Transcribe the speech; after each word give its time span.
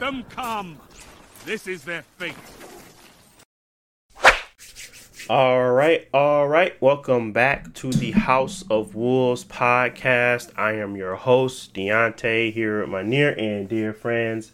them 0.00 0.24
come. 0.30 0.78
This 1.44 1.66
is 1.66 1.84
their 1.84 2.02
fate. 2.16 2.34
All 5.28 5.70
right, 5.70 6.08
all 6.12 6.48
right. 6.48 6.80
Welcome 6.80 7.32
back 7.32 7.74
to 7.74 7.92
the 7.92 8.12
House 8.12 8.64
of 8.70 8.94
Wolves 8.94 9.44
podcast. 9.44 10.50
I 10.56 10.72
am 10.72 10.96
your 10.96 11.16
host, 11.16 11.74
Deontay, 11.74 12.52
here 12.52 12.80
with 12.80 12.88
my 12.88 13.02
near 13.02 13.32
and 13.38 13.68
dear 13.68 13.92
friends, 13.92 14.52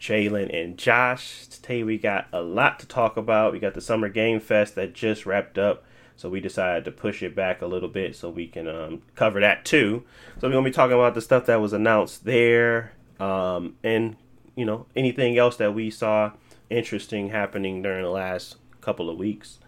Jalen 0.00 0.56
and 0.56 0.78
Josh. 0.78 1.48
Today 1.48 1.82
we 1.82 1.98
got 1.98 2.28
a 2.32 2.40
lot 2.40 2.78
to 2.78 2.86
talk 2.86 3.16
about. 3.16 3.52
We 3.52 3.58
got 3.58 3.74
the 3.74 3.80
Summer 3.80 4.08
Game 4.08 4.38
Fest 4.38 4.76
that 4.76 4.94
just 4.94 5.26
wrapped 5.26 5.58
up, 5.58 5.84
so 6.16 6.30
we 6.30 6.40
decided 6.40 6.84
to 6.84 6.92
push 6.92 7.20
it 7.20 7.34
back 7.34 7.60
a 7.60 7.66
little 7.66 7.88
bit 7.88 8.14
so 8.14 8.30
we 8.30 8.46
can 8.46 8.68
um, 8.68 9.02
cover 9.16 9.40
that 9.40 9.64
too. 9.64 10.04
So 10.40 10.46
we're 10.46 10.52
gonna 10.54 10.64
be 10.64 10.70
talking 10.70 10.96
about 10.96 11.14
the 11.14 11.20
stuff 11.20 11.46
that 11.46 11.60
was 11.60 11.72
announced 11.72 12.24
there, 12.24 12.92
um, 13.18 13.74
and 13.82 14.16
you 14.56 14.64
know 14.64 14.86
anything 14.94 15.38
else 15.38 15.56
that 15.56 15.74
we 15.74 15.90
saw 15.90 16.32
interesting 16.70 17.30
happening 17.30 17.82
during 17.82 18.02
the 18.02 18.10
last 18.10 18.56
couple 18.80 19.08
of 19.10 19.16
weeks. 19.16 19.58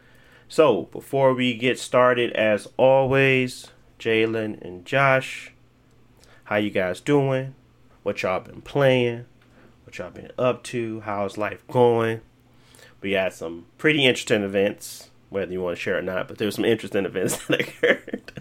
So, 0.48 0.83
before 0.93 1.34
we 1.34 1.55
get 1.55 1.79
started, 1.79 2.33
as 2.33 2.69
always, 2.77 3.69
Jalen 3.98 4.60
and 4.62 4.84
Josh, 4.84 5.52
how 6.45 6.57
you 6.57 6.70
guys 6.70 7.01
doing? 7.01 7.55
What 8.05 8.23
y'all 8.23 8.41
been 8.41 8.62
playing? 8.62 9.24
What 9.84 9.98
y'all 9.98 10.10
been 10.10 10.30
up 10.38 10.62
to? 10.65 11.01
How's 11.01 11.37
life 11.37 11.66
going? 11.66 12.21
We 13.01 13.12
had 13.12 13.32
some 13.32 13.66
pretty 13.79 14.05
interesting 14.05 14.43
events, 14.43 15.10
whether 15.30 15.51
you 15.51 15.60
want 15.60 15.77
to 15.77 15.82
share 15.82 15.98
or 15.98 16.02
not, 16.02 16.29
but 16.29 16.38
there 16.38 16.46
were 16.46 16.52
some 16.52 16.65
interesting 16.65 17.05
events 17.07 17.45
that 17.46 17.60
occurred. 17.60 18.32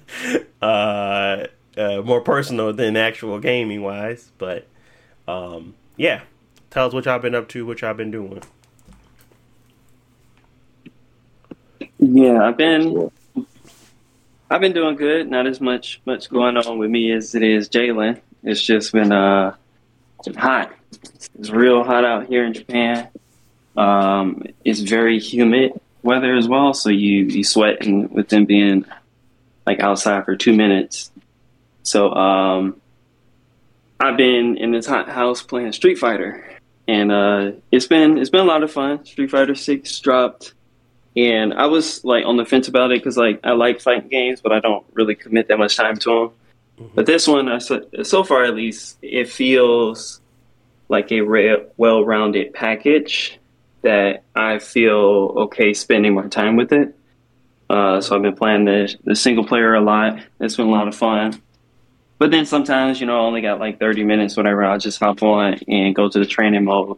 uh, 0.61 1.47
uh, 1.77 2.01
more 2.03 2.21
personal 2.21 2.71
than 2.71 2.95
actual 2.95 3.39
gaming 3.39 3.81
wise, 3.81 4.31
but 4.37 4.67
um, 5.27 5.73
yeah. 5.97 6.21
Tell 6.71 6.87
us 6.87 6.93
what 6.93 7.05
y'all 7.05 7.19
been 7.19 7.35
up 7.35 7.47
to, 7.49 7.65
what 7.65 7.81
y'all 7.81 7.93
been 7.93 8.11
doing. 8.11 8.41
Yeah, 11.99 12.45
I've 12.45 12.57
been 12.57 13.09
I've 14.49 14.61
been 14.61 14.73
doing 14.73 14.95
good. 14.95 15.29
Not 15.29 15.47
as 15.47 15.59
much 15.61 16.01
much 16.05 16.29
going 16.29 16.57
on 16.57 16.77
with 16.77 16.89
me 16.89 17.11
as 17.11 17.33
it 17.35 17.43
is 17.43 17.69
Jalen. 17.69 18.19
It's 18.43 18.61
just 18.61 18.91
been 18.91 19.11
uh 19.11 19.55
hot. 20.37 20.73
It's 21.39 21.49
real 21.49 21.83
hot 21.83 22.05
out 22.05 22.27
here 22.27 22.45
in 22.45 22.53
Japan. 22.53 23.09
Um, 23.77 24.43
it's 24.63 24.79
very 24.79 25.19
humid 25.19 25.79
weather 26.03 26.35
as 26.35 26.47
well, 26.47 26.73
so 26.73 26.89
you 26.89 27.25
you 27.25 27.43
sweat 27.43 27.85
and 27.85 28.09
with 28.11 28.29
them 28.29 28.45
being 28.45 28.85
like 29.65 29.79
outside 29.79 30.25
for 30.25 30.35
two 30.35 30.53
minutes. 30.53 31.11
So 31.83 32.13
um, 32.13 32.79
I've 33.99 34.17
been 34.17 34.57
in 34.57 34.71
this 34.71 34.85
hot 34.85 35.09
house 35.09 35.41
playing 35.41 35.73
Street 35.73 35.97
Fighter, 35.97 36.54
and 36.87 37.11
uh, 37.11 37.51
it's 37.71 37.87
been 37.87 38.17
it's 38.17 38.29
been 38.29 38.41
a 38.41 38.45
lot 38.45 38.63
of 38.63 38.71
fun. 38.71 39.05
Street 39.05 39.31
Fighter 39.31 39.55
Six 39.55 39.99
dropped 39.99 40.53
and 41.15 41.53
I 41.53 41.67
was 41.67 42.03
like 42.03 42.25
on 42.25 42.37
the 42.37 42.45
fence 42.45 42.67
about 42.67 42.91
it 42.91 42.99
because 42.99 43.17
like 43.17 43.39
I 43.43 43.51
like 43.51 43.79
fighting 43.79 44.09
games, 44.09 44.41
but 44.41 44.51
I 44.51 44.59
don't 44.59 44.85
really 44.93 45.15
commit 45.15 45.47
that 45.47 45.57
much 45.57 45.77
time 45.77 45.97
to 45.97 46.09
them. 46.09 46.29
Mm-hmm. 46.77 46.95
But 46.95 47.05
this 47.05 47.27
one, 47.27 47.47
I, 47.47 47.59
so 47.59 48.23
far 48.23 48.43
at 48.43 48.53
least, 48.53 48.97
it 49.01 49.29
feels 49.29 50.19
like 50.89 51.11
a 51.11 51.21
re- 51.21 51.65
well-rounded 51.77 52.53
package 52.53 53.39
that 53.81 54.23
I 54.35 54.59
feel 54.59 55.33
okay 55.37 55.73
spending 55.73 56.13
my 56.13 56.27
time 56.27 56.57
with 56.57 56.73
it. 56.73 56.95
Uh, 57.69 58.01
so 58.01 58.15
I've 58.15 58.21
been 58.21 58.35
playing 58.35 58.65
the 58.65 58.93
the 59.05 59.15
single 59.15 59.45
player 59.45 59.73
a 59.73 59.81
lot. 59.81 60.19
It's 60.39 60.57
been 60.57 60.67
a 60.67 60.71
lot 60.71 60.87
of 60.87 60.95
fun. 60.95 61.41
But 62.17 62.31
then 62.31 62.45
sometimes, 62.45 63.01
you 63.01 63.07
know, 63.07 63.17
I 63.17 63.19
only 63.19 63.41
got 63.41 63.59
like 63.59 63.79
30 63.79 64.03
minutes, 64.03 64.37
whatever. 64.37 64.63
I'll 64.63 64.79
just 64.79 64.99
hop 64.99 65.21
on 65.21 65.59
and 65.67 65.93
go 65.93 66.09
to 66.09 66.19
the 66.19 66.25
training 66.25 66.63
mode 66.63 66.97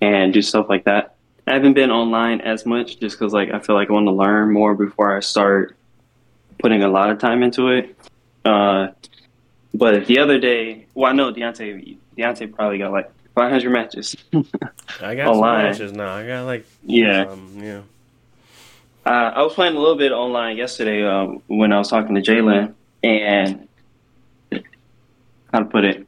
and 0.00 0.32
do 0.32 0.42
stuff 0.42 0.68
like 0.68 0.84
that. 0.84 1.14
I 1.46 1.54
haven't 1.54 1.72
been 1.72 1.90
online 1.90 2.40
as 2.42 2.66
much 2.66 3.00
just 3.00 3.18
because 3.18 3.32
like 3.32 3.50
I 3.50 3.58
feel 3.58 3.74
like 3.74 3.88
I 3.90 3.92
want 3.92 4.06
to 4.06 4.12
learn 4.12 4.52
more 4.52 4.74
before 4.74 5.16
I 5.16 5.20
start 5.20 5.76
putting 6.58 6.82
a 6.82 6.88
lot 6.88 7.10
of 7.10 7.18
time 7.18 7.42
into 7.42 7.68
it. 7.68 7.96
Uh, 8.44 8.88
but 9.74 10.06
the 10.06 10.18
other 10.18 10.38
day, 10.38 10.86
well, 10.94 11.10
I 11.10 11.14
know 11.14 11.32
Deontay. 11.32 11.96
Deontay 12.16 12.54
probably 12.54 12.78
got 12.78 12.92
like 12.92 13.10
500 13.34 13.70
matches. 13.70 14.16
I 15.00 15.14
got 15.14 15.28
online. 15.28 15.64
matches 15.64 15.92
now. 15.92 16.14
I 16.14 16.26
got 16.26 16.44
like 16.44 16.66
yeah, 16.84 17.22
um, 17.22 17.50
yeah. 17.56 17.80
Uh, 19.04 19.32
I 19.34 19.42
was 19.42 19.54
playing 19.54 19.74
a 19.74 19.80
little 19.80 19.96
bit 19.96 20.12
online 20.12 20.56
yesterday 20.56 21.04
um, 21.04 21.42
when 21.48 21.72
I 21.72 21.78
was 21.78 21.88
talking 21.88 22.14
to 22.14 22.20
Jalen, 22.20 22.74
and 23.02 23.66
how 25.52 25.60
to 25.60 25.64
put 25.64 25.84
it, 25.84 26.06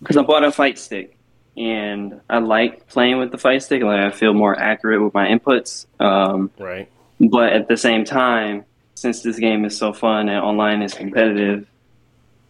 because 0.00 0.16
I 0.16 0.22
bought 0.22 0.44
a 0.44 0.52
fight 0.52 0.78
stick, 0.78 1.16
and 1.56 2.20
I 2.28 2.38
like 2.38 2.88
playing 2.88 3.18
with 3.18 3.30
the 3.30 3.38
fight 3.38 3.62
stick. 3.62 3.82
Like 3.82 4.00
I 4.00 4.10
feel 4.10 4.34
more 4.34 4.58
accurate 4.58 5.02
with 5.02 5.14
my 5.14 5.28
inputs. 5.28 5.86
Um, 6.00 6.50
right. 6.58 6.88
But 7.20 7.52
at 7.52 7.68
the 7.68 7.76
same 7.76 8.04
time, 8.04 8.64
since 8.94 9.22
this 9.22 9.38
game 9.38 9.64
is 9.64 9.76
so 9.76 9.92
fun 9.92 10.28
and 10.28 10.38
online 10.38 10.82
is 10.82 10.94
competitive, 10.94 11.66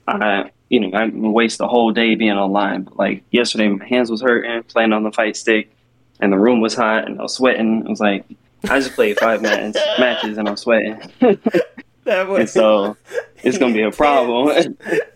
I 0.07 0.51
you 0.69 0.81
know 0.81 0.97
I 0.97 1.09
waste 1.09 1.59
the 1.59 1.69
whole 1.69 1.93
day 1.93 2.15
being 2.15 2.33
online. 2.33 2.83
But 2.83 2.97
like 2.97 3.25
yesterday, 3.31 3.69
my 3.69 3.85
hands 3.87 4.11
was 4.11 4.23
hurting 4.23 4.63
playing 4.65 4.93
on 4.93 5.03
the 5.03 5.13
fight 5.13 5.37
stick, 5.37 5.71
and 6.21 6.33
the 6.33 6.39
room 6.39 6.61
was 6.61 6.75
hot 6.75 7.07
and 7.07 7.19
I 7.19 7.23
was 7.23 7.35
sweating. 7.35 7.85
I 7.87 7.91
was 7.91 8.01
like, 8.01 8.25
I 8.65 8.79
just 8.81 8.95
played 8.95 9.19
five 9.19 9.43
matches, 9.43 9.77
matches 9.99 10.39
and 10.39 10.49
I'm 10.49 10.57
sweating. 10.57 11.01
that 12.05 12.29
was... 12.29 12.41
and 12.41 12.49
so 12.49 12.97
it's 13.43 13.59
gonna 13.59 13.75
be 13.75 13.83
a 13.83 13.91
problem. 14.05 14.77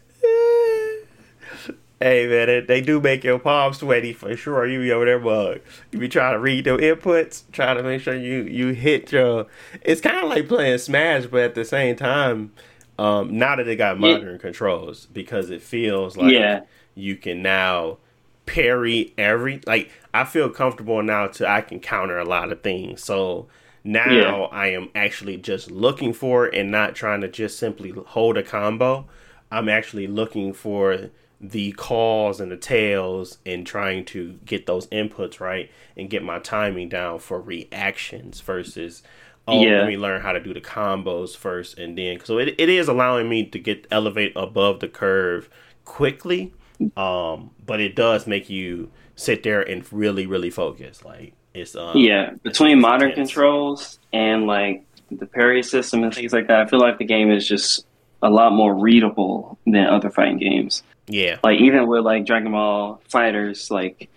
Hey 2.01 2.29
man, 2.29 2.47
they, 2.47 2.61
they, 2.61 2.81
do 2.81 3.01
make 3.01 3.25
your 3.25 3.41
palms 3.41 3.79
sweaty 3.79 4.13
for 4.13 4.37
sure. 4.37 4.65
You 4.67 4.81
be 4.81 4.93
over 4.93 5.05
there 5.05 5.19
mug. 5.19 5.61
You 5.91 5.99
be 5.99 6.09
trying 6.09 6.35
to 6.35 6.39
read 6.39 6.65
their 6.65 6.79
inputs, 6.79 7.43
trying 7.51 7.77
to 7.77 7.83
make 7.83 8.03
sure 8.03 8.15
you 8.15 8.43
you 8.43 8.69
hit 8.69 9.11
your. 9.11 9.47
It's 9.83 10.01
kind 10.01 10.19
of 10.19 10.31
like 10.31 10.47
playing 10.47 10.79
Smash, 10.79 11.27
but 11.27 11.41
at 11.41 11.55
the 11.57 11.65
same 11.65 11.97
time, 11.97 12.53
um, 13.01 13.37
now 13.37 13.57
that 13.57 13.65
they 13.65 13.75
got 13.75 13.99
modern 13.99 14.39
controls, 14.39 15.07
because 15.07 15.51
it 15.51 15.61
feels 15.61 16.17
like 16.17 16.33
yeah. 16.33 16.61
you 16.95 17.17
can 17.17 17.43
now 17.43 17.99
parry 18.47 19.13
every. 19.19 19.61
Like 19.67 19.91
I 20.15 20.25
feel 20.25 20.51
comfortable 20.51 21.03
now 21.03 21.27
to 21.27 21.49
I 21.49 21.63
can 21.63 21.81
counter 21.81 22.19
a 22.19 22.25
lot 22.25 22.53
of 22.53 22.63
things. 22.63 23.03
So 23.03 23.49
now 23.83 24.11
yeah. 24.11 24.35
I 24.53 24.69
am 24.69 24.91
actually 24.95 25.37
just 25.37 25.69
looking 25.71 26.13
for 26.13 26.47
it 26.47 26.55
and 26.55 26.71
not 26.71 26.95
trying 26.95 27.23
to 27.23 27.29
just 27.29 27.59
simply 27.59 27.91
hold 27.91 28.37
a 28.37 28.45
combo. 28.45 29.07
I'm 29.51 29.69
actually 29.69 30.07
looking 30.07 30.53
for 30.53 31.11
the 31.41 31.73
calls 31.73 32.41
and 32.41 32.51
the 32.51 32.57
tails 32.57 33.39
and 33.47 33.67
trying 33.67 34.05
to 34.05 34.33
get 34.45 34.67
those 34.67 34.87
inputs 34.89 35.39
right 35.39 35.71
and 35.97 36.11
get 36.11 36.23
my 36.23 36.39
timing 36.41 36.89
down 36.89 37.19
for 37.19 37.41
reactions 37.41 38.41
versus 38.41 39.03
oh 39.47 39.63
yeah. 39.63 39.79
let 39.79 39.87
me 39.87 39.97
learn 39.97 40.21
how 40.21 40.33
to 40.33 40.41
do 40.41 40.53
the 40.53 40.61
combos 40.61 41.37
first 41.37 41.79
and 41.79 41.97
then 41.97 42.19
so 42.25 42.39
it, 42.39 42.55
it 42.59 42.69
is 42.69 42.89
allowing 42.89 43.29
me 43.29 43.45
to 43.45 43.59
get 43.59 43.87
elevate 43.91 44.33
above 44.35 44.81
the 44.81 44.89
curve 44.89 45.49
quickly 45.85 46.53
um 46.97 47.51
but 47.65 47.81
it 47.81 47.95
does 47.95 48.27
make 48.27 48.51
you 48.51 48.91
sit 49.15 49.45
there 49.45 49.63
and 49.63 49.91
really 49.93 50.27
really 50.27 50.51
focus 50.51 51.05
like 51.05 51.33
it's 51.55 51.77
um 51.77 51.97
yeah 51.97 52.31
between 52.43 52.81
modern 52.81 53.11
intense. 53.11 53.31
controls 53.31 53.99
and 54.13 54.47
like 54.47 54.85
the 55.13 55.27
parry 55.27 55.63
system 55.63 56.03
and 56.03 56.13
things 56.13 56.33
like 56.33 56.49
that 56.49 56.61
i 56.61 56.67
feel 56.67 56.81
like 56.81 56.99
the 56.99 57.05
game 57.05 57.31
is 57.31 57.47
just 57.47 57.87
a 58.23 58.31
lot 58.31 58.53
more 58.53 58.75
readable 58.75 59.57
than 59.67 59.87
other 59.87 60.11
fighting 60.11 60.39
games 60.39 60.83
yeah. 61.09 61.39
Like 61.43 61.61
even 61.61 61.87
with 61.87 62.05
like 62.05 62.27
Dragon 62.27 62.53
Ball 62.53 63.01
FighterZ, 63.11 63.71
like 63.71 64.09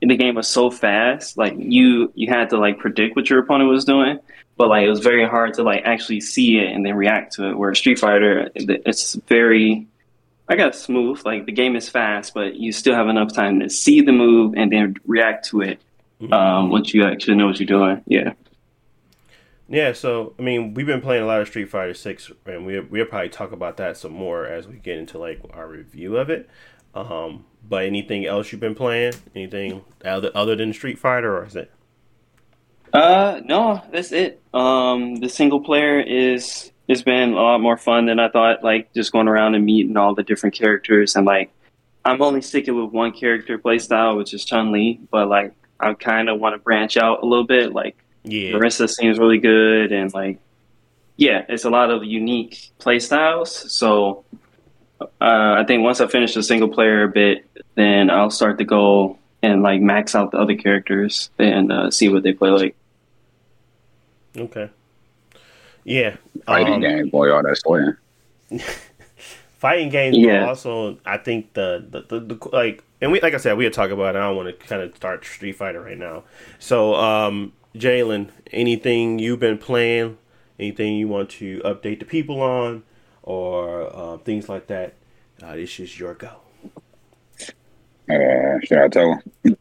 the 0.00 0.16
game 0.16 0.34
was 0.34 0.48
so 0.48 0.70
fast, 0.70 1.36
like 1.36 1.54
you 1.58 2.12
you 2.14 2.28
had 2.28 2.50
to 2.50 2.58
like 2.58 2.78
predict 2.78 3.16
what 3.16 3.28
your 3.28 3.40
opponent 3.40 3.70
was 3.70 3.84
doing, 3.84 4.18
but 4.56 4.68
like 4.68 4.84
it 4.84 4.90
was 4.90 5.00
very 5.00 5.26
hard 5.26 5.54
to 5.54 5.62
like 5.62 5.82
actually 5.84 6.20
see 6.20 6.58
it 6.58 6.72
and 6.72 6.84
then 6.84 6.94
react 6.94 7.34
to 7.34 7.50
it. 7.50 7.58
Where 7.58 7.74
Street 7.74 7.98
Fighter, 7.98 8.50
it's 8.54 9.14
very 9.14 9.86
I 10.48 10.56
got 10.56 10.74
smooth. 10.74 11.24
Like 11.24 11.46
the 11.46 11.52
game 11.52 11.76
is 11.76 11.88
fast, 11.88 12.34
but 12.34 12.56
you 12.56 12.72
still 12.72 12.94
have 12.94 13.08
enough 13.08 13.32
time 13.32 13.60
to 13.60 13.70
see 13.70 14.00
the 14.00 14.12
move 14.12 14.54
and 14.56 14.72
then 14.72 14.96
react 15.06 15.46
to 15.46 15.62
it 15.62 15.80
mm-hmm. 16.20 16.32
um, 16.32 16.70
once 16.70 16.92
you 16.92 17.04
actually 17.04 17.36
know 17.36 17.46
what 17.46 17.58
you're 17.60 17.66
doing. 17.66 18.02
Yeah. 18.06 18.32
Yeah, 19.72 19.94
so 19.94 20.34
I 20.38 20.42
mean, 20.42 20.74
we've 20.74 20.84
been 20.84 21.00
playing 21.00 21.22
a 21.22 21.26
lot 21.26 21.40
of 21.40 21.48
Street 21.48 21.70
Fighter 21.70 21.94
Six, 21.94 22.30
and 22.44 22.66
we 22.66 22.78
we'll 22.78 23.06
probably 23.06 23.30
talk 23.30 23.52
about 23.52 23.78
that 23.78 23.96
some 23.96 24.12
more 24.12 24.44
as 24.44 24.68
we 24.68 24.76
get 24.76 24.98
into 24.98 25.16
like 25.16 25.40
our 25.54 25.66
review 25.66 26.18
of 26.18 26.28
it. 26.28 26.50
Um, 26.94 27.46
but 27.66 27.86
anything 27.86 28.26
else 28.26 28.52
you've 28.52 28.60
been 28.60 28.74
playing? 28.74 29.14
Anything 29.34 29.82
other 30.04 30.30
other 30.34 30.54
than 30.56 30.74
Street 30.74 30.98
Fighter, 30.98 31.38
or 31.38 31.46
is 31.46 31.56
it? 31.56 31.72
Uh, 32.92 33.40
no, 33.46 33.80
that's 33.90 34.12
it. 34.12 34.42
Um, 34.52 35.14
the 35.16 35.30
single 35.30 35.60
player 35.60 36.00
is 36.00 36.70
it's 36.86 37.00
been 37.00 37.32
a 37.32 37.36
lot 37.36 37.62
more 37.62 37.78
fun 37.78 38.04
than 38.04 38.20
I 38.20 38.28
thought. 38.28 38.62
Like 38.62 38.92
just 38.92 39.10
going 39.10 39.26
around 39.26 39.54
and 39.54 39.64
meeting 39.64 39.96
all 39.96 40.14
the 40.14 40.22
different 40.22 40.54
characters, 40.54 41.16
and 41.16 41.24
like 41.24 41.50
I'm 42.04 42.20
only 42.20 42.42
sticking 42.42 42.78
with 42.78 42.92
one 42.92 43.12
character 43.12 43.58
playstyle, 43.58 44.18
which 44.18 44.34
is 44.34 44.44
Chun 44.44 44.70
Li. 44.70 45.00
But 45.10 45.28
like 45.28 45.54
I 45.80 45.94
kind 45.94 46.28
of 46.28 46.38
want 46.40 46.56
to 46.56 46.58
branch 46.58 46.98
out 46.98 47.22
a 47.22 47.26
little 47.26 47.46
bit, 47.46 47.72
like 47.72 47.96
yeah. 48.24 48.52
Marisa 48.52 48.88
seems 48.88 49.18
really 49.18 49.38
good, 49.38 49.92
and 49.92 50.12
like, 50.14 50.38
yeah, 51.16 51.44
it's 51.48 51.64
a 51.64 51.70
lot 51.70 51.90
of 51.90 52.04
unique 52.04 52.70
play 52.78 52.98
styles. 52.98 53.72
So 53.72 54.24
uh, 55.00 55.06
I 55.20 55.64
think 55.66 55.82
once 55.82 56.00
I 56.00 56.06
finish 56.06 56.34
the 56.34 56.42
single 56.42 56.68
player 56.68 57.04
a 57.04 57.08
bit, 57.08 57.44
then 57.74 58.10
I'll 58.10 58.30
start 58.30 58.58
to 58.58 58.64
go 58.64 59.18
and 59.42 59.62
like 59.62 59.80
max 59.80 60.14
out 60.14 60.30
the 60.30 60.38
other 60.38 60.54
characters 60.54 61.30
and 61.38 61.72
uh, 61.72 61.90
see 61.90 62.08
what 62.08 62.22
they 62.22 62.32
play 62.32 62.50
like. 62.50 62.76
Okay. 64.36 64.70
Yeah. 65.84 66.16
Fighting 66.46 66.74
um, 66.74 66.80
game, 66.80 67.08
boy, 67.08 67.30
all 67.32 67.42
that 67.42 67.56
sweating. 67.58 67.96
fighting 69.62 69.90
games 69.90 70.16
Yeah. 70.18 70.40
but 70.40 70.48
also 70.48 70.98
i 71.06 71.16
think 71.16 71.52
the, 71.54 71.86
the, 71.88 72.00
the, 72.18 72.34
the 72.34 72.48
like 72.48 72.82
and 73.00 73.12
we 73.12 73.20
like 73.20 73.32
i 73.32 73.36
said 73.36 73.56
we 73.56 73.62
had 73.62 73.72
talk 73.72 73.92
about 73.92 74.16
it 74.16 74.18
i 74.18 74.22
don't 74.22 74.34
want 74.34 74.48
to 74.48 74.66
kind 74.66 74.82
of 74.82 74.94
start 74.96 75.24
street 75.24 75.52
fighter 75.52 75.80
right 75.80 75.96
now 75.96 76.24
so 76.58 76.96
um 76.96 77.52
jalen 77.74 78.28
anything 78.50 79.18
you've 79.18 79.40
been 79.40 79.58
playing 79.58 80.18
anything 80.58 80.96
you 80.96 81.08
want 81.08 81.30
to 81.30 81.60
update 81.60 81.98
the 81.98 82.04
people 82.04 82.40
on 82.40 82.82
or 83.22 83.94
uh, 83.94 84.16
things 84.18 84.48
like 84.48 84.66
that 84.66 84.94
uh, 85.42 85.54
this 85.56 85.78
is 85.80 85.98
your 85.98 86.14
go 86.14 86.36
Uh, 88.10 88.58
should 88.64 88.78
I 88.78 88.88
tell 88.88 89.20
him? 89.44 89.56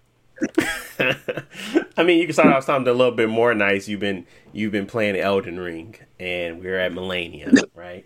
i 1.97 2.03
mean 2.03 2.19
you 2.19 2.25
can 2.25 2.33
start 2.33 2.47
off 2.53 2.63
something 2.63 2.89
a 2.91 2.95
little 2.95 3.13
bit 3.13 3.29
more 3.29 3.53
nice 3.53 3.87
you've 3.87 3.99
been 3.99 4.25
you've 4.51 4.71
been 4.71 4.85
playing 4.87 5.15
elden 5.15 5.59
ring 5.59 5.95
and 6.19 6.59
we're 6.59 6.77
at 6.79 6.91
Malenia 6.91 7.63
right 7.75 8.05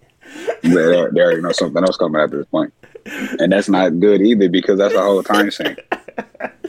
They, 0.64 0.70
they 0.70 1.22
already 1.22 1.42
know 1.42 1.52
something 1.52 1.84
else 1.84 1.98
coming 1.98 2.22
at 2.22 2.32
this. 2.32 2.46
And 3.40 3.52
that's 3.52 3.70
not 3.70 4.00
good 4.00 4.22
either 4.22 4.50
because 4.50 4.78
that's 4.80 4.96
a 4.96 5.02
whole 5.02 5.22
time 5.24 5.52
sink. 5.52 5.80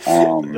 Um, 0.07 0.57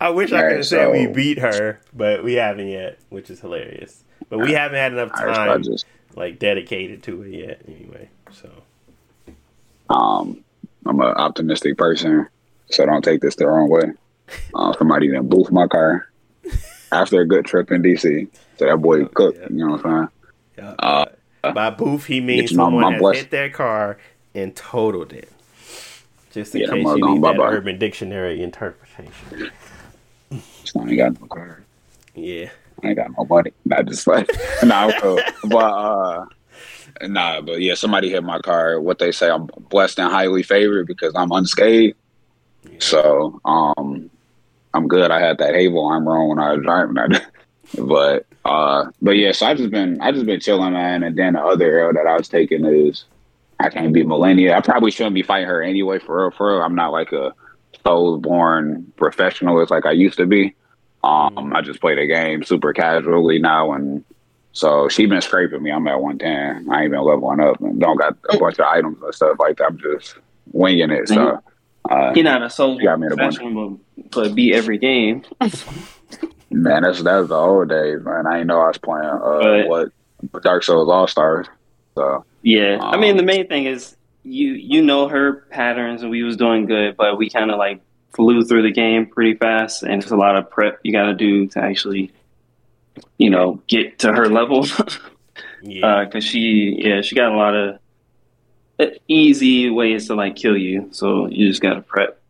I 0.00 0.10
wish 0.10 0.32
I 0.32 0.48
could 0.48 0.64
said 0.66 0.90
we 0.90 1.06
beat 1.06 1.38
her, 1.38 1.80
but 1.92 2.24
we 2.24 2.34
haven't 2.34 2.68
yet, 2.68 2.98
which 3.08 3.30
is 3.30 3.40
hilarious. 3.40 4.04
But 4.28 4.40
we 4.40 4.52
haven't 4.52 4.76
had 4.76 4.92
enough 4.92 5.12
time 5.12 5.62
just, 5.62 5.86
like 6.16 6.38
dedicated 6.38 7.02
to 7.04 7.22
it 7.22 7.30
yet. 7.30 7.62
Anyway, 7.66 8.10
so 8.32 8.50
um, 9.90 10.44
I'm 10.86 11.00
an 11.00 11.06
optimistic 11.06 11.78
person, 11.78 12.28
so 12.70 12.84
don't 12.84 13.02
take 13.02 13.20
this 13.20 13.36
the 13.36 13.46
wrong 13.46 13.68
way. 13.68 13.92
Uh, 14.54 14.72
somebody 14.78 15.08
then 15.08 15.28
boof 15.28 15.50
my 15.50 15.66
car 15.66 16.08
after 16.92 17.20
a 17.20 17.26
good 17.26 17.44
trip 17.44 17.70
in 17.70 17.82
DC. 17.82 18.28
So 18.58 18.66
that 18.66 18.76
boy 18.78 19.04
cooked, 19.06 19.38
yeah. 19.40 19.46
you 19.50 19.66
know 19.66 19.72
what 19.72 19.86
I'm 19.86 20.08
yeah. 20.56 20.74
Uh, 20.78 21.04
by 21.42 21.70
boof 21.70 22.06
he 22.06 22.20
means 22.20 22.52
my- 22.52 22.64
someone 22.64 22.82
my 22.82 23.08
has 23.08 23.16
hit 23.18 23.30
their 23.30 23.50
car 23.50 23.98
and 24.34 24.54
totaled 24.54 25.12
it. 25.12 25.30
Just 26.34 26.52
in 26.56 26.62
Yeah, 26.62 26.66
case 26.72 26.96
you 26.96 27.04
need 27.04 27.22
that 27.22 27.36
bye-bye. 27.36 27.48
Urban 27.52 27.78
Dictionary 27.78 28.42
interpretation. 28.42 29.52
I 30.76 30.88
ain't 30.88 30.98
got 30.98 31.20
no 31.20 31.26
car. 31.28 31.62
Yeah, 32.16 32.50
I 32.82 32.88
ain't 32.88 32.96
got 32.96 33.10
no 33.16 33.24
money. 33.24 33.52
Not 33.64 33.86
just 33.86 34.04
like 34.08 34.28
nah, 34.64 34.90
I'm. 35.00 35.22
But 35.48 35.56
uh 35.56 36.26
nah, 37.02 37.40
but 37.40 37.60
yeah, 37.60 37.74
somebody 37.74 38.10
hit 38.10 38.24
my 38.24 38.40
car. 38.40 38.80
What 38.80 38.98
they 38.98 39.12
say, 39.12 39.30
I'm 39.30 39.46
blessed 39.70 40.00
and 40.00 40.10
highly 40.10 40.42
favored 40.42 40.88
because 40.88 41.12
I'm 41.14 41.30
unscathed. 41.30 41.96
So 42.80 43.40
um 43.44 44.10
I'm 44.74 44.88
good. 44.88 45.12
I 45.12 45.20
had 45.20 45.38
that 45.38 45.54
Havel 45.54 45.86
armor 45.86 46.18
on 46.18 46.30
when 46.30 46.38
I 46.40 46.54
was 46.54 46.64
driving 46.64 46.94
that. 46.94 47.30
but 47.78 48.26
uh 48.44 48.86
but 49.00 49.12
yeah, 49.12 49.30
so 49.30 49.46
I 49.46 49.54
just 49.54 49.70
been 49.70 50.00
I 50.00 50.10
just 50.10 50.26
been 50.26 50.40
chilling, 50.40 50.72
man. 50.72 51.04
And 51.04 51.16
then 51.16 51.34
the 51.34 51.42
other 51.44 51.70
arrow 51.70 51.92
that 51.92 52.08
I 52.08 52.16
was 52.16 52.26
taking 52.28 52.64
is 52.64 53.04
I 53.60 53.68
can't 53.70 53.92
beat 53.92 54.06
Malenia. 54.06 54.54
I 54.54 54.60
probably 54.60 54.90
shouldn't 54.90 55.14
be 55.14 55.22
fighting 55.22 55.48
her 55.48 55.62
anyway 55.62 55.98
for 55.98 56.22
real, 56.22 56.30
for 56.30 56.48
real. 56.52 56.62
I'm 56.62 56.74
not 56.74 56.92
like 56.92 57.12
a 57.12 57.32
Soulsborne 57.84 58.84
professionalist 58.96 59.70
like 59.70 59.86
I 59.86 59.92
used 59.92 60.16
to 60.18 60.26
be. 60.26 60.54
Um, 61.02 61.52
I 61.54 61.60
just 61.60 61.80
play 61.80 61.94
the 61.94 62.06
game 62.06 62.42
super 62.42 62.72
casually 62.72 63.38
now, 63.38 63.72
and 63.72 64.04
so 64.52 64.88
she 64.88 65.04
been 65.06 65.20
scraping 65.20 65.62
me. 65.62 65.70
I'm 65.70 65.86
at 65.86 66.00
110. 66.00 66.72
I 66.72 66.82
ain't 66.82 66.90
been 66.92 67.02
leveling 67.02 67.40
up, 67.40 67.60
and 67.60 67.78
don't 67.78 67.98
got 67.98 68.16
a 68.30 68.38
bunch 68.38 68.58
of 68.58 68.64
items 68.66 69.02
and 69.02 69.14
stuff 69.14 69.36
like 69.38 69.58
that. 69.58 69.66
I'm 69.66 69.78
just 69.78 70.16
winging 70.52 70.90
it. 70.90 71.08
So, 71.08 71.40
uh, 71.90 72.12
You're 72.14 72.24
not 72.24 72.42
a 72.42 72.48
soul 72.48 72.76
You 72.80 72.84
got 72.88 72.98
me 73.00 73.06
in 73.08 73.12
a 73.12 73.16
bunch. 73.16 73.36
professional, 73.36 73.78
but, 73.96 74.10
but 74.12 74.34
beat 74.34 74.54
every 74.54 74.78
game. 74.78 75.24
man, 76.50 76.82
that's 76.82 77.02
that's 77.02 77.28
the 77.28 77.34
old 77.34 77.68
days, 77.68 78.00
man. 78.02 78.26
I 78.26 78.34
didn't 78.34 78.46
know 78.46 78.60
I 78.60 78.68
was 78.68 78.78
playing 78.78 79.04
uh, 79.06 79.18
Right. 79.18 79.68
what 79.68 80.42
Dark 80.42 80.62
Souls 80.62 80.88
All 80.88 81.06
Stars. 81.06 81.46
So 81.94 82.24
Yeah, 82.42 82.82
I 82.92 82.96
Um, 82.96 82.98
mean 82.98 83.16
the 83.16 83.22
main 83.22 83.48
thing 83.48 83.64
is 83.66 83.96
you 84.22 84.52
you 84.52 84.82
know 84.82 85.08
her 85.08 85.46
patterns, 85.50 86.02
and 86.02 86.10
we 86.10 86.22
was 86.22 86.36
doing 86.36 86.66
good, 86.66 86.96
but 86.96 87.18
we 87.18 87.30
kind 87.30 87.50
of 87.50 87.58
like 87.58 87.82
flew 88.14 88.42
through 88.44 88.62
the 88.62 88.72
game 88.72 89.06
pretty 89.06 89.34
fast, 89.36 89.82
and 89.82 90.02
it's 90.02 90.10
a 90.12 90.16
lot 90.16 90.36
of 90.36 90.50
prep 90.50 90.78
you 90.82 90.92
got 90.92 91.06
to 91.06 91.14
do 91.14 91.46
to 91.48 91.60
actually, 91.60 92.12
you 93.18 93.30
know, 93.30 93.62
get 93.68 93.98
to 94.00 94.12
her 94.12 94.28
level. 94.28 94.66
yeah, 95.60 95.96
Because 96.04 96.24
she, 96.24 96.76
yeah, 96.78 97.00
she 97.00 97.14
got 97.16 97.32
a 97.32 97.36
lot 97.36 97.54
of 97.54 97.78
uh, 98.78 98.86
easy 99.08 99.70
ways 99.70 100.06
to 100.08 100.14
like 100.14 100.36
kill 100.36 100.56
you, 100.56 100.88
so 100.92 101.26
you 101.28 101.48
just 101.48 101.62
got 101.62 101.74
to 101.74 101.82
prep. 101.82 102.20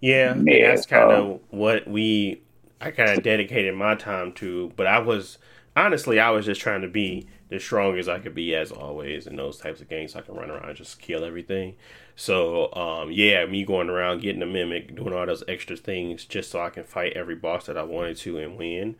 Yeah, 0.00 0.42
Yeah, 0.44 0.58
that's 0.60 0.86
kind 0.86 1.10
of 1.10 1.26
um, 1.26 1.40
what 1.50 1.88
we 1.88 2.42
I 2.80 2.90
kind 2.90 3.10
of 3.10 3.22
dedicated 3.22 3.74
my 3.74 3.94
time 3.94 4.32
to. 4.34 4.72
But 4.76 4.86
I 4.86 4.98
was 4.98 5.38
honestly, 5.74 6.20
I 6.20 6.30
was 6.30 6.46
just 6.46 6.60
trying 6.60 6.82
to 6.82 6.88
be 6.88 7.26
the 7.48 7.60
strongest 7.60 8.08
I 8.08 8.18
could 8.18 8.34
be 8.34 8.54
as 8.54 8.72
always 8.72 9.26
in 9.26 9.36
those 9.36 9.58
types 9.58 9.80
of 9.80 9.88
games. 9.88 10.12
So 10.12 10.18
I 10.18 10.22
can 10.22 10.34
run 10.34 10.50
around 10.50 10.68
and 10.68 10.76
just 10.76 11.00
kill 11.00 11.24
everything. 11.24 11.76
So 12.16 12.72
um, 12.74 13.12
yeah, 13.12 13.44
me 13.46 13.64
going 13.64 13.88
around 13.88 14.22
getting 14.22 14.42
a 14.42 14.46
mimic, 14.46 14.94
doing 14.96 15.12
all 15.12 15.26
those 15.26 15.44
extra 15.46 15.76
things 15.76 16.24
just 16.24 16.50
so 16.50 16.60
I 16.60 16.70
can 16.70 16.84
fight 16.84 17.12
every 17.14 17.36
boss 17.36 17.66
that 17.66 17.78
I 17.78 17.82
wanted 17.82 18.16
to 18.18 18.38
and 18.38 18.56
win 18.56 18.96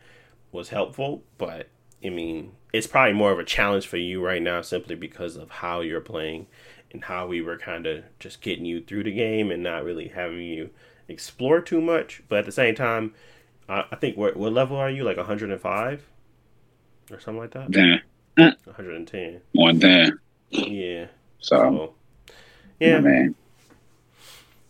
was 0.51 0.69
helpful. 0.69 1.23
But 1.37 1.69
I 2.03 2.09
mean, 2.09 2.53
it's 2.71 2.87
probably 2.87 3.13
more 3.13 3.31
of 3.31 3.39
a 3.39 3.43
challenge 3.43 3.87
for 3.87 3.97
you 3.97 4.23
right 4.23 4.41
now 4.41 4.61
simply 4.61 4.95
because 4.95 5.35
of 5.35 5.49
how 5.49 5.81
you're 5.81 6.01
playing 6.01 6.47
and 6.91 7.03
how 7.03 7.27
we 7.27 7.41
were 7.41 7.57
kind 7.57 7.85
of 7.85 8.03
just 8.19 8.41
getting 8.41 8.65
you 8.65 8.81
through 8.81 9.03
the 9.03 9.11
game 9.11 9.51
and 9.51 9.61
not 9.61 9.83
really 9.83 10.07
having 10.09 10.41
you 10.41 10.69
explore 11.09 11.59
too 11.59 11.81
much. 11.81 12.23
But 12.29 12.39
at 12.39 12.45
the 12.45 12.51
same 12.51 12.75
time, 12.75 13.13
I, 13.67 13.85
I 13.91 13.95
think 13.97 14.15
what 14.15 14.37
what 14.37 14.53
level 14.53 14.77
are 14.77 14.89
you? 14.89 15.03
Like 15.03 15.17
105 15.17 16.05
or 17.11 17.19
something 17.19 17.39
like 17.39 17.51
that? 17.51 17.71
Then 18.37 18.55
110. 18.65 19.41
one 19.53 19.79
thing. 19.79 20.11
Yeah. 20.51 21.07
So 21.39 21.57
So 21.57 21.93
yeah, 22.79 22.99
man. 22.99 23.35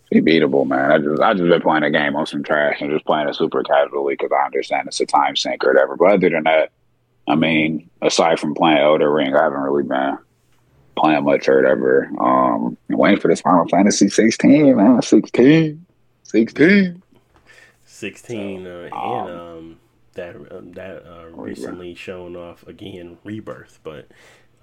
Be 0.09 0.21
beatable, 0.21 0.65
man. 0.65 0.91
I 0.91 0.97
just 0.99 1.21
I 1.21 1.33
just 1.33 1.49
been 1.49 1.61
playing 1.61 1.83
a 1.83 1.91
game 1.91 2.15
on 2.15 2.25
some 2.25 2.41
trash 2.41 2.79
and 2.79 2.89
just 2.89 3.05
playing 3.05 3.27
it 3.27 3.35
super 3.35 3.61
casually 3.61 4.13
because 4.13 4.31
I 4.31 4.45
understand 4.45 4.87
it's 4.87 5.01
a 5.01 5.05
time 5.05 5.35
sink 5.35 5.65
or 5.65 5.73
whatever. 5.73 5.97
But 5.97 6.13
other 6.13 6.29
than 6.29 6.45
that, 6.45 6.71
I 7.27 7.35
mean, 7.35 7.89
aside 8.01 8.39
from 8.39 8.55
playing 8.55 8.77
Elden 8.77 9.07
Ring, 9.07 9.35
I 9.35 9.43
haven't 9.43 9.59
really 9.59 9.83
been 9.83 10.17
playing 10.95 11.25
much 11.25 11.49
or 11.49 11.57
whatever. 11.57 12.09
Um, 12.21 12.77
waiting 12.89 13.19
for 13.19 13.27
this 13.27 13.41
Final 13.41 13.67
Fantasy 13.67 14.07
16, 14.07 14.77
man. 14.77 15.01
16, 15.01 15.85
16. 16.23 17.03
16 17.85 18.67
uh, 18.67 18.69
and 18.69 18.93
um, 18.93 19.27
um 19.27 19.79
that 20.17 20.35
um, 20.51 20.73
that 20.73 21.03
uh, 21.07 21.27
recently 21.31 21.95
shown 21.95 22.35
off 22.35 22.67
again 22.67 23.17
rebirth 23.23 23.79
but 23.83 24.07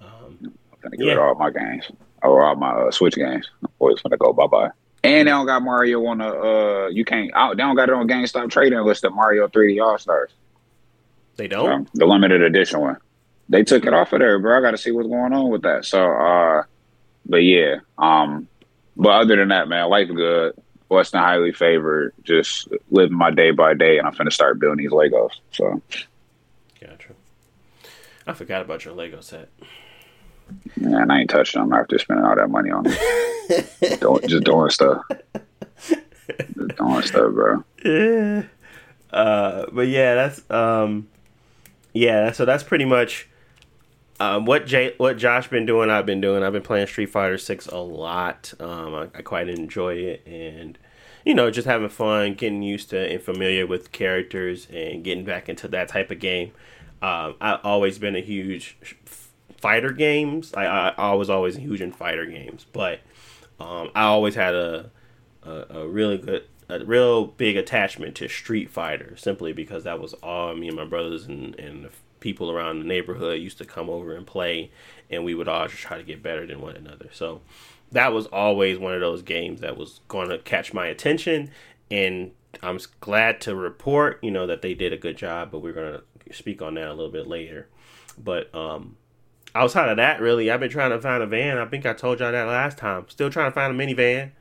um 0.01 0.37
I'm 0.41 0.79
gonna 0.81 0.97
get 0.97 1.05
Yeah. 1.07 1.13
rid 1.13 1.17
of 1.17 1.23
all 1.23 1.35
my 1.35 1.49
games 1.49 1.89
or 2.21 2.45
all 2.45 2.55
my 2.55 2.69
uh, 2.71 2.91
Switch 2.91 3.15
games. 3.15 3.49
Boys 3.79 3.99
gonna 4.01 4.17
go 4.17 4.31
bye 4.31 4.47
bye. 4.47 4.69
And 5.03 5.27
they 5.27 5.31
don't 5.31 5.45
got 5.45 5.61
Mario 5.61 6.03
on 6.07 6.17
the. 6.17 6.25
Uh, 6.27 6.87
you 6.87 7.05
can't. 7.05 7.29
I, 7.35 7.49
they 7.49 7.57
don't 7.57 7.75
got 7.75 7.89
it 7.89 7.93
on 7.95 8.07
GameStop 8.07 8.49
trading 8.49 8.79
list 8.79 9.03
the 9.03 9.11
Mario 9.11 9.47
3D 9.47 9.79
All 9.83 9.97
Stars. 9.99 10.31
they 11.35 11.47
don't 11.47 11.69
Um, 11.71 11.87
the 11.93 12.07
limited 12.07 12.41
edition 12.41 12.79
one. 12.81 12.97
They 13.47 13.63
took 13.63 13.85
it 13.85 13.93
off 13.93 14.13
of 14.13 14.19
there, 14.19 14.39
bro. 14.39 14.57
I 14.57 14.61
got 14.61 14.71
to 14.71 14.79
see 14.79 14.89
what's 14.91 15.07
going 15.07 15.31
on 15.31 15.49
with 15.51 15.61
that. 15.61 15.85
So, 15.85 16.03
uh, 16.11 16.63
but 17.27 17.43
yeah, 17.43 17.75
um, 17.99 18.47
but 18.97 19.09
other 19.09 19.35
than 19.35 19.49
that, 19.49 19.67
man, 19.67 19.89
life 19.89 20.07
good. 20.09 20.55
Blessed 20.95 21.13
and 21.13 21.25
highly 21.25 21.51
favored. 21.51 22.13
Just 22.23 22.69
living 22.89 23.17
my 23.17 23.29
day 23.29 23.51
by 23.51 23.73
day, 23.73 23.97
and 23.97 24.07
I'm 24.07 24.13
finna 24.13 24.31
start 24.31 24.59
building 24.59 24.81
these 24.81 24.93
Legos. 24.93 25.31
So, 25.51 25.81
gotcha 26.79 27.09
i 28.25 28.31
forgot 28.31 28.61
about 28.61 28.85
your 28.85 28.93
lego 28.93 29.19
set 29.19 29.49
man, 30.77 31.11
I 31.11 31.19
ain't 31.19 31.29
touching 31.29 31.59
them 31.59 31.73
after 31.73 31.99
spending 31.99 32.25
all 32.25 32.37
that 32.37 32.49
money 32.49 32.69
on 32.69 32.83
them. 32.83 32.93
doing, 33.99 34.27
just 34.27 34.43
doing 34.45 34.69
stuff. 34.69 35.03
Just 35.89 36.77
doing 36.77 37.01
stuff, 37.01 37.33
bro. 37.33 37.63
yeah 37.83 38.43
uh 39.11 39.65
but 39.71 39.87
yeah 39.87 40.15
that's 40.15 40.49
um 40.49 41.07
yeah 41.93 42.31
so 42.31 42.45
that's 42.45 42.63
pretty 42.63 42.85
much 42.85 43.27
um, 44.19 44.45
what 44.45 44.65
Jay, 44.65 44.93
what 44.97 45.17
Josh 45.17 45.49
been 45.49 45.65
doing, 45.65 45.89
I've 45.89 46.05
been 46.05 46.21
doing. 46.21 46.41
I've 46.41 46.53
been 46.53 46.61
playing 46.61 46.87
Street 46.87 47.07
Fighter 47.07 47.37
Six 47.37 47.67
a 47.67 47.79
lot. 47.79 48.53
Um, 48.61 48.95
I, 48.95 49.03
I 49.13 49.21
quite 49.21 49.49
enjoy 49.49 49.95
it, 49.95 50.25
and 50.25 50.77
you 51.25 51.33
know, 51.33 51.49
just 51.51 51.67
having 51.67 51.89
fun, 51.89 52.35
getting 52.35 52.61
used 52.61 52.91
to 52.91 53.11
and 53.11 53.21
familiar 53.21 53.65
with 53.65 53.91
characters, 53.91 54.67
and 54.71 55.03
getting 55.03 55.25
back 55.25 55.49
into 55.49 55.67
that 55.69 55.89
type 55.89 56.11
of 56.11 56.19
game. 56.19 56.51
Um, 57.01 57.35
I've 57.41 57.59
always 57.63 57.97
been 57.97 58.15
a 58.15 58.21
huge 58.21 58.77
f- 58.81 59.29
fighter 59.57 59.91
games. 59.91 60.53
I, 60.53 60.65
I, 60.65 60.93
I 60.97 61.13
was 61.13 61.29
always 61.29 61.57
huge 61.57 61.81
in 61.81 61.91
fighter 61.91 62.25
games, 62.25 62.65
but 62.71 63.01
um, 63.59 63.89
I 63.95 64.03
always 64.03 64.35
had 64.35 64.53
a, 64.53 64.91
a 65.43 65.65
a 65.69 65.87
really 65.87 66.17
good, 66.17 66.43
a 66.69 66.85
real 66.85 67.25
big 67.25 67.57
attachment 67.57 68.15
to 68.17 68.27
Street 68.27 68.69
Fighter, 68.69 69.15
simply 69.17 69.51
because 69.51 69.83
that 69.83 69.99
was 69.99 70.13
all 70.15 70.55
me 70.55 70.67
and 70.67 70.77
my 70.77 70.85
brothers 70.85 71.25
and 71.25 71.55
and 71.59 71.89
people 72.19 72.49
around 72.49 72.79
the 72.79 72.85
neighborhood 72.85 73.39
used 73.39 73.57
to 73.59 73.65
come 73.65 73.89
over 73.89 74.15
and 74.15 74.25
play, 74.25 74.71
and 75.09 75.23
we 75.23 75.35
would 75.35 75.47
all 75.47 75.67
just 75.67 75.81
try 75.81 75.97
to 75.97 76.03
get 76.03 76.23
better 76.23 76.45
than 76.47 76.61
one 76.61 76.75
another. 76.75 77.09
So 77.11 77.41
that 77.91 78.13
was 78.13 78.25
always 78.27 78.77
one 78.77 78.93
of 78.93 79.01
those 79.01 79.21
games 79.21 79.61
that 79.61 79.77
was 79.77 80.01
going 80.07 80.29
to 80.29 80.37
catch 80.39 80.73
my 80.73 80.87
attention 80.87 81.51
and 81.91 82.31
I'm 82.63 82.79
glad 82.99 83.41
to 83.41 83.55
report, 83.55 84.19
you 84.21 84.31
know, 84.31 84.47
that 84.47 84.61
they 84.61 84.73
did 84.73 84.93
a 84.93 84.97
good 84.97 85.17
job. 85.17 85.51
But 85.51 85.59
we're 85.59 85.73
gonna 85.73 86.01
speak 86.31 86.61
on 86.61 86.75
that 86.75 86.87
a 86.87 86.93
little 86.93 87.11
bit 87.11 87.27
later. 87.27 87.67
But 88.17 88.53
um, 88.55 88.97
outside 89.53 89.89
of 89.89 89.97
that, 89.97 90.21
really, 90.21 90.49
I've 90.49 90.59
been 90.59 90.69
trying 90.69 90.91
to 90.91 91.01
find 91.01 91.21
a 91.21 91.27
van. 91.27 91.57
I 91.57 91.65
think 91.65 91.85
I 91.85 91.93
told 91.93 92.19
y'all 92.19 92.31
that 92.31 92.47
last 92.47 92.77
time. 92.77 93.05
Still 93.09 93.29
trying 93.29 93.51
to 93.51 93.55
find 93.55 93.79
a 93.79 93.85
minivan. 93.85 94.31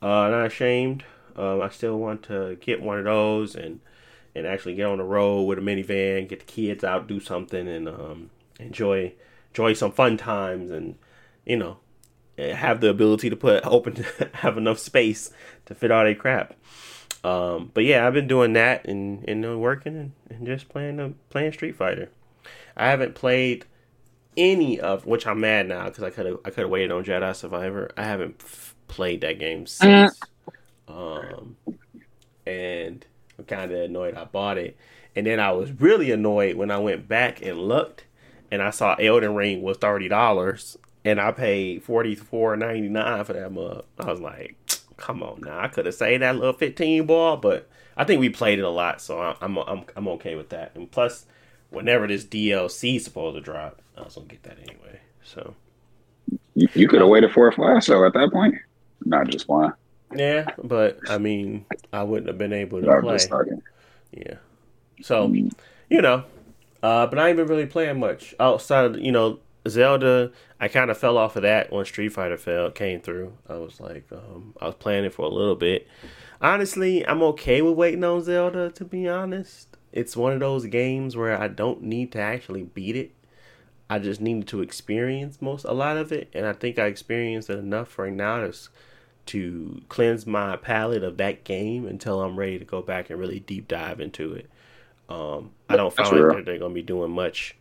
Uh, 0.00 0.28
not 0.30 0.46
ashamed. 0.46 1.04
Uh, 1.36 1.60
I 1.60 1.68
still 1.68 1.98
want 1.98 2.22
to 2.24 2.56
get 2.60 2.82
one 2.82 2.98
of 2.98 3.04
those 3.04 3.54
and 3.54 3.80
and 4.34 4.46
actually 4.46 4.74
get 4.74 4.86
on 4.86 4.98
the 4.98 5.04
road 5.04 5.42
with 5.42 5.58
a 5.58 5.62
minivan, 5.62 6.28
get 6.28 6.40
the 6.40 6.46
kids 6.46 6.84
out, 6.84 7.06
do 7.06 7.20
something, 7.20 7.66
and 7.66 7.88
um, 7.88 8.30
enjoy 8.58 9.12
enjoy 9.50 9.72
some 9.72 9.92
fun 9.92 10.16
times, 10.16 10.70
and 10.70 10.96
you 11.44 11.56
know, 11.56 11.78
have 12.38 12.80
the 12.80 12.88
ability 12.90 13.30
to 13.30 13.36
put 13.36 13.66
open 13.66 14.04
have 14.34 14.56
enough 14.56 14.78
space 14.78 15.30
to 15.66 15.74
fit 15.74 15.90
all 15.90 16.04
their 16.04 16.14
crap. 16.14 16.54
Um, 17.24 17.70
but 17.74 17.84
yeah, 17.84 18.06
I've 18.06 18.12
been 18.14 18.28
doing 18.28 18.52
that 18.52 18.86
and 18.86 19.24
and 19.28 19.44
uh, 19.44 19.58
working 19.58 19.96
and, 19.96 20.12
and 20.30 20.46
just 20.46 20.68
playing 20.68 21.00
uh, 21.00 21.10
playing 21.30 21.52
Street 21.52 21.76
Fighter. 21.76 22.10
I 22.76 22.88
haven't 22.88 23.14
played 23.14 23.64
any 24.36 24.78
of 24.78 25.06
which 25.06 25.26
I'm 25.26 25.40
mad 25.40 25.66
now 25.68 25.86
because 25.86 26.04
I 26.04 26.10
could 26.10 26.26
have 26.26 26.38
I 26.44 26.50
could 26.50 26.62
have 26.62 26.70
waited 26.70 26.92
on 26.92 27.04
Jedi 27.04 27.34
Survivor. 27.34 27.90
I 27.96 28.04
haven't 28.04 28.36
f- 28.40 28.74
played 28.86 29.22
that 29.22 29.38
game 29.38 29.66
since, 29.66 30.24
um, 30.88 31.56
and 32.46 33.04
I'm 33.38 33.44
kind 33.44 33.72
of 33.72 33.80
annoyed 33.80 34.14
I 34.14 34.24
bought 34.24 34.58
it. 34.58 34.76
And 35.14 35.26
then 35.26 35.40
I 35.40 35.50
was 35.52 35.72
really 35.72 36.10
annoyed 36.10 36.56
when 36.56 36.70
I 36.70 36.78
went 36.78 37.08
back 37.08 37.40
and 37.40 37.58
looked, 37.58 38.04
and 38.50 38.60
I 38.62 38.70
saw 38.70 38.94
Elden 38.96 39.34
Ring 39.34 39.62
was 39.62 39.78
thirty 39.78 40.08
dollars, 40.08 40.76
and 41.06 41.20
I 41.20 41.30
paid 41.30 41.84
forty 41.84 42.16
four 42.16 42.56
ninety 42.56 42.88
nine 42.88 43.24
for 43.24 43.32
that 43.32 43.52
mug. 43.52 43.84
I 43.98 44.10
was 44.10 44.20
like, 44.20 44.56
come 44.96 45.22
on 45.22 45.40
now, 45.42 45.60
I 45.60 45.68
could 45.68 45.86
have 45.86 45.94
saved 45.94 46.22
that 46.22 46.34
little 46.34 46.52
fifteen 46.52 47.06
ball, 47.06 47.36
but 47.36 47.68
I 47.96 48.02
think 48.02 48.20
we 48.20 48.28
played 48.28 48.58
it 48.58 48.64
a 48.64 48.68
lot, 48.70 49.00
so 49.00 49.20
I'm 49.40 49.56
I'm 49.56 49.84
I'm 49.94 50.08
okay 50.08 50.34
with 50.34 50.48
that. 50.50 50.72
And 50.74 50.90
plus, 50.90 51.24
whenever 51.70 52.08
this 52.08 52.24
DLC 52.24 52.96
is 52.96 53.04
supposed 53.04 53.36
to 53.36 53.40
drop, 53.40 53.80
I 53.96 54.02
was 54.02 54.16
gonna 54.16 54.26
get 54.26 54.42
that 54.42 54.58
anyway. 54.58 55.00
So 55.22 55.54
you, 56.56 56.68
you 56.74 56.88
could 56.88 57.00
have 57.00 57.08
waited 57.08 57.30
for 57.30 57.46
a 57.46 57.52
flash 57.52 57.86
though 57.86 58.04
at 58.04 58.12
that 58.14 58.32
point. 58.32 58.56
Not 59.04 59.28
just 59.28 59.48
one. 59.48 59.74
Yeah, 60.12 60.46
but 60.62 60.98
I 61.08 61.18
mean, 61.18 61.66
I 61.92 62.02
wouldn't 62.02 62.26
have 62.26 62.38
been 62.38 62.52
able 62.52 62.80
to 62.80 63.00
play. 63.00 63.18
Yeah. 64.10 64.34
So, 65.02 65.32
you 65.32 66.02
know, 66.02 66.24
uh, 66.82 67.06
but 67.06 67.18
I 67.18 67.28
ain't 67.28 67.36
been 67.36 67.46
really 67.46 67.66
playing 67.66 68.00
much 68.00 68.34
outside 68.40 68.86
of 68.86 68.98
you 68.98 69.12
know 69.12 69.38
Zelda. 69.68 70.32
I 70.60 70.68
kind 70.68 70.90
of 70.90 70.98
fell 70.98 71.18
off 71.18 71.36
of 71.36 71.42
that 71.42 71.72
when 71.72 71.84
Street 71.84 72.10
Fighter 72.10 72.36
fell 72.36 72.70
came 72.70 73.00
through. 73.00 73.32
I 73.48 73.54
was 73.54 73.80
like, 73.80 74.06
um, 74.12 74.54
I 74.60 74.66
was 74.66 74.74
playing 74.74 75.04
it 75.04 75.14
for 75.14 75.26
a 75.26 75.30
little 75.30 75.56
bit. 75.56 75.86
Honestly, 76.40 77.06
I'm 77.06 77.22
okay 77.22 77.62
with 77.62 77.74
waiting 77.74 78.04
on 78.04 78.22
Zelda. 78.22 78.70
To 78.70 78.84
be 78.84 79.08
honest, 79.08 79.76
it's 79.92 80.16
one 80.16 80.32
of 80.32 80.40
those 80.40 80.66
games 80.66 81.16
where 81.16 81.40
I 81.40 81.48
don't 81.48 81.82
need 81.82 82.12
to 82.12 82.20
actually 82.20 82.62
beat 82.62 82.96
it. 82.96 83.12
I 83.88 83.98
just 83.98 84.20
needed 84.20 84.48
to 84.48 84.62
experience 84.62 85.40
most 85.40 85.64
a 85.64 85.72
lot 85.72 85.96
of 85.96 86.10
it, 86.10 86.28
and 86.34 86.44
I 86.44 86.52
think 86.52 86.78
I 86.78 86.86
experienced 86.86 87.50
it 87.50 87.58
enough 87.58 87.98
right 87.98 88.12
now 88.12 88.38
to 88.40 88.52
to 89.26 89.82
cleanse 89.88 90.24
my 90.26 90.56
palate 90.56 91.02
of 91.02 91.16
that 91.16 91.44
game 91.44 91.86
until 91.86 92.22
I'm 92.22 92.38
ready 92.38 92.58
to 92.58 92.64
go 92.64 92.80
back 92.80 93.10
and 93.10 93.18
really 93.18 93.40
deep 93.40 93.66
dive 93.68 94.00
into 94.00 94.32
it. 94.32 94.48
Um, 95.08 95.50
I 95.68 95.76
don't 95.76 95.94
feel 95.94 96.04
like 96.04 96.12
they're, 96.12 96.42
they're 96.42 96.58
going 96.58 96.70
to 96.72 96.74
be 96.74 96.82
doing 96.82 97.10
much, 97.10 97.56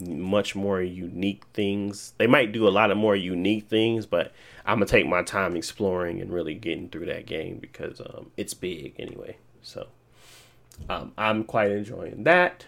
much 0.00 0.54
more 0.54 0.80
unique 0.82 1.44
things. 1.52 2.14
They 2.18 2.26
might 2.26 2.52
do 2.52 2.66
a 2.66 2.70
lot 2.70 2.90
of 2.90 2.96
more 2.96 3.16
unique 3.16 3.68
things, 3.68 4.06
but 4.06 4.32
I'm 4.66 4.76
gonna 4.76 4.86
take 4.86 5.06
my 5.06 5.22
time 5.22 5.56
exploring 5.56 6.20
and 6.20 6.32
really 6.32 6.54
getting 6.54 6.88
through 6.88 7.06
that 7.06 7.26
game 7.26 7.58
because 7.58 8.00
um, 8.00 8.30
it's 8.36 8.54
big 8.54 8.94
anyway. 8.98 9.36
So 9.62 9.88
um, 10.88 11.12
I'm 11.16 11.44
quite 11.44 11.70
enjoying 11.70 12.24
that. 12.24 12.66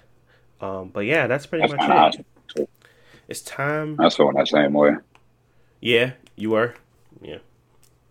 Um, 0.60 0.88
but 0.88 1.00
yeah, 1.00 1.26
that's 1.26 1.46
pretty 1.46 1.66
that's 1.66 1.74
much 1.74 1.88
it. 1.88 1.92
Awesome. 1.92 2.24
It's 3.28 3.42
time. 3.42 4.00
I 4.00 4.08
feeling 4.08 4.36
that 4.36 4.48
same 4.48 4.72
way. 4.72 4.96
Yeah, 5.80 6.12
you 6.36 6.50
were. 6.50 6.74
Yeah 7.20 7.38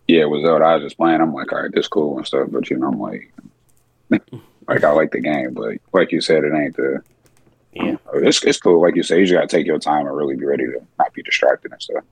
yeah, 0.06 0.22
it 0.22 0.30
was 0.30 0.42
Zelda. 0.42 0.64
I 0.64 0.74
was 0.74 0.84
just 0.84 0.96
playing. 0.96 1.20
I'm 1.20 1.34
like, 1.34 1.52
all 1.52 1.62
right, 1.62 1.72
this 1.72 1.88
cool 1.88 2.16
and 2.16 2.26
stuff. 2.26 2.48
But 2.50 2.70
you 2.70 2.78
know, 2.78 2.88
I'm 2.88 3.00
like, 3.00 3.32
like 4.68 4.84
I 4.84 4.90
like 4.92 5.10
the 5.10 5.20
game, 5.20 5.54
but 5.54 5.76
like 5.92 6.12
you 6.12 6.20
said, 6.20 6.44
it 6.44 6.54
ain't 6.54 6.76
the. 6.76 7.02
Yeah, 7.76 7.96
oh, 8.12 8.18
it's 8.18 8.42
it's 8.44 8.58
cool. 8.58 8.80
Like 8.80 8.96
you 8.96 9.02
say, 9.02 9.20
you 9.20 9.26
just 9.26 9.34
gotta 9.34 9.46
take 9.46 9.66
your 9.66 9.78
time 9.78 10.06
and 10.06 10.16
really 10.16 10.36
be 10.36 10.44
ready 10.44 10.64
to 10.64 10.80
not 10.98 11.12
be 11.12 11.22
distracted 11.22 11.72
and 11.72 11.82
stuff. 11.82 12.04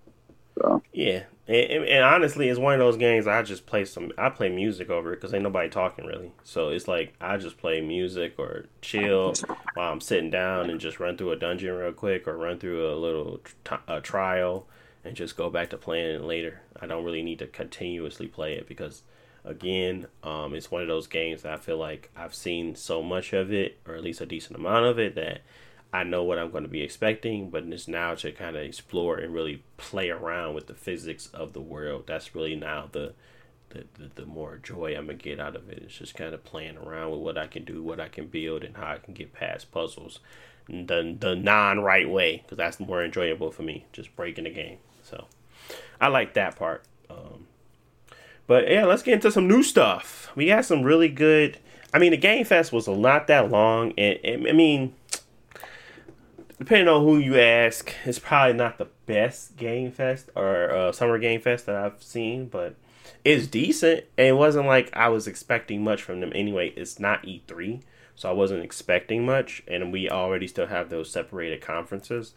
So. 0.60 0.82
Yeah, 0.92 1.24
and, 1.46 1.84
and, 1.84 2.04
honestly, 2.04 2.48
it's 2.48 2.58
one 2.58 2.72
of 2.72 2.78
those 2.78 2.96
games 2.96 3.26
I 3.26 3.42
just 3.42 3.66
play 3.66 3.84
some. 3.84 4.12
I 4.16 4.30
play 4.30 4.48
music 4.48 4.88
over 4.88 5.12
it 5.12 5.16
because 5.16 5.34
ain't 5.34 5.42
nobody 5.42 5.68
talking 5.68 6.06
really. 6.06 6.32
So 6.42 6.70
it's 6.70 6.88
like 6.88 7.14
I 7.20 7.36
just 7.36 7.58
play 7.58 7.82
music 7.82 8.34
or 8.38 8.66
chill 8.80 9.34
while 9.74 9.92
I'm 9.92 10.00
sitting 10.00 10.30
down 10.30 10.70
and 10.70 10.80
just 10.80 11.00
run 11.00 11.18
through 11.18 11.32
a 11.32 11.36
dungeon 11.36 11.74
real 11.74 11.92
quick 11.92 12.26
or 12.26 12.38
run 12.38 12.58
through 12.58 12.90
a 12.90 12.96
little 12.96 13.40
t- 13.64 13.76
a 13.86 14.00
trial 14.00 14.66
and 15.04 15.14
just 15.14 15.36
go 15.36 15.50
back 15.50 15.68
to 15.70 15.76
playing 15.76 16.14
it 16.14 16.22
later. 16.22 16.62
I 16.80 16.86
don't 16.86 17.04
really 17.04 17.22
need 17.22 17.40
to 17.40 17.46
continuously 17.46 18.26
play 18.26 18.54
it 18.54 18.66
because, 18.66 19.02
again, 19.44 20.06
um, 20.22 20.54
it's 20.54 20.70
one 20.70 20.82
of 20.82 20.88
those 20.88 21.06
games 21.06 21.42
that 21.42 21.52
I 21.52 21.56
feel 21.56 21.78
like 21.78 22.10
I've 22.16 22.34
seen 22.34 22.74
so 22.74 23.02
much 23.02 23.32
of 23.32 23.52
it, 23.52 23.78
or 23.86 23.94
at 23.94 24.02
least 24.02 24.20
a 24.20 24.26
decent 24.26 24.58
amount 24.58 24.86
of 24.86 24.98
it, 24.98 25.14
that 25.14 25.42
I 25.92 26.04
know 26.04 26.22
what 26.22 26.38
I'm 26.38 26.50
going 26.50 26.64
to 26.64 26.68
be 26.68 26.82
expecting. 26.82 27.50
But 27.50 27.64
it's 27.64 27.88
now 27.88 28.14
to 28.16 28.32
kind 28.32 28.56
of 28.56 28.62
explore 28.62 29.18
and 29.18 29.34
really 29.34 29.62
play 29.76 30.10
around 30.10 30.54
with 30.54 30.66
the 30.66 30.74
physics 30.74 31.28
of 31.34 31.52
the 31.52 31.60
world. 31.60 32.04
That's 32.06 32.34
really 32.34 32.56
now 32.56 32.88
the 32.90 33.14
the, 33.70 33.86
the, 33.94 34.22
the 34.22 34.26
more 34.26 34.56
joy 34.62 34.94
I'm 34.96 35.06
gonna 35.06 35.18
get 35.18 35.40
out 35.40 35.56
of 35.56 35.68
it. 35.68 35.82
It's 35.84 35.98
just 35.98 36.14
kind 36.14 36.32
of 36.32 36.44
playing 36.44 36.76
around 36.76 37.10
with 37.10 37.20
what 37.20 37.38
I 37.38 37.48
can 37.48 37.64
do, 37.64 37.82
what 37.82 37.98
I 37.98 38.08
can 38.08 38.28
build, 38.28 38.62
and 38.62 38.76
how 38.76 38.92
I 38.92 38.98
can 38.98 39.14
get 39.14 39.32
past 39.32 39.72
puzzles 39.72 40.20
the 40.68 41.16
the 41.18 41.34
non 41.34 41.80
right 41.80 42.08
way 42.08 42.38
because 42.38 42.56
that's 42.56 42.80
more 42.80 43.04
enjoyable 43.04 43.50
for 43.50 43.62
me. 43.62 43.84
Just 43.92 44.14
breaking 44.16 44.44
the 44.44 44.50
game. 44.50 44.78
So 45.02 45.26
I 46.00 46.08
like 46.08 46.34
that 46.34 46.56
part. 46.56 46.84
Um, 47.10 47.46
but 48.46 48.70
yeah, 48.70 48.84
let's 48.84 49.02
get 49.02 49.14
into 49.14 49.30
some 49.30 49.48
new 49.48 49.62
stuff. 49.62 50.30
We 50.34 50.46
got 50.46 50.64
some 50.64 50.82
really 50.82 51.08
good. 51.08 51.58
I 51.92 51.98
mean, 51.98 52.10
the 52.10 52.16
Game 52.16 52.44
Fest 52.44 52.72
was 52.72 52.88
not 52.88 53.28
that 53.28 53.50
long, 53.50 53.92
and, 53.96 54.18
and 54.24 54.48
I 54.48 54.52
mean, 54.52 54.94
depending 56.58 56.88
on 56.88 57.02
who 57.02 57.18
you 57.18 57.38
ask, 57.38 57.92
it's 58.04 58.18
probably 58.18 58.54
not 58.54 58.78
the 58.78 58.88
best 59.06 59.56
Game 59.56 59.92
Fest 59.92 60.30
or 60.34 60.70
uh, 60.70 60.92
Summer 60.92 61.18
Game 61.18 61.40
Fest 61.40 61.66
that 61.66 61.76
I've 61.76 62.02
seen, 62.02 62.46
but 62.46 62.74
it's 63.24 63.46
decent. 63.46 64.04
And 64.18 64.28
it 64.28 64.36
wasn't 64.36 64.66
like 64.66 64.94
I 64.96 65.08
was 65.08 65.26
expecting 65.26 65.84
much 65.84 66.02
from 66.02 66.20
them 66.20 66.32
anyway. 66.34 66.70
It's 66.70 66.98
not 66.98 67.24
E3, 67.24 67.82
so 68.14 68.28
I 68.28 68.32
wasn't 68.32 68.64
expecting 68.64 69.24
much, 69.24 69.62
and 69.68 69.92
we 69.92 70.10
already 70.10 70.46
still 70.46 70.66
have 70.66 70.90
those 70.90 71.10
separated 71.10 71.60
conferences. 71.60 72.34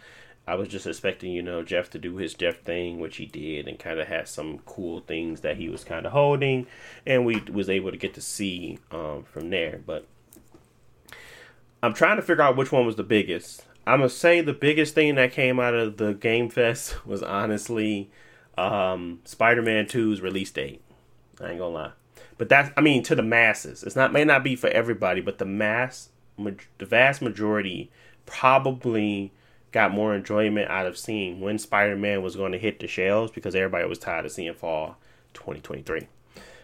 I 0.48 0.56
was 0.56 0.70
just 0.70 0.88
expecting, 0.88 1.34
you 1.34 1.44
know, 1.44 1.62
Jeff 1.62 1.90
to 1.90 2.00
do 2.00 2.16
his 2.16 2.34
Jeff 2.34 2.62
thing, 2.62 3.00
which 3.00 3.18
he 3.18 3.26
did, 3.26 3.68
and 3.68 3.78
kind 3.78 4.00
of 4.00 4.08
had 4.08 4.30
some 4.30 4.60
cool 4.60 5.02
things 5.02 5.42
that 5.42 5.58
he 5.58 5.68
was 5.68 5.84
kind 5.84 6.06
of 6.06 6.14
holding, 6.14 6.68
and 7.06 7.26
we 7.26 7.42
was 7.52 7.70
able 7.70 7.92
to 7.92 7.98
get 7.98 8.14
to 8.14 8.22
see 8.22 8.80
um, 8.90 9.24
from 9.24 9.50
there. 9.50 9.82
But 9.86 10.08
I'm 11.84 11.94
trying 11.94 12.16
to 12.16 12.22
figure 12.22 12.44
out 12.44 12.56
which 12.56 12.72
one 12.72 12.86
was 12.86 12.96
the 12.96 13.04
biggest. 13.04 13.66
I'm 13.86 14.00
gonna 14.00 14.10
say 14.10 14.40
the 14.40 14.54
biggest 14.54 14.96
thing 14.96 15.16
that 15.16 15.34
came 15.34 15.60
out 15.60 15.74
of 15.74 15.98
the 15.98 16.14
Game 16.14 16.50
Fest 16.50 17.06
was 17.06 17.22
honestly 17.22 18.10
um, 18.58 19.20
Spider-Man 19.26 19.86
2's 19.86 20.22
release 20.22 20.52
date. 20.52 20.82
I 21.42 21.50
ain't 21.50 21.60
gonna 21.60 21.74
lie, 21.74 21.92
but 22.38 22.48
that's 22.48 22.72
I 22.78 22.82
mean 22.82 23.04
to 23.04 23.16
the 23.16 23.22
masses. 23.22 23.84
It's 23.84 23.98
not 23.98 24.14
may 24.14 24.24
not 24.24 24.46
be 24.46 24.56
for 24.56 24.70
everybody, 24.70 25.20
but 25.20 25.40
the 25.40 25.46
mass, 25.46 26.08
the 26.38 26.86
vast 26.86 27.22
majority 27.22 27.92
probably 28.26 29.34
got 29.78 29.94
more 29.94 30.16
enjoyment 30.16 30.68
out 30.72 30.88
of 30.88 30.98
seeing 30.98 31.40
when 31.40 31.60
Spider-Man 31.60 32.24
was 32.24 32.36
going 32.36 32.52
to 32.52 32.58
hit 32.58 32.80
the 32.80 32.88
shelves 32.88 33.32
because 33.32 33.54
everybody 33.54 33.88
was 33.88 34.00
tired 34.00 34.26
of 34.26 34.32
seeing 34.32 34.52
fall 34.56 34.98
2023. 35.36 36.08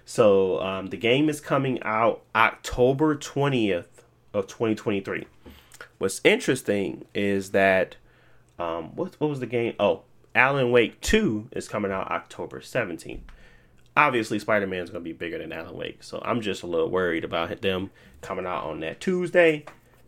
So 0.04 0.60
um, 0.64 0.88
the 0.88 0.98
game 0.98 1.30
is 1.30 1.40
coming 1.40 1.80
out 1.84 2.24
October 2.34 3.16
20th 3.16 4.02
of 4.34 4.48
2023. 4.48 5.28
What's 6.00 6.22
interesting 6.24 7.06
is 7.14 7.52
that 7.52 7.98
um, 8.58 8.96
what 8.96 9.14
what 9.20 9.30
was 9.30 9.40
the 9.40 9.46
game? 9.46 9.76
Oh, 9.80 10.02
Alan 10.34 10.72
Wake 10.72 11.00
2 11.02 11.50
is 11.52 11.68
coming 11.68 11.92
out 11.92 12.10
October 12.10 12.62
17th. 12.62 13.22
Obviously, 13.96 14.40
Spider 14.40 14.66
Man 14.66 14.84
is 14.84 14.90
going 14.90 15.04
to 15.04 15.08
be 15.08 15.14
bigger 15.14 15.38
than 15.38 15.54
Alan 15.54 15.78
Wake, 15.78 16.02
so 16.02 16.20
I'm 16.26 16.42
just 16.42 16.64
a 16.64 16.68
little 16.68 16.90
worried 16.90 17.24
about 17.24 17.62
them 17.62 17.92
coming 18.22 18.48
out 18.48 18.64
on 18.64 18.80
that 18.80 19.00
Tuesday 19.00 19.66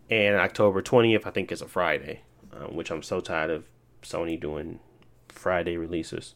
and 0.09 0.37
October 0.37 0.81
20th. 0.81 1.27
I 1.27 1.29
think 1.29 1.51
is 1.51 1.61
a 1.61 1.67
Friday 1.67 2.21
um, 2.55 2.75
which 2.75 2.91
I'm 2.91 3.03
so 3.03 3.19
tired 3.19 3.49
of 3.49 3.65
Sony 4.01 4.39
doing 4.39 4.79
Friday 5.29 5.77
releases. 5.77 6.35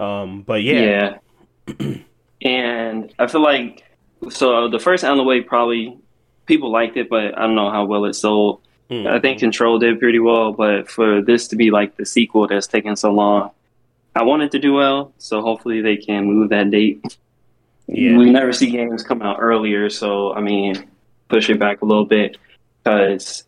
Um, 0.00 0.42
but 0.42 0.62
yeah, 0.62 1.18
yeah, 1.66 1.96
and 2.42 3.12
I 3.18 3.26
feel 3.26 3.42
like 3.42 3.84
so 4.30 4.68
the 4.68 4.78
first 4.78 5.04
Alan 5.04 5.26
Wake 5.26 5.46
probably 5.46 5.98
people 6.46 6.70
liked 6.70 6.96
it, 6.96 7.08
but 7.08 7.36
I 7.36 7.42
don't 7.42 7.54
know 7.54 7.70
how 7.70 7.84
well 7.84 8.04
it 8.04 8.14
sold. 8.14 8.60
Mm-hmm. 8.90 9.06
I 9.06 9.20
think 9.20 9.38
Control 9.38 9.78
did 9.78 9.98
pretty 10.00 10.18
well, 10.18 10.52
but 10.52 10.90
for 10.90 11.20
this 11.20 11.48
to 11.48 11.56
be 11.56 11.70
like 11.70 11.96
the 11.96 12.06
sequel 12.06 12.46
that's 12.46 12.66
taken 12.66 12.96
so 12.96 13.12
long, 13.12 13.50
I 14.16 14.22
want 14.22 14.42
it 14.42 14.50
to 14.52 14.58
do 14.58 14.72
well. 14.72 15.12
So 15.18 15.42
hopefully 15.42 15.82
they 15.82 15.96
can 15.96 16.24
move 16.24 16.48
that 16.50 16.70
date. 16.70 17.18
Yeah. 17.86 18.18
we 18.18 18.30
never 18.30 18.52
see 18.52 18.70
games 18.70 19.02
come 19.02 19.22
out 19.22 19.38
earlier, 19.40 19.88
so 19.88 20.34
I 20.34 20.40
mean, 20.40 20.90
push 21.28 21.48
it 21.48 21.58
back 21.58 21.82
a 21.82 21.84
little 21.84 22.04
bit 22.04 22.36
because 22.82 23.44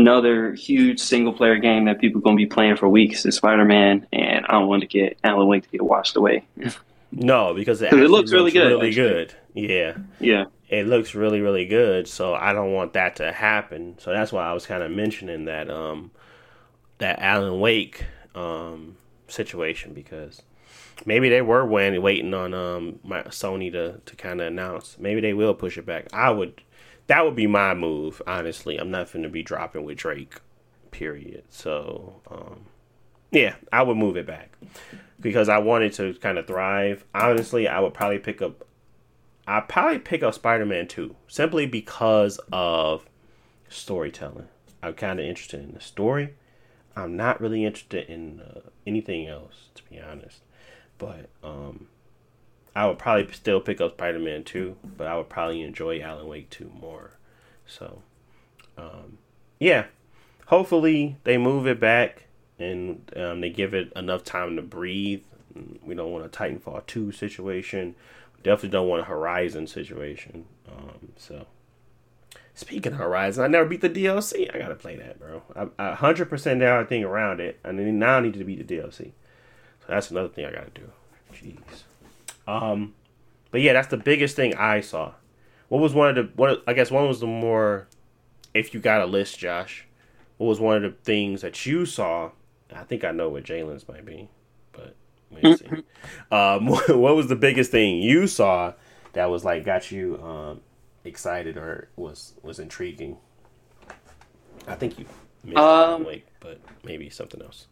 another 0.00 0.54
huge 0.54 0.98
single 1.00 1.32
player 1.32 1.56
game 1.58 1.84
that 1.84 2.00
people 2.00 2.18
are 2.20 2.22
going 2.22 2.36
to 2.36 2.42
be 2.42 2.46
playing 2.46 2.76
for 2.76 2.88
weeks 2.88 3.24
is 3.26 3.36
Spider 3.36 3.64
Man, 3.64 4.06
and 4.12 4.46
I 4.46 4.52
don't 4.52 4.68
want 4.68 4.80
to 4.82 4.86
get 4.88 5.18
Alan 5.22 5.46
Wake 5.46 5.64
to 5.64 5.68
get 5.70 5.82
washed 5.82 6.16
away. 6.16 6.44
No, 7.12 7.54
because 7.54 7.82
it, 7.82 7.92
it 7.92 8.08
looks 8.08 8.32
really 8.32 8.50
good, 8.50 8.68
Really 8.68 8.88
actually. 8.88 9.08
good. 9.08 9.34
Yeah. 9.52 9.96
yeah, 10.20 10.44
it 10.68 10.86
looks 10.86 11.14
really 11.16 11.40
really 11.40 11.66
good 11.66 12.06
so 12.06 12.32
i 12.34 12.52
don't 12.52 12.72
want 12.72 12.92
that 12.92 13.16
to 13.16 13.32
happen 13.32 13.96
so 13.98 14.12
that's 14.12 14.30
why 14.30 14.44
i 14.48 14.52
was 14.52 14.64
kind 14.64 14.80
of 14.84 14.92
mentioning 14.92 15.46
that 15.46 15.68
um 15.68 16.12
that 16.98 17.18
alan 17.18 17.58
wake 17.58 18.04
um 18.36 18.94
situation 19.26 19.92
because 19.92 20.42
maybe 21.04 21.28
they 21.28 21.42
were 21.42 21.66
waiting 21.66 22.00
waiting 22.00 22.32
on 22.32 22.54
um 22.54 23.00
my 23.02 23.22
sony 23.24 23.72
to 23.72 24.00
to 24.06 24.14
kind 24.14 24.40
of 24.40 24.46
announce 24.46 24.96
maybe 25.00 25.20
they 25.20 25.34
will 25.34 25.52
push 25.54 25.76
it 25.76 25.84
back 25.84 26.06
i 26.12 26.30
would 26.30 26.62
that 27.10 27.24
would 27.24 27.34
be 27.34 27.46
my 27.46 27.74
move 27.74 28.22
honestly 28.26 28.78
i'm 28.78 28.90
not 28.90 29.12
going 29.12 29.22
to 29.22 29.28
be 29.28 29.42
dropping 29.42 29.84
with 29.84 29.98
drake 29.98 30.40
period 30.90 31.44
so 31.50 32.20
um 32.30 32.60
yeah 33.30 33.54
i 33.72 33.82
would 33.82 33.96
move 33.96 34.16
it 34.16 34.26
back 34.26 34.56
because 35.20 35.48
i 35.48 35.58
wanted 35.58 35.92
to 35.92 36.14
kind 36.14 36.38
of 36.38 36.46
thrive 36.46 37.04
honestly 37.14 37.68
i 37.68 37.78
would 37.80 37.92
probably 37.92 38.18
pick 38.18 38.40
up 38.40 38.64
I 39.50 39.58
probably 39.58 39.98
pick 39.98 40.22
up 40.22 40.34
Spider 40.34 40.64
Man 40.64 40.86
2 40.86 41.16
simply 41.26 41.66
because 41.66 42.38
of 42.52 43.04
storytelling. 43.68 44.46
I'm 44.80 44.94
kind 44.94 45.18
of 45.18 45.26
interested 45.26 45.60
in 45.60 45.74
the 45.74 45.80
story. 45.80 46.34
I'm 46.94 47.16
not 47.16 47.40
really 47.40 47.64
interested 47.64 48.08
in 48.08 48.40
uh, 48.40 48.60
anything 48.86 49.26
else, 49.26 49.70
to 49.74 49.82
be 49.90 49.98
honest. 49.98 50.42
But 50.98 51.30
um, 51.42 51.88
I 52.80 52.86
would 52.86 52.98
probably 52.98 53.32
still 53.32 53.60
pick 53.60 53.80
up 53.80 53.92
Spider 53.92 54.18
Man 54.18 54.44
2, 54.44 54.76
but 54.96 55.06
I 55.06 55.16
would 55.16 55.28
probably 55.28 55.62
enjoy 55.62 56.00
Alan 56.00 56.26
Wake 56.26 56.50
2 56.50 56.70
more. 56.80 57.12
So, 57.66 58.02
um, 58.76 59.18
yeah. 59.58 59.86
Hopefully, 60.46 61.16
they 61.24 61.38
move 61.38 61.66
it 61.66 61.78
back 61.78 62.24
and 62.58 63.10
um, 63.16 63.40
they 63.40 63.50
give 63.50 63.72
it 63.74 63.92
enough 63.94 64.24
time 64.24 64.56
to 64.56 64.62
breathe. 64.62 65.22
We 65.82 65.94
don't 65.94 66.10
want 66.10 66.24
a 66.24 66.28
Titanfall 66.28 66.86
2 66.86 67.12
situation 67.12 67.94
definitely 68.42 68.70
don't 68.70 68.88
want 68.88 69.02
a 69.02 69.06
Horizon 69.06 69.66
situation. 69.66 70.46
Um, 70.68 71.12
so, 71.16 71.46
speaking 72.54 72.92
of 72.92 72.98
Horizon, 72.98 73.44
I 73.44 73.48
never 73.48 73.68
beat 73.68 73.80
the 73.80 73.90
DLC. 73.90 74.54
I 74.54 74.58
gotta 74.58 74.74
play 74.74 74.96
that, 74.96 75.18
bro. 75.18 75.42
I 75.78 75.94
hundred 75.94 76.26
percent 76.26 76.60
now 76.60 76.78
everything 76.78 77.04
around 77.04 77.40
it, 77.40 77.58
and 77.64 77.78
then 77.78 77.98
now 77.98 78.18
I 78.18 78.20
need 78.20 78.34
to 78.34 78.44
beat 78.44 78.66
the 78.66 78.76
DLC. 78.76 79.12
So 79.80 79.86
that's 79.88 80.10
another 80.10 80.28
thing 80.28 80.44
I 80.44 80.52
gotta 80.52 80.70
do. 80.70 80.90
Jeez. 81.34 81.84
Um, 82.50 82.94
but 83.50 83.60
yeah, 83.60 83.72
that's 83.72 83.88
the 83.88 83.96
biggest 83.96 84.36
thing 84.36 84.54
I 84.56 84.80
saw. 84.80 85.12
What 85.68 85.80
was 85.80 85.94
one 85.94 86.08
of 86.08 86.14
the 86.16 86.32
what? 86.36 86.62
I 86.66 86.72
guess 86.72 86.90
one 86.90 87.06
was 87.06 87.20
the 87.20 87.26
more. 87.26 87.88
If 88.54 88.74
you 88.74 88.80
got 88.80 89.00
a 89.00 89.06
list, 89.06 89.38
Josh, 89.38 89.86
what 90.38 90.46
was 90.48 90.60
one 90.60 90.84
of 90.84 90.92
the 90.92 90.98
things 91.04 91.42
that 91.42 91.64
you 91.66 91.86
saw? 91.86 92.32
I 92.74 92.84
think 92.84 93.04
I 93.04 93.12
know 93.12 93.28
what 93.28 93.44
Jalen's 93.44 93.86
might 93.88 94.04
be, 94.04 94.28
but 94.72 94.96
Let's 95.30 95.60
see. 95.60 95.66
Um, 96.32 96.66
what 96.88 97.16
was 97.16 97.28
the 97.28 97.36
biggest 97.36 97.70
thing 97.70 98.02
you 98.02 98.26
saw 98.26 98.74
that 99.12 99.26
was 99.30 99.44
like 99.44 99.64
got 99.64 99.90
you 99.92 100.20
um, 100.22 100.60
excited 101.04 101.56
or 101.56 101.88
was 101.96 102.34
was 102.42 102.58
intriguing? 102.58 103.18
I 104.66 104.74
think 104.74 104.98
you 104.98 105.06
missed 105.44 105.56
Um, 105.56 106.04
Wake, 106.04 106.26
but 106.40 106.60
maybe 106.84 107.10
something 107.10 107.40
else. 107.42 107.66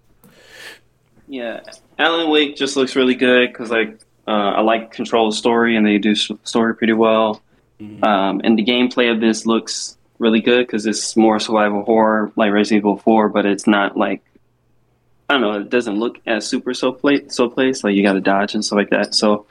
yeah. 1.27 1.61
Alan 1.99 2.31
Wake 2.31 2.57
just 2.57 2.77
looks 2.77 2.97
really 2.97 3.15
good 3.15 3.53
because 3.53 3.71
like 3.71 3.99
uh, 4.29 4.53
I 4.59 4.61
like 4.61 4.93
control 4.93 5.29
of 5.29 5.35
story, 5.35 5.75
and 5.77 5.87
they 5.87 5.99
do 5.99 6.15
story 6.15 6.75
pretty 6.77 6.93
well. 6.93 7.41
Mhm. 7.81 8.05
Um, 8.05 8.41
and 8.45 8.59
the 8.59 8.65
gameplay 8.65 9.11
of 9.11 9.21
this 9.21 9.47
looks 9.47 9.97
really 10.19 10.41
good 10.41 10.67
because 10.67 10.85
it's 10.87 11.17
more 11.17 11.39
survival 11.41 11.83
horror 11.85 12.31
like 12.37 12.53
Resident 12.53 12.81
Evil 12.83 12.97
4, 12.99 13.29
but 13.29 13.47
it's 13.47 13.67
not 13.67 13.97
like 13.97 14.21
I 15.31 15.35
don't 15.35 15.43
know. 15.43 15.53
It 15.61 15.69
doesn't 15.71 15.99
look 15.99 16.19
as 16.27 16.47
super 16.47 16.73
so 16.75 16.91
play 16.93 17.29
so 17.29 17.49
place 17.51 17.85
like 17.85 17.95
you 17.95 18.03
got 18.03 18.15
to 18.15 18.21
dodge 18.21 18.55
and 18.55 18.65
stuff 18.65 18.79
like 18.79 18.91
that. 18.91 19.15
So 19.15 19.47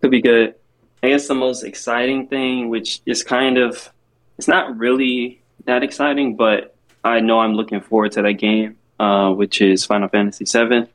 could 0.00 0.10
be 0.10 0.22
good. 0.22 0.54
I 1.02 1.08
guess 1.10 1.28
the 1.28 1.34
most 1.34 1.62
exciting 1.64 2.26
thing, 2.28 2.68
which 2.70 3.00
is 3.06 3.22
kind 3.22 3.58
of 3.58 3.90
it's 4.38 4.48
not 4.48 4.76
really 4.78 5.40
that 5.66 5.82
exciting, 5.82 6.34
but 6.36 6.74
I 7.04 7.20
know 7.20 7.40
I'm 7.40 7.54
looking 7.54 7.80
forward 7.80 8.12
to 8.12 8.22
that 8.22 8.32
game, 8.34 8.76
uh, 8.98 9.30
which 9.32 9.60
is 9.60 9.84
Final 9.84 10.08
Fantasy 10.08 10.44
VII. 10.44 10.86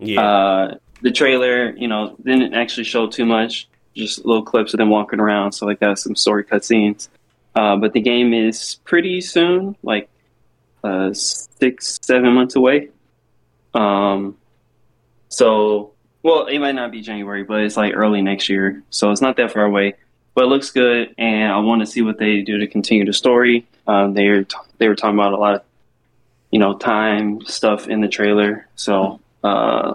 Yeah, 0.00 0.20
Uh, 0.20 0.74
the 1.04 1.12
trailer, 1.12 1.76
you 1.76 1.86
know, 1.86 2.16
didn't 2.24 2.54
actually 2.54 2.84
show 2.84 3.06
too 3.06 3.26
much, 3.26 3.68
just 3.94 4.24
little 4.24 4.42
clips 4.42 4.72
of 4.72 4.78
them 4.78 4.88
walking 4.88 5.20
around, 5.20 5.52
so 5.52 5.66
like 5.66 5.78
that, 5.80 5.98
some 5.98 6.16
story 6.16 6.42
cutscenes. 6.42 7.08
Uh, 7.54 7.76
but 7.76 7.92
the 7.92 8.00
game 8.00 8.32
is 8.32 8.76
pretty 8.84 9.20
soon, 9.20 9.76
like 9.82 10.08
uh, 10.82 11.12
six, 11.12 12.00
seven 12.02 12.32
months 12.32 12.56
away. 12.56 12.88
Um, 13.74 14.38
so, 15.28 15.92
well, 16.22 16.46
it 16.46 16.58
might 16.58 16.74
not 16.74 16.90
be 16.90 17.02
January, 17.02 17.44
but 17.44 17.60
it's 17.60 17.76
like 17.76 17.92
early 17.94 18.22
next 18.22 18.48
year, 18.48 18.82
so 18.88 19.10
it's 19.10 19.20
not 19.20 19.36
that 19.36 19.52
far 19.52 19.64
away. 19.64 19.94
But 20.34 20.44
it 20.44 20.46
looks 20.46 20.70
good, 20.70 21.14
and 21.18 21.52
I 21.52 21.58
want 21.58 21.82
to 21.82 21.86
see 21.86 22.00
what 22.00 22.18
they 22.18 22.40
do 22.40 22.56
to 22.58 22.66
continue 22.66 23.04
the 23.04 23.12
story. 23.12 23.66
Um, 23.86 24.14
they 24.14 24.30
were 24.30 24.46
they 24.78 24.88
were 24.88 24.96
talking 24.96 25.18
about 25.18 25.34
a 25.34 25.36
lot 25.36 25.56
of, 25.56 25.62
you 26.50 26.58
know, 26.58 26.78
time 26.78 27.44
stuff 27.44 27.88
in 27.88 28.00
the 28.00 28.08
trailer, 28.08 28.66
so 28.74 29.20
uh, 29.44 29.94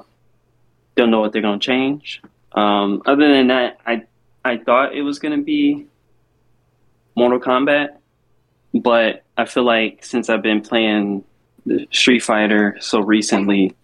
don't 1.00 1.12
know 1.12 1.22
what 1.22 1.32
they're 1.32 1.42
going 1.42 1.60
to 1.60 1.66
change. 1.66 2.22
Um, 2.52 3.02
other 3.06 3.28
than 3.32 3.48
that, 3.48 3.80
I 3.86 4.04
I 4.44 4.58
thought 4.58 4.94
it 4.94 5.02
was 5.02 5.18
going 5.20 5.38
to 5.38 5.44
be 5.44 5.86
Mortal 7.16 7.40
Kombat, 7.40 7.98
but 8.74 9.24
I 9.38 9.46
feel 9.46 9.64
like 9.64 10.04
since 10.04 10.30
I've 10.30 10.42
been 10.42 10.62
playing 10.62 11.24
the 11.66 11.88
Street 11.92 12.20
Fighter 12.20 12.78
so 12.80 13.00
recently, 13.00 13.76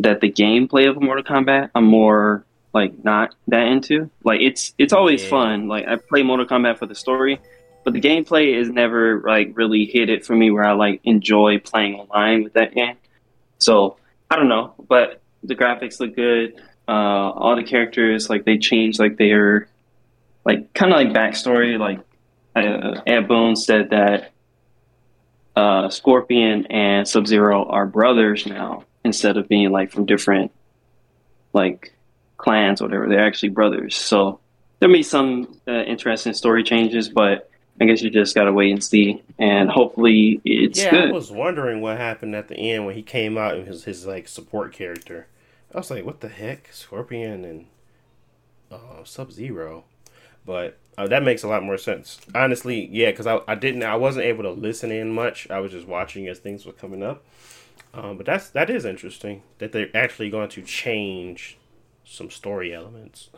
that 0.00 0.20
the 0.20 0.30
gameplay 0.30 0.88
of 0.88 1.00
Mortal 1.00 1.24
Kombat 1.24 1.70
I'm 1.74 1.84
more 1.84 2.44
like 2.72 3.02
not 3.04 3.34
that 3.48 3.66
into. 3.66 4.10
Like 4.24 4.40
it's 4.40 4.74
it's 4.78 4.92
always 4.92 5.22
Yeah. 5.22 5.28
fun. 5.30 5.68
Like 5.68 5.86
I 5.88 5.96
play 5.96 6.22
Mortal 6.22 6.46
Kombat 6.46 6.78
for 6.78 6.86
the 6.86 6.94
story, 6.94 7.40
but 7.84 7.94
the 7.94 8.00
gameplay 8.00 8.54
is 8.54 8.68
never 8.68 9.22
like 9.26 9.52
really 9.54 9.86
hit 9.86 10.10
it 10.10 10.24
for 10.26 10.34
me 10.36 10.50
where 10.50 10.64
I 10.64 10.72
like 10.72 11.00
enjoy 11.04 11.58
playing 11.58 11.94
online 11.96 12.44
with 12.44 12.52
that 12.54 12.74
game. 12.74 12.96
So 13.58 13.96
I 14.30 14.36
don't 14.36 14.48
know, 14.48 14.74
but 14.88 15.20
the 15.42 15.54
graphics 15.54 16.00
look 16.00 16.14
good. 16.14 16.60
Uh, 16.88 17.30
all 17.30 17.56
the 17.56 17.62
characters 17.62 18.28
like 18.28 18.44
they 18.44 18.58
change 18.58 18.98
like 18.98 19.16
they're 19.16 19.68
like 20.44 20.72
kind 20.74 20.92
of 20.92 20.98
like 20.98 21.08
backstory. 21.08 21.78
Like 21.78 22.00
uh, 22.56 23.00
Ed 23.06 23.28
Boon 23.28 23.56
said 23.56 23.90
that 23.90 24.32
uh, 25.56 25.88
Scorpion 25.88 26.66
and 26.66 27.06
Sub 27.06 27.26
Zero 27.26 27.64
are 27.64 27.86
brothers 27.86 28.46
now 28.46 28.84
instead 29.04 29.36
of 29.36 29.48
being 29.48 29.70
like 29.70 29.92
from 29.92 30.06
different 30.06 30.52
like 31.52 31.94
clans 32.36 32.80
or 32.80 32.86
whatever. 32.86 33.08
They're 33.08 33.26
actually 33.26 33.50
brothers. 33.50 33.96
So 33.96 34.40
there'll 34.78 34.94
be 34.94 35.02
some 35.02 35.60
uh, 35.68 35.82
interesting 35.82 36.32
story 36.32 36.64
changes, 36.64 37.08
but 37.08 37.49
I 37.80 37.86
guess 37.86 38.02
you 38.02 38.10
just 38.10 38.34
gotta 38.34 38.52
wait 38.52 38.72
and 38.72 38.84
see, 38.84 39.22
and 39.38 39.70
hopefully 39.70 40.40
it's 40.44 40.78
yeah. 40.78 40.90
good. 40.90 41.08
I 41.08 41.12
was 41.12 41.30
wondering 41.30 41.80
what 41.80 41.96
happened 41.96 42.34
at 42.34 42.48
the 42.48 42.56
end 42.56 42.86
when 42.86 42.94
he 42.94 43.02
came 43.02 43.38
out 43.38 43.54
and 43.54 43.66
his 43.66 43.84
his 43.84 44.06
like 44.06 44.28
support 44.28 44.72
character. 44.72 45.26
I 45.74 45.78
was 45.78 45.90
like, 45.90 46.04
what 46.04 46.20
the 46.20 46.28
heck, 46.28 46.68
Scorpion 46.72 47.44
and 47.44 47.66
uh, 48.70 49.04
Sub 49.04 49.32
Zero, 49.32 49.84
but 50.44 50.76
uh, 50.98 51.06
that 51.06 51.22
makes 51.22 51.42
a 51.42 51.48
lot 51.48 51.62
more 51.62 51.78
sense. 51.78 52.20
Honestly, 52.34 52.86
yeah, 52.92 53.10
because 53.10 53.26
I, 53.26 53.40
I 53.48 53.54
didn't 53.54 53.82
I 53.82 53.96
wasn't 53.96 54.26
able 54.26 54.42
to 54.42 54.50
listen 54.50 54.90
in 54.90 55.12
much. 55.12 55.48
I 55.48 55.60
was 55.60 55.72
just 55.72 55.86
watching 55.86 56.28
as 56.28 56.38
things 56.38 56.66
were 56.66 56.72
coming 56.72 57.02
up. 57.02 57.24
Um, 57.92 58.16
but 58.16 58.26
that's 58.26 58.50
that 58.50 58.70
is 58.70 58.84
interesting 58.84 59.42
that 59.58 59.72
they're 59.72 59.94
actually 59.94 60.30
going 60.30 60.48
to 60.50 60.62
change 60.62 61.58
some 62.04 62.30
story 62.30 62.74
elements 62.74 63.30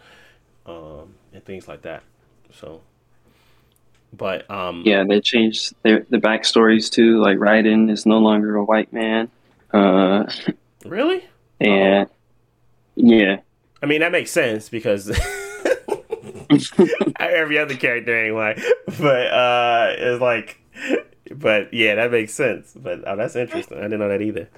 um, 0.66 1.14
and 1.33 1.44
things 1.44 1.68
like 1.68 1.83
that. 1.83 2.02
So, 2.52 2.83
but 4.12 4.51
um, 4.51 4.83
Yeah, 4.85 5.05
they 5.05 5.20
changed 5.20 5.75
their 5.83 6.07
the 6.11 6.18
backstories 6.18 6.90
too. 6.90 7.20
Like 7.20 7.38
Raiden 7.38 7.90
is 7.90 8.07
no 8.07 8.18
longer 8.18 8.57
a 8.57 8.64
white 8.64 8.92
man, 8.92 9.31
uh, 9.72 10.25
really, 10.85 11.25
and 11.61 12.09
yeah, 12.96 13.40
I 13.83 13.87
mean 13.87 14.01
that 14.01 14.12
makes 14.12 14.31
sense 14.31 14.68
because 14.68 15.11
every 17.18 17.59
other 17.59 17.75
character 17.75 18.16
anyway 18.16 18.61
but 19.01 19.27
uh, 19.33 19.94
it's 19.96 20.20
like, 20.20 20.59
but 21.31 21.72
yeah, 21.72 21.94
that 21.96 22.11
makes 22.11 22.35
sense. 22.35 22.72
But 22.75 23.03
oh, 23.07 23.16
that's 23.16 23.37
interesting. 23.37 23.79
I 23.79 23.83
didn't 23.83 24.01
know 24.01 24.09
that 24.09 24.22
either. 24.22 24.48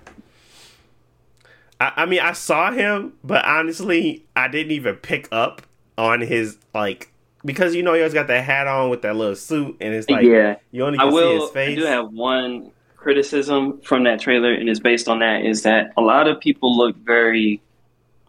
I, 1.80 1.92
I 1.96 2.06
mean, 2.06 2.20
I 2.20 2.32
saw 2.32 2.72
him, 2.72 3.14
but 3.22 3.44
honestly, 3.44 4.24
I 4.34 4.48
didn't 4.48 4.72
even 4.72 4.96
pick 4.96 5.28
up 5.30 5.62
on 5.96 6.20
his 6.20 6.58
like 6.74 7.12
because 7.44 7.74
you 7.74 7.82
know 7.82 7.92
he 7.94 8.00
always 8.00 8.14
got 8.14 8.26
that 8.28 8.44
hat 8.44 8.66
on 8.66 8.90
with 8.90 9.02
that 9.02 9.16
little 9.16 9.36
suit, 9.36 9.76
and 9.80 9.94
it's 9.94 10.08
like 10.08 10.24
yeah. 10.24 10.56
you 10.70 10.84
only 10.84 10.98
I 10.98 11.02
can 11.02 11.10
see 11.10 11.14
will. 11.16 11.40
his 11.42 11.50
I 11.50 11.54
face. 11.54 11.78
do 11.78 11.84
have 11.86 12.10
one 12.12 12.70
criticism 12.96 13.80
from 13.82 14.04
that 14.04 14.20
trailer, 14.20 14.52
and 14.52 14.68
it's 14.68 14.80
based 14.80 15.08
on 15.08 15.18
that. 15.20 15.44
Is 15.44 15.62
that 15.62 15.92
a 15.96 16.00
lot 16.00 16.26
of 16.28 16.40
people 16.40 16.76
look 16.76 16.96
very 16.96 17.60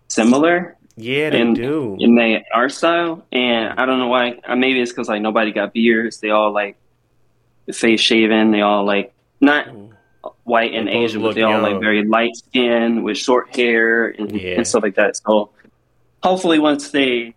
similar, 0.07 0.75
Yeah, 0.97 1.29
they 1.29 1.41
in, 1.41 1.53
do. 1.53 1.97
in 1.99 2.15
their 2.15 2.43
art 2.53 2.71
style, 2.71 3.25
and 3.31 3.79
I 3.79 3.85
don't 3.85 3.99
know 3.99 4.07
why. 4.07 4.39
uh, 4.47 4.55
Maybe 4.55 4.81
it's 4.81 4.91
because 4.91 5.07
like 5.09 5.21
nobody 5.21 5.51
got 5.51 5.73
beards. 5.73 6.19
They 6.19 6.29
all 6.29 6.51
like 6.51 6.77
face 7.73 8.01
shaven. 8.01 8.51
They 8.51 8.61
all 8.61 8.85
like 8.85 9.13
not 9.41 9.67
white 10.43 10.73
and 10.73 10.87
They 10.87 10.91
Asian, 10.91 11.21
but 11.21 11.35
they 11.35 11.41
all 11.43 11.61
like 11.61 11.79
very 11.79 12.03
light 12.05 12.35
skin 12.35 13.03
with 13.03 13.17
short 13.17 13.55
hair 13.55 14.07
and, 14.07 14.31
Yeah. 14.39 14.55
and 14.57 14.67
stuff 14.67 14.83
like 14.83 14.95
that. 14.95 15.17
So 15.17 15.49
hopefully, 16.21 16.59
once 16.59 16.91
they, 16.91 17.33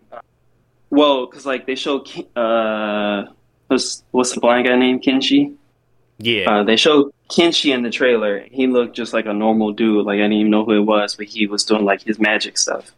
well, 0.89 1.25
because 1.25 1.45
like 1.45 1.65
they 1.65 1.75
show, 1.75 2.03
uh, 2.35 3.25
what's 3.67 4.03
what's 4.11 4.33
the 4.33 4.39
blind 4.39 4.67
guy 4.67 4.75
named 4.75 5.03
Kenshi? 5.03 5.55
yeah, 6.17 6.49
Uh, 6.49 6.63
they 6.63 6.75
showed 6.75 7.13
Kenshi 7.29 7.73
in 7.73 7.83
the 7.83 7.89
trailer. 7.89 8.45
He 8.51 8.67
looked 8.67 8.95
just 8.95 9.13
like 9.13 9.25
a 9.25 9.33
normal 9.33 9.71
dude. 9.71 10.05
Like 10.05 10.15
I 10.15 10.23
didn't 10.23 10.33
even 10.33 10.51
know 10.51 10.65
who 10.65 10.73
it 10.73 10.85
was, 10.85 11.15
but 11.15 11.27
he 11.27 11.47
was 11.47 11.63
doing 11.63 11.85
like 11.85 12.01
his 12.01 12.19
magic 12.19 12.57
stuff. 12.57 12.91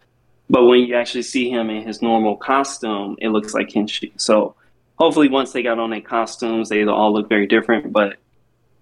But 0.50 0.66
when 0.66 0.82
you 0.82 0.96
actually 0.96 1.24
see 1.24 1.50
him 1.50 1.70
in 1.70 1.86
his 1.88 2.02
normal 2.02 2.36
costume, 2.36 3.16
it 3.20 3.30
looks 3.30 3.54
like 3.54 3.70
Kenshi. 3.70 4.12
So 4.20 4.56
hopefully, 4.98 5.30
once 5.30 5.52
they 5.52 5.64
got 5.64 5.80
on 5.80 5.90
their 5.92 6.02
costumes, 6.02 6.70
they 6.70 6.84
all 6.84 7.14
look 7.14 7.30
very 7.30 7.48
different. 7.48 7.94
But 7.94 8.18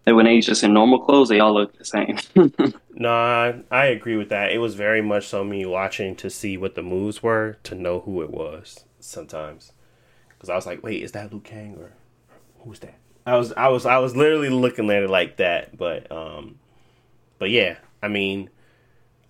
when 0.06 0.26
they 0.26 0.40
just 0.40 0.64
in 0.64 0.74
normal 0.74 1.00
clothes, 1.00 1.30
they 1.30 1.40
all 1.40 1.54
look 1.54 1.78
the 1.78 1.86
same. 1.86 2.18
no, 2.96 3.12
I, 3.12 3.62
I 3.70 3.86
agree 3.88 4.16
with 4.16 4.30
that. 4.30 4.52
It 4.52 4.60
was 4.60 4.76
very 4.76 5.02
much 5.02 5.28
so 5.28 5.44
me 5.44 5.66
watching 5.66 6.16
to 6.18 6.30
see 6.30 6.58
what 6.58 6.76
the 6.76 6.82
moves 6.82 7.22
were 7.22 7.58
to 7.64 7.76
know 7.76 8.00
who 8.02 8.22
it 8.22 8.32
was. 8.32 8.86
Sometimes, 9.10 9.72
because 10.30 10.50
I 10.50 10.56
was 10.56 10.66
like, 10.66 10.84
wait, 10.84 11.02
is 11.02 11.12
that 11.14 11.32
Liu 11.32 11.42
Kang 11.42 11.76
or 11.78 11.94
who's 12.60 12.80
that? 12.80 12.96
I 13.26 13.38
was, 13.38 13.52
I 13.54 13.68
was, 13.68 13.86
I 13.86 13.98
was 13.98 14.16
literally 14.16 14.50
looking 14.50 14.90
at 14.90 15.04
it 15.04 15.10
like 15.10 15.38
that. 15.38 15.78
But, 15.78 16.12
um, 16.12 16.60
but 17.38 17.50
yeah, 17.50 17.78
I 18.02 18.08
mean, 18.08 18.50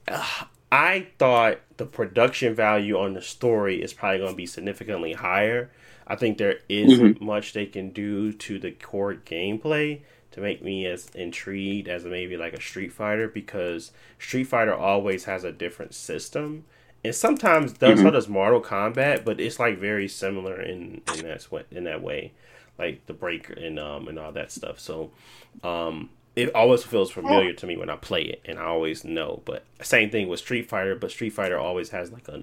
uh, 0.08 0.26
I 0.72 1.08
thought 1.18 1.60
the 1.78 1.86
production 1.86 2.54
value 2.54 2.98
on 2.98 3.13
the 3.13 3.22
story 3.22 3.82
is 3.82 3.94
probably 3.94 4.20
going 4.20 4.32
to 4.32 4.38
be 4.38 4.46
significantly 4.46 5.13
higher. 5.13 5.72
I 6.06 6.15
think 6.15 6.38
there 6.38 6.60
is 6.68 7.00
Mhm. 7.00 7.22
much 7.22 7.54
they 7.54 7.65
can 7.65 7.89
do 7.92 8.34
to 8.34 8.60
the 8.60 8.72
core 8.72 9.13
gameplay 9.15 10.02
to 10.32 10.42
make 10.42 10.63
me 10.63 10.86
as 10.86 11.10
intrigued 11.15 11.88
as 11.88 12.04
maybe 12.04 12.36
like 12.38 12.54
a 12.54 12.62
Street 12.62 12.92
Fighter 12.92 13.28
because 13.28 13.92
Street 14.18 14.46
Fighter 14.46 14.74
always 14.74 15.26
has 15.26 15.44
a 15.44 15.52
different 15.52 15.94
system. 15.94 16.65
And 17.04 17.16
sometimes 17.16 17.74
does 17.74 18.00
so 18.02 18.12
does 18.12 18.28
Mortal 18.28 18.62
Kombat, 18.62 19.24
but 19.26 19.40
it's 19.40 19.60
like 19.60 19.78
very 19.78 20.08
similar 20.08 20.62
in 20.62 21.02
in 21.16 21.22
that 21.26 21.50
way, 21.52 21.64
in 21.72 21.86
that 21.86 22.02
way, 22.02 22.34
like 22.78 23.06
the 23.06 23.14
break 23.14 23.50
and 23.50 23.80
um 23.80 24.08
and 24.08 24.20
all 24.20 24.32
that 24.34 24.52
stuff. 24.52 24.80
So, 24.80 25.12
um, 25.64 26.10
it 26.36 26.54
always 26.54 26.84
feels 26.84 27.10
familiar 27.12 27.54
to 27.54 27.66
me 27.68 27.78
when 27.78 27.90
I 27.90 27.96
play 27.96 28.22
it, 28.24 28.42
and 28.46 28.60
I 28.60 28.64
always 28.66 29.04
know. 29.06 29.42
But 29.46 29.64
same 29.82 30.10
thing 30.10 30.28
with 30.28 30.40
Street 30.42 30.68
Fighter, 30.70 30.96
but 30.96 31.12
Street 31.12 31.32
Fighter 31.32 31.58
always 31.58 31.90
has 31.90 32.12
like 32.12 32.28
a, 32.28 32.42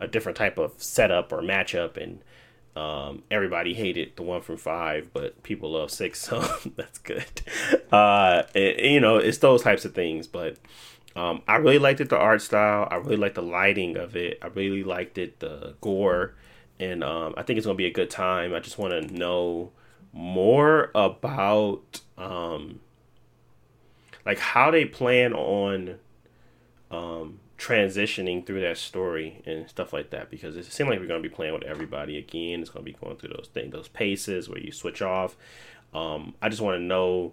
a 0.00 0.06
different 0.08 0.36
type 0.36 0.58
of 0.58 0.72
setup 0.82 1.32
or 1.32 1.40
matchup, 1.40 1.96
and 1.96 2.22
um, 2.74 3.22
everybody 3.30 3.74
hated 3.74 4.16
the 4.16 4.22
one 4.22 4.40
from 4.42 4.56
five, 4.56 5.10
but 5.12 5.42
people 5.44 5.72
love 5.72 5.90
six, 5.92 6.20
so 6.28 6.40
that's 6.76 6.98
good. 6.98 7.24
Uh, 7.92 8.42
it- 8.54 8.80
you 8.84 8.98
know, 9.00 9.16
it's 9.16 9.38
those 9.38 9.62
types 9.62 9.84
of 9.84 9.94
things, 9.94 10.26
but. 10.26 10.56
Um, 11.14 11.42
I 11.46 11.56
really 11.56 11.78
liked 11.78 12.00
it, 12.00 12.08
the 12.08 12.16
art 12.16 12.42
style. 12.42 12.88
I 12.90 12.96
really 12.96 13.16
liked 13.16 13.34
the 13.34 13.42
lighting 13.42 13.96
of 13.96 14.16
it. 14.16 14.38
I 14.42 14.46
really 14.46 14.82
liked 14.82 15.18
it, 15.18 15.40
the 15.40 15.74
gore, 15.80 16.34
and 16.80 17.04
um, 17.04 17.34
I 17.36 17.42
think 17.42 17.58
it's 17.58 17.66
gonna 17.66 17.76
be 17.76 17.86
a 17.86 17.92
good 17.92 18.10
time. 18.10 18.54
I 18.54 18.60
just 18.60 18.78
want 18.78 18.92
to 18.92 19.14
know 19.14 19.72
more 20.12 20.90
about 20.94 22.00
um, 22.18 22.80
like 24.24 24.38
how 24.38 24.70
they 24.70 24.84
plan 24.84 25.32
on 25.32 25.98
um, 26.90 27.40
transitioning 27.58 28.44
through 28.44 28.60
that 28.60 28.76
story 28.76 29.40
and 29.46 29.68
stuff 29.68 29.92
like 29.92 30.10
that 30.10 30.30
because 30.30 30.56
it 30.56 30.64
seems 30.64 30.90
like 30.90 30.98
we're 30.98 31.06
going 31.06 31.22
to 31.22 31.28
be 31.28 31.34
playing 31.34 31.54
with 31.54 31.62
everybody 31.62 32.18
again 32.18 32.60
it's 32.60 32.70
going 32.70 32.84
to 32.84 32.92
be 32.92 32.98
going 32.98 33.16
through 33.16 33.28
those 33.30 33.48
things 33.54 33.72
those 33.72 33.88
paces 33.88 34.48
where 34.48 34.58
you 34.58 34.72
switch 34.72 35.00
off 35.00 35.36
um, 35.94 36.34
i 36.42 36.48
just 36.48 36.60
want 36.60 36.76
to 36.76 36.82
know 36.82 37.32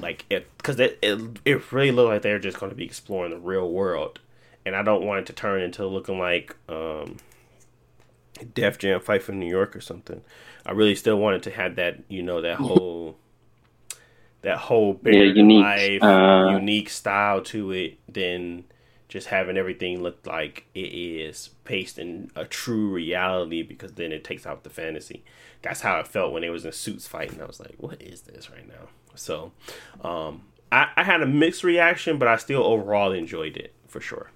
like 0.00 0.24
it 0.30 0.48
because 0.56 0.80
it, 0.80 0.98
it, 1.02 1.20
it 1.44 1.72
really 1.72 1.92
looked 1.92 2.10
like 2.10 2.22
they're 2.22 2.38
just 2.38 2.58
going 2.58 2.70
to 2.70 2.76
be 2.76 2.84
exploring 2.84 3.30
the 3.30 3.38
real 3.38 3.70
world 3.70 4.20
and 4.64 4.74
i 4.74 4.82
don't 4.82 5.04
want 5.04 5.20
it 5.20 5.26
to 5.26 5.32
turn 5.32 5.60
into 5.60 5.86
looking 5.86 6.18
like 6.18 6.56
um, 6.68 7.16
def 8.54 8.78
jam 8.78 9.00
fight 9.00 9.22
for 9.22 9.32
new 9.32 9.48
york 9.48 9.76
or 9.76 9.80
something 9.80 10.22
i 10.66 10.70
really 10.72 10.94
still 10.94 11.18
wanted 11.18 11.42
to 11.42 11.50
have 11.50 11.76
that 11.76 12.02
you 12.08 12.22
know 12.22 12.40
that 12.40 12.58
whole 12.58 13.16
that 14.42 14.58
whole 14.58 14.94
bigger 14.94 15.24
Yeah, 15.24 15.32
unique, 15.34 15.74
life 15.74 16.00
uh, 16.00 16.42
unique 16.42 16.90
style 16.90 17.42
to 17.42 17.70
it 17.70 17.98
than 18.12 18.64
just 19.08 19.28
having 19.28 19.56
everything 19.56 20.02
look 20.02 20.26
like 20.26 20.66
it 20.74 20.80
is 20.92 21.50
based 21.64 21.98
in 21.98 22.30
a 22.34 22.44
true 22.44 22.90
reality 22.90 23.62
because 23.62 23.92
then 23.92 24.10
it 24.10 24.24
takes 24.24 24.46
out 24.46 24.64
the 24.64 24.70
fantasy. 24.70 25.22
That's 25.60 25.82
how 25.82 25.98
it 26.00 26.08
felt 26.08 26.32
when 26.32 26.42
it 26.42 26.48
was 26.48 26.64
in 26.64 26.72
suits 26.72 27.06
fighting. 27.06 27.40
I 27.40 27.44
was 27.44 27.60
like, 27.60 27.74
what 27.76 28.00
is 28.00 28.22
this 28.22 28.50
right 28.50 28.66
now? 28.66 28.88
So 29.14 29.52
um, 30.02 30.42
I, 30.70 30.88
I 30.96 31.02
had 31.04 31.22
a 31.22 31.26
mixed 31.26 31.64
reaction, 31.64 32.18
but 32.18 32.28
I 32.28 32.36
still 32.36 32.62
overall 32.64 33.12
enjoyed 33.12 33.56
it 33.56 33.72
for 33.88 34.00
sure. 34.00 34.30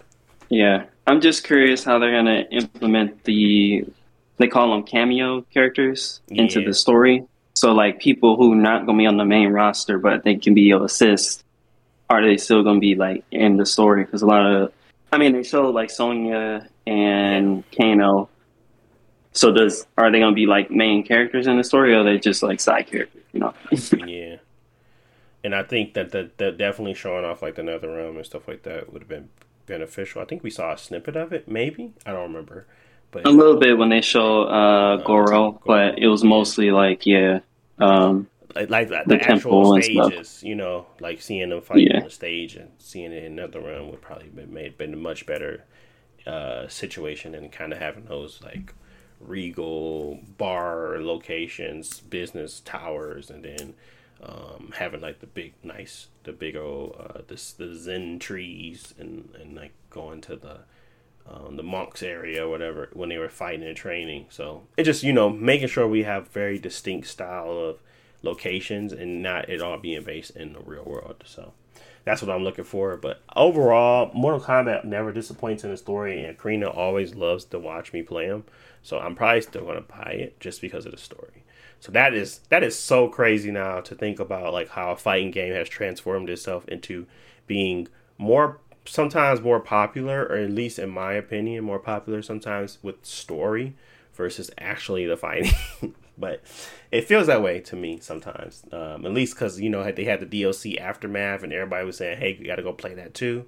yeah, 0.48 0.84
I'm 1.06 1.20
just 1.20 1.44
curious 1.44 1.82
how 1.84 1.98
they're 1.98 2.12
gonna 2.12 2.44
implement 2.50 3.24
the 3.24 3.84
they 4.38 4.48
call 4.48 4.70
them 4.72 4.82
cameo 4.82 5.40
characters 5.42 6.20
into 6.28 6.60
Yeah. 6.60 6.66
the 6.68 6.74
story. 6.74 7.24
So 7.54 7.72
like 7.72 7.98
people 8.00 8.36
who 8.36 8.54
not 8.54 8.84
gonna 8.86 8.98
be 8.98 9.06
on 9.06 9.16
the 9.16 9.24
main 9.24 9.48
roster, 9.48 9.98
but 9.98 10.24
they 10.24 10.34
can 10.36 10.52
be 10.52 10.70
of 10.72 10.82
assist. 10.82 11.42
Are 12.10 12.22
they 12.22 12.36
still 12.36 12.62
gonna 12.62 12.80
be 12.80 12.94
like 12.94 13.24
in 13.30 13.56
the 13.56 13.64
story? 13.64 14.04
Because 14.04 14.20
a 14.22 14.26
lot 14.26 14.44
of, 14.44 14.72
I 15.10 15.16
mean, 15.18 15.32
they 15.32 15.42
show 15.42 15.70
like 15.70 15.88
Sonya 15.90 16.68
and 16.86 17.64
Kano. 17.74 18.28
So 19.32 19.52
does 19.52 19.86
are 19.96 20.10
they 20.12 20.18
gonna 20.20 20.34
be 20.34 20.46
like 20.46 20.70
main 20.70 21.02
characters 21.02 21.46
in 21.46 21.56
the 21.56 21.64
story, 21.64 21.94
or 21.94 22.00
are 22.00 22.04
they 22.04 22.18
just 22.18 22.42
like 22.42 22.60
side 22.60 22.86
characters? 22.88 23.22
You 23.32 23.40
know? 23.40 23.54
yeah. 24.06 24.36
And 25.46 25.54
I 25.54 25.62
think 25.62 25.94
that 25.94 26.10
that, 26.10 26.38
that 26.38 26.58
definitely 26.58 26.94
showing 26.94 27.24
off 27.24 27.40
like 27.40 27.54
the 27.54 27.62
Nether 27.62 27.94
Realm 27.94 28.16
and 28.16 28.26
stuff 28.26 28.48
like 28.48 28.64
that 28.64 28.92
would 28.92 29.02
have 29.02 29.08
been 29.08 29.28
beneficial. 29.66 30.20
I 30.20 30.24
think 30.24 30.42
we 30.42 30.50
saw 30.50 30.72
a 30.72 30.76
snippet 30.76 31.14
of 31.14 31.32
it, 31.32 31.46
maybe. 31.46 31.92
I 32.04 32.10
don't 32.10 32.24
remember. 32.24 32.66
But 33.12 33.28
a 33.28 33.30
little 33.30 33.56
bit 33.56 33.78
when 33.78 33.88
they 33.88 34.00
show 34.00 34.42
uh, 34.42 34.96
Goro, 34.96 35.60
but 35.64 36.00
it 36.00 36.08
was 36.08 36.24
mostly 36.24 36.72
like 36.72 37.06
yeah, 37.06 37.38
um, 37.78 38.28
like, 38.56 38.70
like 38.70 38.88
the, 38.88 39.04
the 39.06 39.22
actual 39.22 39.72
and 39.72 39.84
stages, 39.84 40.42
you 40.42 40.56
know, 40.56 40.86
like 40.98 41.22
seeing 41.22 41.50
them 41.50 41.60
fight 41.60 41.86
Yeah. 41.86 41.98
on 41.98 42.02
the 42.02 42.10
stage 42.10 42.56
and 42.56 42.70
seeing 42.78 43.12
it 43.12 43.22
in 43.22 43.38
another 43.38 43.60
room 43.60 43.92
would 43.92 44.02
probably 44.02 44.26
been 44.26 44.52
made 44.52 44.76
been 44.76 44.94
a 44.94 44.96
much 44.96 45.26
better 45.26 45.62
uh, 46.26 46.66
situation 46.66 47.32
than 47.32 47.50
kind 47.50 47.72
of 47.72 47.78
having 47.78 48.06
those 48.06 48.42
like 48.42 48.74
regal 49.20 50.18
bar 50.38 50.96
locations, 51.00 52.00
business 52.00 52.58
towers, 52.58 53.30
and 53.30 53.44
then 53.44 53.74
um, 54.22 54.72
having 54.76 55.00
like 55.00 55.20
the 55.20 55.26
big 55.26 55.54
nice 55.62 56.08
the 56.24 56.32
big 56.32 56.56
old 56.56 56.96
uh, 56.98 57.20
this 57.26 57.52
the 57.52 57.74
zen 57.74 58.18
trees 58.18 58.94
and 58.98 59.28
and 59.40 59.54
like 59.54 59.72
going 59.90 60.20
to 60.22 60.36
the 60.36 60.60
um, 61.28 61.56
the 61.56 61.62
monks 61.62 62.02
area 62.02 62.46
or 62.46 62.50
whatever 62.50 62.88
when 62.92 63.08
they 63.08 63.18
were 63.18 63.28
fighting 63.28 63.66
and 63.66 63.76
training. 63.76 64.26
So 64.30 64.62
it 64.76 64.84
just 64.84 65.02
you 65.02 65.12
know 65.12 65.28
making 65.28 65.68
sure 65.68 65.86
we 65.86 66.04
have 66.04 66.28
very 66.28 66.58
distinct 66.58 67.08
style 67.08 67.50
of 67.50 67.80
locations 68.22 68.92
and 68.92 69.22
not 69.22 69.48
it 69.48 69.60
all 69.60 69.78
being 69.78 70.02
based 70.02 70.36
in 70.36 70.52
the 70.52 70.60
real 70.60 70.84
world. 70.84 71.22
So 71.26 71.52
that's 72.04 72.22
what 72.22 72.34
I'm 72.34 72.44
looking 72.44 72.64
for. 72.64 72.96
But 72.96 73.22
overall, 73.34 74.10
Mortal 74.14 74.40
Kombat 74.40 74.84
never 74.84 75.12
disappoints 75.12 75.64
in 75.64 75.70
the 75.70 75.76
story, 75.76 76.24
and 76.24 76.38
Karina 76.38 76.68
always 76.68 77.14
loves 77.14 77.44
to 77.46 77.58
watch 77.58 77.92
me 77.92 78.02
play 78.02 78.28
them. 78.28 78.44
So 78.82 78.98
I'm 78.98 79.14
probably 79.14 79.42
still 79.42 79.64
gonna 79.64 79.80
buy 79.82 80.12
it 80.12 80.40
just 80.40 80.60
because 80.60 80.86
of 80.86 80.92
the 80.92 80.98
story. 80.98 81.44
So 81.80 81.92
that 81.92 82.14
is 82.14 82.40
that 82.48 82.62
is 82.62 82.78
so 82.78 83.08
crazy 83.08 83.50
now 83.50 83.80
to 83.80 83.94
think 83.94 84.18
about 84.18 84.52
like 84.52 84.70
how 84.70 84.92
a 84.92 84.96
fighting 84.96 85.30
game 85.30 85.52
has 85.54 85.68
transformed 85.68 86.28
itself 86.30 86.66
into 86.68 87.06
being 87.46 87.88
more 88.18 88.60
sometimes 88.84 89.40
more 89.40 89.60
popular 89.60 90.24
or 90.24 90.36
at 90.36 90.50
least 90.50 90.78
in 90.78 90.88
my 90.88 91.12
opinion 91.12 91.64
more 91.64 91.78
popular 91.78 92.22
sometimes 92.22 92.78
with 92.82 93.04
story 93.04 93.74
versus 94.14 94.50
actually 94.58 95.06
the 95.06 95.16
fighting. 95.16 95.52
But 96.18 96.42
it 96.90 97.04
feels 97.04 97.26
that 97.26 97.42
way 97.42 97.60
to 97.60 97.76
me 97.76 97.98
sometimes 98.00 98.64
um, 98.72 99.04
at 99.04 99.12
least 99.12 99.34
because 99.34 99.60
you 99.60 99.68
know 99.68 99.82
they 99.92 100.04
had 100.04 100.20
the 100.20 100.24
dlc 100.24 100.80
aftermath 100.80 101.42
and 101.42 101.52
everybody 101.52 101.84
was 101.84 101.98
saying 101.98 102.16
hey 102.18 102.38
you 102.40 102.46
gotta 102.46 102.62
go 102.62 102.72
play 102.72 102.94
that 102.94 103.12
too. 103.12 103.44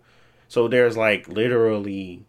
So 0.48 0.68
there's 0.68 0.94
like 0.94 1.28
literally 1.28 2.26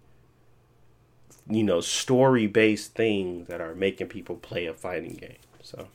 you 1.49 1.63
know 1.63 1.81
story 1.81 2.47
based 2.47 2.95
things 2.95 3.47
that 3.49 3.59
are 3.59 3.75
making 3.75 4.07
people 4.07 4.37
play 4.37 4.65
a 4.65 4.73
fighting 4.73 5.15
game 5.15 5.35
so 5.69 5.87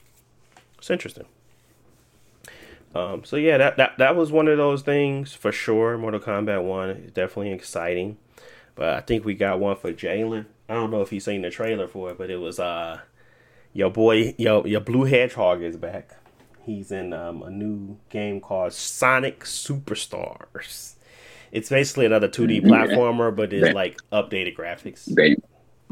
it's 0.79 0.91
interesting 0.91 1.27
um, 2.95 3.25
so 3.25 3.35
yeah, 3.37 3.59
that, 3.59 3.77
that 3.77 3.99
that 3.99 4.15
was 4.15 4.31
one 4.31 4.47
of 4.47 4.57
those 4.57 4.83
things 4.83 5.33
for 5.35 5.51
sure. 5.51 5.99
Mortal 5.99 6.21
Kombat 6.21 6.63
One 6.63 6.91
is 6.91 7.11
definitely 7.11 7.51
exciting, 7.51 8.19
but 8.77 8.91
I 8.95 9.01
think 9.01 9.25
we 9.25 9.35
got 9.35 9.59
one 9.59 9.75
for 9.75 9.93
Jalen. 9.93 10.47
I 10.69 10.75
don't 10.75 10.93
know 10.93 11.01
if 11.03 11.11
he's 11.11 11.25
seen 11.25 11.43
the 11.43 11.51
trailer 11.51 11.89
for 11.89 12.11
it, 12.13 12.19
but 12.19 12.31
it 12.31 12.37
was 12.37 12.61
uh 12.61 13.01
your 13.73 13.91
boy 13.91 14.35
your 14.39 14.67
your 14.67 14.81
Blue 14.81 15.05
Hedgehog 15.05 15.61
is 15.63 15.77
back. 15.77 16.17
He's 16.65 16.93
in 16.93 17.13
um, 17.13 17.43
a 17.43 17.51
new 17.51 17.99
game 18.11 18.41
called 18.41 18.73
Sonic 18.73 19.41
Superstars, 19.45 20.95
It's 21.53 21.69
basically 21.69 22.07
another 22.07 22.29
2D 22.29 22.61
Mhm. 22.61 22.67
platformer, 22.67 23.35
but 23.35 23.53
it's 23.53 23.75
like 23.75 23.99
updated 24.13 24.57
graphics. 24.57 25.13
Day, 25.15 25.37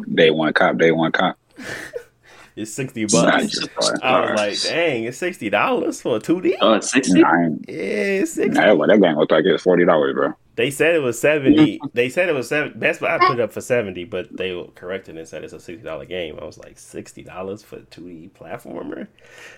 they 0.06 0.30
one 0.30 0.52
cop, 0.52 0.78
day 0.78 0.92
one 0.92 1.12
cop. 1.12 1.36
It's 2.54 2.72
sixty 2.72 3.06
bucks. 3.06 3.56
it's. 3.58 4.02
I 4.02 4.20
was 4.32 4.38
like, 4.38 4.74
dang, 4.74 5.04
it's 5.04 5.16
sixty 5.18 5.48
dollars 5.48 6.02
for 6.02 6.16
a 6.16 6.20
2D. 6.20 6.54
Oh, 6.60 6.74
it's 6.74 6.90
sixty. 6.90 7.20
Nah, 7.22 7.48
Yeah, 7.66 7.74
it's 8.22 8.32
sixty. 8.34 8.60
nah, 8.60 8.74
well, 8.74 8.88
that 8.88 9.00
game 9.00 9.16
looked 9.16 9.32
like 9.32 9.44
it's 9.46 9.62
forty 9.62 9.84
dollars, 9.86 10.14
bro. 10.14 10.34
They 10.54 10.70
said 10.70 10.94
it 10.94 10.98
was 10.98 11.18
seventy. 11.18 11.80
they 11.94 12.10
said 12.10 12.28
it 12.28 12.34
was 12.34 12.48
seven. 12.50 12.78
Best 12.78 13.00
Buy 13.00 13.16
put 13.18 13.38
it 13.38 13.40
up 13.40 13.52
for 13.52 13.62
seventy, 13.62 14.04
but 14.04 14.36
they 14.36 14.52
corrected 14.74 15.16
and 15.16 15.26
said 15.26 15.44
it's 15.44 15.54
a 15.54 15.60
sixty 15.60 15.82
dollar 15.82 16.04
game. 16.04 16.38
I 16.40 16.44
was 16.44 16.58
like, 16.58 16.78
sixty 16.78 17.22
dollars 17.22 17.62
for 17.62 17.76
a 17.76 17.80
two 17.82 18.06
D 18.06 18.30
platformer. 18.38 19.06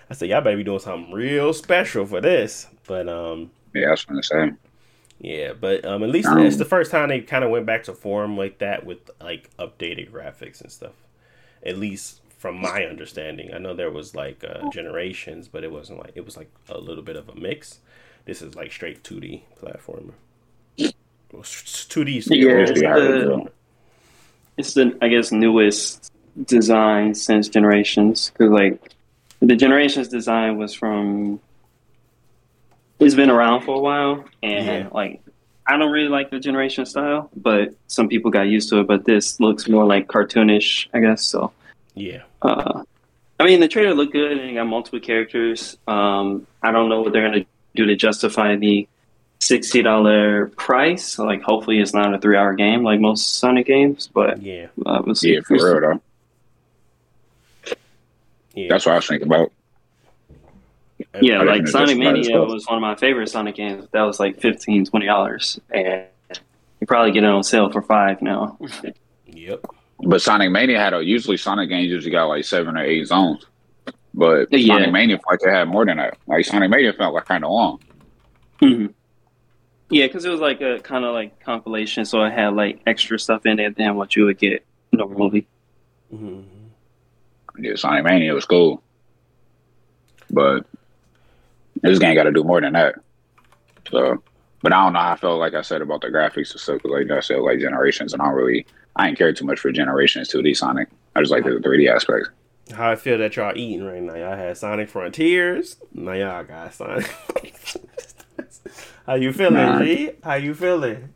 I 0.09 0.13
said, 0.13 0.29
y'all 0.29 0.39
better 0.41 0.55
be 0.55 0.63
doing 0.63 0.79
something 0.79 1.13
real 1.13 1.51
special 1.51 2.05
for 2.05 2.21
this. 2.21 2.67
But 2.87 3.09
um, 3.09 3.51
Yeah, 3.73 3.89
that's 3.89 4.07
what 4.07 4.15
I'm 4.15 4.23
saying. 4.23 4.57
yeah, 5.19 5.51
but 5.51 5.83
um, 5.83 6.01
at 6.01 6.09
least 6.11 6.29
Um, 6.29 6.39
it's 6.39 6.55
the 6.55 6.63
first 6.63 6.91
time 6.91 7.09
they 7.09 7.19
kind 7.19 7.43
of 7.43 7.49
went 7.51 7.65
back 7.65 7.83
to 7.83 7.93
form 7.93 8.37
like 8.37 8.59
that 8.59 8.85
with 8.85 8.99
like 9.19 9.49
updated 9.57 10.11
graphics 10.11 10.61
and 10.61 10.71
stuff. 10.71 10.93
At 11.65 11.77
least 11.77 12.21
from 12.45 12.61
my 12.61 12.85
understanding, 12.85 13.51
I 13.55 13.57
know 13.57 13.73
there 13.73 13.89
was 13.89 14.13
like 14.13 14.43
uh, 14.47 14.69
generations, 14.69 15.47
but 15.47 15.63
it 15.63 15.71
wasn't 15.71 15.97
like 15.97 16.11
it 16.13 16.23
was 16.23 16.37
like 16.37 16.51
a 16.69 16.77
little 16.77 17.01
bit 17.01 17.15
of 17.15 17.27
a 17.27 17.33
mix. 17.33 17.79
This 18.25 18.43
is 18.43 18.53
like 18.53 18.71
straight 18.71 19.03
two 19.03 19.19
D 19.19 19.43
platformer. 19.59 20.13
Two 20.77 22.03
D. 22.05 22.21
Yeah, 22.27 22.49
it's 22.59 22.79
the- 22.79 23.51
It's 24.57 24.73
the 24.75 24.95
I 25.01 25.07
guess 25.07 25.31
newest 25.31 26.11
design 26.45 27.15
since 27.15 27.49
Generations 27.49 28.29
because 28.29 28.51
like 28.51 28.79
the 29.39 29.55
Generations 29.55 30.07
design 30.07 30.59
was 30.59 30.71
from. 30.71 31.39
It's 32.99 33.15
been 33.15 33.31
around 33.31 33.61
for 33.63 33.75
a 33.75 33.79
while, 33.79 34.23
and 34.43 34.65
Yeah. 34.67 34.87
like 34.91 35.19
I 35.65 35.77
don't 35.77 35.91
really 35.91 36.09
like 36.09 36.29
the 36.29 36.39
Generation 36.39 36.85
style, 36.85 37.31
but 37.35 37.73
some 37.87 38.07
people 38.07 38.29
got 38.29 38.43
used 38.43 38.69
to 38.69 38.81
it. 38.81 38.87
But 38.87 39.05
this 39.05 39.39
looks 39.39 39.67
more 39.67 39.83
like 39.83 40.07
cartoonish, 40.07 40.89
I 40.93 40.99
guess. 40.99 41.23
So 41.25 41.51
Yeah. 41.95 42.23
Uh, 42.41 42.83
I 43.39 43.45
mean, 43.45 43.59
the 43.59 43.67
trailer 43.67 43.93
looked 43.93 44.13
good, 44.13 44.31
and 44.33 44.41
it 44.41 44.53
got 44.53 44.65
multiple 44.67 44.99
characters. 44.99 45.77
Um, 45.87 46.45
I 46.61 46.71
don't 46.71 46.89
know 46.89 47.01
what 47.01 47.11
they're 47.13 47.27
gonna 47.29 47.45
do 47.75 47.85
to 47.85 47.95
justify 47.95 48.55
the 48.55 48.87
sixty 49.39 49.81
dollar 49.81 50.47
price. 50.57 51.17
Like, 51.19 51.41
hopefully, 51.41 51.79
it's 51.79 51.93
not 51.93 52.13
a 52.13 52.19
three 52.19 52.37
hour 52.37 52.53
game 52.53 52.83
like 52.83 52.99
most 52.99 53.37
Sonic 53.39 53.65
games. 53.67 54.07
But 54.13 54.41
Yeah. 54.41 54.67
uh, 54.85 54.99
it 54.99 55.05
was, 55.07 55.23
Yeah, 55.23 55.39
for 55.41 55.55
real 55.55 55.81
though. 55.81 56.01
Yeah. 58.53 58.67
That's 58.69 58.85
what 58.85 58.93
I 58.93 58.95
was 58.95 59.07
thinking 59.07 59.27
about. 59.27 59.51
Yeah, 61.21 61.41
I 61.41 61.43
like 61.43 61.67
Sonic 61.67 61.97
Mania 61.97 62.21
itself. 62.21 62.49
was 62.49 62.65
one 62.67 62.77
of 62.77 62.81
my 62.81 62.95
favorite 62.95 63.27
Sonic 63.29 63.55
games. 63.55 63.85
That 63.91 64.03
was 64.03 64.19
like 64.19 64.39
15 64.39 64.85
dollars, 64.85 65.59
and 65.73 66.05
you 66.79 66.87
probably 66.87 67.11
get 67.11 67.23
it 67.23 67.29
on 67.29 67.43
sale 67.43 67.69
for 67.69 67.81
five 67.81 68.21
now. 68.21 68.57
Yep. 69.27 69.65
But 69.99 70.21
Sonic 70.21 70.51
Mania 70.51 70.79
had 70.79 70.93
a 70.93 71.03
usually 71.03 71.37
Sonic 71.37 71.69
games 71.69 71.89
usually 71.89 72.11
got 72.11 72.25
like 72.25 72.43
seven 72.45 72.77
or 72.77 72.83
eight 72.83 73.05
zones. 73.05 73.45
But 74.13 74.47
Yeah. 74.51 74.75
Sonic 74.75 74.91
Mania 74.91 75.17
felt 75.17 75.31
like 75.31 75.39
they 75.41 75.51
had 75.51 75.67
more 75.67 75.85
than 75.85 75.97
that. 75.97 76.17
Like 76.27 76.45
Sonic 76.45 76.69
Mania 76.69 76.93
felt 76.93 77.13
like 77.13 77.25
kind 77.25 77.43
of 77.43 77.51
long. 77.51 77.79
hmm 78.59 78.87
Yeah, 79.89 80.07
because 80.07 80.25
it 80.25 80.29
was 80.29 80.39
like 80.41 80.61
a 80.61 80.79
kind 80.79 81.05
of 81.05 81.13
like 81.13 81.39
compilation, 81.39 82.05
so 82.05 82.23
it 82.23 82.31
had 82.33 82.53
like 82.55 82.81
extra 82.85 83.17
stuff 83.19 83.45
in 83.45 83.59
it 83.59 83.77
than 83.77 83.95
what 83.95 84.15
you 84.15 84.25
would 84.25 84.37
get 84.37 84.65
normally. 84.91 85.47
hmm 86.09 86.41
Yeah, 87.57 87.75
Sonic 87.75 88.03
Mania 88.03 88.33
was 88.33 88.45
cool. 88.45 88.81
But 90.29 90.65
this 91.81 91.99
game 91.99 92.15
got 92.15 92.23
to 92.23 92.31
do 92.31 92.43
more 92.43 92.59
than 92.61 92.73
that. 92.73 92.95
So, 93.91 94.21
but 94.61 94.73
I 94.73 94.83
don't 94.83 94.93
know 94.93 94.99
I 94.99 95.15
felt 95.15 95.39
like 95.39 95.53
I 95.53 95.61
said 95.61 95.81
about 95.81 96.01
the 96.01 96.07
graphics 96.07 96.51
and 96.51 96.59
stuff. 96.59 96.81
like 96.83 97.09
I 97.11 97.19
said, 97.19 97.39
like 97.39 97.59
Generations, 97.59 98.13
and 98.13 98.21
I 98.21 98.25
don't 98.25 98.33
really, 98.35 98.65
I 98.95 99.09
ain't 99.09 99.17
care 99.17 99.33
too 99.33 99.45
much 99.45 99.59
for 99.59 99.71
Generations 99.71 100.31
2D 100.31 100.55
Sonic. 100.55 100.89
I 101.15 101.21
just 101.21 101.31
like 101.31 101.43
the 101.43 101.51
3D 101.51 101.93
aspect. 101.93 102.29
How 102.73 102.91
I 102.91 102.95
feel 102.95 103.17
that 103.19 103.35
y'all 103.35 103.55
eating 103.55 103.83
right 103.85 104.01
now. 104.01 104.15
Y'all 104.15 104.35
had 104.37 104.57
Sonic 104.57 104.89
Frontiers. 104.89 105.77
Now 105.93 106.13
y'all 106.13 106.43
got 106.43 106.73
Sonic. 106.73 107.13
How 109.05 109.15
you 109.15 109.31
feeling, 109.33 109.53
Nah. 109.53 109.83
G? 109.83 110.11
How 110.23 110.33
you 110.35 110.55
feeling? 110.55 111.09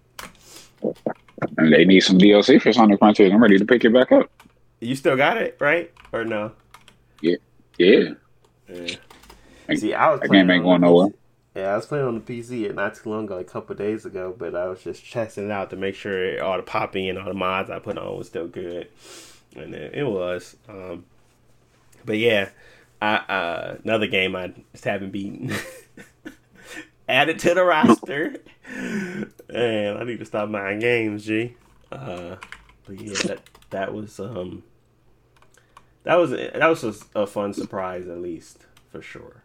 And 1.58 1.74
they 1.74 1.86
need 1.86 2.02
some 2.02 2.18
DLC 2.20 2.62
for 2.62 2.72
Sonic 2.72 3.00
Frontiers. 3.00 3.32
I'm 3.34 3.42
ready 3.42 3.58
to 3.58 3.66
pick 3.66 3.84
it 3.84 3.92
back 3.94 4.12
up. 4.12 4.30
You 4.80 4.96
still 4.96 5.18
got 5.18 5.38
it, 5.38 5.58
right? 5.60 5.92
Or 6.12 6.24
no? 6.24 6.52
Yeah. 7.22 7.38
Yeah. 7.78 8.10
Like, 9.68 9.78
See, 9.78 9.94
I 9.94 10.12
was 10.12 10.22
that 10.22 10.30
game 10.30 10.50
ain't 10.52 10.64
going 10.64 10.82
nowhere. 10.82 11.10
Yeah, 11.60 11.74
I 11.74 11.76
was 11.76 11.88
playing 11.88 12.06
on 12.06 12.16
the 12.16 12.22
PC 12.22 12.74
not 12.74 12.96
too 12.96 13.10
long 13.10 13.26
ago, 13.26 13.38
a 13.38 13.44
couple 13.44 13.76
days 13.76 14.06
ago, 14.06 14.34
but 14.38 14.56
I 14.56 14.68
was 14.68 14.82
just 14.82 15.12
testing 15.12 15.46
it 15.46 15.52
out 15.52 15.70
to 15.72 15.76
make 15.76 15.94
sure 15.94 16.42
all 16.42 16.56
the 16.56 16.64
popping 16.64 17.10
and 17.10 17.18
all 17.18 17.26
the 17.26 17.34
mods 17.34 17.70
I 17.70 17.80
put 17.80 17.98
on 17.98 18.18
was 18.18 18.28
still 18.28 18.48
good, 18.48 18.88
and 19.58 19.76
it, 19.76 19.96
it 19.96 20.04
was. 20.06 20.56
Um, 20.70 21.04
but 22.06 22.18
yeah, 22.18 22.50
I, 23.02 23.16
uh, 23.16 23.78
another 23.84 24.08
game 24.08 24.38
I 24.38 24.54
just 24.72 24.86
haven't 24.86 25.12
beaten. 25.12 25.52
Added 27.10 27.40
to 27.40 27.54
the 27.54 27.64
roster, 27.64 28.38
and 28.70 29.98
I 29.98 30.04
need 30.06 30.20
to 30.20 30.26
stop 30.26 30.50
buying 30.50 30.80
games, 30.80 31.26
G. 31.26 31.56
Uh, 31.92 32.38
but 32.86 33.02
yeah, 33.02 33.14
that 33.26 33.42
that 33.72 33.94
was 33.94 34.18
um, 34.22 34.64
that 36.04 36.16
was 36.16 36.32
that 36.32 36.68
was 36.68 36.84
a, 36.86 37.20
a 37.20 37.28
fun 37.28 37.54
surprise 37.54 38.08
at 38.08 38.22
least 38.22 38.66
for 38.92 39.02
sure. 39.02 39.44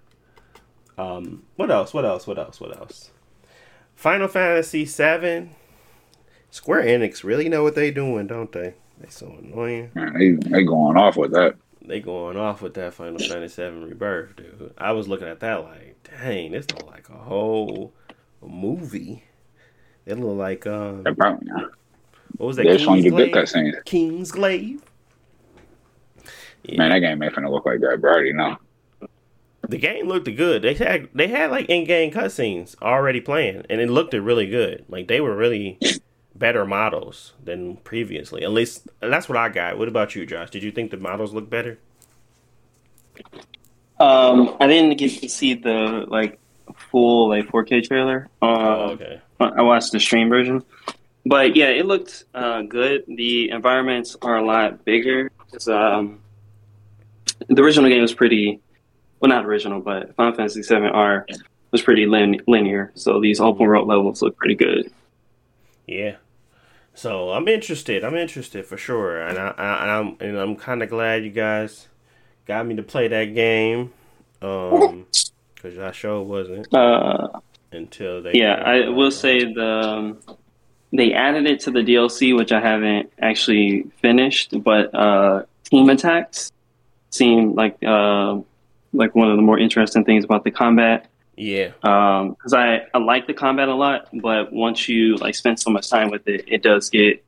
Um, 0.96 1.42
what 1.56 1.70
else? 1.70 1.92
What 1.92 2.04
else? 2.04 2.26
What 2.26 2.38
else? 2.38 2.60
What 2.60 2.76
else? 2.76 3.10
Final 3.94 4.28
Fantasy 4.28 4.84
VII. 4.84 5.50
Square 6.50 6.84
Enix 6.84 7.24
really 7.24 7.48
know 7.48 7.62
what 7.62 7.74
they 7.74 7.90
doing, 7.90 8.26
don't 8.26 8.52
they? 8.52 8.74
They 9.00 9.08
so 9.08 9.26
annoying. 9.42 9.90
Man, 9.94 10.14
they, 10.14 10.30
they 10.30 10.62
going 10.62 10.96
off 10.96 11.16
with 11.16 11.32
that. 11.32 11.56
They 11.82 12.00
going 12.00 12.36
off 12.36 12.62
with 12.62 12.74
that 12.74 12.94
Final 12.94 13.18
Fantasy 13.18 13.62
VII 13.62 13.84
Rebirth, 13.84 14.36
dude. 14.36 14.72
I 14.78 14.92
was 14.92 15.08
looking 15.08 15.28
at 15.28 15.40
that 15.40 15.64
like, 15.64 16.08
dang, 16.22 16.52
this 16.52 16.70
look 16.70 16.86
like 16.86 17.08
a 17.08 17.18
whole 17.18 17.92
movie. 18.40 19.24
It 20.06 20.18
look 20.18 20.36
like 20.38 20.66
um, 20.66 21.02
probably, 21.16 21.48
what 22.36 22.46
was 22.46 22.56
that? 22.56 22.64
they're 22.64 22.78
you 22.78 23.10
good 23.10 23.32
Kingsglaive? 23.32 23.34
cutscenes. 23.34 23.84
Kingsglaive. 23.84 24.80
Yeah. 26.64 26.78
Man, 26.78 26.90
that 26.90 27.00
game 27.00 27.22
ain't 27.22 27.34
finna 27.34 27.50
look 27.50 27.66
like 27.66 27.80
that, 27.80 28.00
bro. 28.00 28.10
I 28.10 28.14
already 28.14 28.32
know. 28.32 28.56
The 29.68 29.78
game 29.78 30.06
looked 30.08 30.34
good. 30.36 30.62
They 30.62 30.74
had 30.74 31.08
they 31.14 31.28
had 31.28 31.50
like 31.50 31.66
in 31.68 31.84
game 31.84 32.12
cutscenes 32.12 32.74
already 32.82 33.20
playing, 33.20 33.64
and 33.70 33.80
it 33.80 33.90
looked 33.90 34.12
really 34.14 34.46
good. 34.46 34.84
Like 34.88 35.08
they 35.08 35.20
were 35.20 35.34
really 35.36 35.78
better 36.34 36.64
models 36.64 37.32
than 37.42 37.76
previously. 37.78 38.42
At 38.42 38.50
least 38.52 38.88
that's 39.00 39.28
what 39.28 39.38
I 39.38 39.48
got. 39.48 39.78
What 39.78 39.88
about 39.88 40.14
you, 40.14 40.26
Josh? 40.26 40.50
Did 40.50 40.62
you 40.62 40.70
think 40.72 40.90
the 40.90 40.96
models 40.96 41.32
looked 41.32 41.50
better? 41.50 41.78
Um, 44.00 44.56
I 44.60 44.66
didn't 44.66 44.96
get 44.98 45.20
to 45.20 45.28
see 45.28 45.54
the 45.54 46.04
like 46.08 46.38
full 46.90 47.28
like 47.28 47.46
4K 47.48 47.86
trailer. 47.86 48.28
Uh, 48.42 48.46
Oh, 48.46 48.90
okay. 48.92 49.20
I 49.40 49.62
watched 49.62 49.92
the 49.92 50.00
stream 50.00 50.28
version, 50.28 50.62
but 51.26 51.54
yeah, 51.54 51.66
it 51.68 51.86
looked 51.86 52.24
uh, 52.34 52.62
good. 52.62 53.04
The 53.06 53.50
environments 53.50 54.16
are 54.22 54.36
a 54.36 54.44
lot 54.44 54.84
bigger. 54.84 55.30
um, 55.68 56.20
the 57.48 57.62
original 57.62 57.90
game 57.90 58.00
was 58.02 58.14
pretty, 58.14 58.60
well, 59.28 59.36
not 59.40 59.46
original, 59.46 59.80
but 59.80 60.14
Final 60.16 60.34
Fantasy 60.34 60.60
VII 60.62 60.86
R 60.88 61.26
was 61.70 61.80
pretty 61.82 62.04
lin- 62.06 62.42
linear. 62.46 62.92
So 62.94 63.20
these 63.20 63.40
open 63.40 63.66
world 63.66 63.88
levels 63.88 64.20
look 64.20 64.36
pretty 64.36 64.54
good. 64.54 64.92
Yeah. 65.86 66.16
So 66.94 67.30
I'm 67.30 67.48
interested. 67.48 68.04
I'm 68.04 68.14
interested 68.14 68.66
for 68.66 68.76
sure, 68.76 69.20
and 69.22 69.38
I, 69.38 69.48
I, 69.56 69.98
I'm 69.98 70.16
and 70.20 70.36
I'm 70.36 70.56
kind 70.56 70.82
of 70.82 70.90
glad 70.90 71.24
you 71.24 71.30
guys 71.30 71.88
got 72.46 72.66
me 72.66 72.76
to 72.76 72.82
play 72.82 73.08
that 73.08 73.34
game. 73.34 73.92
Um, 74.42 75.06
because 75.54 75.78
I 75.78 75.90
sure 75.92 76.22
wasn't 76.22 76.72
Uh, 76.74 77.28
until 77.72 78.22
they. 78.22 78.32
yeah, 78.34 78.54
I 78.64 78.90
will 78.90 79.10
say 79.10 79.50
the 79.52 79.66
um, 79.66 80.18
they 80.92 81.12
added 81.14 81.46
it 81.46 81.60
to 81.60 81.70
the 81.72 81.80
DLC, 81.80 82.36
which 82.36 82.52
I 82.52 82.60
haven't 82.60 83.10
actually 83.20 83.86
finished, 84.02 84.62
but 84.62 84.94
uh, 84.94 85.44
team 85.64 85.88
attacks 85.88 86.52
seem 87.10 87.54
like 87.54 87.82
uh, 87.82 88.38
like 88.94 89.14
one 89.14 89.30
of 89.30 89.36
the 89.36 89.42
more 89.42 89.58
interesting 89.58 90.04
things 90.04 90.24
about 90.24 90.44
the 90.44 90.50
combat. 90.50 91.10
Yeah. 91.36 91.72
because 91.80 92.54
I, 92.54 92.82
I 92.94 92.98
like 92.98 93.26
the 93.26 93.34
combat 93.34 93.68
a 93.68 93.74
lot, 93.74 94.08
but 94.12 94.52
once 94.52 94.88
you 94.88 95.16
like 95.16 95.34
spend 95.34 95.58
so 95.58 95.70
much 95.70 95.90
time 95.90 96.10
with 96.10 96.26
it, 96.28 96.44
it 96.46 96.62
does 96.62 96.88
get 96.90 97.24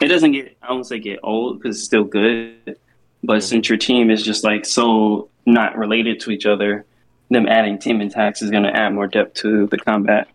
it 0.00 0.08
doesn't 0.08 0.32
get 0.32 0.56
I 0.62 0.72
won't 0.72 0.86
say 0.86 0.98
get 0.98 1.20
old 1.22 1.58
because 1.60 1.76
it's 1.76 1.84
still 1.84 2.04
good, 2.04 2.78
but 3.22 3.38
Mhm. 3.38 3.42
since 3.42 3.68
your 3.68 3.76
team 3.78 4.10
is 4.10 4.22
just 4.22 4.42
like 4.42 4.64
so 4.64 5.28
not 5.44 5.76
related 5.76 6.18
to 6.20 6.30
each 6.30 6.46
other, 6.46 6.86
them 7.30 7.46
adding 7.46 7.78
team 7.78 8.00
attacks 8.00 8.40
is 8.40 8.50
going 8.50 8.62
to 8.62 8.74
add 8.74 8.94
more 8.94 9.06
depth 9.06 9.34
to 9.42 9.66
the 9.66 9.76
combat. 9.78 10.28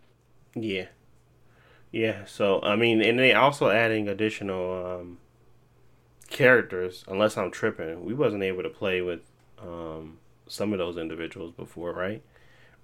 Yeah. 0.56 0.86
Yeah, 1.92 2.26
so 2.26 2.62
I 2.62 2.76
mean, 2.76 3.02
and 3.02 3.18
they 3.18 3.34
also 3.34 3.70
adding 3.70 4.08
additional 4.08 5.00
um, 5.00 5.18
characters. 6.30 7.04
Unless 7.08 7.38
I'm 7.38 7.50
tripping, 7.50 8.06
we 8.06 8.14
wasn't 8.14 8.44
able 8.44 8.62
to 8.64 8.70
play 8.70 9.02
with 9.02 9.22
um, 9.60 10.18
some 10.48 10.74
of 10.74 10.80
those 10.80 10.98
individuals 10.98 11.52
before, 11.52 11.94
right? 11.94 12.22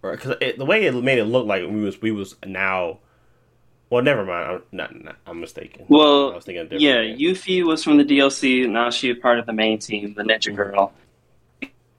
Or 0.02 0.12
because 0.12 0.36
the 0.58 0.66
way 0.66 0.86
it 0.86 0.94
made 0.96 1.18
it 1.18 1.26
look 1.26 1.46
like 1.48 1.64
we 1.64 1.82
was 1.82 2.02
we 2.02 2.12
was 2.12 2.36
now 2.46 3.00
Well, 3.90 4.02
never 4.04 4.26
mind. 4.26 4.52
I'm 4.52 4.62
not. 4.72 5.04
not 5.04 5.16
I'm 5.26 5.40
mistaken. 5.40 5.86
Well, 5.88 6.32
I 6.32 6.36
was 6.36 6.46
thinking 6.46 6.64
different 6.64 6.82
yeah, 6.82 7.04
game. 7.04 7.18
Yuffie 7.20 7.64
was 7.64 7.84
from 7.84 7.98
the 7.98 8.04
DLC. 8.04 8.68
Now 8.70 8.90
she 8.90 9.10
a 9.12 9.16
part 9.16 9.40
of 9.40 9.46
the 9.46 9.54
main 9.54 9.80
team, 9.80 10.14
the 10.14 10.24
Ninja 10.24 10.54
Girl. 10.56 10.92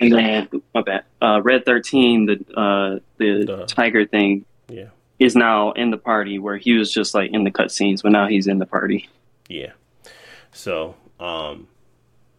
And 0.00 0.12
then, 0.12 0.48
my 0.74 0.82
bad. 0.82 1.04
Uh, 1.22 1.40
Red 1.42 1.64
Thirteen, 1.64 2.26
the 2.26 2.34
uh, 2.60 2.98
the 3.18 3.44
The- 3.46 3.64
tiger 3.66 4.04
thing, 4.04 4.44
Yeah. 4.68 4.88
is 5.18 5.34
now 5.36 5.70
in 5.72 5.90
the 5.90 5.96
party. 5.96 6.38
Where 6.38 6.56
he 6.58 6.74
was 6.74 6.92
just 6.92 7.14
like 7.14 7.30
in 7.32 7.44
the 7.44 7.50
cutscenes, 7.50 8.02
but 8.02 8.12
now 8.12 8.26
he's 8.26 8.46
in 8.48 8.58
the 8.58 8.66
party. 8.66 9.08
Yeah. 9.48 9.72
So, 10.52 10.94
um, 11.20 11.68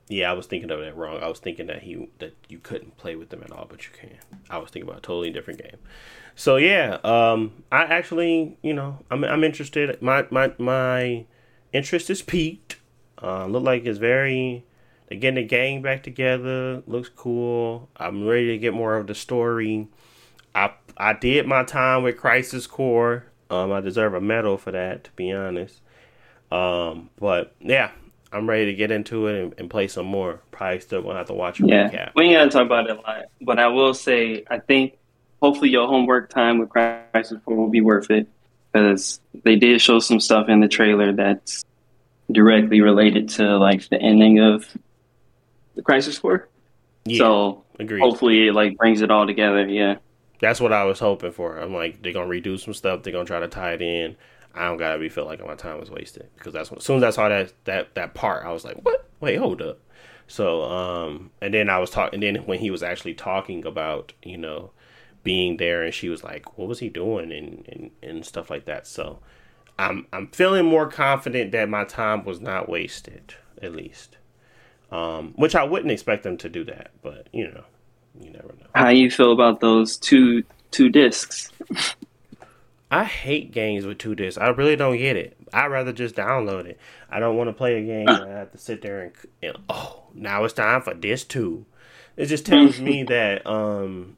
yeah, 0.07 0.29
I 0.29 0.33
was 0.33 0.45
thinking 0.45 0.69
of 0.69 0.79
it 0.81 0.95
wrong. 0.95 1.21
I 1.21 1.27
was 1.27 1.39
thinking 1.39 1.67
that 1.67 1.81
he 1.83 2.09
that 2.19 2.35
you 2.47 2.59
couldn't 2.59 2.97
play 2.97 3.15
with 3.15 3.29
them 3.29 3.41
at 3.43 3.51
all, 3.51 3.65
but 3.67 3.85
you 3.85 3.91
can. 3.93 4.17
I 4.49 4.59
was 4.59 4.69
thinking 4.69 4.87
about 4.87 4.99
a 4.99 5.01
totally 5.01 5.31
different 5.31 5.61
game. 5.61 5.77
So 6.35 6.57
yeah, 6.57 6.99
um, 7.03 7.63
I 7.71 7.83
actually, 7.83 8.57
you 8.61 8.73
know, 8.73 8.99
I'm 9.09 9.23
I'm 9.23 9.43
interested. 9.43 9.99
My 10.01 10.27
my 10.29 10.53
my 10.59 11.25
interest 11.73 12.09
is 12.09 12.21
piqued. 12.21 12.77
Uh, 13.21 13.47
look 13.47 13.63
like 13.63 13.85
it's 13.85 13.97
very. 13.97 14.63
They're 15.07 15.19
getting 15.19 15.35
the 15.35 15.43
gang 15.43 15.81
back 15.81 16.03
together. 16.03 16.83
Looks 16.87 17.09
cool. 17.09 17.89
I'm 17.97 18.27
ready 18.27 18.47
to 18.47 18.57
get 18.57 18.73
more 18.73 18.97
of 18.97 19.07
the 19.07 19.15
story. 19.15 19.87
I 20.53 20.73
I 20.97 21.13
did 21.13 21.47
my 21.47 21.63
time 21.63 22.03
with 22.03 22.17
Crisis 22.17 22.67
Core. 22.67 23.25
Um, 23.49 23.71
I 23.71 23.81
deserve 23.81 24.13
a 24.13 24.21
medal 24.21 24.57
for 24.57 24.71
that, 24.71 25.03
to 25.05 25.11
be 25.15 25.31
honest. 25.31 25.81
Um, 26.51 27.09
but 27.19 27.55
yeah, 27.59 27.91
I'm 28.35 28.49
ready 28.49 28.65
to 28.65 28.73
get 28.73 28.91
into 28.91 29.27
it 29.27 29.41
and, 29.41 29.53
and 29.57 29.69
play 29.69 29.87
some 29.87 30.05
more. 30.05 30.41
Probably 30.51 30.79
still 30.81 31.01
gonna 31.01 31.17
have 31.17 31.27
to 31.27 31.33
watch 31.33 31.59
a 31.61 31.65
Yeah, 31.65 31.89
recap. 31.89 32.11
we 32.15 32.25
ain't 32.25 32.33
gotta 32.35 32.49
talk 32.49 32.65
about 32.65 32.89
it 32.89 32.97
a 32.97 33.01
lot. 33.01 33.25
But 33.41 33.59
I 33.59 33.67
will 33.69 33.93
say, 33.93 34.43
I 34.49 34.59
think 34.59 34.97
hopefully 35.41 35.69
your 35.69 35.87
homework 35.87 36.29
time 36.29 36.57
with 36.59 36.69
Crisis 36.69 37.37
Core 37.45 37.55
will 37.55 37.69
be 37.69 37.81
worth 37.81 38.11
it 38.11 38.27
because 38.73 39.21
they 39.43 39.55
did 39.55 39.79
show 39.81 39.99
some 39.99 40.19
stuff 40.19 40.49
in 40.49 40.59
the 40.59 40.67
trailer 40.67 41.13
that's 41.13 41.63
directly 42.31 42.81
related 42.81 43.29
to 43.29 43.57
like 43.57 43.87
the 43.89 44.01
ending 44.01 44.39
of 44.39 44.65
the 45.75 45.81
Crisis 45.81 46.19
Core. 46.19 46.49
Yeah, 47.05 47.19
So 47.19 47.63
agreed. 47.79 48.01
hopefully 48.01 48.47
it 48.47 48.53
like 48.53 48.77
brings 48.77 49.01
it 49.01 49.11
all 49.11 49.25
together. 49.25 49.67
Yeah. 49.67 49.95
That's 50.41 50.59
what 50.59 50.73
I 50.73 50.83
was 50.83 50.99
hoping 50.99 51.31
for. 51.31 51.57
I'm 51.57 51.73
like, 51.73 52.01
they're 52.01 52.11
gonna 52.11 52.27
redo 52.29 52.59
some 52.59 52.73
stuff. 52.73 53.03
They're 53.03 53.13
gonna 53.13 53.25
try 53.25 53.39
to 53.39 53.47
tie 53.47 53.73
it 53.73 53.81
in. 53.81 54.17
I 54.55 54.65
don't 54.65 54.77
gotta 54.77 54.97
be 54.97 55.09
feel 55.09 55.25
like 55.25 55.45
my 55.45 55.55
time 55.55 55.79
was 55.79 55.91
wasted 55.91 56.29
because 56.37 56.53
that's 56.53 56.71
when, 56.71 56.77
as 56.77 56.85
soon 56.85 56.97
as 56.97 57.03
I 57.03 57.09
saw 57.09 57.29
that 57.29 57.53
that 57.65 57.95
that 57.95 58.13
part, 58.13 58.45
I 58.45 58.51
was 58.51 58.63
like, 58.63 58.77
what? 58.77 59.07
Wait, 59.19 59.35
hold 59.35 59.61
up. 59.61 59.79
So, 60.27 60.63
um, 60.63 61.31
and 61.41 61.53
then 61.53 61.69
I 61.69 61.77
was 61.77 61.89
talking. 61.89 62.23
And 62.23 62.35
then 62.37 62.45
when 62.45 62.59
he 62.59 62.71
was 62.71 62.81
actually 62.81 63.13
talking 63.13 63.65
about, 63.65 64.13
you 64.23 64.37
know, 64.37 64.71
being 65.23 65.57
there, 65.57 65.83
and 65.83 65.93
she 65.93 66.09
was 66.09 66.23
like, 66.23 66.57
what 66.57 66.67
was 66.67 66.79
he 66.79 66.89
doing, 66.89 67.31
and 67.31 67.67
and 67.67 67.91
and 68.01 68.25
stuff 68.25 68.49
like 68.49 68.65
that. 68.65 68.87
So, 68.87 69.19
I'm 69.77 70.07
I'm 70.13 70.27
feeling 70.27 70.65
more 70.65 70.87
confident 70.87 71.51
that 71.51 71.69
my 71.69 71.83
time 71.83 72.23
was 72.23 72.39
not 72.39 72.69
wasted, 72.69 73.35
at 73.61 73.73
least. 73.73 74.17
Um, 74.91 75.33
which 75.35 75.55
I 75.55 75.63
wouldn't 75.63 75.91
expect 75.91 76.23
them 76.23 76.37
to 76.37 76.49
do 76.49 76.63
that, 76.65 76.91
but 77.01 77.27
you 77.33 77.47
know, 77.47 77.63
you 78.19 78.31
never 78.31 78.47
know. 78.47 78.67
How 78.73 78.89
you 78.89 79.11
feel 79.11 79.31
about 79.31 79.59
those 79.59 79.97
two 79.97 80.43
two 80.71 80.89
discs? 80.89 81.51
I 82.95 83.03
hate 83.03 83.51
games 83.51 83.85
with 83.85 83.97
two 83.97 84.15
discs. 84.15 84.37
I 84.37 84.47
really 84.47 84.77
don't 84.77 84.95
get 84.97 85.17
it. 85.17 85.35
I'd 85.51 85.65
rather 85.67 85.91
just 85.91 86.15
download 86.15 86.65
it. 86.65 86.79
I 87.09 87.19
don't 87.19 87.35
want 87.35 87.49
to 87.49 87.53
play 87.53 87.75
a 87.75 87.85
game 87.85 88.07
and 88.07 88.23
I 88.23 88.37
have 88.39 88.53
to 88.53 88.57
sit 88.57 88.81
there 88.81 89.01
and, 89.01 89.11
and 89.43 89.57
oh, 89.67 90.03
now 90.13 90.45
it's 90.45 90.53
time 90.53 90.81
for 90.81 90.93
disc 90.93 91.27
two. 91.27 91.65
It 92.15 92.27
just 92.27 92.45
tells 92.45 92.79
me 92.79 93.03
that 93.09 93.45
um 93.45 94.15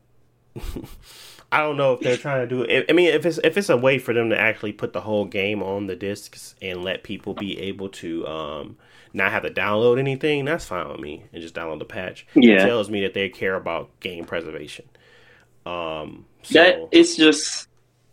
I 1.51 1.61
don't 1.61 1.75
know 1.75 1.93
if 1.93 2.01
they're 2.01 2.17
trying 2.17 2.47
to 2.47 2.55
do 2.55 2.61
it. 2.61 2.85
I 2.87 2.93
mean, 2.93 3.07
if 3.07 3.25
it's 3.25 3.39
if 3.43 3.57
it's 3.57 3.69
a 3.69 3.77
way 3.77 3.97
for 3.97 4.13
them 4.13 4.29
to 4.29 4.39
actually 4.39 4.73
put 4.73 4.93
the 4.93 5.01
whole 5.01 5.25
game 5.25 5.63
on 5.63 5.87
the 5.87 5.95
discs 5.95 6.53
and 6.61 6.83
let 6.83 7.01
people 7.01 7.33
be 7.33 7.59
able 7.59 7.89
to 7.89 8.27
um 8.27 8.77
not 9.11 9.31
have 9.31 9.41
to 9.41 9.49
download 9.49 9.97
anything, 9.97 10.45
that's 10.45 10.65
fine 10.65 10.87
with 10.87 10.99
me. 10.99 11.23
And 11.33 11.41
just 11.41 11.55
download 11.55 11.79
the 11.79 11.85
patch. 11.85 12.27
Yeah. 12.35 12.61
It 12.61 12.65
tells 12.67 12.91
me 12.91 13.01
that 13.01 13.15
they 13.15 13.29
care 13.29 13.55
about 13.55 13.99
game 14.01 14.25
preservation. 14.25 14.85
Um, 15.65 16.25
so 16.43 16.59
That 16.59 16.89
it's 16.91 17.15
just. 17.15 17.66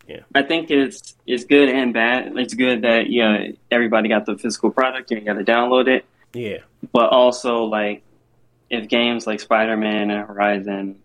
Yeah. 0.06 0.20
I 0.34 0.42
think 0.42 0.70
it's 0.70 1.14
it's 1.26 1.44
good 1.44 1.68
and 1.68 1.92
bad. 1.94 2.36
It's 2.36 2.54
good 2.54 2.82
that 2.82 3.10
yeah 3.10 3.48
everybody 3.70 4.08
got 4.08 4.26
the 4.26 4.36
physical 4.36 4.70
product 4.70 5.10
and 5.10 5.20
you 5.20 5.26
got 5.26 5.38
to 5.38 5.44
download 5.44 5.88
it. 5.88 6.04
yeah. 6.32 6.58
but 6.92 7.10
also 7.10 7.64
like 7.64 8.02
if 8.70 8.88
games 8.88 9.26
like 9.26 9.40
spider-man 9.40 10.10
and 10.10 10.26
horizon 10.26 10.98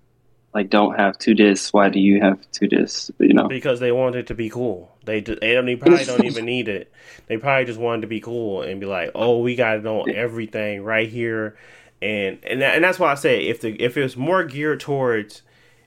like 0.53 0.69
don't 0.69 0.97
have 0.97 1.17
two 1.19 1.35
discs 1.35 1.71
why 1.71 1.89
do 1.89 1.99
you 1.99 2.19
have 2.21 2.39
two 2.51 2.67
discs 2.67 3.12
you 3.19 3.33
know 3.33 3.47
because 3.47 3.79
they 3.79 3.91
want 3.91 4.15
it 4.15 4.27
to 4.27 4.33
be 4.33 4.49
cool. 4.49 4.91
They 5.05 5.21
do, 5.21 5.35
they 5.35 5.53
don't 5.53 5.65
they 5.65 5.75
probably 5.75 6.05
don't 6.05 6.25
even 6.25 6.45
need 6.45 6.67
it. 6.67 6.91
They 7.27 7.38
probably 7.38 7.65
just 7.65 7.79
wanted 7.79 8.01
to 8.01 8.07
be 8.07 8.19
cool 8.19 8.62
and 8.62 8.79
be 8.79 8.85
like, 8.85 9.12
oh, 9.15 9.39
we 9.39 9.55
got 9.55 9.77
it 9.77 9.88
on 9.88 10.12
everything 10.13 10.83
right 10.83 11.09
here, 11.09 11.57
and 12.01 12.38
and 12.43 12.62
that, 12.62 12.75
and 12.75 12.83
that's 12.83 12.99
why 12.99 13.12
I 13.12 13.15
say 13.15 13.47
if 13.47 13.62
the 13.62 13.71
if 13.81 13.97
it 13.97 14.03
was 14.03 14.15
more 14.15 14.43
geared 14.43 14.79
towards 14.81 15.41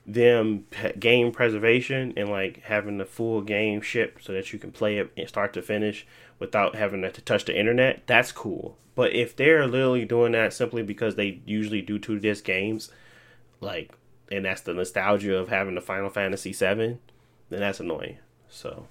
them 0.05 0.65
game 0.99 1.31
preservation 1.31 2.13
and 2.17 2.29
like 2.29 2.61
having 2.63 2.97
the 2.97 3.05
full 3.05 3.41
game 3.41 3.81
ship 3.81 4.19
so 4.21 4.33
that 4.33 4.51
you 4.51 4.59
can 4.59 4.71
play 4.71 4.97
it 4.97 5.29
start 5.29 5.53
to 5.53 5.61
finish 5.61 6.05
without 6.39 6.75
having 6.75 7.01
to 7.01 7.21
touch 7.21 7.45
the 7.45 7.57
internet, 7.57 8.05
that's 8.05 8.31
cool. 8.31 8.77
But 8.95 9.13
if 9.13 9.35
they're 9.35 9.65
literally 9.65 10.05
doing 10.05 10.33
that 10.33 10.53
simply 10.53 10.83
because 10.83 11.15
they 11.15 11.41
usually 11.45 11.81
do 11.81 11.97
two 11.97 12.19
disc 12.19 12.43
games, 12.43 12.91
like, 13.61 13.93
and 14.31 14.45
that's 14.45 14.61
the 14.61 14.73
nostalgia 14.73 15.37
of 15.37 15.49
having 15.49 15.75
the 15.75 15.81
Final 15.81 16.09
Fantasy 16.09 16.51
VII, 16.51 16.97
then 17.49 17.59
that's 17.59 17.79
annoying. 17.79 18.17
So, 18.49 18.87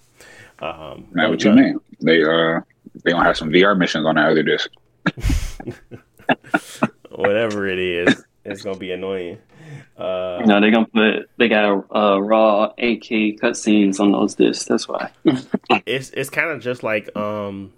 um, 0.61 1.09
Now, 1.13 1.31
what 1.31 1.45
you 1.45 1.53
mean? 1.53 1.79
They 2.01 2.25
uh, 2.25 2.61
they 3.05 3.13
gonna 3.13 3.25
have 3.25 3.37
some 3.37 3.51
VR 3.51 3.79
missions 3.79 4.07
on 4.07 4.17
that 4.17 4.31
other 4.31 4.43
disc. 4.43 4.71
whatever 7.11 7.69
it 7.69 7.79
is, 7.79 8.25
it's 8.45 8.63
gonna 8.63 8.79
be 8.79 8.93
annoying. 8.93 9.39
Uh, 9.97 10.39
you 10.41 10.47
know 10.47 10.61
they're 10.61 10.71
gonna 10.71 10.87
put 10.87 11.31
they 11.39 11.49
got 11.49 11.85
uh, 11.95 12.21
raw 12.21 12.73
8k 12.79 13.39
cutscenes 13.39 14.01
on 14.01 14.13
those 14.13 14.35
discs 14.35 14.65
that's 14.65 14.89
why 14.89 15.11
it's 15.87 16.11
it's 16.11 16.31
kind 16.31 16.51
of 16.51 16.61
just 16.61 16.83
like 16.83 17.15
um, 17.17 17.73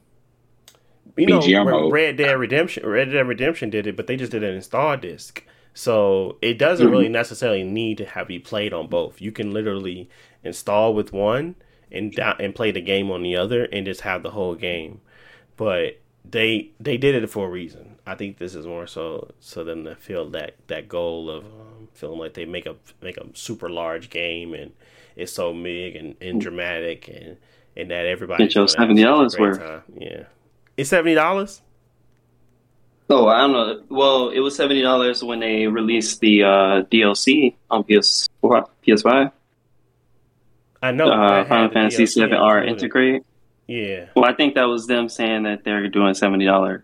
you 1.16 1.26
know, 1.26 1.40
BGM 1.40 1.66
Re- 1.66 1.72
mode. 1.72 1.92
Red 1.92 2.16
Dead 2.16 2.32
Redemption. 2.32 2.86
Red 2.86 3.12
Dead 3.12 3.26
Redemption 3.26 3.70
did 3.70 3.86
it, 3.86 3.96
but 3.96 4.06
they 4.06 4.16
just 4.16 4.32
did 4.32 4.42
an 4.42 4.54
install 4.54 4.96
disc, 4.96 5.44
so 5.72 6.38
it 6.42 6.58
doesn't 6.58 6.90
really 6.90 7.08
necessarily 7.08 7.62
need 7.62 7.98
to 7.98 8.04
have 8.04 8.28
be 8.28 8.38
played 8.38 8.72
on 8.72 8.88
both. 8.88 9.20
You 9.20 9.32
can 9.32 9.52
literally 9.52 10.08
install 10.42 10.94
with 10.94 11.12
one 11.12 11.54
and 11.90 12.16
and 12.18 12.54
play 12.54 12.70
the 12.70 12.80
game 12.80 13.10
on 13.10 13.22
the 13.22 13.36
other, 13.36 13.64
and 13.64 13.86
just 13.86 14.00
have 14.02 14.22
the 14.22 14.30
whole 14.30 14.54
game. 14.54 15.00
But 15.56 16.00
they 16.24 16.70
they 16.80 16.96
did 16.96 17.14
it 17.22 17.28
for 17.28 17.46
a 17.46 17.50
reason. 17.50 17.96
I 18.06 18.14
think 18.14 18.38
this 18.38 18.54
is 18.54 18.66
more 18.66 18.86
so 18.86 19.30
so 19.40 19.64
them 19.64 19.84
to 19.84 19.94
feel 19.96 20.28
that 20.30 20.54
that 20.68 20.88
goal 20.88 21.30
of 21.30 21.44
um, 21.44 21.88
feeling 21.94 22.18
like 22.18 22.34
they 22.34 22.44
make 22.44 22.66
a 22.66 22.76
make 23.02 23.16
a 23.16 23.26
super 23.34 23.68
large 23.70 24.10
game 24.10 24.52
and 24.54 24.72
it's 25.16 25.32
so 25.32 25.52
big 25.54 25.96
and, 25.96 26.16
and 26.20 26.40
dramatic 26.40 27.08
and 27.08 27.36
and 27.76 27.90
that 27.90 28.06
everybody 28.06 28.44
Get 28.44 28.54
your 28.54 28.66
$70 28.66 29.38
worth. 29.40 29.82
Yeah, 29.98 30.24
it's 30.76 30.90
seventy 30.90 31.14
dollars. 31.14 31.60
oh 33.10 33.26
i 33.28 33.38
don't 33.40 33.52
know 33.52 33.82
well 33.90 34.30
it 34.30 34.40
was 34.40 34.58
$70 34.58 35.22
when 35.26 35.40
they 35.40 35.66
released 35.66 36.20
the 36.20 36.42
uh, 36.42 36.82
dlc 36.90 37.54
on 37.70 37.84
ps4 37.84 38.68
ps5 38.86 39.32
I 40.82 40.90
know. 40.92 41.10
uh, 41.10 41.44
final 41.46 41.70
fantasy 41.70 42.04
7r 42.04 42.66
included. 42.68 42.90
Intergrade 42.92 43.24
Yeah, 43.66 44.06
well 44.14 44.26
i 44.26 44.34
think 44.34 44.54
that 44.54 44.64
was 44.64 44.86
them 44.86 45.08
saying 45.08 45.44
that 45.44 45.64
they're 45.64 45.88
doing 45.88 46.14
$70 46.14 46.82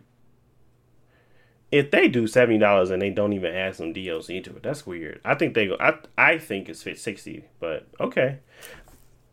if 1.72 1.90
they 1.90 2.08
do 2.08 2.26
seventy 2.26 2.58
dollars 2.58 2.90
and 2.90 3.00
they 3.00 3.10
don't 3.10 3.32
even 3.32 3.54
add 3.54 3.76
some 3.76 3.94
DLC 3.94 4.42
to 4.44 4.56
it, 4.56 4.62
that's 4.62 4.86
weird. 4.86 5.20
I 5.24 5.34
think 5.34 5.54
they 5.54 5.66
go. 5.68 5.76
I 5.78 5.94
I 6.18 6.38
think 6.38 6.68
it's 6.68 6.82
fit 6.82 6.98
sixty, 6.98 7.44
but 7.60 7.86
okay, 8.00 8.38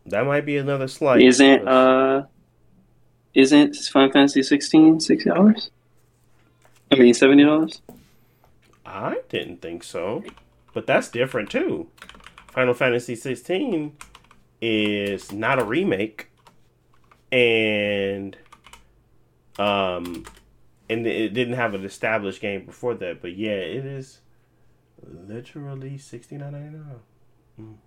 that 0.06 0.24
might 0.24 0.46
be 0.46 0.56
another 0.56 0.88
slight. 0.88 1.22
Isn't 1.22 1.66
uh 1.66 2.26
isn't 3.34 3.76
Final 3.76 4.12
Fantasy 4.12 4.42
16 4.42 5.00
sixty 5.00 5.30
dollars? 5.30 5.70
I 6.92 6.96
mean 6.96 7.14
seventy 7.14 7.44
dollars? 7.44 7.82
I 8.86 9.20
didn't 9.28 9.60
think 9.60 9.82
so, 9.82 10.22
but 10.72 10.86
that's 10.86 11.08
different 11.08 11.50
too. 11.50 11.88
Final 12.52 12.72
Fantasy 12.72 13.14
16 13.14 13.92
is 14.62 15.30
not 15.30 15.60
a 15.60 15.64
remake, 15.64 16.30
and 17.30 18.36
um, 19.58 20.24
and 20.88 21.06
it 21.06 21.34
didn't 21.34 21.54
have 21.54 21.74
an 21.74 21.84
established 21.84 22.40
game 22.40 22.64
before 22.64 22.94
that. 22.94 23.20
But 23.20 23.36
yeah, 23.36 23.50
it 23.50 23.84
is 23.84 24.20
literally 25.02 25.98
sixty 25.98 26.36
nine 26.36 26.52
ninety 26.52 26.78
nine. 26.78 27.78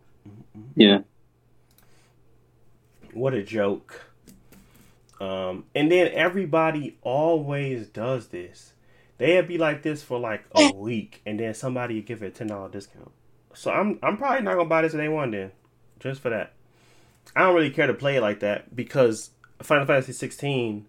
Yeah. 0.75 0.99
What 3.13 3.33
a 3.33 3.43
joke. 3.43 4.11
Um, 5.19 5.65
and 5.75 5.91
then 5.91 6.09
everybody 6.13 6.97
always 7.01 7.87
does 7.87 8.27
this. 8.29 8.73
They'd 9.17 9.47
be 9.47 9.57
like 9.57 9.83
this 9.83 10.01
for 10.01 10.19
like 10.19 10.45
a 10.55 10.71
week, 10.75 11.21
and 11.25 11.39
then 11.39 11.53
somebody 11.53 11.95
would 11.95 12.05
give 12.05 12.23
it 12.23 12.27
a 12.27 12.31
ten 12.31 12.47
dollar 12.47 12.69
discount. 12.69 13.11
So 13.53 13.71
I'm 13.71 13.99
I'm 14.01 14.17
probably 14.17 14.41
not 14.41 14.55
gonna 14.55 14.69
buy 14.69 14.81
this 14.81 14.93
at 14.93 14.97
day 14.97 15.09
one 15.09 15.31
then, 15.31 15.51
just 15.99 16.21
for 16.21 16.29
that. 16.29 16.53
I 17.35 17.41
don't 17.41 17.55
really 17.55 17.69
care 17.69 17.87
to 17.87 17.93
play 17.93 18.17
it 18.17 18.21
like 18.21 18.41
that 18.41 18.75
because 18.75 19.31
Final 19.61 19.85
Fantasy 19.85 20.13
16, 20.13 20.85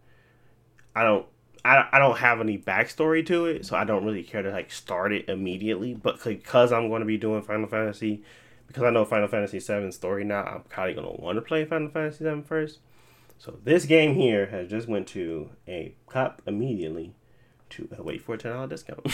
I 0.95 1.05
don't 1.05 1.26
I, 1.64 1.88
I 1.93 1.99
don't 1.99 2.18
have 2.18 2.40
any 2.40 2.59
backstory 2.59 3.24
to 3.26 3.47
it, 3.47 3.66
so 3.66 3.76
I 3.76 3.84
don't 3.84 4.05
really 4.05 4.24
care 4.24 4.43
to 4.43 4.51
like 4.51 4.72
start 4.72 5.12
it 5.12 5.28
immediately. 5.28 5.95
But 5.95 6.22
because 6.22 6.72
I'm 6.72 6.88
going 6.88 7.01
to 7.01 7.07
be 7.07 7.18
doing 7.18 7.43
Final 7.43 7.68
Fantasy, 7.68 8.22
because 8.66 8.82
I 8.82 8.90
know 8.90 9.05
Final 9.05 9.28
Fantasy 9.28 9.61
7 9.61 9.93
story 9.93 10.24
now, 10.24 10.43
I'm 10.43 10.62
probably 10.62 10.95
going 10.95 11.16
to 11.16 11.22
want 11.22 11.36
to 11.36 11.43
play 11.43 11.64
Final 11.64 11.88
Fantasy 11.88 12.24
7 12.24 12.43
first. 12.43 12.80
So 13.38 13.59
this 13.62 13.84
game 13.84 14.14
here 14.14 14.47
has 14.47 14.70
just 14.70 14.88
went 14.88 15.07
to 15.09 15.51
a 15.66 15.95
cop 16.09 16.43
immediately 16.47 17.14
to 17.70 17.88
uh, 17.99 18.03
wait 18.03 18.22
for 18.22 18.34
a 18.34 18.38
ten 18.38 18.53
dollar 18.53 18.68
discount. 18.68 19.05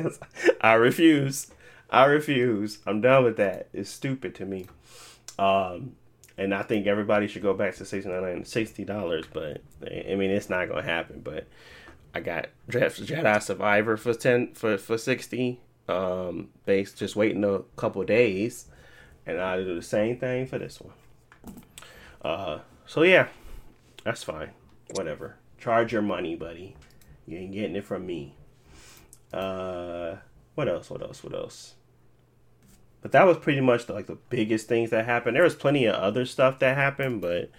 I 0.60 0.74
refuse. 0.74 1.50
I 1.90 2.04
refuse. 2.04 2.78
I'm 2.86 3.00
done 3.00 3.24
with 3.24 3.36
that. 3.38 3.68
It's 3.72 3.90
stupid 3.90 4.34
to 4.36 4.44
me. 4.44 4.66
Um, 5.36 5.96
and 6.36 6.54
I 6.54 6.62
think 6.62 6.86
everybody 6.86 7.26
should 7.26 7.42
go 7.42 7.54
back 7.54 7.74
to 7.76 7.84
sixty 7.84 8.10
nine 8.10 8.44
sixty 8.44 8.84
dollars. 8.84 9.24
But 9.32 9.62
I 9.82 10.14
mean, 10.14 10.30
it's 10.30 10.50
not 10.50 10.68
gonna 10.68 10.82
happen. 10.82 11.20
But 11.22 11.46
I 12.14 12.20
got 12.20 12.46
Jedi 12.68 13.42
Survivor 13.42 13.96
for 13.96 14.14
ten 14.14 14.54
for 14.54 14.76
for 14.78 14.98
sixty. 14.98 15.60
Um, 15.88 16.48
they 16.64 16.84
just 16.84 17.16
waiting 17.16 17.44
a 17.44 17.60
couple 17.76 18.02
days, 18.04 18.66
and 19.26 19.40
I'll 19.40 19.62
do 19.64 19.74
the 19.74 19.82
same 19.82 20.18
thing 20.18 20.46
for 20.46 20.58
this 20.58 20.80
one. 20.80 20.94
Uh, 22.22 22.60
so 22.86 23.02
yeah, 23.02 23.28
that's 24.04 24.24
fine. 24.24 24.50
Whatever. 24.92 25.36
Charge 25.58 25.92
your 25.92 26.02
money, 26.02 26.36
buddy. 26.36 26.76
You 27.26 27.38
ain't 27.38 27.52
getting 27.52 27.76
it 27.76 27.84
from 27.84 28.06
me. 28.06 28.34
Uh, 29.32 30.16
what 30.54 30.68
else? 30.68 30.90
What 30.90 31.02
else? 31.02 31.22
What 31.24 31.34
else? 31.34 31.74
But 33.04 33.12
that 33.12 33.26
was 33.26 33.36
pretty 33.36 33.60
much 33.60 33.84
the, 33.84 33.92
like 33.92 34.06
the 34.06 34.16
biggest 34.30 34.66
things 34.66 34.88
that 34.88 35.04
happened. 35.04 35.36
There 35.36 35.42
was 35.42 35.54
plenty 35.54 35.84
of 35.84 35.94
other 35.94 36.24
stuff 36.24 36.60
that 36.60 36.74
happened, 36.74 37.20
but 37.20 37.50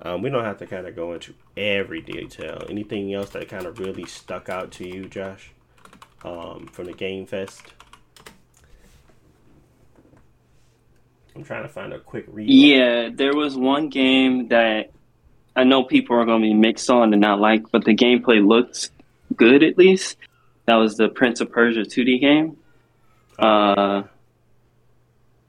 um, 0.00 0.22
we 0.22 0.30
don't 0.30 0.44
have 0.44 0.56
to 0.60 0.66
kind 0.66 0.86
of 0.86 0.96
go 0.96 1.12
into 1.12 1.34
every 1.58 2.00
detail. 2.00 2.64
Anything 2.70 3.12
else 3.12 3.28
that 3.30 3.46
kind 3.50 3.66
of 3.66 3.78
really 3.78 4.06
stuck 4.06 4.48
out 4.48 4.70
to 4.72 4.88
you, 4.88 5.04
Josh, 5.04 5.52
um, 6.24 6.68
from 6.72 6.86
the 6.86 6.94
Game 6.94 7.26
Fest? 7.26 7.74
I'm 11.36 11.44
trying 11.44 11.64
to 11.64 11.68
find 11.68 11.92
a 11.92 11.98
quick 11.98 12.24
read. 12.28 12.48
Yeah, 12.48 13.10
there 13.12 13.34
was 13.34 13.58
one 13.58 13.90
game 13.90 14.48
that 14.48 14.90
I 15.54 15.64
know 15.64 15.84
people 15.84 16.16
are 16.16 16.24
going 16.24 16.40
to 16.40 16.48
be 16.48 16.54
mixed 16.54 16.88
on 16.88 17.12
and 17.12 17.20
not 17.20 17.40
like, 17.40 17.70
but 17.70 17.84
the 17.84 17.94
gameplay 17.94 18.42
looked 18.42 18.88
good 19.36 19.62
at 19.62 19.76
least. 19.76 20.16
That 20.64 20.76
was 20.76 20.96
the 20.96 21.10
Prince 21.10 21.42
of 21.42 21.52
Persia 21.52 21.80
2D 21.80 22.22
game. 22.22 22.56
Uh, 23.38 24.04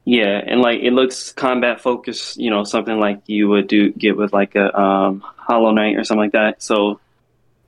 yeah, 0.05 0.39
and 0.45 0.61
like 0.61 0.81
it 0.81 0.93
looks 0.93 1.31
combat 1.33 1.81
focused, 1.81 2.37
you 2.37 2.51
know, 2.51 2.63
something 2.63 2.99
like 2.99 3.23
you 3.25 3.49
would 3.49 3.67
do 3.67 3.91
get 3.91 4.15
with 4.15 4.31
like 4.31 4.53
a 4.55 4.79
um, 4.79 5.21
Hollow 5.35 5.71
Knight 5.71 5.97
or 5.97 6.03
something 6.03 6.21
like 6.25 6.33
that. 6.33 6.61
So 6.61 6.99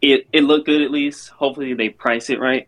it 0.02 0.28
it 0.32 0.44
looked 0.44 0.68
good 0.68 0.84
at 0.84 0.92
least. 0.92 1.30
Hopefully 1.30 1.74
they 1.74 1.90
price 1.90 2.30
it 2.30 2.40
right. 2.40 2.68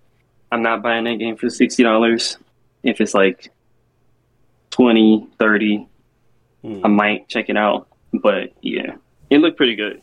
I'm 0.51 0.63
not 0.63 0.81
buying 0.81 1.03
that 1.03 1.19
game 1.19 1.37
for 1.37 1.51
sixty 1.51 1.83
dollars. 1.83 2.37
If 2.81 2.99
it's 2.99 3.13
like 3.13 3.51
20, 4.71 5.27
30, 5.37 5.87
hmm. 6.61 6.81
I 6.83 6.87
might 6.87 7.27
check 7.27 7.49
it 7.49 7.57
out. 7.57 7.89
But 8.13 8.53
yeah, 8.61 8.95
it 9.29 9.37
looked 9.39 9.57
pretty 9.57 9.75
good. 9.75 10.01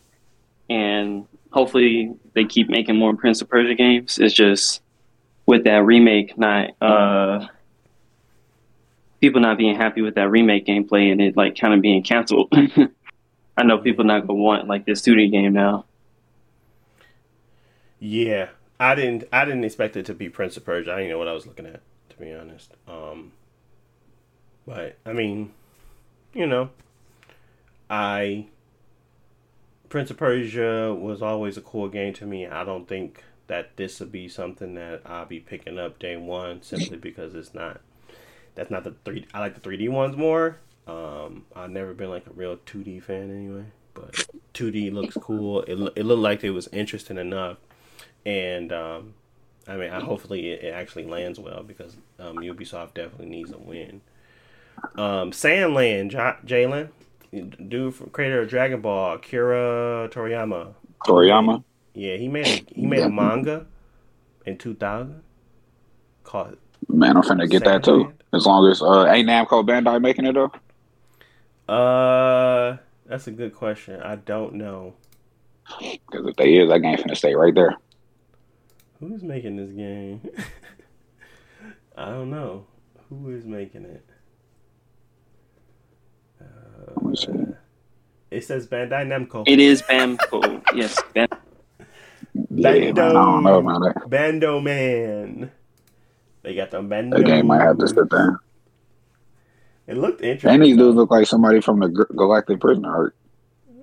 And 0.69 1.27
hopefully 1.51 2.15
they 2.35 2.45
keep 2.45 2.69
making 2.69 2.97
more 2.97 3.17
Prince 3.17 3.41
of 3.41 3.49
Persia 3.49 3.75
games. 3.75 4.19
It's 4.19 4.35
just 4.35 4.83
with 5.47 5.65
that 5.65 5.85
remake 5.85 6.37
not 6.37 6.71
uh 6.81 7.47
people 9.27 9.41
not 9.41 9.59
being 9.59 9.75
happy 9.75 10.03
with 10.03 10.15
that 10.15 10.31
remake 10.31 10.65
gameplay 10.65 11.11
and 11.11 11.21
it 11.21 11.37
like 11.37 11.59
kind 11.59 11.75
of 11.75 11.81
being 11.81 12.01
canceled. 12.01 12.49
I 13.57 13.65
know 13.65 13.79
people 13.79 14.05
not 14.05 14.25
gonna 14.25 14.39
want 14.39 14.69
like 14.69 14.87
this 14.87 15.03
2D 15.03 15.33
game 15.33 15.53
now. 15.53 15.85
Yeah, 17.99 18.51
I 18.79 18.95
didn't. 18.95 19.25
I 19.33 19.45
didn't 19.45 19.65
expect 19.65 19.97
it 19.97 20.07
to 20.07 20.15
be 20.15 20.29
Prince 20.29 20.57
of 20.57 20.65
Persia. 20.65 20.93
I 20.93 20.99
didn't 20.99 21.11
know 21.11 21.19
what 21.19 21.27
I 21.27 21.33
was 21.33 21.45
looking 21.45 21.67
at, 21.67 21.81
to 22.11 22.17
be 22.19 22.33
honest. 22.33 22.73
Um, 22.87 23.33
but 24.65 24.97
I 25.05 25.13
mean, 25.13 25.53
you 26.33 26.47
know, 26.47 26.71
I 27.91 28.47
Prince 29.89 30.13
of 30.13 30.19
Persia 30.19 30.95
was 30.95 31.21
always 31.21 31.57
a 31.57 31.63
cool 31.63 31.89
game 31.89 32.13
to 32.15 32.27
me. 32.27 32.47
I 32.47 32.63
don't 32.63 32.87
think 32.87 33.25
that 33.49 33.77
this 33.77 33.99
would 33.99 34.13
be 34.13 34.29
something 34.29 34.75
that 34.75 35.03
I'll 35.05 35.27
be 35.27 35.41
picking 35.41 35.81
up 35.81 35.99
day 35.99 36.17
one 36.17 36.63
simply 36.63 36.97
because 36.97 37.35
it's 37.35 37.55
not. 37.55 37.81
That's 38.57 38.71
not 38.71 38.83
the 38.83 38.95
three. 39.05 39.27
I 39.33 39.39
like 39.39 39.55
the 39.55 39.61
three 39.61 39.77
D 39.77 39.89
ones 39.89 40.17
more. 40.17 40.59
Um, 40.89 41.45
I've 41.55 41.71
never 41.71 41.95
been 41.95 42.11
like 42.11 42.27
a 42.27 42.33
real 42.33 42.59
two 42.67 42.83
D 42.83 42.99
fan 42.99 43.31
anyway, 43.31 43.67
but 43.95 44.27
two 44.53 44.71
D 44.73 44.91
looks 44.91 45.17
cool. 45.21 45.63
It 45.63 45.93
it 45.95 46.05
looked 46.05 46.23
like 46.23 46.43
it 46.43 46.51
was 46.51 46.67
interesting 46.73 47.19
enough, 47.19 47.59
and 48.25 48.73
um, 48.73 49.15
I 49.69 49.77
mean, 49.77 49.91
I, 49.91 50.01
hopefully 50.01 50.51
it, 50.51 50.65
it, 50.65 50.75
actually 50.75 51.05
lands 51.05 51.39
well 51.39 51.63
because 51.63 51.97
um, 52.19 52.37
Ubisoft 52.37 52.95
definitely 52.95 53.27
needs 53.27 53.53
a 53.53 53.59
win. 53.59 54.01
Um, 54.97 55.33
Sand 55.33 55.75
Land, 55.75 56.13
J- 56.13 56.37
Jalen, 56.47 56.89
dude 57.69 57.95
from 57.95 58.11
creator 58.11 58.43
of 58.43 58.49
Dragon 58.49 58.81
Ball, 58.81 59.19
Kira 59.19 60.11
Toriyama. 60.11 60.75
Toriyama. 61.05 61.63
Yeah, 61.95 62.17
he 62.17 62.29
made 62.29 62.47
a, 62.47 62.75
he 62.75 62.87
made 62.87 63.01
a 63.01 63.11
manga 63.11 63.67
in 64.45 64.57
2000 64.57 65.23
called. 66.25 66.57
Man, 66.89 67.17
I'm 67.17 67.23
finna 67.23 67.49
get 67.49 67.65
that 67.65 67.85
too. 67.85 68.13
As 68.33 68.47
long 68.47 68.71
as 68.71 68.83
uh, 68.83 69.07
ain't 69.07 69.29
Namco 69.29 69.67
Bandai 69.67 70.01
making 70.01 70.27
it 70.27 70.35
though. 70.35 70.53
Uh, 71.73 72.77
that's 73.07 73.27
a 73.27 73.33
good 73.33 73.55
question. 73.55 74.01
I 74.01 74.17
don't 74.17 74.55
know. 74.55 74.95
Because 75.81 76.27
if 76.27 76.37
they 76.37 76.57
is, 76.57 76.69
that 76.69 76.81
game 76.81 76.97
finna 76.97 77.17
stay 77.17 77.35
right 77.35 77.55
there. 77.55 77.77
Who's 79.01 79.23
making 79.23 79.57
this 79.57 79.73
game? 79.73 80.21
I 81.97 82.07
don't 82.11 82.31
know. 82.31 82.67
Who 83.09 83.31
is 83.31 83.45
making 83.45 83.85
it? 83.85 84.07
Uh, 86.41 87.13
it 88.31 88.45
says 88.45 88.67
Bandai 88.69 89.07
Namco. 89.07 89.45
It 89.47 89.59
is 89.59 89.83
Bamco. 89.83 90.63
yes, 90.75 91.01
Bam- 91.15 91.29
Bando, 92.35 92.61
yeah, 92.61 92.89
I 92.91 92.93
don't 92.93 93.43
know 93.45 93.59
about 93.59 93.81
that. 93.83 94.11
Bando 94.11 94.61
Man. 94.61 95.51
They 96.47 96.55
got 96.55 96.71
the 96.71 96.81
Bando. 96.81 97.19
The 97.19 97.25
game 97.25 97.49
might 97.49 97.61
have 97.61 97.77
to 97.79 97.89
sit 97.89 98.09
down. 98.09 98.39
It 99.89 99.97
looked 99.97 100.23
interesting. 100.23 100.51
And 100.51 100.63
these 100.63 100.77
dudes 100.77 100.95
look 100.95 101.11
like 101.11 101.27
somebody 101.27 101.61
from 101.61 101.81
the 101.81 101.89
Galactic 101.89 102.61
Prison 102.61 102.85
Prisoner 102.85 103.15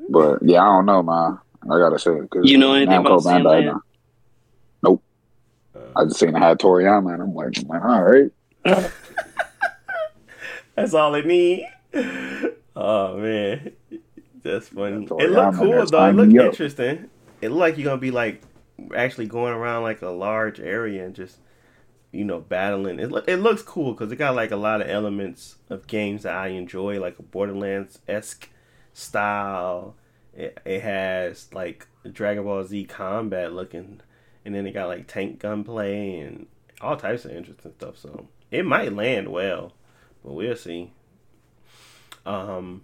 But 0.07 0.39
yeah, 0.43 0.61
I 0.61 0.67
don't 0.67 0.85
know, 0.85 1.03
man. 1.03 1.39
I 1.63 1.77
gotta 1.77 1.99
say, 1.99 2.11
cause 2.31 2.43
you 2.49 2.57
know 2.57 2.73
anything 2.73 3.01
Namco 3.01 3.19
about 3.19 3.43
Bandai 3.43 3.65
now. 3.65 3.81
Nope. 4.81 5.03
Uh, 5.75 5.79
I 5.97 6.05
just 6.05 6.21
seen 6.21 6.33
it 6.33 6.39
had 6.39 6.57
Toriyama, 6.57 7.13
and 7.13 7.23
I'm 7.23 7.33
like, 7.33 7.53
I'm 7.69 7.69
all 7.69 8.01
right. 8.01 8.31
That's 10.75 10.93
all 10.93 11.15
it 11.15 11.25
need. 11.25 11.67
Oh 12.75 13.17
man, 13.17 13.73
that's 14.41 14.69
funny. 14.69 15.03
It 15.19 15.31
looked 15.31 15.57
cool 15.57 15.85
though. 15.85 16.05
It 16.05 16.15
looked 16.15 16.33
interesting. 16.33 17.09
It 17.41 17.49
looked 17.49 17.59
like 17.59 17.77
you're 17.77 17.85
gonna 17.85 17.97
be 17.97 18.11
like 18.11 18.41
actually 18.95 19.27
going 19.27 19.53
around 19.53 19.83
like 19.83 20.01
a 20.01 20.09
large 20.09 20.59
area 20.59 21.05
and 21.05 21.13
just 21.13 21.37
you 22.13 22.23
know 22.23 22.39
battling. 22.39 22.99
It 22.99 23.11
it 23.27 23.37
looks 23.37 23.63
cool 23.63 23.93
because 23.93 24.11
it 24.11 24.17
got 24.17 24.35
like 24.35 24.51
a 24.51 24.55
lot 24.55 24.81
of 24.81 24.89
elements 24.89 25.57
of 25.69 25.87
games 25.87 26.23
that 26.23 26.35
I 26.35 26.49
enjoy, 26.49 26.99
like 26.99 27.19
a 27.19 27.23
Borderlands 27.23 27.99
esque 28.07 28.49
style. 28.93 29.95
It, 30.35 30.59
it 30.63 30.81
has 30.81 31.51
like 31.53 31.87
Dragon 32.09 32.43
Ball 32.43 32.63
Z 32.63 32.85
combat 32.85 33.51
looking, 33.53 34.01
and 34.45 34.55
then 34.55 34.65
it 34.67 34.71
got 34.73 34.87
like 34.87 35.07
tank 35.07 35.39
gunplay 35.39 36.19
and 36.19 36.45
all 36.81 36.95
types 36.95 37.25
of 37.25 37.31
interesting 37.31 37.73
stuff. 37.77 37.97
So 37.97 38.27
it 38.51 38.65
might 38.65 38.93
land 38.93 39.29
well, 39.29 39.73
but 40.23 40.33
we'll 40.33 40.55
see. 40.55 40.91
Um, 42.25 42.83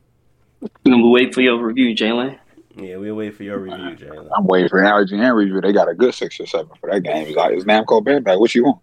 we'll 0.83 1.11
wait 1.11 1.33
for 1.33 1.41
your 1.41 1.63
review, 1.63 1.95
Jalen. 1.95 2.39
Yeah, 2.75 2.97
we'll 2.97 3.15
wait 3.15 3.35
for 3.35 3.43
your 3.43 3.59
review, 3.59 3.95
Jalen. 3.95 4.29
I'm 4.35 4.45
waiting 4.45 4.69
for 4.69 4.79
an 4.81 4.85
IGN 4.85 5.33
review. 5.35 5.61
They 5.61 5.73
got 5.73 5.89
a 5.89 5.93
good 5.93 6.13
six 6.13 6.39
or 6.39 6.45
seven 6.45 6.71
for 6.79 6.89
that 6.91 7.01
game. 7.01 7.27
It's 7.27 7.35
like 7.35 7.53
it's 7.53 7.65
Namco 7.65 8.03
Bandai. 8.03 8.39
What 8.39 8.53
you 8.55 8.65
want? 8.65 8.79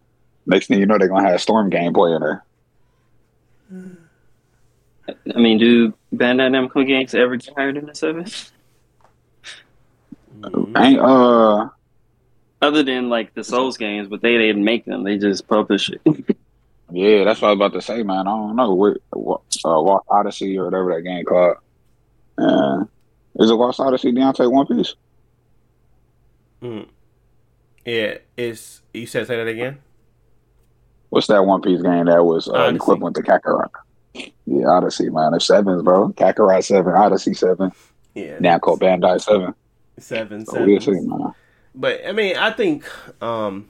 Next 0.47 0.69
thing 0.69 0.79
you 0.79 0.87
know, 0.87 0.99
they're 0.99 1.09
gonna 1.09 1.27
have 1.27 1.35
a 1.35 1.39
Storm 1.39 1.71
gameplay 1.71 2.17
in 2.17 2.23
there. 2.23 2.45
I 5.35 5.39
mean, 5.39 5.59
do 5.59 5.93
Bandai 6.15 6.51
Namco 6.51 6.87
games 6.87 7.15
ever 7.15 7.37
get 7.37 7.55
higher 7.55 7.73
than 7.73 7.89
a 7.89 7.95
seven? 7.95 8.27
Mm-hmm. 10.41 10.77
Ain't 10.77 11.01
uh. 11.01 11.69
Other 12.63 12.83
than 12.83 13.09
like 13.11 13.35
the 13.35 13.45
Souls 13.45 13.77
games, 13.77 14.09
but 14.09 14.23
they 14.23 14.39
didn't 14.39 14.65
make 14.65 14.85
them; 14.85 15.05
they 15.05 15.19
just 15.19 15.47
publish 15.47 15.91
it. 15.91 16.01
Yeah, 16.93 17.25
that's 17.25 17.43
what 17.43 17.49
I 17.49 17.51
was 17.53 17.57
about 17.57 17.73
to 17.73 17.83
say, 17.83 18.03
man. 18.03 18.29
I 18.29 18.31
don't 18.31 18.55
know 18.55 18.73
what, 18.75 18.99
what 19.11 19.41
uh, 19.65 19.81
Lost 19.81 20.07
Odyssey 20.09 20.57
or 20.57 20.67
whatever 20.67 20.95
that 20.95 21.03
game 21.03 21.25
called. 21.25 21.57
Uh, 22.39 22.85
is 23.41 23.51
it 23.51 23.55
Lost 23.55 23.81
Odyssey 23.81 24.13
Deontay 24.13 24.51
One 24.51 24.67
Piece? 24.67 24.95
Mm. 26.63 26.89
Yeah, 27.85 28.19
it's 28.37 28.83
you 28.95 29.07
said 29.07 29.27
say 29.27 29.37
that 29.37 29.49
again. 29.49 29.79
What's 31.11 31.27
that 31.29 31.45
One 31.45 31.63
Piece 31.63 31.83
game 31.83 32.07
that 32.07 32.25
was 32.25 32.49
uh, 32.49 32.73
equivalent 32.75 33.17
to 33.17 33.23
Kakarot? 33.23 33.71
Yeah, 34.47 34.67
Odyssey, 34.69 35.11
man. 35.11 35.35
It's 35.35 35.47
sevens, 35.47 35.83
bro. 35.83 36.11
Kakarot 36.11 36.65
seven, 36.65 36.95
Odyssey 36.95 37.35
seven. 37.35 37.73
Yeah, 38.15 38.39
Now 38.41 38.59
called 38.59 38.81
Bandai 38.81 39.21
Seven. 39.21 39.55
seven, 39.99 40.47
So 40.47 40.53
seven. 40.53 40.67
we'll 40.69 40.81
see, 40.81 40.93
man. 40.93 41.35
But 41.75 42.01
I 42.07 42.13
mean, 42.13 42.37
I 42.37 42.51
think 42.51 42.85
um, 43.23 43.69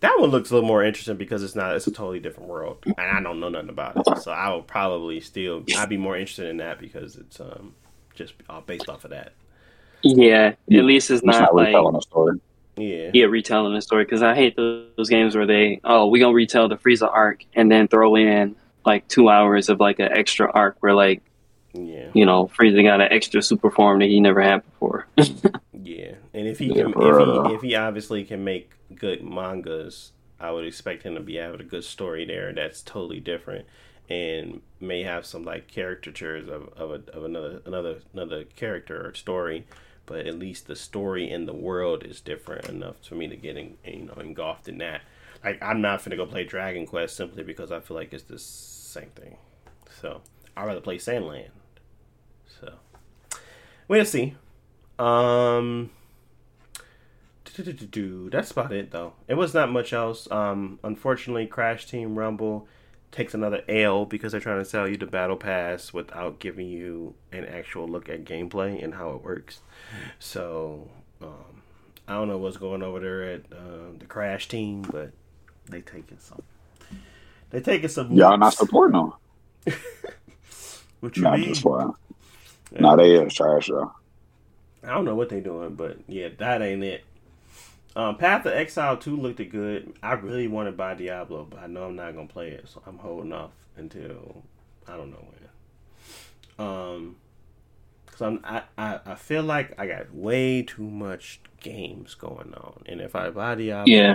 that 0.00 0.18
one 0.18 0.30
looks 0.30 0.50
a 0.50 0.54
little 0.54 0.66
more 0.68 0.82
interesting 0.82 1.16
because 1.16 1.42
it's 1.44 1.54
not. 1.54 1.76
It's 1.76 1.86
a 1.86 1.92
totally 1.92 2.18
different 2.18 2.48
world, 2.48 2.78
and 2.86 2.96
I 2.98 3.22
don't 3.22 3.38
know 3.38 3.48
nothing 3.48 3.68
about 3.68 3.96
it. 3.96 4.18
So 4.18 4.32
I 4.32 4.52
would 4.54 4.66
probably 4.66 5.20
still. 5.20 5.62
I'd 5.76 5.88
be 5.88 5.96
more 5.96 6.16
interested 6.16 6.48
in 6.48 6.56
that 6.56 6.80
because 6.80 7.14
it's 7.16 7.38
um 7.38 7.74
just 8.14 8.34
all 8.48 8.62
based 8.62 8.88
off 8.88 9.04
of 9.04 9.10
that. 9.10 9.32
Yeah, 10.02 10.48
at 10.48 10.56
least 10.68 11.10
it's 11.10 11.18
It's 11.20 11.26
not 11.26 11.40
not 11.40 11.54
like 11.54 11.66
retelling 11.68 11.94
a 11.96 12.02
story. 12.02 12.40
Yeah. 12.78 13.10
yeah 13.12 13.26
retelling 13.26 13.74
the 13.74 13.82
story 13.82 14.04
because 14.04 14.22
I 14.22 14.34
hate 14.34 14.56
those, 14.56 14.88
those 14.96 15.08
games 15.08 15.34
where 15.36 15.46
they 15.46 15.80
oh 15.84 16.06
we 16.06 16.20
gonna 16.20 16.32
retell 16.34 16.68
the 16.68 16.76
Frieza 16.76 17.08
arc 17.12 17.44
and 17.54 17.70
then 17.70 17.88
throw 17.88 18.16
in 18.16 18.56
like 18.86 19.06
two 19.08 19.28
hours 19.28 19.68
of 19.68 19.80
like 19.80 19.98
an 19.98 20.10
extra 20.12 20.50
arc 20.52 20.76
where 20.80 20.94
like 20.94 21.22
Yeah. 21.74 22.10
you 22.14 22.24
know 22.24 22.46
Frieza 22.46 22.82
got 22.82 23.00
an 23.00 23.12
extra 23.12 23.42
super 23.42 23.70
form 23.70 23.98
that 24.00 24.06
he 24.06 24.20
never 24.20 24.40
had 24.42 24.64
before. 24.64 25.06
Yeah, 25.80 26.14
and 26.34 26.46
if 26.46 26.58
he 26.58 26.68
can, 26.68 26.88
if 26.88 26.94
he 26.94 27.54
if 27.54 27.62
he 27.62 27.74
obviously 27.74 28.24
can 28.24 28.44
make 28.44 28.72
good 28.94 29.22
mangas, 29.22 30.12
I 30.38 30.50
would 30.50 30.66
expect 30.66 31.02
him 31.02 31.14
to 31.14 31.20
be 31.20 31.36
having 31.36 31.60
a 31.60 31.64
good 31.64 31.84
story 31.84 32.26
there. 32.26 32.52
That's 32.52 32.82
totally 32.82 33.20
different, 33.20 33.64
and 34.10 34.60
may 34.80 35.02
have 35.04 35.24
some 35.24 35.44
like 35.44 35.72
caricatures 35.72 36.46
of 36.48 36.68
of, 36.76 36.90
a, 36.90 37.16
of 37.16 37.24
another 37.24 37.62
another 37.64 37.98
another 38.12 38.44
character 38.44 39.06
or 39.06 39.14
story, 39.14 39.66
but 40.08 40.26
at 40.26 40.38
least 40.38 40.66
the 40.66 40.74
story 40.74 41.30
in 41.30 41.44
the 41.44 41.54
world 41.54 42.02
is 42.02 42.20
different 42.20 42.66
enough 42.68 42.96
for 43.06 43.14
me 43.14 43.28
to 43.28 43.36
get 43.36 43.56
in, 43.56 43.76
you 43.84 44.06
know 44.06 44.14
engulfed 44.14 44.68
in 44.68 44.78
that. 44.78 45.02
Like 45.44 45.62
I'm 45.62 45.80
not 45.80 46.02
gonna 46.02 46.16
go 46.16 46.26
play 46.26 46.44
Dragon 46.44 46.86
Quest 46.86 47.14
simply 47.14 47.44
because 47.44 47.70
I 47.70 47.80
feel 47.80 47.96
like 47.96 48.12
it's 48.12 48.24
the 48.24 48.38
same 48.38 49.10
thing. 49.14 49.36
So 50.00 50.22
I'd 50.56 50.66
rather 50.66 50.80
play 50.80 50.98
Sand 50.98 51.26
Land. 51.26 51.50
So 52.60 52.72
we'll 53.86 54.04
see. 54.06 54.34
Um, 54.98 55.90
that's 57.44 58.50
about 58.50 58.72
it 58.72 58.90
though. 58.90 59.12
It 59.28 59.34
was 59.34 59.52
not 59.52 59.70
much 59.70 59.92
else. 59.92 60.30
Um, 60.30 60.80
unfortunately, 60.82 61.46
Crash 61.46 61.86
Team 61.86 62.18
Rumble 62.18 62.66
takes 63.12 63.34
another 63.34 63.62
L 63.68 64.04
because 64.06 64.32
they're 64.32 64.40
trying 64.40 64.58
to 64.58 64.64
sell 64.64 64.88
you 64.88 64.96
the 64.96 65.06
battle 65.06 65.36
pass 65.36 65.92
without 65.92 66.38
giving 66.40 66.68
you 66.68 67.14
an 67.32 67.44
actual 67.46 67.88
look 67.88 68.08
at 68.08 68.24
gameplay 68.24 68.82
and 68.82 68.94
how 68.94 69.10
it 69.12 69.22
works. 69.22 69.60
So, 70.18 70.88
um, 71.22 71.62
I 72.06 72.14
don't 72.14 72.28
know 72.28 72.38
what's 72.38 72.56
going 72.56 72.82
over 72.82 73.00
there 73.00 73.22
at 73.24 73.40
uh, 73.52 73.92
the 73.98 74.06
Crash 74.06 74.48
Team, 74.48 74.82
but 74.82 75.12
they 75.68 75.80
taking 75.80 76.18
some. 76.18 76.42
They 77.50 77.60
taking 77.60 77.88
some. 77.88 78.12
Y'all 78.12 78.38
not 78.38 78.54
supporting 78.54 78.98
them. 79.00 79.12
What 81.00 81.20
you 81.20 81.22
Not 81.24 81.32
mean? 81.40 81.66
Nah, 82.78 82.96
they 82.96 83.14
is 83.14 83.34
trash 83.34 83.68
though. 83.68 83.92
I 84.84 84.88
don't 84.90 85.04
know 85.04 85.14
what 85.14 85.28
they're 85.28 85.40
doing, 85.40 85.74
but 85.74 85.98
yeah, 86.08 86.28
that 86.38 86.62
ain't 86.62 86.84
it. 86.84 87.04
Um, 87.96 88.16
Path 88.16 88.46
of 88.46 88.52
Exile 88.52 88.96
2 88.96 89.16
looked 89.16 89.50
good. 89.50 89.92
I 90.02 90.12
really 90.12 90.46
want 90.46 90.68
to 90.68 90.72
buy 90.72 90.94
Diablo, 90.94 91.46
but 91.48 91.58
I 91.60 91.66
know 91.66 91.84
I'm 91.84 91.96
not 91.96 92.14
gonna 92.14 92.28
play 92.28 92.50
it, 92.50 92.68
so 92.68 92.82
I'm 92.86 92.98
holding 92.98 93.32
off 93.32 93.50
until 93.76 94.44
I 94.86 94.96
don't 94.96 95.10
know 95.10 95.24
when. 96.56 96.66
Um, 96.66 97.16
cause 98.06 98.22
I'm 98.22 98.40
I, 98.44 98.62
I, 98.76 99.00
I 99.06 99.14
feel 99.14 99.42
like 99.42 99.78
I 99.78 99.86
got 99.86 100.14
way 100.14 100.62
too 100.62 100.82
much 100.82 101.40
games 101.60 102.14
going 102.14 102.54
on, 102.54 102.82
and 102.86 103.00
if 103.00 103.16
I 103.16 103.30
buy 103.30 103.54
Diablo, 103.54 103.92
Yeah. 103.92 104.14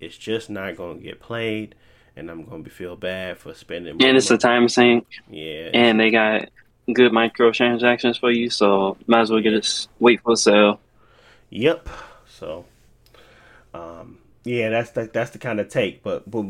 it's 0.00 0.16
just 0.16 0.50
not 0.50 0.76
gonna 0.76 1.00
get 1.00 1.20
played, 1.20 1.74
and 2.16 2.30
I'm 2.30 2.44
gonna 2.44 2.68
feel 2.68 2.96
bad 2.96 3.38
for 3.38 3.54
spending. 3.54 3.94
Money. 3.94 4.08
And 4.08 4.16
it's 4.16 4.30
a 4.30 4.38
time 4.38 4.68
sink 4.68 5.06
yeah, 5.30 5.70
and 5.74 5.98
they 5.98 6.10
got 6.10 6.48
good 6.92 7.12
microtransactions 7.12 8.20
for 8.20 8.30
you, 8.30 8.50
so 8.50 8.96
might 9.06 9.22
as 9.22 9.30
well 9.30 9.40
get 9.40 9.54
it 9.54 9.88
wait 9.98 10.20
for 10.22 10.32
a 10.34 10.36
sale. 10.36 10.80
Yep. 11.50 11.88
So, 12.28 12.64
um, 13.76 14.18
yeah, 14.44 14.70
that's 14.70 14.90
the 14.90 15.10
that's 15.12 15.30
the 15.30 15.38
kind 15.38 15.60
of 15.60 15.68
take. 15.68 16.02
But 16.02 16.30
but 16.30 16.42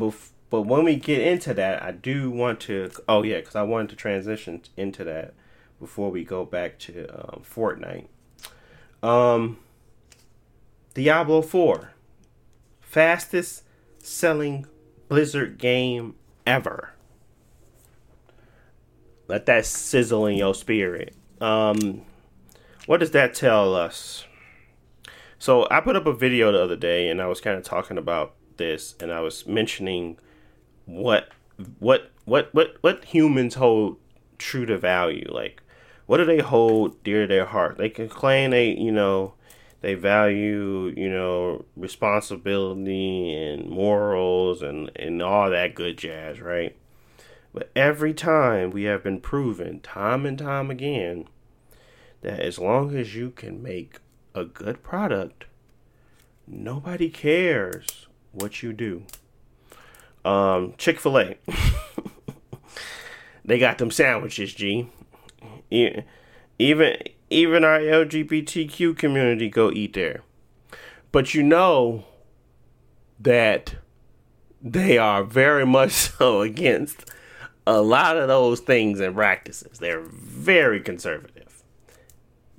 but, 0.49 0.62
when 0.62 0.85
we 0.85 0.97
get 0.97 1.20
into 1.20 1.53
that, 1.55 1.83
I 1.83 1.91
do 1.91 2.31
want 2.31 2.61
to. 2.61 2.91
Oh 3.09 3.22
yeah, 3.22 3.39
because 3.39 3.57
I 3.57 3.62
wanted 3.62 3.91
to 3.91 3.97
transition 3.97 4.62
into 4.77 5.03
that 5.05 5.35
before 5.81 6.11
we 6.11 6.24
go 6.24 6.45
back 6.45 6.79
to 6.81 7.07
um, 7.09 7.43
Fortnite. 7.43 8.07
Um, 9.03 9.59
Diablo 10.95 11.43
Four, 11.43 11.93
fastest 12.81 13.64
selling 13.99 14.66
Blizzard 15.09 15.59
game 15.59 16.14
ever. 16.47 16.93
Let 19.29 19.47
that 19.47 19.66
sizzle 19.66 20.27
in 20.27 20.37
your 20.37 20.55
spirit. 20.55 21.14
Um, 21.41 22.03
what 22.87 23.01
does 23.01 23.11
that 23.11 23.35
tell 23.35 23.74
us? 23.74 24.26
So 25.39 25.66
I 25.70 25.80
put 25.80 25.97
up 25.97 26.07
a 26.07 26.12
video 26.12 26.53
the 26.53 26.62
other 26.62 26.76
day, 26.76 27.09
and 27.09 27.20
I 27.20 27.26
was 27.26 27.41
kind 27.41 27.59
of 27.59 27.64
talking 27.64 27.99
about 27.99 28.34
this, 28.57 28.95
and 29.01 29.12
I 29.12 29.20
was 29.20 29.47
mentioning 29.47 30.18
what 30.87 31.28
what 31.78 32.11
what 32.24 32.53
what 32.55 32.76
what 32.80 33.05
humans 33.05 33.55
hold 33.55 33.99
true 34.39 34.66
to 34.66 34.78
value. 34.78 35.28
Like, 35.30 35.62
what 36.07 36.18
do 36.18 36.24
they 36.24 36.41
hold 36.41 37.03
dear 37.03 37.22
to 37.22 37.26
their 37.26 37.47
heart? 37.47 37.76
They 37.78 37.89
can 37.91 38.09
claim 38.09 38.51
they 38.51 38.70
you 38.70 38.93
know 38.93 39.34
they 39.82 39.95
value 39.95 40.93
you 40.97 41.11
know 41.11 41.64
responsibility 41.76 43.34
and 43.34 43.68
morals 43.68 44.62
and 44.62 44.91
and 44.97 45.22
all 45.22 45.51
that 45.51 45.74
good 45.74 45.99
jazz, 45.99 46.41
right? 46.41 46.76
But 47.53 47.70
every 47.74 48.12
time 48.12 48.70
we 48.70 48.84
have 48.84 49.03
been 49.03 49.20
proven, 49.20 49.80
time 49.80 50.26
and 50.26 50.39
time 50.39 50.70
again, 50.70 51.26
that 52.20 52.41
as 52.41 52.59
long 52.59 52.95
as 52.95 53.14
you 53.14 53.30
can 53.30 53.62
make 53.62 53.99
a 54.37 54.45
good 54.45 54.82
product, 54.82 55.47
nobody 56.47 57.09
cares 57.09 58.07
what 58.32 58.62
you 58.62 58.72
do. 58.72 59.05
Um, 60.24 60.74
Chick 60.76 61.01
Fil 61.01 61.18
A, 61.18 61.37
they 63.45 63.59
got 63.59 63.78
them 63.78 63.91
sandwiches. 63.91 64.53
G, 64.55 64.89
even 65.70 66.99
even 67.30 67.64
our 67.64 67.78
LGBTQ 67.78 68.97
community 68.97 69.49
go 69.49 69.70
eat 69.70 69.95
there, 69.95 70.22
but 71.12 71.34
you 71.34 71.43
know 71.43 72.05
that 73.18 73.76
they 74.61 74.99
are 74.99 75.22
very 75.22 75.64
much 75.64 75.93
so 76.18 76.41
against 76.41 77.11
a 77.66 77.80
lot 77.80 78.16
of 78.16 78.28
those 78.28 78.61
things 78.61 79.01
and 79.01 79.14
practices. 79.14 79.78
They're 79.78 80.05
very 80.05 80.80
conservative 80.80 81.36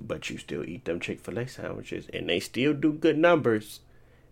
but 0.00 0.30
you 0.30 0.38
still 0.38 0.64
eat 0.64 0.84
them 0.84 1.00
Chick 1.00 1.20
fil 1.20 1.38
A 1.38 1.46
sandwiches 1.46 2.08
and 2.12 2.28
they 2.28 2.40
still 2.40 2.72
do 2.72 2.92
good 2.92 3.18
numbers 3.18 3.80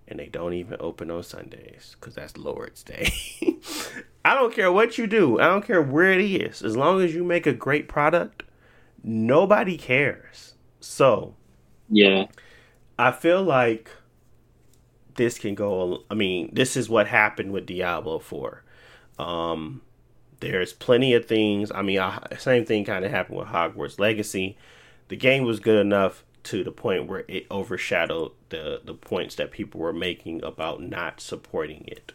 and 0.09 0.19
they 0.21 0.27
don't 0.27 0.55
even 0.55 0.77
open 0.81 1.11
on 1.11 1.23
Sundays 1.23 1.97
because 1.99 2.15
that's 2.15 2.37
Lord's 2.37 2.83
Day. 2.83 3.13
I 4.25 4.35
don't 4.35 4.55
care 4.55 4.71
what 4.71 4.99
you 4.99 5.07
do, 5.07 5.41
I 5.41 5.47
don't 5.47 5.65
care 5.67 5.83
where 5.83 6.13
it 6.13 6.21
is. 6.21 6.63
As 6.63 6.77
long 6.77 7.01
as 7.01 7.15
you 7.15 7.25
make 7.25 7.47
a 7.47 7.53
great 7.53 7.89
product, 7.89 8.45
nobody 9.03 9.77
cares. 9.77 10.55
So 10.81 11.35
Yeah, 11.89 12.27
I 12.99 13.13
feel 13.13 13.43
like 13.43 13.91
this 15.17 15.39
can 15.39 15.55
go. 15.55 16.05
I 16.11 16.15
mean, 16.15 16.51
this 16.53 16.77
is 16.77 16.89
what 16.89 17.09
happened 17.09 17.53
with 17.53 17.67
Diablo 17.67 18.19
4. 18.19 18.63
Um, 19.19 19.83
there's 20.41 20.73
plenty 20.73 21.15
of 21.15 21.25
things. 21.25 21.73
I 21.75 21.83
mean, 21.83 21.99
I, 21.99 22.37
same 22.39 22.65
thing 22.65 22.85
kind 22.85 23.05
of 23.05 23.11
happened 23.11 23.39
with 23.39 23.49
Hogwarts 23.49 23.99
Legacy. 23.99 24.57
The 25.09 25.17
game 25.17 25.45
was 25.45 25.61
good 25.61 25.81
enough 25.81 26.25
to 26.45 26.63
the 26.63 26.73
point 26.73 27.07
where 27.07 27.25
it 27.29 27.47
overshadowed 27.51 28.33
the 28.51 28.81
the 28.85 28.95
points 28.95 29.35
that 29.37 29.51
people 29.51 29.81
were 29.81 29.93
making 29.93 30.43
about 30.45 30.83
not 30.83 31.21
supporting 31.21 31.85
it. 31.89 32.13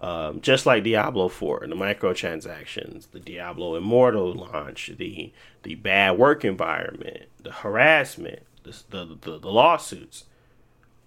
Um, 0.00 0.40
just 0.40 0.64
like 0.64 0.84
Diablo 0.84 1.28
4, 1.28 1.66
the 1.66 1.74
microtransactions, 1.74 3.10
the 3.10 3.18
Diablo 3.18 3.74
Immortal 3.74 4.32
launch, 4.32 4.92
the 4.96 5.32
the 5.62 5.74
bad 5.74 6.18
work 6.18 6.44
environment, 6.44 7.24
the 7.42 7.52
harassment, 7.52 8.42
the 8.62 8.76
the, 8.90 9.18
the, 9.20 9.38
the 9.38 9.50
lawsuits, 9.50 10.24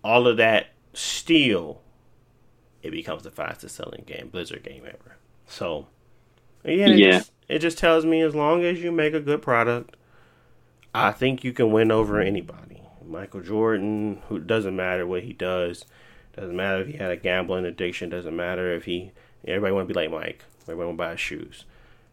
all 0.03 0.27
of 0.27 0.37
that 0.37 0.67
still 0.93 1.81
it 2.83 2.91
becomes 2.91 3.23
the 3.23 3.31
fastest 3.31 3.75
selling 3.75 4.03
game 4.05 4.29
Blizzard 4.31 4.63
game 4.63 4.83
ever. 4.85 5.17
So 5.47 5.87
yeah, 6.63 6.87
it, 6.87 6.97
Yeah. 6.97 7.11
Just, 7.19 7.31
it 7.47 7.59
just 7.59 7.77
tells 7.77 8.05
me 8.05 8.21
as 8.21 8.35
long 8.35 8.63
as 8.63 8.81
you 8.81 8.91
make 8.91 9.13
a 9.13 9.19
good 9.19 9.41
product, 9.41 9.95
I 10.93 11.11
think 11.11 11.43
you 11.43 11.53
can 11.53 11.71
win 11.71 11.91
over 11.91 12.19
anybody. 12.19 12.81
Michael 13.05 13.41
Jordan, 13.41 14.21
who 14.29 14.39
doesn't 14.39 14.75
matter 14.75 15.05
what 15.05 15.23
he 15.23 15.33
does, 15.33 15.85
doesn't 16.35 16.55
matter 16.55 16.81
if 16.81 16.87
he 16.87 16.93
had 16.93 17.11
a 17.11 17.17
gambling 17.17 17.65
addiction, 17.65 18.09
doesn't 18.09 18.35
matter 18.35 18.73
if 18.73 18.85
he 18.85 19.11
everybody 19.45 19.73
want 19.73 19.87
to 19.87 19.93
be 19.93 19.99
like 19.99 20.11
Mike. 20.11 20.43
Everybody 20.63 20.87
want 20.87 20.97
to 20.97 21.03
buy 21.03 21.15
shoes. 21.15 21.65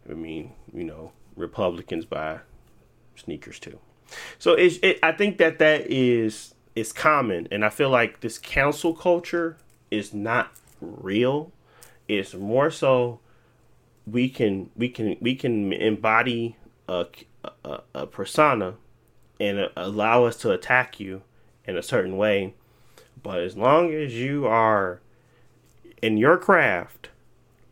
I 0.09 0.15
mean, 0.15 0.53
you 0.73 0.85
know, 0.85 1.13
Republicans 1.37 2.05
buy 2.05 2.41
sneakers 3.17 3.59
too. 3.59 3.79
So 4.39 4.53
it's 4.53 4.79
it, 4.83 4.99
I 5.03 5.13
think 5.13 5.39
that 5.39 5.59
that 5.59 5.91
is 5.91 6.55
is 6.75 6.93
common, 6.93 7.49
and 7.51 7.65
I 7.65 7.69
feel 7.69 7.91
like 7.91 8.21
this 8.21 8.39
council 8.39 8.95
culture 8.95 9.57
is 9.91 10.15
not 10.15 10.53
real. 10.81 11.53
It's 12.07 12.35
more 12.35 12.71
so 12.71 13.21
we 14.07 14.29
can 14.29 14.71
we 14.77 14.89
can 14.89 15.17
we 15.21 15.35
can 15.35 15.73
embody 15.73 16.57
a 16.89 17.07
a, 17.65 17.81
a 17.95 18.07
persona 18.07 18.75
and 19.41 19.71
allow 19.77 20.25
us 20.25 20.37
to 20.37 20.51
attack 20.51 20.99
you 20.99 21.23
in 21.65 21.77
a 21.77 21.83
certain 21.83 22.17
way. 22.17 22.55
But 23.23 23.41
as 23.41 23.57
long 23.57 23.93
as 23.93 24.15
you 24.15 24.47
are 24.47 25.01
in 26.03 26.17
your 26.17 26.37
craft 26.37 27.11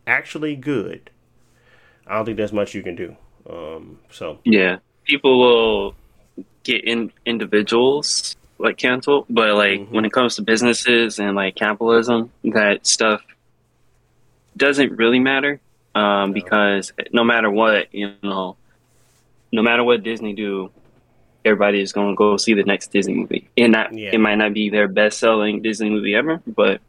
actually 0.05 0.55
good, 0.55 1.09
I 2.05 2.15
don't 2.15 2.25
think 2.25 2.37
there's 2.37 2.53
much 2.53 2.73
you 2.73 2.83
can 2.83 2.95
do. 2.95 3.15
Um, 3.49 3.99
so 4.11 4.39
yeah, 4.43 4.77
people 5.05 5.39
will 5.39 5.95
get 6.63 6.83
in 6.83 7.11
individuals 7.25 8.35
like 8.59 8.77
canceled, 8.77 9.25
but 9.29 9.53
like 9.55 9.79
mm-hmm. 9.79 9.93
when 9.93 10.05
it 10.05 10.11
comes 10.11 10.35
to 10.35 10.41
businesses 10.41 11.19
and 11.19 11.35
like 11.35 11.55
capitalism, 11.55 12.31
that 12.43 12.85
stuff 12.85 13.21
doesn't 14.55 14.93
really 14.93 15.19
matter 15.19 15.59
um, 15.95 16.29
no. 16.29 16.33
because 16.33 16.91
no 17.11 17.23
matter 17.23 17.49
what, 17.49 17.93
you 17.93 18.13
know, 18.23 18.57
no 19.51 19.61
matter 19.61 19.83
what 19.83 20.03
Disney 20.03 20.33
do, 20.33 20.71
everybody 21.45 21.81
is 21.81 21.93
going 21.93 22.09
to 22.09 22.15
go 22.15 22.37
see 22.37 22.53
the 22.53 22.63
next 22.63 22.91
Disney 22.91 23.13
movie, 23.13 23.49
and 23.57 23.73
that 23.73 23.93
yeah. 23.93 24.11
it 24.13 24.19
might 24.19 24.35
not 24.35 24.53
be 24.53 24.69
their 24.69 24.87
best 24.87 25.19
selling 25.19 25.61
Disney 25.61 25.89
movie 25.89 26.15
ever, 26.15 26.41
but 26.47 26.81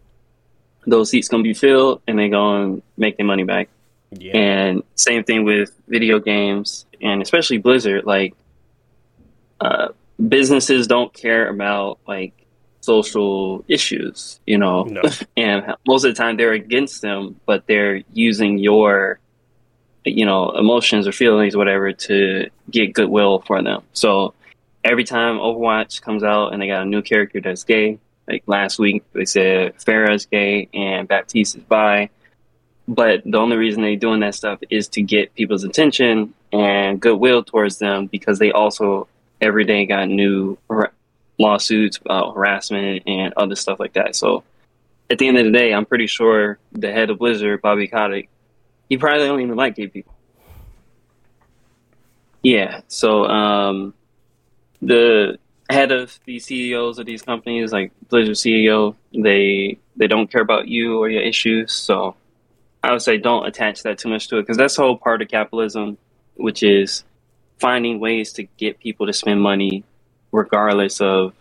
those 0.87 1.11
seats 1.11 1.29
going 1.29 1.43
to 1.43 1.49
be 1.49 1.55
filled, 1.55 2.03
and 2.07 2.19
they're 2.19 2.29
going 2.29 2.77
to 2.77 2.83
make 2.97 3.17
their 3.17 3.27
money 3.27 3.45
back. 3.45 3.69
Yeah. 4.11 4.37
And 4.37 4.83
same 4.95 5.25
thing 5.25 5.45
with 5.45 5.73
video 5.87 6.19
games, 6.19 6.87
and 7.01 7.21
especially 7.23 7.59
Blizzard. 7.59 8.05
Like, 8.05 8.35
uh, 9.61 9.89
businesses 10.29 10.87
don't 10.87 11.13
care 11.13 11.49
about 11.49 11.99
like 12.07 12.33
social 12.81 13.65
issues, 13.69 14.41
you 14.47 14.59
know, 14.59 14.85
no. 14.85 15.03
and 15.37 15.75
most 15.87 16.05
of 16.05 16.15
the 16.15 16.19
time 16.19 16.37
they're 16.37 16.53
against 16.53 17.03
them, 17.03 17.39
but 17.47 17.67
they're 17.67 18.03
using 18.13 18.59
your, 18.59 19.21
you 20.15 20.25
know, 20.25 20.51
emotions 20.51 21.07
or 21.07 21.13
feelings, 21.13 21.57
whatever, 21.57 21.93
to 21.93 22.49
get 22.71 22.93
goodwill 22.93 23.41
for 23.47 23.63
them. 23.63 23.83
So 23.93 24.35
every 24.85 25.05
time 25.05 25.39
Overwatch 25.39 26.03
comes 26.03 26.23
out 26.23 26.53
and 26.53 26.63
they 26.63 26.67
got 26.67 26.83
a 26.83 26.87
new 26.87 27.03
character 27.03 27.41
that's 27.41 27.65
gay, 27.65 27.99
like 28.27 28.43
last 28.47 28.79
week 28.79 29.03
they 29.13 29.25
said 29.25 29.77
Pharah's 29.79 30.27
gay 30.27 30.69
and 30.73 31.09
Baptiste 31.09 31.57
is 31.57 31.63
bi. 31.63 32.11
But 32.87 33.23
the 33.25 33.39
only 33.39 33.57
reason 33.57 33.83
they're 33.83 33.97
doing 33.97 34.21
that 34.21 34.35
stuff 34.35 34.61
is 34.71 34.89
to 34.89 35.03
get 35.03 35.35
people's 35.35 35.65
attention 35.65 36.33
and 36.53 37.01
goodwill 37.01 37.45
towards 37.45 37.79
them 37.79 38.07
because 38.07 38.39
they 38.39 38.51
also 38.51 39.09
every 39.41 39.65
day 39.65 39.85
got 39.87 40.09
new 40.09 40.57
lawsuits 41.39 41.99
about 41.99 42.35
harassment 42.35 43.03
and 43.07 43.35
other 43.37 43.55
stuff 43.55 43.79
like 43.79 43.93
that. 43.93 44.17
So 44.17 44.43
at 45.11 45.19
the 45.19 45.29
end 45.29 45.39
of 45.39 45.45
the 45.45 45.53
day, 45.53 45.73
I'm 45.73 45.87
pretty 45.87 46.07
sure 46.07 46.59
the 46.73 46.93
head 46.93 47.11
of 47.11 47.19
Blizzard, 47.19 47.63
Bobby 47.63 47.89
Kotick, 47.89 48.29
he 48.89 48.97
probably 48.97 49.27
don't 49.27 49.41
even 49.41 49.57
like 49.57 49.77
gay 49.77 49.87
people. 49.89 50.15
Yeah. 52.43 52.81
So 52.89 53.25
um, 53.25 53.95
the 54.81 55.39
head 55.69 55.93
of 55.93 56.19
the 56.25 56.39
CEOs 56.39 56.99
of 56.99 57.07
these 57.07 57.23
companies, 57.23 57.73
like 57.73 57.93
Blizzard 58.09 58.37
CEO, 58.37 58.95
they 59.13 59.79
they 59.97 60.07
don't 60.07 60.31
care 60.31 60.41
about 60.43 60.69
you 60.69 60.99
or 60.99 61.09
your 61.11 61.23
issues. 61.23 61.73
So 61.73 62.17
I 62.83 62.93
would 62.93 63.03
say 63.03 63.19
don't 63.19 63.47
attach 63.47 63.83
that 63.83 63.99
too 63.99 64.09
much 64.09 64.29
to 64.29 64.39
it 64.39 64.43
because 64.43 64.57
that's 64.57 64.77
the 64.77 64.83
whole 64.83 64.97
part 64.97 65.21
of 65.21 65.29
capitalism, 65.29 65.99
which 66.37 66.63
is 66.63 67.05
finding 67.59 68.01
ways 68.01 68.33
to 68.35 68.45
get 68.45 68.79
people 68.79 69.07
to 69.07 69.13
spend 69.13 69.43
money 69.43 69.85
regardless 70.31 71.01
of 71.01 71.35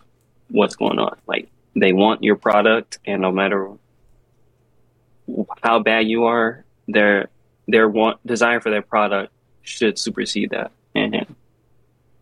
what's 0.50 0.76
going 0.76 1.00
on. 1.00 1.18
Like 1.28 1.50
they 1.76 1.94
want 1.94 2.24
your 2.24 2.36
product, 2.36 3.00
and 3.06 3.22
no 3.22 3.32
matter 3.32 3.72
how 5.62 5.80
bad 5.80 6.08
you 6.08 6.26
are, 6.26 6.66
their 6.88 7.30
their 7.68 7.88
want 7.88 8.26
desire 8.26 8.60
for 8.60 8.70
their 8.70 8.82
product 8.82 9.34
should 9.62 10.00
supersede 10.00 10.52
that. 10.52 10.72
And 10.96 11.36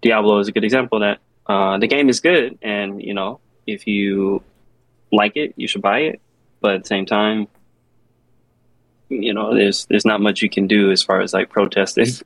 Diablo 0.02 0.40
is 0.40 0.48
a 0.48 0.52
good 0.52 0.64
example 0.64 1.02
of 1.02 1.02
that. 1.02 1.52
Uh, 1.52 1.78
the 1.78 1.88
game 1.88 2.10
is 2.10 2.20
good, 2.20 2.58
and 2.62 3.02
you 3.02 3.14
know 3.14 3.40
if 3.68 3.88
you 3.88 4.42
like 5.12 5.38
it, 5.38 5.54
you 5.56 5.68
should 5.68 5.82
buy 5.82 6.00
it. 6.00 6.22
But 6.60 6.76
at 6.76 6.84
the 6.84 6.88
same 6.88 7.06
time, 7.06 7.48
you 9.10 9.34
know 9.34 9.54
there's 9.54 9.86
there's 9.86 10.06
not 10.06 10.22
much 10.22 10.42
you 10.42 10.50
can 10.50 10.68
do 10.68 10.92
as 10.92 11.04
far 11.04 11.22
as 11.22 11.34
like 11.34 11.50
protesting 11.50 12.06
because 12.06 12.24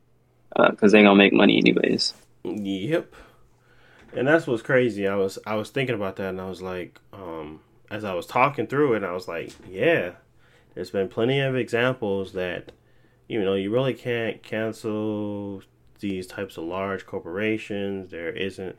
uh, 0.56 0.88
they're 0.88 1.04
gonna 1.04 1.16
make 1.16 1.34
money 1.34 1.58
anyways. 1.58 2.14
Yep 2.44 3.14
and 4.14 4.28
that's 4.28 4.48
what's 4.48 4.62
crazy. 4.62 5.08
I 5.08 5.16
was 5.16 5.40
I 5.46 5.56
was 5.56 5.70
thinking 5.70 5.96
about 5.96 6.16
that, 6.18 6.30
and 6.30 6.42
I 6.42 6.50
was 6.50 6.62
like, 6.62 7.00
um, 7.14 7.62
as 7.90 8.04
I 8.04 8.14
was 8.14 8.26
talking 8.26 8.68
through 8.68 8.94
it, 8.94 9.04
I 9.04 9.12
was 9.12 9.28
like, 9.28 9.54
yeah, 9.68 10.12
there's 10.74 10.92
been 10.92 11.10
plenty 11.10 11.40
of 11.40 11.56
examples 11.56 12.34
that, 12.34 12.72
you 13.30 13.42
know, 13.42 13.54
you 13.54 13.72
really 13.72 13.94
can't 13.94 14.44
cancel 14.44 15.62
these 16.02 16.28
types 16.28 16.58
of 16.58 16.66
large 16.66 17.06
corporations. 17.06 18.12
There 18.12 18.32
isn't 18.32 18.78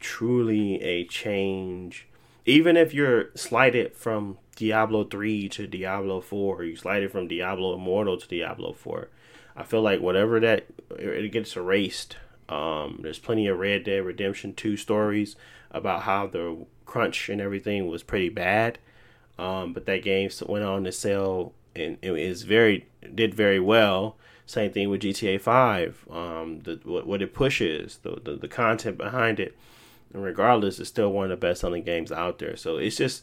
truly 0.00 0.82
a 0.82 1.04
change, 1.04 2.08
even 2.44 2.76
if 2.76 2.92
you're 2.92 3.30
slighted 3.36 3.94
from 3.94 4.38
Diablo 4.56 5.04
three 5.04 5.48
to 5.50 5.68
Diablo 5.68 6.20
four, 6.20 6.56
or 6.56 6.64
you 6.64 6.74
slighted 6.74 7.12
from 7.12 7.28
Diablo 7.28 7.74
Immortal 7.74 8.16
to 8.18 8.26
Diablo 8.26 8.72
four. 8.72 9.10
I 9.54 9.62
feel 9.62 9.82
like 9.82 10.00
whatever 10.00 10.40
that 10.40 10.66
it 10.98 11.30
gets 11.30 11.56
erased 11.56 12.16
um, 12.50 12.98
there's 13.02 13.20
plenty 13.20 13.46
of 13.46 13.58
Red 13.58 13.84
Dead 13.84 14.04
Redemption 14.04 14.52
2 14.54 14.76
stories 14.76 15.36
about 15.70 16.02
how 16.02 16.26
the 16.26 16.66
crunch 16.84 17.28
and 17.28 17.40
everything 17.40 17.86
was 17.86 18.02
pretty 18.02 18.28
bad. 18.28 18.78
Um, 19.38 19.72
but 19.72 19.86
that 19.86 20.02
game 20.02 20.28
went 20.46 20.64
on 20.64 20.84
to 20.84 20.92
sell 20.92 21.52
and 21.74 21.96
it 22.02 22.12
is 22.12 22.42
very 22.42 22.88
did 23.14 23.34
very 23.34 23.60
well. 23.60 24.16
Same 24.46 24.72
thing 24.72 24.90
with 24.90 25.02
GTA 25.02 25.40
5. 25.40 26.06
Um, 26.10 26.60
the 26.64 26.80
what, 26.84 27.06
what 27.06 27.22
it 27.22 27.34
pushes, 27.34 27.98
the, 27.98 28.20
the 28.22 28.36
the 28.36 28.48
content 28.48 28.98
behind 28.98 29.38
it, 29.38 29.56
and 30.12 30.24
regardless, 30.24 30.80
it's 30.80 30.88
still 30.88 31.12
one 31.12 31.24
of 31.24 31.30
the 31.30 31.36
best 31.36 31.60
selling 31.60 31.84
games 31.84 32.10
out 32.10 32.38
there. 32.38 32.56
So 32.56 32.76
it's 32.76 32.96
just 32.96 33.22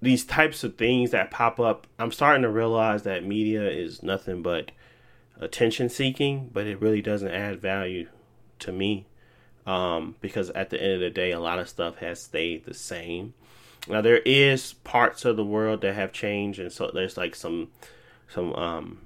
these 0.00 0.24
types 0.24 0.62
of 0.62 0.76
things 0.76 1.10
that 1.10 1.30
pop 1.30 1.58
up. 1.58 1.86
I'm 1.98 2.12
starting 2.12 2.42
to 2.42 2.48
realize 2.48 3.02
that 3.02 3.24
media 3.24 3.68
is 3.68 4.02
nothing 4.02 4.42
but 4.42 4.70
attention 5.40 5.88
seeking, 5.88 6.50
but 6.52 6.66
it 6.66 6.80
really 6.80 7.02
doesn't 7.02 7.30
add 7.30 7.60
value 7.60 8.08
to 8.60 8.72
me 8.72 9.06
um, 9.66 10.16
because 10.20 10.50
at 10.50 10.70
the 10.70 10.82
end 10.82 10.94
of 10.94 11.00
the 11.00 11.10
day, 11.10 11.32
a 11.32 11.40
lot 11.40 11.58
of 11.58 11.68
stuff 11.68 11.98
has 11.98 12.22
stayed 12.22 12.64
the 12.64 12.74
same. 12.74 13.34
Now 13.86 14.00
there 14.00 14.18
is 14.18 14.72
parts 14.72 15.24
of 15.24 15.36
the 15.36 15.44
world 15.44 15.82
that 15.82 15.94
have 15.94 16.12
changed, 16.12 16.58
and 16.58 16.72
so 16.72 16.90
there's 16.92 17.16
like 17.16 17.34
some 17.34 17.68
some 18.28 18.54
um, 18.54 18.98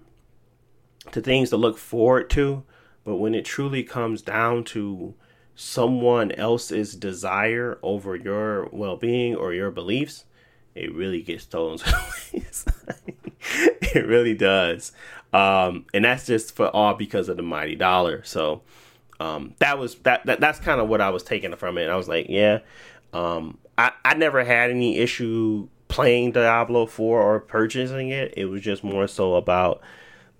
to 1.11 1.21
things 1.21 1.51
to 1.51 1.57
look 1.57 1.79
forward 1.79 2.31
to. 2.31 2.63
But 3.05 3.17
when 3.17 3.35
it 3.35 3.45
truly 3.45 3.83
comes 3.83 4.23
down 4.23 4.65
to 4.65 5.15
someone 5.55 6.33
else's 6.33 6.95
desire 6.95 7.79
over 7.83 8.17
your 8.17 8.69
well 8.73 8.97
being 8.97 9.35
or 9.35 9.53
your 9.53 9.71
beliefs, 9.71 10.25
it 10.75 10.95
really 10.95 11.23
gets 11.23 11.47
to 11.47 11.77
it 13.95 14.07
really 14.07 14.35
does. 14.35 14.93
Um, 15.33 15.87
and 15.93 16.05
that's 16.05 16.27
just 16.27 16.55
for 16.55 16.69
all 16.69 16.95
because 16.95 17.29
of 17.29 17.37
the 17.37 17.43
mighty 17.43 17.75
dollar. 17.75 18.23
So 18.25 18.63
um, 19.21 19.55
that 19.59 19.79
was 19.79 19.97
that, 19.97 20.25
that 20.27 20.41
that's 20.41 20.59
kind 20.59 20.81
of 20.81 20.89
what 20.89 21.01
I 21.01 21.11
was 21.11 21.23
taking 21.23 21.55
from 21.57 21.79
it. 21.79 21.83
And 21.83 21.93
I 21.93 21.97
was 21.97 22.09
like, 22.09 22.27
yeah, 22.29 22.61
um, 23.13 23.59
I 23.77 23.93
I 24.05 24.15
never 24.15 24.45
had 24.45 24.71
any 24.71 24.99
issue 24.99 25.69
playing 25.89 26.33
Diablo 26.33 26.87
4 26.87 27.21
or 27.21 27.41
purchasing 27.41 28.09
it. 28.09 28.33
It 28.37 28.47
was 28.47 28.63
just 28.63 28.83
more 28.83 29.07
so 29.07 29.35
about 29.35 29.83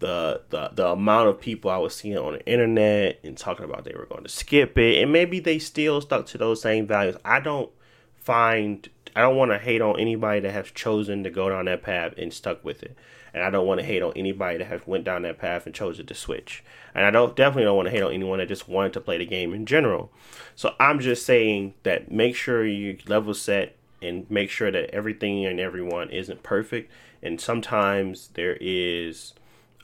the, 0.03 0.43
the 0.51 0.71
the 0.75 0.87
amount 0.89 1.29
of 1.29 1.41
people 1.41 1.71
I 1.71 1.79
was 1.79 1.95
seeing 1.95 2.19
on 2.19 2.35
the 2.35 2.47
internet 2.47 3.21
and 3.25 3.37
talking 3.37 3.65
about 3.65 3.85
they 3.85 3.95
were 3.97 4.07
going 4.07 4.25
to 4.25 4.29
skip 4.29 4.77
it, 4.77 5.03
and 5.03 5.13
maybe 5.13 5.41
they 5.41 5.59
still 5.59 6.01
stuck 6.01 6.27
to 6.27 6.39
those 6.39 6.61
same 6.61 6.87
values. 6.87 7.17
I 7.25 7.41
don't 7.41 7.71
find 8.17 8.89
I 9.17 9.23
don't 9.23 9.37
want 9.37 9.51
to 9.51 9.59
hate 9.59 9.81
on 9.81 9.99
anybody 9.99 10.41
that 10.41 10.53
has 10.53 10.71
chosen 10.71 11.25
to 11.25 11.31
go 11.31 11.49
down 11.49 11.65
that 11.65 11.83
path 11.83 12.15
and 12.17 12.33
stuck 12.33 12.65
with 12.65 12.83
it 12.83 12.97
and 13.35 13.43
I 13.43 13.51
don't 13.51 13.67
want 13.67 13.81
to 13.81 13.87
hate 13.87 14.03
on 14.03 14.13
anybody 14.15 14.59
that 14.59 14.67
has 14.67 14.87
went 14.87 15.05
down 15.05 15.23
that 15.23 15.39
path 15.39 15.67
and 15.67 15.75
chose 15.75 16.03
to 16.03 16.15
switch. 16.15 16.63
And 16.95 17.05
I 17.05 17.11
don't 17.11 17.35
definitely 17.35 17.65
don't 17.65 17.77
want 17.77 17.87
to 17.87 17.93
hate 17.93 18.03
on 18.03 18.13
anyone 18.13 18.39
that 18.39 18.49
just 18.49 18.69
wanted 18.69 18.93
to 18.95 19.01
play 19.01 19.19
the 19.19 19.27
game 19.27 19.55
in 19.55 19.65
general. 19.65 20.11
So 20.55 20.75
I'm 20.79 21.01
just 21.01 21.25
saying 21.25 21.75
that 21.83 22.11
make 22.11 22.37
sure 22.37 22.67
you 22.67 22.99
level 23.07 23.33
set 23.33 23.77
and 24.03 24.31
make 24.31 24.51
sure 24.51 24.71
that 24.71 24.91
everything 24.91 25.47
and 25.47 25.59
everyone 25.59 26.11
isn't 26.11 26.43
perfect. 26.43 26.93
And 27.23 27.41
sometimes 27.41 28.29
there 28.35 28.59
is, 28.61 29.33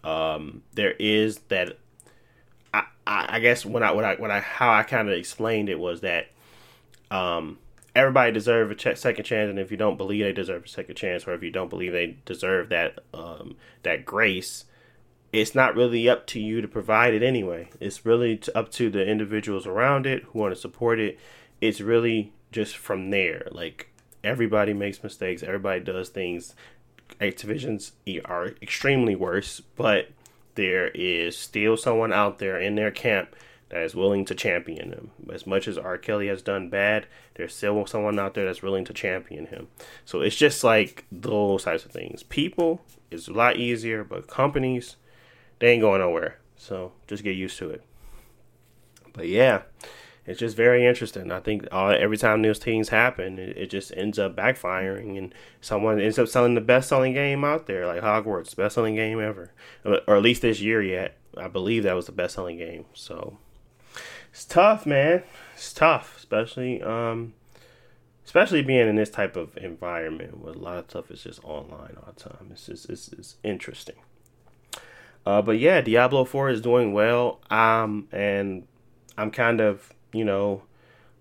um, 0.05 0.63
there 0.75 0.93
is 0.93 1.39
that. 1.49 1.79
I, 2.75 2.85
I 3.07 3.41
guess 3.41 3.65
when 3.65 3.83
I 3.83 3.93
when 3.93 4.05
I 4.05 4.17
when 4.17 4.31
I 4.31 4.41
how 4.41 4.71
I 4.71 4.83
kind 4.83 5.09
of 5.09 5.15
explained 5.15 5.71
it 5.71 5.79
was 5.79 6.03
that, 6.03 6.29
um, 7.11 7.59
everybody 7.95 8.33
deserve 8.33 8.71
a 8.71 8.75
ch- 8.75 8.97
second 8.97 9.25
chance, 9.25 9.49
and 9.49 9.59
if 9.59 9.71
you 9.71 9.77
don't 9.77 9.97
believe 9.97 10.25
they 10.25 10.33
deserve 10.33 10.65
a 10.65 10.69
second 10.69 10.97
chance, 10.97 11.27
or 11.27 11.33
if 11.33 11.43
you 11.43 11.51
don't 11.51 11.71
believe 11.71 11.93
they 11.93 12.19
deserve 12.27 12.69
that 12.69 12.99
um, 13.15 13.57
that 13.83 14.05
grace, 14.05 14.67
it's 15.33 15.55
not 15.55 15.75
really 15.75 16.09
up 16.09 16.27
to 16.29 16.41
you 16.41 16.61
to 16.61 16.69
provide 16.69 17.15
it 17.15 17.23
anyway. 17.23 17.71
It's 17.81 18.05
really 18.07 18.41
up 18.55 18.71
to 18.73 18.91
the 18.91 19.07
individuals 19.07 19.67
around 19.67 20.07
it 20.07 20.23
who 20.25 20.39
want 20.39 20.55
to 20.55 20.61
support 20.61 21.01
it. 21.01 21.19
It's 21.61 21.81
really 21.81 22.33
just 22.53 22.77
from 22.77 23.11
there. 23.11 23.49
Like 23.51 23.91
everybody 24.23 24.73
makes 24.73 25.03
mistakes. 25.03 25.43
Everybody 25.43 25.81
does 25.81 26.09
things. 26.09 26.55
Activisions 27.21 27.93
are 28.25 28.53
extremely 28.63 29.15
worse, 29.15 29.61
but 29.77 30.11
there 30.55 30.89
is 30.89 31.37
still 31.37 31.77
someone 31.77 32.13
out 32.13 32.39
there 32.39 32.59
in 32.59 32.75
their 32.75 32.91
camp 32.91 33.35
that 33.69 33.83
is 33.83 33.95
willing 33.95 34.25
to 34.25 34.35
champion 34.35 34.93
him. 34.93 35.11
As 35.33 35.47
much 35.47 35.69
as 35.69 35.77
R. 35.77 35.99
Kelly 35.99 36.29
has 36.29 36.43
done 36.43 36.71
bad, 36.71 37.07
there's 37.35 37.55
still 37.55 37.87
someone 37.87 38.19
out 38.19 38.35
there 38.35 38.47
that's 38.47 38.63
willing 38.63 38.85
to 38.87 38.95
champion 38.95 39.47
him. 39.47 39.69
So 40.05 40.21
it's 40.21 40.37
just 40.37 40.65
like 40.65 41.05
those 41.13 41.65
types 41.65 41.85
of 41.85 41.91
things. 41.91 42.23
People 42.23 42.81
is 43.11 43.29
a 43.29 43.33
lot 43.33 43.57
easier, 43.57 44.05
but 44.05 44.27
companies, 44.27 44.97
they 45.59 45.73
ain't 45.73 45.83
going 45.83 46.01
nowhere. 46.01 46.39
So 46.57 46.93
just 47.07 47.25
get 47.25 47.37
used 47.37 47.59
to 47.59 47.71
it. 47.71 47.83
But 49.13 49.29
yeah, 49.29 49.63
it's 50.29 50.39
just 50.39 50.57
very 50.57 50.85
interesting. 50.85 51.33
I 51.33 51.41
think 51.41 51.67
uh, 51.73 51.87
every 51.87 52.19
time 52.19 52.43
those 52.43 52.59
things 52.59 52.91
happen, 52.91 53.39
it, 53.39 53.57
it, 53.57 53.71
just 53.71 53.93
ends 53.97 54.19
up 54.19 54.37
backfiring, 54.37 55.17
and 55.17 55.35
someone 55.63 55.99
ends 55.99 56.19
up 56.19 56.29
selling 56.29 56.55
the 56.55 56.61
best 56.61 56.91
selling 56.91 57.15
game 57.15 57.45
out 57.45 57.67
there, 57.67 57.87
like 57.87 58.03
Hogwarts, 58.03 58.55
best 58.55 58.75
selling 58.75 58.95
game 58.95 59.21
ever, 59.21 59.53
or 59.85 60.17
at 60.17 60.23
least 60.23 60.43
this 60.43 60.61
year 60.61 60.83
yet. 60.83 61.17
I 61.35 61.49
believe 61.49 61.83
that 61.85 61.97
was 61.97 62.05
the 62.07 62.13
best 62.13 62.35
selling 62.35 62.59
game. 62.59 62.85
So 62.93 63.39
it's 64.31 64.45
tough, 64.45 64.85
man. 64.85 65.23
It's 65.55 65.73
tough, 65.73 66.19
especially 66.19 66.83
um, 66.83 67.33
especially 68.27 68.61
being 68.61 68.87
in 68.87 68.97
this 68.97 69.09
type 69.09 69.35
of 69.35 69.57
environment 69.57 70.41
where 70.41 70.53
a 70.53 70.59
lot 70.59 70.77
of 70.77 70.91
stuff 70.91 71.11
is 71.11 71.23
just 71.23 71.43
online 71.43 71.97
all 71.97 72.13
the 72.15 72.21
time. 72.29 72.49
It's 72.51 72.67
just 72.67 72.91
it's, 72.91 73.09
it's 73.09 73.37
interesting. 73.43 73.97
Uh, 75.25 75.41
but 75.41 75.59
yeah, 75.59 75.81
Diablo 75.81 76.27
Four 76.27 76.51
is 76.51 76.61
doing 76.61 76.93
well. 76.93 77.41
Um, 77.51 78.09
and 78.13 78.67
I'm 79.17 79.31
kind 79.31 79.63
of 79.63 79.95
you 80.13 80.25
know 80.25 80.63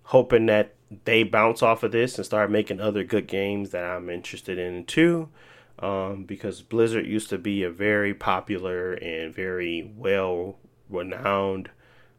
hoping 0.03 0.45
that 0.45 0.73
they 1.03 1.23
bounce 1.23 1.61
off 1.61 1.83
of 1.83 1.91
this 1.91 2.17
and 2.17 2.25
start 2.25 2.49
making 2.49 2.79
other 2.79 3.03
good 3.03 3.27
games 3.27 3.71
that 3.71 3.83
I'm 3.83 4.09
interested 4.09 4.57
in 4.57 4.85
too. 4.85 5.29
Um, 5.79 6.23
because 6.23 6.63
Blizzard 6.63 7.05
used 7.05 7.29
to 7.29 7.37
be 7.37 7.61
a 7.61 7.69
very 7.69 8.13
popular 8.13 8.93
and 8.93 9.33
very 9.33 9.91
well 9.95 10.57
renowned 10.89 11.69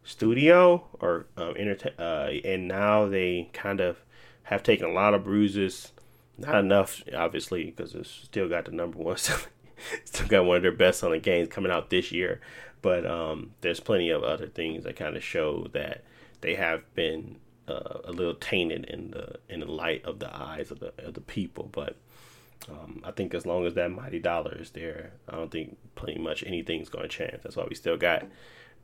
studio 0.05 0.87
or 1.01 1.27
um, 1.37 1.55
uh, 1.99 2.29
and 2.45 2.69
now 2.69 3.07
they 3.07 3.51
kind 3.53 3.81
of 3.81 3.99
have 4.45 4.63
taken 4.63 4.87
a 4.87 4.93
lot 4.93 5.15
of 5.15 5.25
bruises. 5.25 5.93
Not 6.37 6.57
enough, 6.57 7.03
obviously, 7.17 7.65
because 7.65 7.95
it's 7.95 8.09
still 8.09 8.49
got 8.49 8.67
the 8.67 8.71
number 8.71 8.99
one, 8.99 9.17
still 10.05 10.29
got 10.29 10.45
one 10.45 10.59
of 10.59 10.63
their 10.63 10.71
best 10.71 11.01
selling 11.01 11.21
games 11.21 11.49
coming 11.49 11.73
out 11.73 11.91
this 11.91 12.13
year. 12.13 12.41
But 12.81 13.05
um, 13.05 13.55
there's 13.61 13.81
plenty 13.81 14.11
of 14.11 14.23
other 14.23 14.47
things 14.47 14.85
that 14.85 14.95
kind 14.95 15.17
of 15.17 15.25
show 15.25 15.67
that 15.73 16.05
they 16.41 16.55
have 16.55 16.83
been 16.95 17.37
uh, 17.69 18.01
a 18.05 18.13
little 18.13 18.35
tainted 18.35 18.85
in 18.87 19.11
the 19.11 19.37
in 19.49 19.61
the 19.61 19.67
light 19.67 20.05
of 20.05 20.19
the 20.19 20.35
eyes 20.35 20.71
of 20.71 20.81
the 20.81 20.93
of 20.99 21.15
the 21.15 21.21
people. 21.21 21.69
But 21.73 21.97
um, 22.69 23.03
I 23.05 23.11
think 23.13 23.35
as 23.35 23.47
long 23.47 23.67
as 23.67 23.75
that 23.75 23.91
mighty 23.91 24.19
dollar 24.19 24.57
is 24.59 24.71
there, 24.71 25.13
I 25.29 25.37
don't 25.37 25.51
think 25.51 25.77
pretty 25.95 26.19
much 26.21 26.45
anything's 26.47 26.89
going 26.89 27.05
to 27.05 27.09
change. 27.09 27.43
That's 27.43 27.57
why 27.57 27.67
we 27.69 27.75
still 27.75 27.97
got 27.97 28.27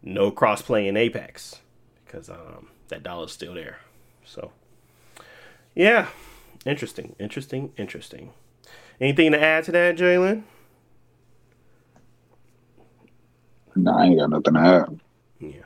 no 0.03 0.31
crossplay 0.31 0.87
in 0.87 0.97
Apex 0.97 1.61
because 2.05 2.29
um, 2.31 2.69
that 2.89 3.03
dollar's 3.03 3.33
still 3.33 3.55
there. 3.55 3.81
So, 4.25 4.53
yeah, 5.75 6.09
interesting, 6.65 7.15
interesting, 7.19 7.73
interesting. 7.77 8.33
Anything 9.01 9.33
to 9.33 9.43
add 9.43 9.65
to 9.65 9.73
that, 9.73 9.97
Jalen? 9.97 10.45
No, 13.77 13.93
I 13.93 14.05
ain't 14.07 14.19
got 14.21 14.31
nothing 14.31 14.55
to 14.55 14.61
add. 14.61 15.01
Yeah. 15.41 15.63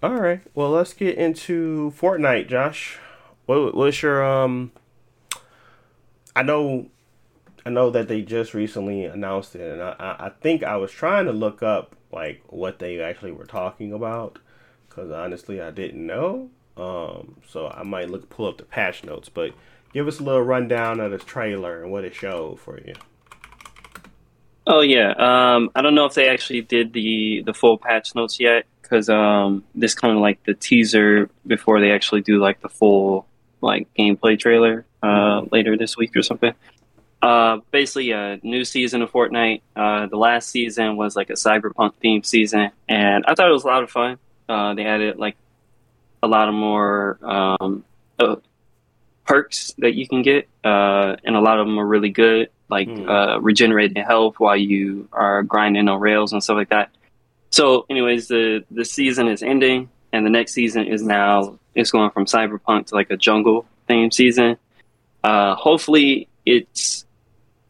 All 0.00 0.14
right. 0.14 0.40
Well, 0.54 0.70
let's 0.70 0.92
get 0.92 1.16
into 1.16 1.92
Fortnite, 1.98 2.48
Josh. 2.48 2.98
What, 3.46 3.74
what's 3.74 4.00
your 4.00 4.24
um? 4.24 4.70
I 6.36 6.44
know, 6.44 6.88
I 7.66 7.70
know 7.70 7.90
that 7.90 8.06
they 8.06 8.22
just 8.22 8.54
recently 8.54 9.04
announced 9.06 9.56
it, 9.56 9.72
and 9.72 9.82
I, 9.82 9.94
I 9.98 10.30
think 10.40 10.62
I 10.62 10.76
was 10.76 10.92
trying 10.92 11.24
to 11.24 11.32
look 11.32 11.64
up 11.64 11.96
like 12.12 12.42
what 12.46 12.78
they 12.78 13.00
actually 13.00 13.32
were 13.32 13.44
talking 13.44 13.92
about 13.92 14.38
because 14.88 15.10
honestly 15.10 15.60
I 15.60 15.72
didn't 15.72 16.06
know. 16.06 16.50
Um, 16.76 17.40
so 17.48 17.66
I 17.66 17.82
might 17.82 18.08
look 18.08 18.30
pull 18.30 18.46
up 18.46 18.58
the 18.58 18.64
patch 18.64 19.02
notes, 19.02 19.28
but 19.28 19.52
give 19.92 20.06
us 20.06 20.20
a 20.20 20.22
little 20.22 20.42
rundown 20.42 21.00
of 21.00 21.10
this 21.10 21.24
trailer 21.24 21.82
and 21.82 21.90
what 21.90 22.04
it 22.04 22.14
showed 22.14 22.60
for 22.60 22.78
you. 22.78 22.94
Oh 24.64 24.80
yeah, 24.80 25.10
um, 25.18 25.70
I 25.74 25.82
don't 25.82 25.96
know 25.96 26.04
if 26.04 26.14
they 26.14 26.28
actually 26.28 26.60
did 26.60 26.92
the 26.92 27.42
the 27.44 27.52
full 27.52 27.78
patch 27.78 28.14
notes 28.14 28.38
yet 28.38 28.64
because 28.88 29.08
um, 29.08 29.64
this 29.74 29.94
kind 29.94 30.14
of 30.14 30.20
like 30.20 30.42
the 30.44 30.54
teaser 30.54 31.28
before 31.46 31.80
they 31.80 31.92
actually 31.92 32.22
do 32.22 32.38
like 32.38 32.60
the 32.60 32.68
full 32.68 33.26
like 33.60 33.88
gameplay 33.98 34.38
trailer 34.38 34.86
uh, 35.02 35.42
later 35.50 35.76
this 35.76 35.96
week 35.96 36.16
or 36.16 36.22
something. 36.22 36.54
Uh, 37.20 37.58
basically, 37.72 38.12
a 38.12 38.38
new 38.42 38.64
season 38.64 39.02
of 39.02 39.10
Fortnite. 39.10 39.62
Uh, 39.74 40.06
the 40.06 40.16
last 40.16 40.48
season 40.50 40.96
was 40.96 41.16
like 41.16 41.30
a 41.30 41.34
cyberpunk 41.34 41.94
themed 42.02 42.24
season, 42.24 42.70
and 42.88 43.24
I 43.26 43.34
thought 43.34 43.48
it 43.48 43.52
was 43.52 43.64
a 43.64 43.66
lot 43.66 43.82
of 43.82 43.90
fun. 43.90 44.18
Uh, 44.48 44.74
they 44.74 44.84
added 44.84 45.18
like 45.18 45.36
a 46.22 46.28
lot 46.28 46.48
of 46.48 46.54
more 46.54 47.18
um, 47.22 47.84
uh, 48.18 48.36
perks 49.24 49.74
that 49.78 49.94
you 49.94 50.06
can 50.06 50.22
get, 50.22 50.48
uh, 50.64 51.16
and 51.24 51.34
a 51.34 51.40
lot 51.40 51.58
of 51.58 51.66
them 51.66 51.78
are 51.78 51.86
really 51.86 52.10
good, 52.10 52.50
like 52.70 52.88
mm. 52.88 53.08
uh, 53.08 53.40
regenerating 53.40 54.02
health 54.02 54.38
while 54.38 54.56
you 54.56 55.08
are 55.12 55.42
grinding 55.42 55.88
on 55.88 56.00
rails 56.00 56.32
and 56.32 56.42
stuff 56.42 56.56
like 56.56 56.70
that. 56.70 56.90
So, 57.50 57.86
anyways, 57.88 58.28
the 58.28 58.64
the 58.70 58.84
season 58.84 59.28
is 59.28 59.42
ending, 59.42 59.90
and 60.12 60.24
the 60.24 60.30
next 60.30 60.52
season 60.52 60.86
is 60.86 61.02
now 61.02 61.58
it's 61.74 61.90
going 61.90 62.10
from 62.10 62.26
cyberpunk 62.26 62.86
to 62.86 62.94
like 62.94 63.10
a 63.10 63.16
jungle 63.16 63.66
themed 63.88 64.12
season. 64.12 64.56
Uh, 65.24 65.54
hopefully, 65.54 66.28
it's 66.44 67.04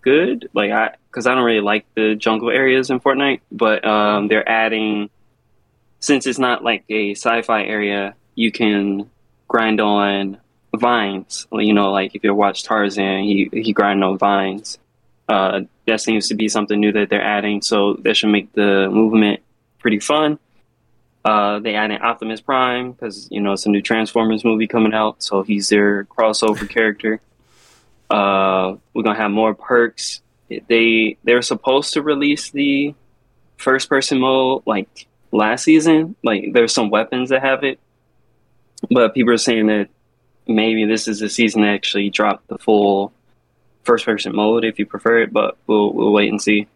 good. 0.00 0.48
Like 0.52 0.70
I, 0.70 0.96
because 1.10 1.26
I 1.26 1.34
don't 1.34 1.44
really 1.44 1.60
like 1.60 1.86
the 1.94 2.14
jungle 2.14 2.50
areas 2.50 2.90
in 2.90 3.00
Fortnite, 3.00 3.40
but 3.50 3.84
um, 3.84 4.28
they're 4.28 4.48
adding 4.48 5.10
since 6.00 6.26
it's 6.26 6.38
not 6.38 6.62
like 6.62 6.84
a 6.88 7.12
sci-fi 7.12 7.64
area, 7.64 8.14
you 8.34 8.52
can 8.52 9.10
grind 9.48 9.80
on 9.80 10.38
vines. 10.76 11.46
You 11.52 11.72
know, 11.72 11.90
like 11.90 12.14
if 12.14 12.22
you 12.22 12.34
watch 12.34 12.62
Tarzan, 12.62 13.24
he 13.24 13.48
he 13.52 13.72
grind 13.72 14.02
on 14.04 14.18
vines. 14.18 14.78
Uh, 15.28 15.62
that 15.86 16.00
seems 16.00 16.28
to 16.28 16.34
be 16.34 16.48
something 16.48 16.80
new 16.80 16.92
that 16.92 17.10
they're 17.10 17.22
adding, 17.22 17.60
so 17.62 17.94
that 18.04 18.16
should 18.16 18.30
make 18.30 18.52
the 18.52 18.88
movement 18.90 19.40
pretty 19.78 20.00
fun. 20.00 20.38
Uh, 21.24 21.58
they 21.58 21.74
added 21.74 22.00
Optimus 22.00 22.40
Prime 22.40 22.92
because 22.92 23.28
you 23.30 23.40
know 23.40 23.52
it's 23.52 23.66
a 23.66 23.68
new 23.68 23.82
Transformers 23.82 24.44
movie 24.44 24.66
coming 24.66 24.94
out, 24.94 25.22
so 25.22 25.42
he's 25.42 25.68
their 25.68 26.04
crossover 26.04 26.68
character. 26.76 27.20
Uh, 28.08 28.76
we're 28.94 29.02
gonna 29.02 29.18
have 29.18 29.30
more 29.30 29.54
perks. 29.54 30.22
They 30.48 31.18
they're 31.24 31.42
supposed 31.42 31.92
to 31.94 32.02
release 32.02 32.50
the 32.50 32.94
first 33.58 33.88
person 33.88 34.20
mode 34.20 34.62
like 34.64 35.06
last 35.32 35.64
season. 35.64 36.16
Like 36.22 36.52
there's 36.52 36.72
some 36.72 36.88
weapons 36.88 37.30
that 37.30 37.42
have 37.42 37.64
it, 37.64 37.78
but 38.90 39.12
people 39.12 39.32
are 39.32 39.38
saying 39.38 39.66
that 39.66 39.88
maybe 40.46 40.86
this 40.86 41.08
is 41.08 41.20
the 41.20 41.28
season 41.28 41.62
to 41.62 41.68
actually 41.68 42.08
drop 42.08 42.42
the 42.46 42.58
full 42.58 43.12
first 43.82 44.06
person 44.06 44.34
mode 44.34 44.64
if 44.64 44.78
you 44.78 44.86
prefer 44.86 45.22
it. 45.22 45.32
But 45.32 45.58
we'll 45.66 45.92
we'll 45.92 46.12
wait 46.12 46.30
and 46.30 46.40
see. 46.40 46.68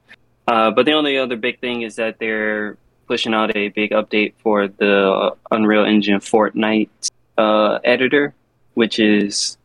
Uh, 0.47 0.73
but 0.73 0.85
the 0.85 0.93
only 0.93 1.17
other 1.17 1.37
big 1.37 1.61
thing 1.61 1.83
is 1.83 1.97
that 1.97 2.19
they're 2.19 2.77
pushing 3.13 3.35
out 3.35 3.55
a 3.55 3.69
big 3.69 3.91
update 3.91 4.33
for 4.43 4.69
the 4.69 5.37
Unreal 5.51 5.85
Engine 5.85 6.19
Fortnite 6.19 6.89
uh, 7.37 7.79
editor, 7.85 8.33
which 8.73 8.99
is 8.99 9.59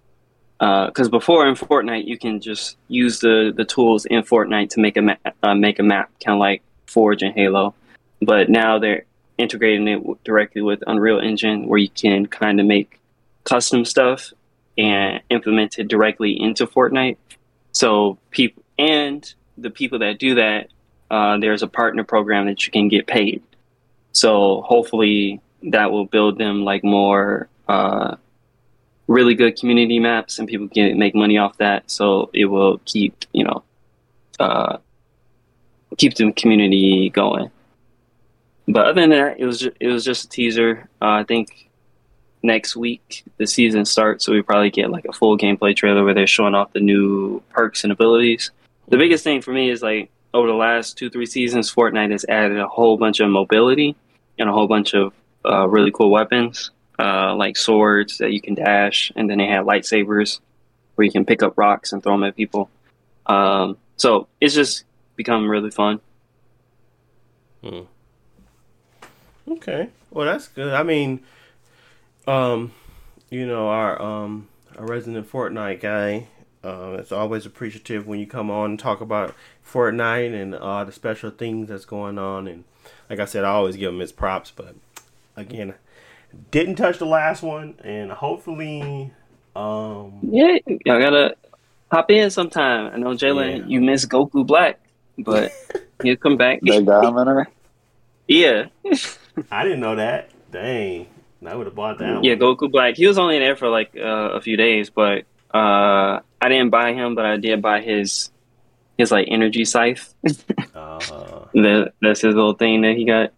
because 0.59 1.07
uh, 1.07 1.09
before 1.09 1.47
in 1.47 1.55
Fortnite 1.55 2.05
you 2.05 2.17
can 2.17 2.41
just 2.41 2.75
use 2.89 3.21
the 3.21 3.53
the 3.55 3.63
tools 3.63 4.05
in 4.05 4.21
Fortnite 4.21 4.71
to 4.71 4.81
make 4.81 4.97
a 4.97 5.01
ma- 5.01 5.31
uh, 5.43 5.55
make 5.55 5.79
a 5.79 5.83
map, 5.83 6.11
kind 6.21 6.35
of 6.35 6.39
like 6.41 6.61
Forge 6.87 7.23
and 7.23 7.33
Halo, 7.33 7.73
but 8.21 8.49
now 8.49 8.79
they're 8.79 9.05
integrating 9.37 9.87
it 9.87 9.99
w- 9.99 10.17
directly 10.25 10.61
with 10.61 10.83
Unreal 10.85 11.21
Engine, 11.21 11.67
where 11.69 11.79
you 11.79 11.89
can 11.89 12.25
kind 12.25 12.59
of 12.59 12.65
make 12.65 12.99
custom 13.45 13.85
stuff 13.85 14.33
and 14.77 15.21
implement 15.29 15.79
it 15.79 15.87
directly 15.87 16.33
into 16.37 16.67
Fortnite. 16.67 17.15
So 17.71 18.17
people 18.29 18.61
and 18.77 19.33
the 19.57 19.69
people 19.69 19.99
that 19.99 20.19
do 20.19 20.35
that, 20.35 20.67
uh, 21.09 21.37
there's 21.37 21.63
a 21.63 21.67
partner 21.67 22.03
program 22.03 22.45
that 22.47 22.65
you 22.65 22.71
can 22.71 22.87
get 22.87 23.07
paid. 23.07 23.41
So 24.11 24.61
hopefully 24.61 25.41
that 25.63 25.91
will 25.91 26.05
build 26.05 26.37
them 26.37 26.63
like 26.63 26.83
more 26.83 27.49
uh, 27.67 28.15
really 29.07 29.35
good 29.35 29.57
community 29.57 29.99
maps 29.99 30.39
and 30.39 30.47
people 30.47 30.67
can 30.67 30.97
make 30.97 31.15
money 31.15 31.37
off 31.37 31.57
that. 31.57 31.89
So 31.89 32.29
it 32.33 32.45
will 32.45 32.79
keep, 32.85 33.25
you 33.31 33.43
know, 33.43 33.63
uh, 34.39 34.77
keep 35.97 36.15
the 36.15 36.31
community 36.31 37.09
going. 37.09 37.51
But 38.67 38.87
other 38.87 39.01
than 39.01 39.11
that, 39.11 39.39
it 39.39 39.45
was 39.45 39.59
just, 39.61 39.77
it 39.79 39.87
was 39.87 40.03
just 40.03 40.25
a 40.25 40.29
teaser. 40.29 40.89
Uh, 41.01 41.11
I 41.11 41.23
think 41.23 41.69
next 42.43 42.75
week 42.75 43.23
the 43.37 43.47
season 43.47 43.85
starts, 43.85 44.25
so 44.25 44.33
we 44.33 44.41
probably 44.41 44.69
get 44.69 44.91
like 44.91 45.05
a 45.05 45.13
full 45.13 45.37
gameplay 45.37 45.75
trailer 45.75 46.03
where 46.03 46.13
they're 46.13 46.27
showing 46.27 46.53
off 46.53 46.73
the 46.73 46.79
new 46.79 47.41
perks 47.49 47.83
and 47.83 47.93
abilities. 47.93 48.51
The 48.89 48.97
biggest 48.97 49.23
thing 49.23 49.41
for 49.41 49.51
me 49.51 49.69
is 49.69 49.81
like 49.81 50.09
over 50.37 50.47
the 50.47 50.53
last 50.53 50.97
two 50.97 51.09
three 51.09 51.25
seasons, 51.25 51.73
Fortnite 51.73 52.11
has 52.11 52.25
added 52.29 52.59
a 52.59 52.67
whole 52.67 52.97
bunch 52.97 53.19
of 53.19 53.29
mobility 53.29 53.95
and 54.37 54.49
a 54.49 54.53
whole 54.53 54.67
bunch 54.67 54.93
of 54.93 55.13
uh, 55.45 55.67
really 55.67 55.91
cool 55.91 56.11
weapons 56.11 56.71
uh, 56.99 57.35
like 57.35 57.57
swords 57.57 58.17
that 58.17 58.31
you 58.31 58.41
can 58.41 58.55
dash, 58.55 59.11
and 59.15 59.29
then 59.29 59.37
they 59.37 59.47
have 59.47 59.65
lightsabers 59.65 60.39
where 60.95 61.05
you 61.05 61.11
can 61.11 61.25
pick 61.25 61.43
up 61.43 61.57
rocks 61.57 61.93
and 61.93 62.01
throw 62.01 62.13
them 62.13 62.23
at 62.23 62.35
people. 62.35 62.69
Um, 63.25 63.77
so 63.97 64.27
it's 64.41 64.55
just 64.55 64.85
become 65.15 65.49
really 65.49 65.71
fun. 65.71 65.99
Hmm. 67.63 67.81
Okay. 69.47 69.89
Well, 70.11 70.25
that's 70.25 70.47
good. 70.47 70.73
I 70.73 70.83
mean, 70.83 71.21
um, 72.25 72.73
you 73.29 73.45
know, 73.45 73.67
our 73.67 74.01
um, 74.01 74.47
our 74.77 74.85
resident 74.85 75.29
Fortnite 75.29 75.81
guy. 75.81 76.27
Uh, 76.67 76.97
it's 76.99 77.11
always 77.11 77.45
appreciative 77.45 78.05
when 78.07 78.19
you 78.19 78.27
come 78.27 78.51
on 78.51 78.71
and 78.71 78.79
talk 78.79 78.99
about 79.01 79.33
Fortnite 79.65 80.33
and 80.39 80.53
uh, 80.55 80.83
the 80.83 80.91
special 80.91 81.29
things 81.31 81.69
that's 81.69 81.85
going 81.85 82.17
on. 82.17 82.47
And 82.47 82.65
like 83.09 83.19
I 83.19 83.25
said, 83.25 83.43
I 83.45 83.49
always 83.49 83.77
give 83.77 83.93
him 83.93 83.99
his 83.99 84.11
props. 84.11 84.51
But 84.55 84.75
again, 85.37 85.75
didn't 86.51 86.75
touch 86.75 86.99
the 86.99 87.05
last 87.05 87.41
one, 87.41 87.75
and 87.83 88.11
hopefully, 88.11 89.11
um, 89.55 90.19
Yeah, 90.21 90.57
y'all 90.85 90.99
gotta 90.99 91.35
hop 91.91 92.11
in 92.11 92.29
sometime. 92.29 92.91
I 92.93 92.97
know 92.97 93.11
Jalen, 93.11 93.59
Yeah. 93.59 93.65
you 93.67 93.81
miss 93.81 94.05
Goku 94.05 94.45
Black, 94.45 94.79
but 95.17 95.51
he'll 96.03 96.17
come 96.17 96.35
back. 96.37 96.59
They 96.61 96.81
got 96.81 97.05
him 97.05 97.17
in 97.17 97.25
there. 97.27 97.47
Yeah, 98.27 98.65
I 99.51 99.63
didn't 99.63 99.79
know 99.79 99.95
that. 99.95 100.29
Dang, 100.51 101.07
I 101.45 101.55
would 101.55 101.65
have 101.67 101.75
bought 101.75 101.99
that. 101.99 102.23
yeah, 102.25 102.35
one. 102.35 102.57
Goku 102.57 102.69
Black. 102.69 102.97
He 102.97 103.07
was 103.07 103.17
only 103.17 103.37
in 103.37 103.41
there 103.41 103.55
for 103.55 103.69
like 103.69 103.95
uh, 103.95 104.01
a 104.33 104.41
few 104.41 104.57
days, 104.57 104.89
but 104.89 105.23
uh, 105.53 106.19
I 106.41 106.49
didn't 106.49 106.69
buy 106.69 106.93
him, 106.93 107.15
but 107.15 107.25
I 107.25 107.37
did 107.37 107.61
buy 107.61 107.81
his 107.81 108.29
his 108.97 109.11
like 109.11 109.27
energy 109.29 109.65
scythe. 109.65 110.13
Uh, 110.77 111.45
that 111.53 111.93
that's 112.01 112.21
his 112.21 112.35
little 112.35 112.53
thing 112.53 112.81
that 112.81 112.95
he 112.95 113.03
got. 113.05 113.33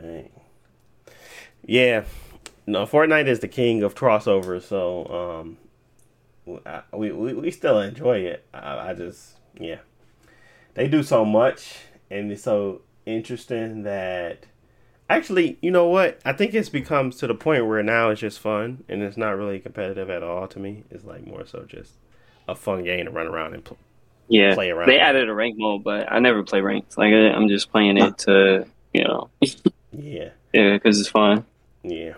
Dang. 0.00 0.28
Yeah. 1.64 2.04
No, 2.66 2.84
Fortnite 2.84 3.26
is 3.28 3.38
the 3.40 3.48
king 3.48 3.82
of 3.84 3.94
crossovers, 3.94 4.62
so 4.62 5.46
um, 6.46 6.58
I- 6.66 6.82
we 6.92 7.12
we, 7.12 7.32
we 7.34 7.50
still 7.52 7.80
enjoy 7.80 8.18
it. 8.18 8.44
I, 8.52 8.90
I 8.90 8.94
just 8.94 9.36
yeah, 9.58 9.78
they 10.74 10.88
do 10.88 11.02
so 11.04 11.24
much, 11.24 11.76
and 12.10 12.30
it's 12.32 12.42
so 12.42 12.82
interesting 13.06 13.82
that 13.84 14.46
actually, 15.16 15.58
you 15.62 15.70
know 15.70 15.86
what? 15.86 16.20
I 16.24 16.32
think 16.32 16.54
it's 16.54 16.68
becomes 16.68 17.16
to 17.16 17.26
the 17.26 17.34
point 17.34 17.66
where 17.66 17.82
now 17.82 18.10
it's 18.10 18.20
just 18.20 18.38
fun, 18.40 18.84
and 18.88 19.02
it's 19.02 19.16
not 19.16 19.36
really 19.36 19.58
competitive 19.60 20.10
at 20.10 20.22
all 20.22 20.46
to 20.48 20.58
me. 20.58 20.84
It's 20.90 21.04
like 21.04 21.26
more 21.26 21.46
so 21.46 21.64
just 21.66 21.92
a 22.48 22.54
fun 22.54 22.84
game 22.84 23.04
to 23.06 23.10
run 23.10 23.26
around 23.26 23.54
and 23.54 23.64
play. 23.64 23.76
Yeah, 24.28 24.54
Play 24.54 24.70
around. 24.70 24.88
they 24.88 24.98
added 24.98 25.28
a 25.28 25.34
rank 25.34 25.56
mode, 25.58 25.84
but 25.84 26.10
I 26.10 26.18
never 26.18 26.42
play 26.42 26.60
ranked. 26.60 26.96
Like 26.96 27.12
I- 27.12 27.30
I'm 27.32 27.48
just 27.48 27.70
playing 27.70 27.98
it 27.98 28.18
to 28.18 28.66
you 28.94 29.04
know, 29.04 29.30
Yeah. 29.92 30.30
yeah, 30.52 30.72
because 30.74 31.00
it's 31.00 31.08
fun. 31.08 31.44
Yeah. 31.82 32.14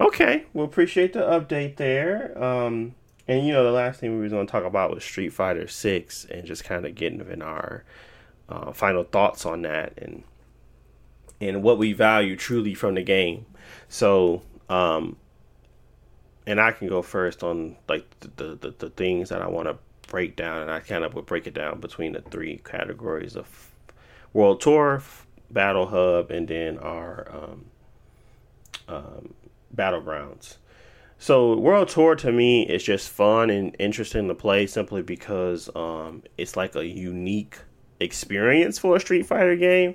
Okay, 0.00 0.44
well, 0.52 0.64
appreciate 0.66 1.12
the 1.14 1.20
update 1.20 1.76
there. 1.76 2.36
Um, 2.42 2.94
and 3.28 3.46
you 3.46 3.52
know, 3.52 3.64
the 3.64 3.70
last 3.72 4.00
thing 4.00 4.16
we 4.16 4.22
was 4.22 4.32
going 4.32 4.46
to 4.46 4.50
talk 4.50 4.64
about 4.64 4.90
was 4.94 5.02
Street 5.04 5.30
Fighter 5.30 5.66
Six, 5.68 6.24
and 6.26 6.44
just 6.44 6.64
kind 6.64 6.84
of 6.84 6.94
getting 6.94 7.20
in 7.30 7.40
our 7.42 7.84
uh, 8.48 8.72
final 8.72 9.04
thoughts 9.04 9.46
on 9.46 9.62
that, 9.62 9.94
and 9.98 10.22
and 11.40 11.62
what 11.62 11.78
we 11.78 11.92
value 11.92 12.36
truly 12.36 12.74
from 12.74 12.94
the 12.94 13.02
game. 13.02 13.46
So, 13.88 14.42
um, 14.68 15.16
and 16.46 16.60
I 16.60 16.72
can 16.72 16.88
go 16.88 17.02
first 17.02 17.42
on 17.42 17.76
like 17.88 18.04
the 18.20 18.56
the, 18.60 18.74
the 18.78 18.90
things 18.90 19.28
that 19.28 19.42
I 19.42 19.48
want 19.48 19.68
to 19.68 19.76
break 20.08 20.36
down, 20.36 20.62
and 20.62 20.70
I 20.70 20.80
kind 20.80 21.04
of 21.04 21.14
would 21.14 21.26
break 21.26 21.46
it 21.46 21.54
down 21.54 21.80
between 21.80 22.12
the 22.12 22.22
three 22.22 22.60
categories 22.64 23.36
of 23.36 23.70
World 24.32 24.60
Tour, 24.60 25.02
Battle 25.50 25.86
Hub, 25.86 26.30
and 26.30 26.46
then 26.48 26.78
our 26.78 27.26
um, 27.32 27.64
um, 28.88 29.34
battlegrounds. 29.74 30.56
So 31.18 31.56
World 31.56 31.88
Tour 31.88 32.14
to 32.16 32.30
me 32.30 32.66
is 32.66 32.84
just 32.84 33.08
fun 33.08 33.50
and 33.50 33.74
interesting 33.78 34.28
to 34.28 34.34
play 34.34 34.66
simply 34.66 35.02
because 35.02 35.70
um, 35.74 36.22
it's 36.36 36.56
like 36.56 36.76
a 36.76 36.86
unique 36.86 37.58
experience 38.00 38.78
for 38.78 38.96
a 38.96 39.00
Street 39.00 39.24
Fighter 39.24 39.56
game 39.56 39.94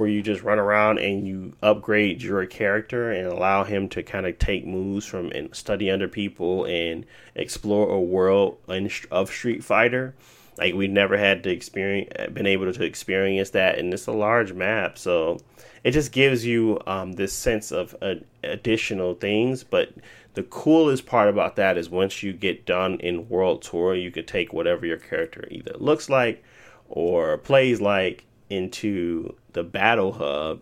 where 0.00 0.08
you 0.08 0.22
just 0.22 0.42
run 0.42 0.58
around 0.58 0.98
and 0.98 1.28
you 1.28 1.52
upgrade 1.62 2.22
your 2.22 2.46
character 2.46 3.12
and 3.12 3.26
allow 3.26 3.64
him 3.64 3.86
to 3.86 4.02
kind 4.02 4.24
of 4.24 4.38
take 4.38 4.66
moves 4.66 5.04
from 5.04 5.30
and 5.32 5.54
study 5.54 5.90
under 5.90 6.08
people 6.08 6.64
and 6.64 7.04
explore 7.34 7.90
a 7.90 8.00
world 8.00 8.56
in, 8.66 8.90
of 9.10 9.28
Street 9.28 9.62
Fighter. 9.62 10.14
Like 10.56 10.72
we 10.72 10.88
never 10.88 11.18
had 11.18 11.42
to 11.42 11.50
experience, 11.50 12.10
been 12.32 12.46
able 12.46 12.72
to 12.72 12.82
experience 12.82 13.50
that, 13.50 13.78
and 13.78 13.92
it's 13.92 14.06
a 14.06 14.12
large 14.12 14.54
map, 14.54 14.96
so 14.96 15.38
it 15.84 15.90
just 15.90 16.12
gives 16.12 16.46
you 16.46 16.80
um, 16.86 17.12
this 17.12 17.34
sense 17.34 17.70
of 17.70 17.94
uh, 18.00 18.14
additional 18.42 19.12
things. 19.12 19.64
But 19.64 19.92
the 20.32 20.44
coolest 20.44 21.04
part 21.04 21.28
about 21.28 21.56
that 21.56 21.76
is 21.76 21.90
once 21.90 22.22
you 22.22 22.32
get 22.32 22.64
done 22.64 23.00
in 23.00 23.28
World 23.28 23.60
Tour, 23.60 23.94
you 23.94 24.10
could 24.10 24.26
take 24.26 24.54
whatever 24.54 24.86
your 24.86 24.96
character 24.96 25.46
either 25.50 25.74
looks 25.76 26.08
like 26.08 26.42
or 26.88 27.36
plays 27.36 27.82
like 27.82 28.24
into 28.50 29.34
the 29.52 29.62
Battle 29.62 30.12
Hub, 30.12 30.60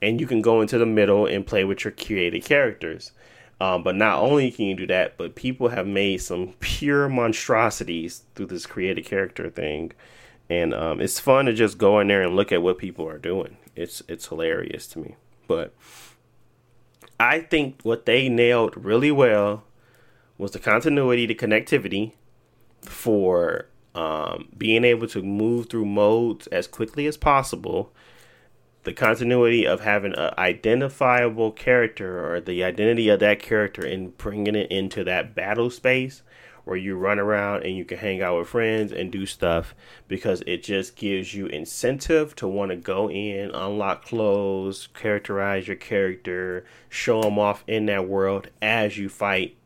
and 0.00 0.20
you 0.20 0.26
can 0.26 0.40
go 0.40 0.60
into 0.60 0.78
the 0.78 0.86
middle 0.86 1.26
and 1.26 1.46
play 1.46 1.64
with 1.64 1.84
your 1.84 1.92
created 1.92 2.44
characters. 2.44 3.12
Um, 3.60 3.82
but 3.82 3.94
not 3.94 4.20
only 4.20 4.50
can 4.50 4.66
you 4.66 4.74
do 4.74 4.86
that, 4.88 5.16
but 5.16 5.34
people 5.34 5.68
have 5.68 5.86
made 5.86 6.18
some 6.18 6.54
pure 6.60 7.08
monstrosities 7.08 8.22
through 8.34 8.46
this 8.46 8.66
created 8.66 9.04
character 9.04 9.48
thing, 9.48 9.92
and 10.50 10.74
um, 10.74 11.00
it's 11.00 11.20
fun 11.20 11.46
to 11.46 11.52
just 11.52 11.78
go 11.78 12.00
in 12.00 12.08
there 12.08 12.22
and 12.22 12.34
look 12.36 12.52
at 12.52 12.62
what 12.62 12.78
people 12.78 13.08
are 13.08 13.18
doing. 13.18 13.56
It's 13.76 14.02
it's 14.08 14.26
hilarious 14.26 14.86
to 14.88 14.98
me. 14.98 15.16
But 15.46 15.74
I 17.18 17.40
think 17.40 17.80
what 17.82 18.06
they 18.06 18.28
nailed 18.28 18.76
really 18.76 19.12
well 19.12 19.64
was 20.36 20.50
the 20.50 20.58
continuity, 20.58 21.26
the 21.26 21.34
connectivity 21.34 22.12
for 22.82 23.66
um, 23.94 24.48
being 24.56 24.84
able 24.84 25.06
to 25.08 25.22
move 25.22 25.68
through 25.68 25.86
modes 25.86 26.46
as 26.48 26.66
quickly 26.66 27.06
as 27.06 27.16
possible. 27.16 27.92
The 28.82 28.92
continuity 28.92 29.66
of 29.66 29.80
having 29.80 30.14
an 30.14 30.34
identifiable 30.36 31.52
character 31.52 32.34
or 32.34 32.40
the 32.40 32.62
identity 32.64 33.08
of 33.08 33.20
that 33.20 33.38
character 33.38 33.86
and 33.86 34.16
bringing 34.18 34.54
it 34.54 34.70
into 34.70 35.04
that 35.04 35.34
battle 35.34 35.70
space 35.70 36.22
where 36.64 36.76
you 36.76 36.96
run 36.96 37.18
around 37.18 37.62
and 37.62 37.76
you 37.76 37.84
can 37.84 37.98
hang 37.98 38.22
out 38.22 38.38
with 38.38 38.48
friends 38.48 38.90
and 38.90 39.12
do 39.12 39.26
stuff 39.26 39.74
because 40.08 40.42
it 40.46 40.62
just 40.62 40.96
gives 40.96 41.34
you 41.34 41.46
incentive 41.46 42.34
to 42.36 42.48
want 42.48 42.70
to 42.70 42.76
go 42.76 43.10
in, 43.10 43.50
unlock 43.50 44.04
clothes, 44.04 44.88
characterize 44.94 45.66
your 45.66 45.76
character, 45.76 46.64
show 46.88 47.22
them 47.22 47.38
off 47.38 47.62
in 47.66 47.86
that 47.86 48.08
world 48.08 48.48
as 48.62 48.96
you 48.96 49.08
fight 49.08 49.56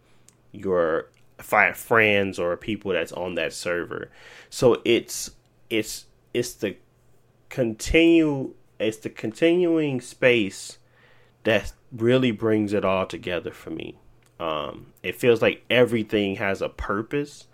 your 0.51 1.09
friends 1.39 2.39
or 2.39 2.57
people 2.57 2.93
that's 2.93 3.12
on 3.12 3.34
that 3.36 3.53
server. 3.53 4.11
So 4.51 4.80
it's 4.84 5.30
it's 5.70 6.07
it's 6.34 6.55
the 6.55 6.76
continue 7.49 8.55
it's 8.78 8.99
the 8.99 9.11
continuing 9.11 10.01
space 10.01 10.78
that 11.45 11.72
really 11.93 12.30
brings 12.30 12.72
it 12.72 12.84
all 12.84 13.07
together 13.07 13.51
for 13.51 13.70
me. 13.70 13.97
Um, 14.39 14.93
it 15.03 15.16
feels 15.16 15.43
like 15.43 15.64
everything 15.68 16.36
has 16.36 16.62
a 16.62 16.68
purpose, 16.68 17.47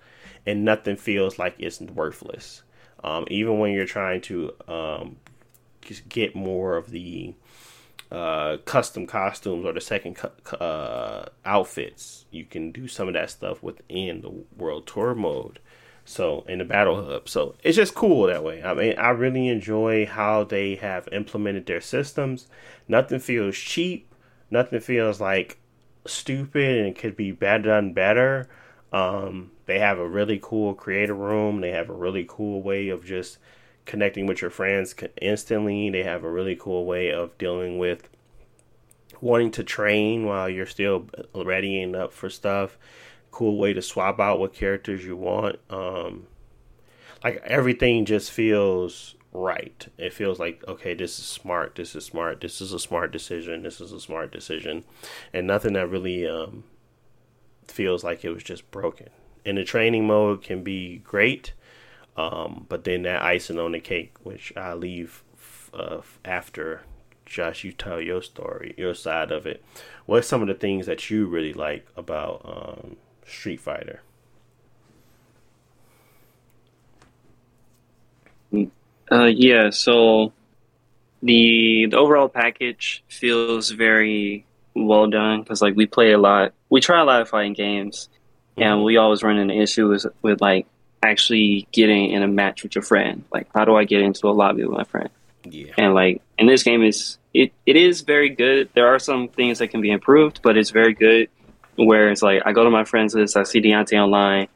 and 0.45 0.65
nothing 0.65 0.97
feels 0.97 1.39
like 1.39 1.55
it's 1.59 1.81
worthless. 1.81 2.63
Um, 3.03 3.27
even 3.31 3.59
when 3.59 3.73
you're 3.73 3.87
trying 3.87 4.21
to 4.23 4.53
um, 4.69 5.17
just 5.81 6.09
get 6.09 6.35
more 6.35 6.77
of 6.77 6.91
the 6.91 7.35
uh, 8.15 8.59
custom 8.59 9.09
costumes 9.09 9.65
or 9.65 9.73
the 9.73 9.81
second 9.81 10.17
uh, 10.61 11.25
outfits, 11.45 12.27
you 12.31 12.45
can 12.45 12.71
do 12.71 12.87
some 12.87 13.09
of 13.09 13.15
that 13.15 13.29
stuff 13.29 13.61
within 13.61 14.21
the 14.21 14.31
World 14.57 14.87
Tour 14.87 15.17
mode. 15.17 15.59
So 16.05 16.45
in 16.47 16.59
the 16.59 16.65
Battle 16.65 17.05
Hub, 17.05 17.29
so 17.29 17.57
it's 17.65 17.77
just 17.77 17.95
cool 17.95 18.27
that 18.27 18.45
way. 18.45 18.63
I 18.63 18.73
mean, 18.75 18.97
I 18.99 19.09
really 19.09 19.49
enjoy 19.49 20.07
how 20.07 20.45
they 20.45 20.77
have 20.77 21.09
implemented 21.11 21.67
their 21.67 21.81
systems. 21.81 22.47
Nothing 22.87 23.19
feels 23.19 23.57
cheap. 23.57 24.15
Nothing 24.49 24.81
feels 24.81 25.21
like 25.21 25.59
stupid 26.07 26.87
and 26.87 26.95
could 26.95 27.17
be 27.17 27.33
better 27.33 27.65
done 27.65 27.95
better. 27.95 28.49
Um, 28.93 29.51
they 29.67 29.81
have 29.81 29.99
a 29.99 30.07
really 30.07 30.39
cool 30.41 30.75
creator 30.75 31.15
room. 31.15 31.63
They 31.63 31.73
have 31.73 31.89
a 31.89 31.95
really 31.95 32.27
cool 32.29 32.63
way 32.63 32.91
of 32.91 33.05
just 33.05 33.39
connecting 33.87 34.27
with 34.27 34.41
your 34.41 34.51
friends 34.51 34.95
instantly. 35.21 35.91
They 35.91 36.03
have 36.03 36.25
a 36.25 36.31
really 36.31 36.57
cool 36.57 36.85
way 36.85 37.11
of 37.11 37.37
dealing 37.39 37.79
with 37.79 38.09
wanting 39.21 39.51
to 39.53 39.65
train 39.65 40.27
while 40.27 40.49
you're 40.49 40.67
still 40.67 41.07
readying 41.35 41.95
up 41.95 42.13
for 42.13 42.29
stuff. 42.29 42.79
Cool 43.31 43.59
way 43.59 43.73
to 43.73 43.83
swap 43.83 44.21
out 44.21 44.39
what 44.39 44.55
characters 44.55 45.05
you 45.05 45.17
want. 45.17 45.59
Um, 45.71 46.27
like 47.23 47.43
everything 47.45 48.05
just 48.05 48.31
feels 48.31 49.15
right. 49.33 49.89
It 49.99 50.13
feels 50.13 50.39
like 50.39 50.63
okay, 50.69 50.95
this 50.95 51.19
is 51.19 51.25
smart. 51.25 51.75
This 51.75 51.97
is 51.97 52.05
smart. 52.05 52.41
This 52.41 52.61
is 52.61 52.73
a 52.73 52.79
smart 52.79 53.11
decision. 53.13 53.63
This 53.63 53.81
is 53.81 53.93
a 53.93 54.01
smart 54.01 54.31
decision, 54.31 54.85
and 55.33 55.47
nothing 55.47 55.73
that 55.73 55.89
really 55.89 56.27
um, 56.27 56.65
feels 57.67 58.05
like 58.05 58.25
it 58.25 58.31
was 58.31 58.45
just 58.45 58.71
broken. 58.71 59.09
And 59.45 59.59
the 59.59 59.65
training 59.65 60.07
mode 60.07 60.43
can 60.43 60.63
be 60.63 60.99
great, 60.99 61.53
um, 62.17 62.67
but 62.69 62.85
then 62.85 63.03
that 63.03 63.23
icing 63.23 63.59
on 63.59 63.73
the 63.73 63.81
cake, 63.81 64.15
which 64.23 64.53
I 64.57 64.75
leave 64.75 65.23
uh, 65.73 66.01
after 66.25 66.83
Josh, 67.27 67.65
you 67.65 67.73
tell 67.73 68.01
your 68.01 68.23
story, 68.23 68.75
your 68.77 68.95
side 68.95 69.33
of 69.33 69.47
it. 69.47 69.65
What's 70.07 70.29
some 70.29 70.43
of 70.43 70.49
the 70.49 70.55
things 70.55 70.87
that 70.87 71.11
you 71.11 71.27
really 71.27 71.53
like 71.53 71.87
about 71.97 72.43
um, 72.45 72.97
Street 73.27 73.61
Fighter? 73.61 74.03
Uh, 79.11 79.25
yeah, 79.25 79.71
so 79.71 80.33
the 81.23 81.87
the 81.91 81.97
overall 81.97 82.29
package 82.29 83.03
feels 83.09 83.71
very 83.71 84.47
well 84.75 85.07
done 85.09 85.43
because 85.43 85.61
like 85.61 85.75
we 85.75 85.87
play 85.87 86.13
a 86.13 86.19
lot, 86.19 86.53
we 86.71 86.81
try 86.81 87.01
a 87.01 87.05
lot 87.05 87.21
of 87.21 87.29
fighting 87.29 87.55
games, 87.55 88.09
and 88.57 88.85
we 88.85 88.97
always 88.97 89.23
run 89.23 89.39
into 89.39 89.55
issues 89.55 90.07
with 90.23 90.41
like 90.41 90.67
actually 91.05 91.69
getting 91.71 92.11
in 92.11 92.23
a 92.23 92.29
match 92.29 92.63
with 92.63 92.75
your 92.75 92.83
friend. 92.83 93.25
Like, 93.33 93.49
how 93.55 93.65
do 93.65 93.77
I 93.77 93.85
get 93.85 94.01
into 94.01 94.29
a 94.29 94.33
lobby 94.33 94.65
with 94.65 94.77
my 94.77 94.85
friend? 94.85 95.11
Yeah. 95.45 95.73
And 95.77 95.95
like, 95.95 96.23
and 96.39 96.49
this 96.49 96.63
game 96.63 96.83
is 96.83 97.19
it 97.35 97.53
it 97.67 97.77
is 97.77 98.01
very 98.01 98.31
good. 98.31 98.71
There 98.75 98.89
are 98.89 98.99
some 98.99 99.29
things 99.29 99.59
that 99.59 99.69
can 99.69 99.81
be 99.83 99.91
improved, 99.91 100.41
but 100.43 100.57
it's 100.57 100.71
very 100.71 100.95
good. 100.95 101.29
Where 101.77 102.09
it's 102.11 102.23
like 102.23 102.43
I 102.47 102.53
go 102.53 102.65
to 102.65 102.71
my 102.71 102.85
friends 102.85 103.15
list, 103.15 103.37
I 103.37 103.43
see 103.43 103.61
Deontay 103.61 104.01
online, 104.01 104.49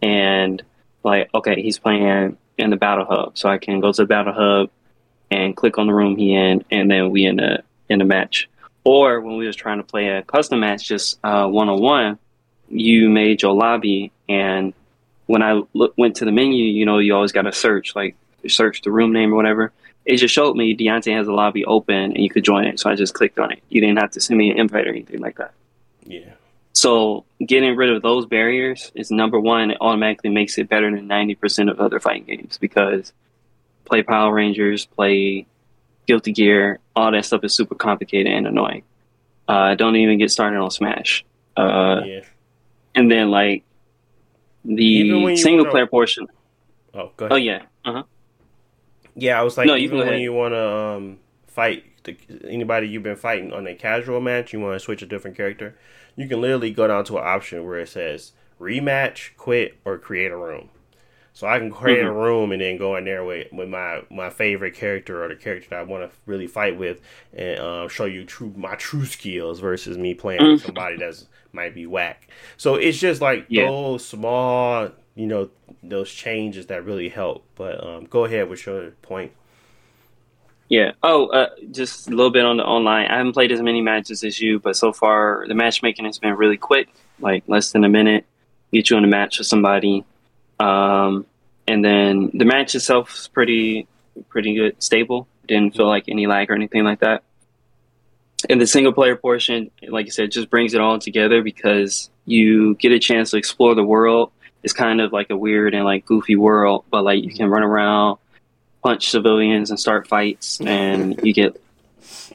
and 0.00 0.62
like, 1.04 1.28
okay, 1.34 1.60
he's 1.60 1.78
playing 1.78 2.36
in 2.56 2.70
the 2.70 2.76
battle 2.76 3.04
hub, 3.04 3.36
so 3.36 3.48
I 3.48 3.58
can 3.58 3.80
go 3.80 3.92
to 3.92 4.02
the 4.02 4.06
battle 4.06 4.32
hub 4.32 4.70
and 5.30 5.56
click 5.56 5.78
on 5.78 5.86
the 5.86 5.94
room 5.94 6.16
he 6.16 6.34
in, 6.34 6.64
and 6.70 6.90
then 6.90 7.10
we 7.10 7.26
in 7.26 7.40
a 7.40 7.62
in 7.88 8.00
a 8.00 8.04
match. 8.04 8.48
Or 8.84 9.20
when 9.20 9.36
we 9.36 9.46
was 9.46 9.56
trying 9.56 9.78
to 9.78 9.84
play 9.84 10.08
a 10.08 10.22
custom 10.22 10.60
match, 10.60 10.88
just 10.88 11.18
one 11.22 11.68
on 11.68 11.80
one, 11.82 12.18
you 12.68 13.10
made 13.10 13.42
your 13.42 13.52
lobby, 13.52 14.12
and 14.28 14.72
when 15.30 15.44
I 15.44 15.62
look, 15.74 15.94
went 15.96 16.16
to 16.16 16.24
the 16.24 16.32
menu, 16.32 16.64
you 16.64 16.84
know, 16.84 16.98
you 16.98 17.14
always 17.14 17.30
got 17.30 17.42
to 17.42 17.52
search, 17.52 17.94
like 17.94 18.16
search 18.48 18.82
the 18.82 18.90
room 18.90 19.12
name 19.12 19.32
or 19.32 19.36
whatever. 19.36 19.70
It 20.04 20.16
just 20.16 20.34
showed 20.34 20.56
me 20.56 20.76
Deontay 20.76 21.16
has 21.16 21.28
a 21.28 21.32
lobby 21.32 21.64
open 21.64 21.94
and 21.94 22.18
you 22.18 22.28
could 22.28 22.42
join 22.42 22.64
it. 22.64 22.80
So 22.80 22.90
I 22.90 22.96
just 22.96 23.14
clicked 23.14 23.38
on 23.38 23.52
it. 23.52 23.62
You 23.68 23.80
didn't 23.80 23.98
have 23.98 24.10
to 24.12 24.20
send 24.20 24.38
me 24.38 24.50
an 24.50 24.58
invite 24.58 24.88
or 24.88 24.90
anything 24.90 25.20
like 25.20 25.36
that. 25.36 25.52
Yeah. 26.04 26.32
So 26.72 27.24
getting 27.46 27.76
rid 27.76 27.90
of 27.90 28.02
those 28.02 28.26
barriers 28.26 28.90
is 28.96 29.12
number 29.12 29.38
one. 29.38 29.70
It 29.70 29.78
automatically 29.80 30.30
makes 30.30 30.58
it 30.58 30.68
better 30.68 30.90
than 30.90 31.06
ninety 31.06 31.36
percent 31.36 31.70
of 31.70 31.78
other 31.78 32.00
fighting 32.00 32.24
games 32.24 32.58
because 32.58 33.12
play 33.84 34.02
Power 34.02 34.34
Rangers, 34.34 34.86
play 34.86 35.46
Guilty 36.08 36.32
Gear, 36.32 36.80
all 36.96 37.12
that 37.12 37.24
stuff 37.24 37.44
is 37.44 37.54
super 37.54 37.76
complicated 37.76 38.32
and 38.32 38.48
annoying. 38.48 38.82
Uh, 39.46 39.76
don't 39.76 39.94
even 39.94 40.18
get 40.18 40.32
started 40.32 40.58
on 40.58 40.72
Smash. 40.72 41.24
Uh, 41.56 42.00
yeah. 42.04 42.20
And 42.96 43.08
then 43.08 43.30
like 43.30 43.62
the 44.64 45.36
single 45.36 45.64
wanna... 45.64 45.70
player 45.70 45.86
portion. 45.86 46.26
Oh, 46.94 47.12
go 47.16 47.26
ahead. 47.26 47.32
Oh 47.32 47.36
yeah. 47.36 47.62
Uh 47.84 47.92
huh. 47.92 48.02
Yeah, 49.14 49.40
I 49.40 49.42
was 49.42 49.58
like, 49.58 49.66
no, 49.66 49.76
even 49.76 49.98
when 49.98 50.20
you 50.20 50.32
want 50.32 50.54
to 50.54 50.68
um, 50.68 51.18
fight 51.46 51.84
the, 52.04 52.16
anybody 52.48 52.88
you've 52.88 53.02
been 53.02 53.16
fighting 53.16 53.52
on 53.52 53.66
a 53.66 53.74
casual 53.74 54.20
match, 54.20 54.52
you 54.52 54.60
want 54.60 54.74
to 54.74 54.80
switch 54.80 55.02
a 55.02 55.06
different 55.06 55.36
character, 55.36 55.76
you 56.16 56.28
can 56.28 56.40
literally 56.40 56.70
go 56.70 56.86
down 56.86 57.04
to 57.06 57.18
an 57.18 57.26
option 57.26 57.64
where 57.64 57.78
it 57.78 57.88
says 57.88 58.32
rematch, 58.60 59.36
quit, 59.36 59.78
or 59.84 59.98
create 59.98 60.30
a 60.30 60.36
room. 60.36 60.68
So 61.32 61.46
I 61.46 61.58
can 61.58 61.70
create 61.70 62.00
mm-hmm. 62.00 62.08
a 62.08 62.12
room 62.12 62.52
and 62.52 62.60
then 62.60 62.76
go 62.76 62.96
in 62.96 63.04
there 63.04 63.24
with, 63.24 63.52
with 63.52 63.68
my, 63.68 64.02
my 64.10 64.30
favorite 64.30 64.74
character 64.74 65.24
or 65.24 65.28
the 65.28 65.36
character 65.36 65.70
that 65.70 65.78
I 65.78 65.82
want 65.82 66.10
to 66.10 66.16
really 66.26 66.46
fight 66.46 66.76
with, 66.76 67.00
and 67.32 67.58
um, 67.60 67.88
show 67.88 68.04
you 68.04 68.24
true 68.24 68.52
my 68.56 68.74
true 68.74 69.06
skills 69.06 69.60
versus 69.60 69.96
me 69.96 70.14
playing 70.14 70.40
mm-hmm. 70.40 70.52
with 70.52 70.64
somebody 70.64 70.96
that's 70.96 71.26
might 71.52 71.74
be 71.74 71.86
whack. 71.86 72.28
So 72.56 72.74
it's 72.74 72.98
just 72.98 73.20
like 73.20 73.46
yeah. 73.48 73.66
those 73.66 74.04
small, 74.04 74.90
you 75.14 75.26
know, 75.26 75.50
those 75.82 76.10
changes 76.10 76.66
that 76.66 76.84
really 76.84 77.08
help. 77.08 77.44
But 77.54 77.84
um, 77.84 78.04
go 78.04 78.24
ahead 78.24 78.48
with 78.48 78.66
your 78.66 78.90
point. 79.02 79.32
Yeah. 80.68 80.92
Oh, 81.02 81.26
uh, 81.26 81.48
just 81.72 82.06
a 82.06 82.10
little 82.10 82.30
bit 82.30 82.44
on 82.44 82.56
the 82.58 82.64
online. 82.64 83.08
I 83.08 83.16
haven't 83.16 83.32
played 83.32 83.50
as 83.50 83.60
many 83.60 83.80
matches 83.80 84.22
as 84.22 84.40
you, 84.40 84.60
but 84.60 84.76
so 84.76 84.92
far 84.92 85.44
the 85.48 85.54
matchmaking 85.54 86.04
has 86.04 86.18
been 86.18 86.34
really 86.34 86.56
quick, 86.56 86.88
like 87.18 87.42
less 87.48 87.72
than 87.72 87.82
a 87.84 87.88
minute. 87.88 88.24
Get 88.72 88.88
you 88.88 88.96
in 88.96 89.02
a 89.02 89.08
match 89.08 89.38
with 89.38 89.48
somebody, 89.48 90.04
um, 90.60 91.26
and 91.66 91.84
then 91.84 92.30
the 92.32 92.44
match 92.44 92.76
itself 92.76 93.12
is 93.12 93.26
pretty, 93.26 93.88
pretty 94.28 94.54
good, 94.54 94.80
stable. 94.80 95.26
Didn't 95.48 95.74
feel 95.74 95.88
like 95.88 96.04
any 96.06 96.28
lag 96.28 96.52
or 96.52 96.54
anything 96.54 96.84
like 96.84 97.00
that. 97.00 97.24
And 98.48 98.60
the 98.60 98.66
single 98.66 98.92
player 98.92 99.16
portion, 99.16 99.70
like 99.86 100.06
you 100.06 100.12
said, 100.12 100.30
just 100.30 100.48
brings 100.48 100.72
it 100.74 100.80
all 100.80 100.98
together 100.98 101.42
because 101.42 102.10
you 102.24 102.74
get 102.76 102.92
a 102.92 102.98
chance 102.98 103.32
to 103.32 103.36
explore 103.36 103.74
the 103.74 103.84
world. 103.84 104.32
It's 104.62 104.72
kind 104.72 105.00
of 105.00 105.12
like 105.12 105.30
a 105.30 105.36
weird 105.36 105.74
and 105.74 105.84
like 105.84 106.06
goofy 106.06 106.36
world, 106.36 106.84
but 106.90 107.02
like 107.02 107.22
you 107.22 107.32
can 107.32 107.48
run 107.48 107.62
around 107.62 108.18
punch 108.82 109.10
civilians 109.10 109.70
and 109.70 109.78
start 109.78 110.06
fights, 110.06 110.60
and 110.60 111.20
you 111.24 111.34
get 111.34 111.60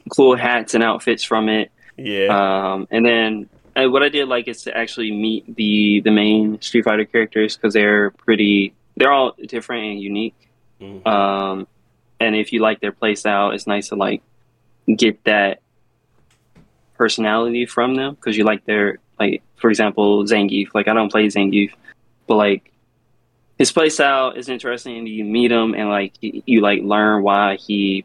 cool 0.08 0.36
hats 0.36 0.74
and 0.74 0.82
outfits 0.82 1.24
from 1.24 1.48
it. 1.48 1.70
Yeah. 1.96 2.26
Um, 2.72 2.88
and 2.90 3.04
then 3.04 3.48
and 3.74 3.92
what 3.92 4.02
I 4.02 4.08
did 4.08 4.26
like 4.26 4.48
is 4.48 4.62
to 4.62 4.76
actually 4.76 5.12
meet 5.12 5.54
the 5.54 6.00
the 6.00 6.10
main 6.10 6.60
Street 6.62 6.84
Fighter 6.84 7.04
characters 7.04 7.56
because 7.56 7.74
they're 7.74 8.10
pretty. 8.10 8.74
They're 8.96 9.12
all 9.12 9.34
different 9.46 9.84
and 9.84 10.00
unique. 10.00 10.48
Mm-hmm. 10.80 11.06
Um, 11.06 11.68
and 12.18 12.34
if 12.34 12.52
you 12.52 12.60
like 12.60 12.80
their 12.80 12.92
playstyle, 12.92 13.54
it's 13.54 13.66
nice 13.66 13.90
to 13.90 13.96
like 13.96 14.22
get 14.86 15.22
that 15.24 15.60
personality 16.96 17.66
from 17.66 17.94
them 17.94 18.14
because 18.14 18.36
you 18.36 18.44
like 18.44 18.64
their 18.64 18.98
like 19.18 19.42
for 19.56 19.70
example 19.70 20.24
Zangief. 20.24 20.68
Like 20.74 20.88
I 20.88 20.94
don't 20.94 21.10
play 21.10 21.26
Zangief, 21.26 21.72
but 22.26 22.36
like 22.36 22.72
his 23.58 23.72
play 23.72 23.88
style 23.88 24.30
is 24.30 24.48
interesting 24.48 24.98
and 24.98 25.08
you 25.08 25.24
meet 25.24 25.50
him 25.50 25.74
and 25.74 25.88
like 25.88 26.12
you 26.20 26.60
like 26.60 26.82
learn 26.82 27.22
why 27.22 27.56
he 27.56 28.04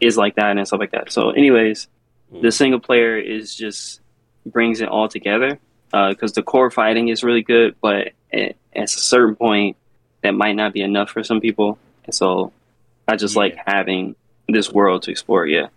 is 0.00 0.16
like 0.16 0.36
that 0.36 0.56
and 0.56 0.66
stuff 0.66 0.80
like 0.80 0.90
that 0.90 1.10
so 1.10 1.30
anyways 1.30 1.88
mm. 2.32 2.42
the 2.42 2.52
single 2.52 2.80
player 2.80 3.16
is 3.16 3.54
just 3.54 4.00
brings 4.46 4.80
it 4.80 4.88
all 4.88 5.08
together 5.08 5.58
because 5.90 6.32
uh, 6.32 6.34
the 6.34 6.42
core 6.42 6.70
fighting 6.70 7.08
is 7.08 7.22
really 7.22 7.42
good 7.42 7.74
but 7.80 8.08
at, 8.32 8.56
at, 8.74 8.84
a 8.84 8.88
certain 8.88 9.36
point 9.36 9.76
that 10.22 10.32
might 10.32 10.54
not 10.54 10.72
be 10.72 10.82
enough 10.82 11.10
for 11.10 11.22
some 11.22 11.40
people 11.40 11.78
and 12.04 12.14
so 12.14 12.52
i 13.08 13.16
just 13.16 13.34
yeah. 13.34 13.40
like 13.40 13.56
having 13.66 14.14
this 14.48 14.70
world 14.70 15.02
to 15.02 15.10
explore 15.10 15.46
yeah 15.46 15.68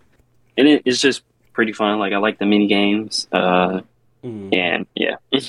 and 0.56 0.66
it, 0.66 0.82
it's 0.84 1.00
just 1.00 1.22
pretty 1.56 1.72
fun 1.72 1.98
like 1.98 2.12
i 2.12 2.18
like 2.18 2.38
the 2.38 2.46
mini 2.46 2.68
games 2.68 3.26
uh, 3.32 3.80
mm. 4.22 4.54
and 4.54 4.86
yeah 4.94 5.16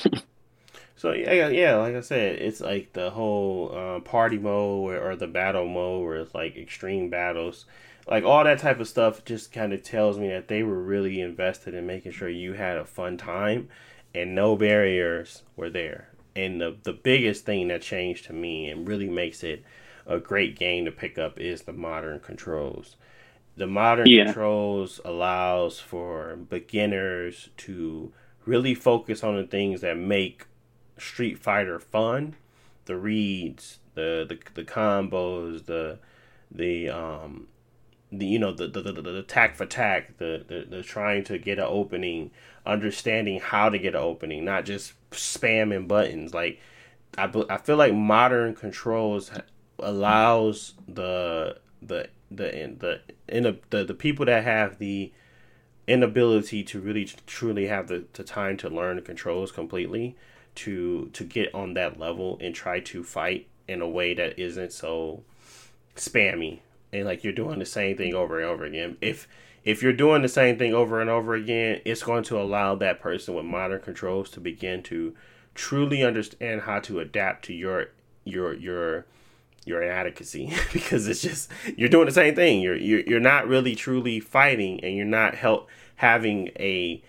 So 0.98 1.12
yeah, 1.12 1.50
yeah, 1.50 1.76
like 1.76 1.94
I 1.94 2.02
said, 2.02 2.42
it's 2.42 2.60
like 2.60 2.94
the 2.94 3.12
whole 3.12 3.72
uh, 3.72 4.00
party 4.00 4.40
mode 4.40 4.94
or, 4.94 5.12
or, 5.12 5.16
the 5.16 5.28
battle 5.28 5.68
mode 5.68 6.04
where 6.04 6.16
it's 6.16 6.34
like 6.34 6.58
extreme 6.58 7.12
battles, 7.12 7.66
like 8.08 8.24
all 8.24 8.44
that 8.44 8.58
type 8.58 8.80
of 8.80 8.88
stuff. 8.88 9.24
Just 9.24 9.52
kind 9.52 9.74
of 9.74 9.84
tells 9.84 10.18
me 10.18 10.30
that 10.30 10.48
they 10.48 10.64
were 10.64 10.82
really 10.82 11.22
invested 11.22 11.76
in 11.76 11.86
making 11.86 12.14
sure 12.14 12.30
you 12.30 12.54
had 12.54 12.78
a 12.78 12.86
fun 12.86 13.16
time, 13.16 13.70
and 14.16 14.34
no 14.34 14.56
barriers 14.56 15.44
were 15.56 15.70
there. 15.70 16.10
And 16.36 16.60
the 16.60 16.76
the 16.82 16.94
biggest 16.94 17.46
thing 17.46 17.68
that 17.68 17.84
changed 17.84 18.26
to 18.26 18.34
me 18.34 18.68
and 18.68 18.88
really 18.88 19.08
makes 19.08 19.44
it 19.44 19.64
a 20.08 20.18
great 20.18 20.58
game 20.58 20.86
to 20.86 20.92
pick 20.92 21.20
up 21.20 21.40
is 21.40 21.62
the 21.62 21.74
modern 21.74 22.20
controls. 22.22 22.96
The 23.58 23.68
modern 23.68 24.08
yeah. 24.08 24.26
controls 24.26 25.02
allows 25.04 25.80
for 25.80 26.36
beginners 26.36 27.50
to 27.58 28.14
really 28.46 28.76
focus 28.76 29.24
on 29.24 29.36
the 29.36 29.44
things 29.44 29.82
that 29.82 29.98
make 29.98 30.46
Street 30.98 31.40
Fighter 31.40 31.80
fun, 31.80 32.36
the 32.86 32.96
reads, 32.96 33.80
the 33.96 34.26
the, 34.30 34.40
the 34.54 34.64
combos, 34.64 35.66
the 35.66 35.98
the 36.52 36.90
um 36.90 37.48
the 38.12 38.28
you 38.28 38.40
know 38.40 38.54
the 38.54 38.68
the, 38.68 38.82
the, 38.82 39.02
the 39.02 39.18
attack 39.18 39.56
for 39.56 39.64
attack, 39.64 40.18
the, 40.18 40.46
the 40.48 40.66
the 40.70 40.84
trying 40.84 41.24
to 41.26 41.40
get 41.40 41.58
an 41.58 41.66
opening, 41.68 42.30
understanding 42.66 43.40
how 43.40 43.70
to 43.70 43.80
get 43.80 43.96
an 43.96 44.02
opening, 44.02 44.46
not 44.46 44.66
just 44.66 44.94
spamming 45.12 45.88
buttons. 45.88 46.34
Like 46.34 46.60
I 47.18 47.32
I 47.50 47.58
feel 47.58 47.78
like 47.78 47.94
modern 47.94 48.54
controls 48.54 49.32
allows 49.80 50.76
the 50.88 51.58
the 51.82 52.10
the 52.30 52.46
the 52.80 53.02
the 53.28 53.58
the, 53.70 53.84
the 53.86 53.94
people 53.94 54.26
that 54.26 54.44
have 54.44 54.80
the 54.80 55.12
inability 55.88 56.64
to 56.64 56.82
really 56.82 57.06
truly 57.26 57.68
have 57.68 57.88
the, 57.88 58.04
the 58.14 58.24
time 58.24 58.58
to 58.58 58.70
learn 58.70 58.98
the 58.98 59.02
controls 59.02 59.52
completely 59.52 60.16
to 60.56 61.10
to 61.14 61.24
get 61.24 61.54
on 61.54 61.74
that 61.76 62.00
level 62.00 62.38
and 62.42 62.54
try 62.54 62.80
to 62.80 63.04
fight 63.04 63.48
in 63.68 63.82
a 63.82 63.88
way 63.88 64.14
that 64.14 64.38
isn't 64.40 64.74
so 64.74 65.24
spammy 65.96 66.60
and 66.92 67.06
like 67.06 67.24
you're 67.24 67.34
doing 67.34 67.60
the 67.60 67.66
same 67.66 67.98
thing 67.98 68.14
over 68.14 68.40
and 68.40 68.48
over 68.48 68.66
again. 68.66 68.98
If 69.02 69.28
if 69.64 69.84
you're 69.84 69.94
doing 69.94 70.22
the 70.22 70.30
same 70.30 70.58
thing 70.58 70.74
over 70.74 71.02
and 71.02 71.10
over 71.10 71.36
again, 71.36 71.82
it's 71.84 72.04
going 72.04 72.24
to 72.26 72.40
allow 72.40 72.76
that 72.76 73.02
person 73.02 73.36
with 73.36 73.46
modern 73.46 73.82
controls 73.82 74.30
to 74.32 74.40
begin 74.40 74.82
to 74.84 75.14
truly 75.56 76.04
understand 76.04 76.62
how 76.62 76.80
to 76.80 77.00
adapt 77.00 77.46
to 77.46 77.54
your 77.54 77.90
your 78.24 78.54
your 78.54 79.06
your 79.68 79.84
inadequacy 79.84 80.54
because 80.74 81.08
it's 81.08 81.22
just 81.22 81.52
you're 81.76 81.90
doing 81.90 82.06
the 82.06 82.12
same 82.12 82.36
thing. 82.36 82.62
You're 82.62 82.78
you're 82.78 83.02
you're 83.02 83.20
not 83.20 83.48
really 83.48 83.76
truly 83.76 84.20
fighting 84.20 84.84
and 84.84 84.96
you're 84.96 85.06
not 85.06 85.36
help 85.36 85.68
having 85.98 86.50
a 86.60 87.02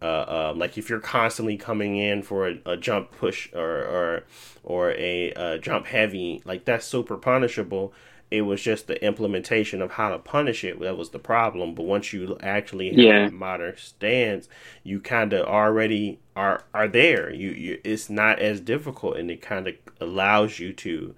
uh, 0.00 0.50
um, 0.50 0.58
like 0.58 0.78
if 0.78 0.88
you're 0.88 1.00
constantly 1.00 1.56
coming 1.56 1.96
in 1.96 2.22
for 2.22 2.48
a, 2.48 2.58
a 2.66 2.76
jump 2.76 3.10
push 3.10 3.52
or 3.52 3.82
or 3.84 4.24
or 4.62 4.92
a 4.92 5.32
uh, 5.34 5.58
jump 5.58 5.86
heavy, 5.86 6.40
like 6.44 6.64
that's 6.64 6.86
super 6.86 7.16
punishable. 7.16 7.92
It 8.30 8.42
was 8.42 8.60
just 8.60 8.88
the 8.88 9.02
implementation 9.02 9.80
of 9.80 9.92
how 9.92 10.10
to 10.10 10.18
punish 10.18 10.62
it 10.62 10.78
that 10.80 10.98
was 10.98 11.10
the 11.10 11.18
problem. 11.18 11.74
But 11.74 11.86
once 11.86 12.12
you 12.12 12.36
actually 12.40 12.90
have 12.90 12.98
yeah. 12.98 13.28
modern 13.30 13.74
stance, 13.78 14.50
you 14.84 15.00
kind 15.00 15.32
of 15.32 15.46
already 15.46 16.20
are 16.36 16.64
are 16.72 16.88
there. 16.88 17.32
You 17.32 17.50
you 17.50 17.80
it's 17.84 18.08
not 18.08 18.38
as 18.38 18.60
difficult, 18.60 19.16
and 19.16 19.30
it 19.30 19.42
kind 19.42 19.66
of 19.66 19.74
allows 20.00 20.60
you 20.60 20.72
to 20.74 21.14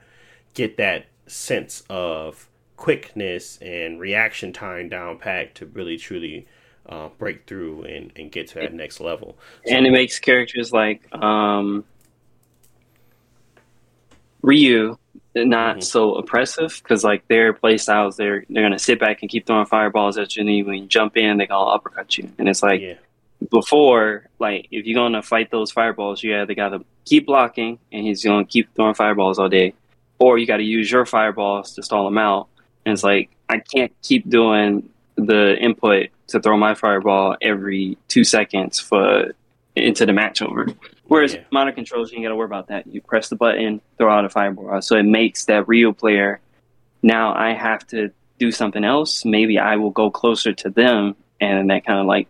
get 0.55 0.77
that 0.77 1.07
sense 1.27 1.85
of 1.89 2.49
quickness 2.77 3.59
and 3.59 4.01
reaction 4.01 4.53
time 4.53 4.89
down 4.89 5.19
pat 5.19 5.55
to 5.55 5.67
really 5.67 5.97
truly 5.97 6.47
uh, 6.89 7.09
break 7.19 7.47
through 7.47 7.85
and, 7.85 8.11
and 8.17 8.33
get 8.33 8.49
to 8.49 8.55
that 8.55 8.73
next 8.73 9.01
level. 9.01 9.39
So, 9.67 9.75
and 9.75 9.87
it 9.87 9.91
makes 9.91 10.19
characters 10.19 10.73
like 10.73 11.15
um, 11.15 11.85
Ryu 14.43 14.97
not 15.35 15.77
mm-hmm. 15.77 15.81
so 15.83 16.15
oppressive 16.15 16.81
because 16.83 17.05
like 17.05 17.27
their 17.29 17.53
play 17.53 17.77
styles 17.77 18.17
they're 18.17 18.45
they're 18.49 18.65
gonna 18.65 18.79
sit 18.79 18.99
back 18.99 19.23
and 19.23 19.31
keep 19.31 19.47
throwing 19.47 19.67
fireballs 19.67 20.19
at 20.19 20.35
you 20.37 20.47
and 20.47 20.67
when 20.67 20.83
you 20.83 20.87
jump 20.87 21.17
in 21.17 21.39
they 21.39 21.47
gonna 21.47 21.71
uppercut 21.71 22.19
you 22.19 22.29
and 22.39 22.49
it's 22.49 22.63
like 22.63 22.81
yeah. 22.81 22.95
before 23.51 24.29
like 24.41 24.67
if 24.73 24.87
you're 24.87 25.01
gonna 25.01 25.23
fight 25.23 25.51
those 25.51 25.71
fireballs 25.71 26.23
you 26.23 26.37
either 26.37 26.55
gotta 26.55 26.85
keep 27.05 27.27
blocking 27.27 27.79
and 27.93 28.05
he's 28.05 28.25
gonna 28.25 28.45
keep 28.45 28.75
throwing 28.75 28.95
fireballs 28.95 29.39
all 29.39 29.49
day 29.49 29.73
or 30.21 30.39
you 30.39 30.47
gotta 30.47 30.63
use 30.63 30.91
your 30.91 31.05
fireballs 31.05 31.75
to 31.75 31.83
stall 31.83 32.05
them 32.05 32.19
out 32.19 32.49
and 32.85 32.93
it's 32.93 33.03
like 33.03 33.31
I 33.49 33.59
can't 33.59 33.93
keep 34.03 34.29
doing 34.29 34.89
the 35.17 35.57
input 35.59 36.09
to 36.29 36.41
throw 36.41 36.57
my 36.57 36.75
fireball 36.75 37.37
every 37.43 37.99
two 38.09 38.25
seconds 38.25 38.79
for 38.79 39.35
into 39.77 40.07
the 40.07 40.13
match 40.13 40.43
over. 40.43 40.69
Whereas 41.07 41.35
yeah. 41.35 41.43
modern 41.51 41.75
controls, 41.75 42.13
you 42.13 42.19
ain't 42.19 42.25
got 42.25 42.31
to 42.31 42.37
worry 42.37 42.47
about 42.47 42.69
that. 42.69 42.87
You 42.87 43.01
press 43.01 43.29
the 43.29 43.37
button, 43.37 43.81
throw 43.99 44.13
out 44.13 44.25
a 44.25 44.29
fireball. 44.29 44.81
So 44.83 44.97
it 44.97 45.05
makes 45.05 45.47
that 45.47 45.67
real 45.69 45.93
player. 45.93 46.41
Now 47.03 47.35
I 47.35 47.53
have 47.53 47.87
to 47.89 48.11
do 48.39 48.53
something 48.53 48.85
else. 48.85 49.25
Maybe 49.25 49.59
I 49.59 49.77
will 49.77 49.91
go 49.91 50.11
closer 50.11 50.53
to 50.53 50.71
them, 50.71 51.17
and 51.41 51.71
that 51.71 51.85
kind 51.85 51.99
of 51.99 52.07
like 52.07 52.29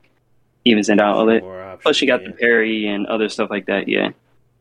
evens 0.65 0.89
it 0.89 1.01
out 1.01 1.17
a 1.17 1.25
little. 1.25 1.79
Plus, 1.83 2.01
you 2.01 2.07
got 2.07 2.23
yeah. 2.23 2.29
the 2.29 2.35
parry 2.35 2.87
and 2.87 3.07
other 3.07 3.29
stuff 3.29 3.51
like 3.51 3.67
that. 3.67 3.89
Yeah. 3.89 4.11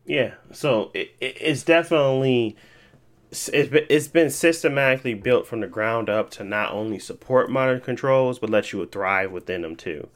Yeah. 0.06 0.34
So 0.52 0.92
it, 0.94 1.16
it's 1.20 1.64
definitely 1.64 2.56
it's 3.32 4.08
been 4.08 4.30
systematically 4.32 5.14
built 5.14 5.46
from 5.46 5.60
the 5.60 5.68
ground 5.68 6.10
up 6.10 6.32
to 6.32 6.44
not 6.44 6.74
only 6.74 6.98
support 6.98 7.50
modern 7.50 7.80
controls 7.80 8.40
but 8.40 8.50
let 8.50 8.74
you 8.74 8.86
thrive 8.86 9.32
within 9.32 9.62
them 9.62 9.76
too. 9.76 10.08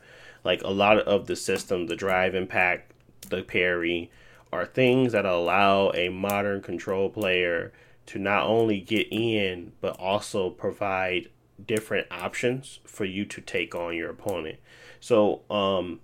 Like 0.43 0.63
a 0.63 0.71
lot 0.71 0.97
of 0.99 1.27
the 1.27 1.35
system, 1.35 1.87
the 1.87 1.95
drive 1.95 2.35
impact, 2.35 2.91
the 3.29 3.43
parry, 3.43 4.11
are 4.51 4.65
things 4.65 5.13
that 5.13 5.25
allow 5.25 5.91
a 5.91 6.09
modern 6.09 6.61
control 6.61 7.09
player 7.09 7.71
to 8.07 8.19
not 8.19 8.45
only 8.45 8.79
get 8.79 9.07
in 9.11 9.73
but 9.79 9.99
also 9.99 10.49
provide 10.49 11.29
different 11.65 12.07
options 12.11 12.79
for 12.83 13.05
you 13.05 13.25
to 13.25 13.41
take 13.41 13.75
on 13.75 13.95
your 13.95 14.09
opponent. 14.09 14.57
So 14.99 15.41
um 15.49 15.99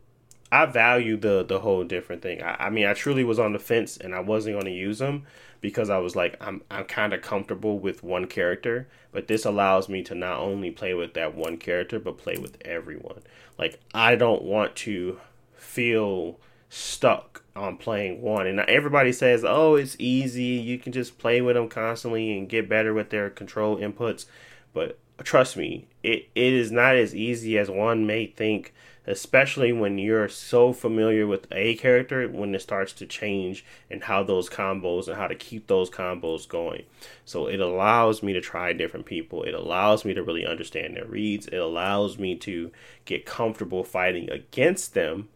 I 0.52 0.66
value 0.66 1.18
the 1.18 1.44
the 1.44 1.60
whole 1.60 1.84
different 1.84 2.22
thing. 2.22 2.42
I, 2.42 2.68
I 2.68 2.70
mean 2.70 2.86
I 2.86 2.94
truly 2.94 3.24
was 3.24 3.40
on 3.40 3.54
the 3.54 3.60
fence 3.60 3.98
and 3.98 4.16
I 4.16 4.20
wasn't 4.20 4.56
going 4.56 4.66
to 4.66 4.72
use 4.72 5.00
them 5.00 5.26
because 5.62 5.90
I 5.90 5.98
was 5.98 6.16
like 6.16 6.36
I'm 6.42 6.62
I'm 6.72 6.86
kind 6.86 7.14
of 7.14 7.22
comfortable 7.22 7.80
with 7.80 8.04
one 8.04 8.26
character, 8.26 8.88
but 9.12 9.28
this 9.28 9.46
allows 9.46 9.90
me 9.90 10.04
to 10.04 10.16
not 10.16 10.40
only 10.40 10.72
play 10.72 10.94
with 10.94 11.14
that 11.14 11.36
one 11.36 11.58
character 11.58 12.00
but 12.00 12.18
play 12.18 12.38
with 12.38 12.58
everyone. 12.66 13.22
Like 13.58 13.80
I 13.94 14.16
don't 14.16 14.44
want 14.44 14.76
to 14.78 15.20
feel 15.56 16.40
stuck 16.70 17.44
on 17.56 17.78
playing 17.78 18.22
one. 18.22 18.48
And 18.48 18.60
everybody 18.62 19.12
says, 19.12 19.44
"Oh, 19.46 19.76
it's 19.76 19.96
easy. 20.00 20.44
You 20.44 20.80
can 20.80 20.92
just 20.92 21.18
play 21.18 21.42
with 21.42 21.56
them 21.56 21.68
constantly 21.68 22.38
and 22.38 22.50
get 22.50 22.70
better 22.70 22.94
with 22.94 23.10
their 23.10 23.30
control 23.30 23.78
inputs." 23.78 24.26
But 24.74 24.98
trust 25.24 25.58
me, 25.58 25.88
it, 26.04 26.30
it 26.36 26.54
is 26.54 26.72
not 26.72 26.96
as 26.96 27.16
easy 27.16 27.58
as 27.58 27.70
one 27.70 28.06
may 28.06 28.26
think 28.28 28.74
especially 29.10 29.74
when 29.74 29.98
you're 29.98 30.30
so 30.30 30.72
familiar 30.72 31.26
with 31.26 31.48
a 31.52 31.76
character 31.78 32.28
when 32.28 32.54
it 32.54 32.62
starts 32.62 32.94
to 32.94 33.08
change 33.08 33.66
and 33.90 34.04
how 34.04 34.22
those 34.22 34.48
combos 34.48 35.08
and 35.08 35.18
how 35.18 35.26
to 35.26 35.34
keep 35.34 35.66
those 35.66 35.90
combos 35.90 36.48
going. 36.48 36.84
So 37.26 37.48
it 37.48 37.60
allows 37.60 38.22
me 38.22 38.34
to 38.34 38.42
try 38.42 38.72
different 38.72 39.08
people. 39.08 39.42
It 39.44 39.56
allows 39.56 40.06
me 40.06 40.14
to 40.14 40.22
really 40.22 40.46
understand 40.46 40.96
their 40.96 41.08
reads. 41.08 41.48
It 41.48 41.58
allows 41.58 42.20
me 42.20 42.36
to 42.36 42.72
get 43.06 43.26
comfortable 43.26 43.84
fighting 43.84 44.30
against 44.30 44.94
them. 44.94 45.30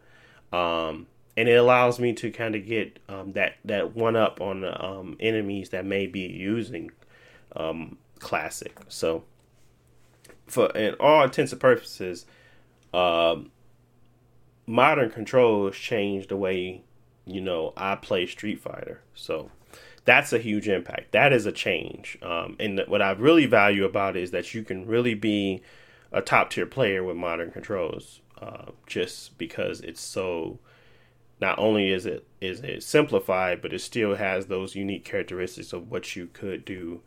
Um, 0.52 1.08
and 1.36 1.48
it 1.48 1.56
allows 1.56 1.98
me 1.98 2.12
to 2.12 2.30
kind 2.30 2.54
of 2.54 2.64
get 2.64 3.00
um, 3.08 3.32
that 3.32 3.56
that 3.64 3.96
one 3.96 4.14
up 4.14 4.40
on 4.40 4.64
um, 4.64 5.16
enemies 5.18 5.70
that 5.70 5.84
may 5.84 6.06
be 6.06 6.20
using 6.20 6.92
um, 7.56 7.98
classic. 8.20 8.78
So, 8.86 9.24
for 10.46 10.70
in 10.70 10.94
all 10.94 11.24
intents 11.24 11.52
and 11.52 11.60
purposes, 11.60 12.26
um, 12.92 13.50
modern 14.66 15.10
controls 15.10 15.76
changed 15.76 16.28
the 16.28 16.36
way 16.36 16.82
you 17.26 17.40
know 17.40 17.72
I 17.76 17.96
play 17.96 18.26
Street 18.26 18.60
Fighter. 18.60 19.00
So 19.14 19.50
that's 20.04 20.32
a 20.32 20.38
huge 20.38 20.68
impact. 20.68 21.12
That 21.12 21.32
is 21.32 21.46
a 21.46 21.52
change. 21.52 22.18
Um, 22.22 22.56
and 22.60 22.80
what 22.86 23.02
I 23.02 23.12
really 23.12 23.46
value 23.46 23.84
about 23.84 24.16
it 24.16 24.22
is 24.22 24.30
that 24.32 24.54
you 24.54 24.62
can 24.62 24.86
really 24.86 25.14
be 25.14 25.62
a 26.12 26.20
top 26.20 26.50
tier 26.50 26.66
player 26.66 27.02
with 27.02 27.16
modern 27.16 27.50
controls, 27.50 28.20
uh, 28.40 28.66
just 28.86 29.38
because 29.38 29.80
it's 29.80 30.00
so. 30.00 30.58
Not 31.40 31.58
only 31.58 31.90
is 31.90 32.06
it 32.06 32.26
is 32.40 32.60
it 32.60 32.82
simplified, 32.84 33.60
but 33.60 33.72
it 33.72 33.80
still 33.80 34.14
has 34.14 34.46
those 34.46 34.76
unique 34.76 35.04
characteristics 35.04 35.72
of 35.72 35.90
what 35.90 36.14
you 36.14 36.28
could 36.32 36.64
do 36.64 37.02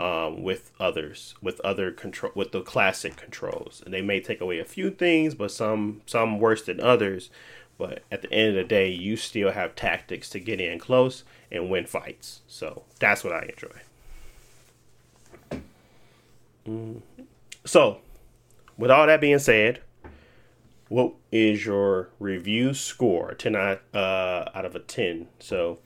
um, 0.00 0.42
with 0.42 0.72
others, 0.80 1.34
with 1.42 1.60
other 1.60 1.90
control, 1.92 2.32
with 2.34 2.52
the 2.52 2.62
classic 2.62 3.16
controls. 3.16 3.82
And 3.84 3.92
they 3.92 4.00
may 4.00 4.18
take 4.18 4.40
away 4.40 4.58
a 4.58 4.64
few 4.64 4.90
things, 4.90 5.34
but 5.34 5.50
some 5.50 6.00
some 6.06 6.38
worse 6.38 6.62
than 6.62 6.80
others. 6.80 7.28
But 7.76 8.02
at 8.10 8.22
the 8.22 8.32
end 8.32 8.50
of 8.50 8.54
the 8.54 8.64
day, 8.64 8.88
you 8.90 9.16
still 9.18 9.52
have 9.52 9.74
tactics 9.74 10.30
to 10.30 10.40
get 10.40 10.58
in 10.60 10.78
close 10.78 11.24
and 11.52 11.68
win 11.68 11.84
fights. 11.86 12.40
So 12.48 12.84
that's 12.98 13.22
what 13.22 13.34
I 13.34 13.50
enjoy. 15.52 15.60
Mm. 16.66 17.02
So, 17.66 17.98
with 18.78 18.90
all 18.90 19.06
that 19.06 19.20
being 19.20 19.38
said, 19.38 19.82
what 20.88 21.12
is 21.30 21.66
your 21.66 22.08
review 22.18 22.72
score? 22.72 23.34
Ten 23.34 23.54
out, 23.54 23.82
uh, 23.92 24.48
out 24.54 24.64
of 24.64 24.74
a 24.74 24.80
ten. 24.80 25.28
So, 25.38 25.78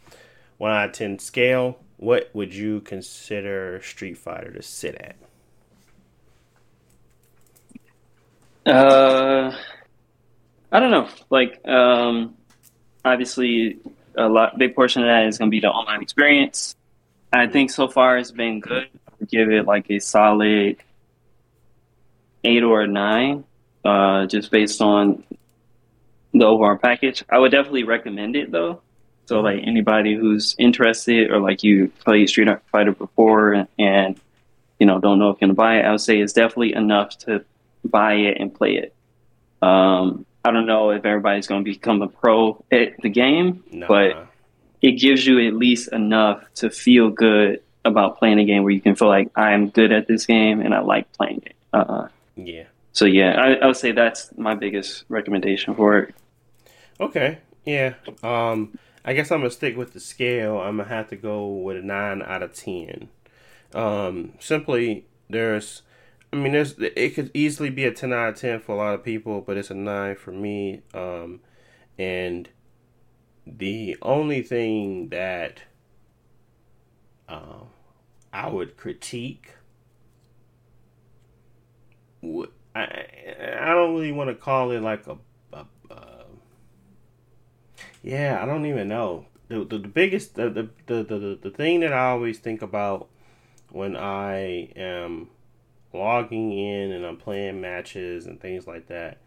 one 0.58 0.70
out 0.70 0.90
of 0.90 0.92
ten 0.92 1.18
scale 1.18 1.78
what 1.96 2.30
would 2.34 2.54
you 2.54 2.80
consider 2.80 3.80
Street 3.82 4.18
Fighter 4.18 4.52
to 4.52 4.62
sit 4.62 4.94
at? 4.96 5.16
Uh, 8.66 9.56
I 10.72 10.80
don't 10.80 10.90
know. 10.90 11.08
Like, 11.30 11.66
um, 11.68 12.36
obviously, 13.04 13.78
a 14.16 14.28
lot 14.28 14.58
big 14.58 14.74
portion 14.74 15.02
of 15.02 15.08
that 15.08 15.26
is 15.26 15.38
going 15.38 15.50
to 15.50 15.54
be 15.54 15.60
the 15.60 15.68
online 15.68 16.02
experience. 16.02 16.74
I 17.32 17.46
think 17.46 17.70
so 17.70 17.88
far 17.88 18.16
it's 18.18 18.30
been 18.30 18.60
good. 18.60 18.88
give 19.28 19.50
it 19.50 19.66
like 19.66 19.90
a 19.90 19.98
solid 19.98 20.76
eight 22.44 22.62
or 22.62 22.86
nine, 22.86 23.44
uh, 23.84 24.26
just 24.26 24.50
based 24.50 24.80
on 24.80 25.24
the 26.32 26.44
overall 26.44 26.76
package. 26.76 27.24
I 27.28 27.38
would 27.38 27.50
definitely 27.52 27.84
recommend 27.84 28.36
it 28.36 28.50
though. 28.50 28.82
So 29.26 29.40
like 29.40 29.60
anybody 29.64 30.14
who's 30.14 30.54
interested 30.58 31.30
or 31.30 31.40
like 31.40 31.62
you 31.62 31.88
played 32.04 32.28
Street 32.28 32.48
Fighter 32.70 32.92
before 32.92 33.66
and, 33.78 34.20
you 34.78 34.86
know 34.86 34.98
don't 34.98 35.18
know 35.18 35.30
if 35.30 35.40
you're 35.40 35.48
gonna 35.48 35.54
buy 35.54 35.78
it, 35.78 35.84
I 35.84 35.92
would 35.92 36.00
say 36.00 36.18
it's 36.18 36.32
definitely 36.32 36.74
enough 36.74 37.16
to 37.18 37.44
buy 37.84 38.14
it 38.14 38.38
and 38.40 38.54
play 38.54 38.74
it. 38.76 38.94
Um, 39.62 40.26
I 40.44 40.50
don't 40.50 40.66
know 40.66 40.90
if 40.90 41.04
everybody's 41.04 41.46
gonna 41.46 41.62
become 41.62 42.02
a 42.02 42.08
pro 42.08 42.62
at 42.70 43.00
the 43.00 43.08
game, 43.08 43.62
but 43.88 44.28
it 44.82 44.92
gives 44.92 45.26
you 45.26 45.46
at 45.46 45.54
least 45.54 45.92
enough 45.92 46.44
to 46.56 46.68
feel 46.68 47.08
good 47.08 47.62
about 47.84 48.18
playing 48.18 48.38
a 48.38 48.44
game 48.44 48.62
where 48.62 48.72
you 48.72 48.80
can 48.80 48.94
feel 48.94 49.08
like 49.08 49.30
I'm 49.36 49.70
good 49.70 49.92
at 49.92 50.06
this 50.06 50.26
game 50.26 50.60
and 50.60 50.74
I 50.74 50.80
like 50.80 51.10
playing 51.12 51.42
it. 51.46 51.54
Uh, 51.72 52.08
yeah. 52.36 52.64
So 52.92 53.06
yeah, 53.06 53.32
I, 53.32 53.54
I 53.54 53.66
would 53.66 53.76
say 53.76 53.92
that's 53.92 54.30
my 54.36 54.54
biggest 54.54 55.04
recommendation 55.08 55.74
for 55.74 55.98
it. 55.98 56.14
Okay. 57.00 57.38
Yeah. 57.64 57.94
Um, 58.22 58.78
I 59.04 59.12
guess 59.12 59.30
I'm 59.30 59.40
gonna 59.40 59.50
stick 59.50 59.76
with 59.76 59.92
the 59.92 60.00
scale. 60.00 60.58
I'm 60.58 60.78
gonna 60.78 60.88
have 60.88 61.08
to 61.10 61.16
go 61.16 61.46
with 61.46 61.76
a 61.76 61.82
nine 61.82 62.22
out 62.22 62.42
of 62.42 62.54
ten. 62.54 63.08
Um, 63.74 64.34
simply, 64.38 65.06
there's, 65.28 65.82
I 66.32 66.36
mean, 66.36 66.52
there's 66.52 66.74
it 66.78 67.14
could 67.14 67.30
easily 67.34 67.70
be 67.70 67.84
a 67.84 67.92
ten 67.92 68.12
out 68.12 68.30
of 68.30 68.36
ten 68.36 68.60
for 68.60 68.72
a 68.72 68.76
lot 68.76 68.94
of 68.94 69.04
people, 69.04 69.40
but 69.40 69.56
it's 69.56 69.70
a 69.70 69.74
nine 69.74 70.16
for 70.16 70.32
me. 70.32 70.82
Um, 70.94 71.40
and 71.98 72.48
the 73.46 73.96
only 74.00 74.42
thing 74.42 75.10
that 75.10 75.62
uh, 77.28 77.64
I 78.32 78.48
would 78.48 78.76
critique 78.76 79.50
I 82.74 83.06
I 83.60 83.74
don't 83.74 83.94
really 83.94 84.12
want 84.12 84.30
to 84.30 84.34
call 84.34 84.70
it 84.70 84.80
like 84.80 85.06
a 85.06 85.16
yeah, 88.04 88.38
I 88.40 88.46
don't 88.46 88.66
even 88.66 88.88
know. 88.88 89.26
The 89.48 89.64
the, 89.64 89.78
the 89.78 89.88
biggest 89.88 90.34
the, 90.34 90.50
the, 90.50 90.68
the, 90.86 91.02
the, 91.02 91.38
the 91.42 91.50
thing 91.50 91.80
that 91.80 91.92
I 91.92 92.10
always 92.10 92.38
think 92.38 92.60
about 92.62 93.08
when 93.70 93.96
I 93.96 94.70
am 94.76 95.30
logging 95.92 96.52
in 96.52 96.92
and 96.92 97.06
I'm 97.06 97.16
playing 97.16 97.60
matches 97.60 98.26
and 98.26 98.40
things 98.40 98.66
like 98.66 98.88
that 98.88 99.18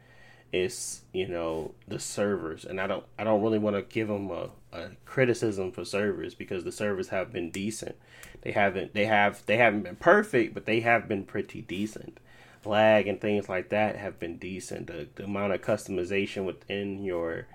is 0.53 1.01
you 1.11 1.27
know 1.27 1.73
the 1.87 1.99
servers, 1.99 2.65
and 2.65 2.79
I 2.79 2.87
don't 2.87 3.03
I 3.17 3.23
don't 3.23 3.41
really 3.41 3.59
want 3.59 3.75
to 3.75 3.81
give 3.81 4.07
them 4.07 4.29
a, 4.29 4.49
a 4.71 4.89
criticism 5.05 5.71
for 5.71 5.83
servers 5.83 6.35
because 6.35 6.63
the 6.63 6.71
servers 6.71 7.09
have 7.09 7.33
been 7.33 7.49
decent. 7.49 7.95
They 8.43 8.51
haven't 8.51 8.93
they 8.93 9.05
have 9.05 9.43
they 9.47 9.57
haven't 9.57 9.83
been 9.83 9.95
perfect, 9.95 10.53
but 10.53 10.65
they 10.65 10.81
have 10.81 11.07
been 11.07 11.23
pretty 11.23 11.61
decent. 11.61 12.19
Lag 12.63 13.07
and 13.07 13.21
things 13.21 13.47
like 13.47 13.69
that 13.69 13.95
have 13.95 14.19
been 14.19 14.37
decent. 14.37 14.87
The, 14.87 15.07
the 15.15 15.23
amount 15.23 15.53
of 15.53 15.61
customization 15.61 16.43
within 16.45 17.01
your 17.01 17.47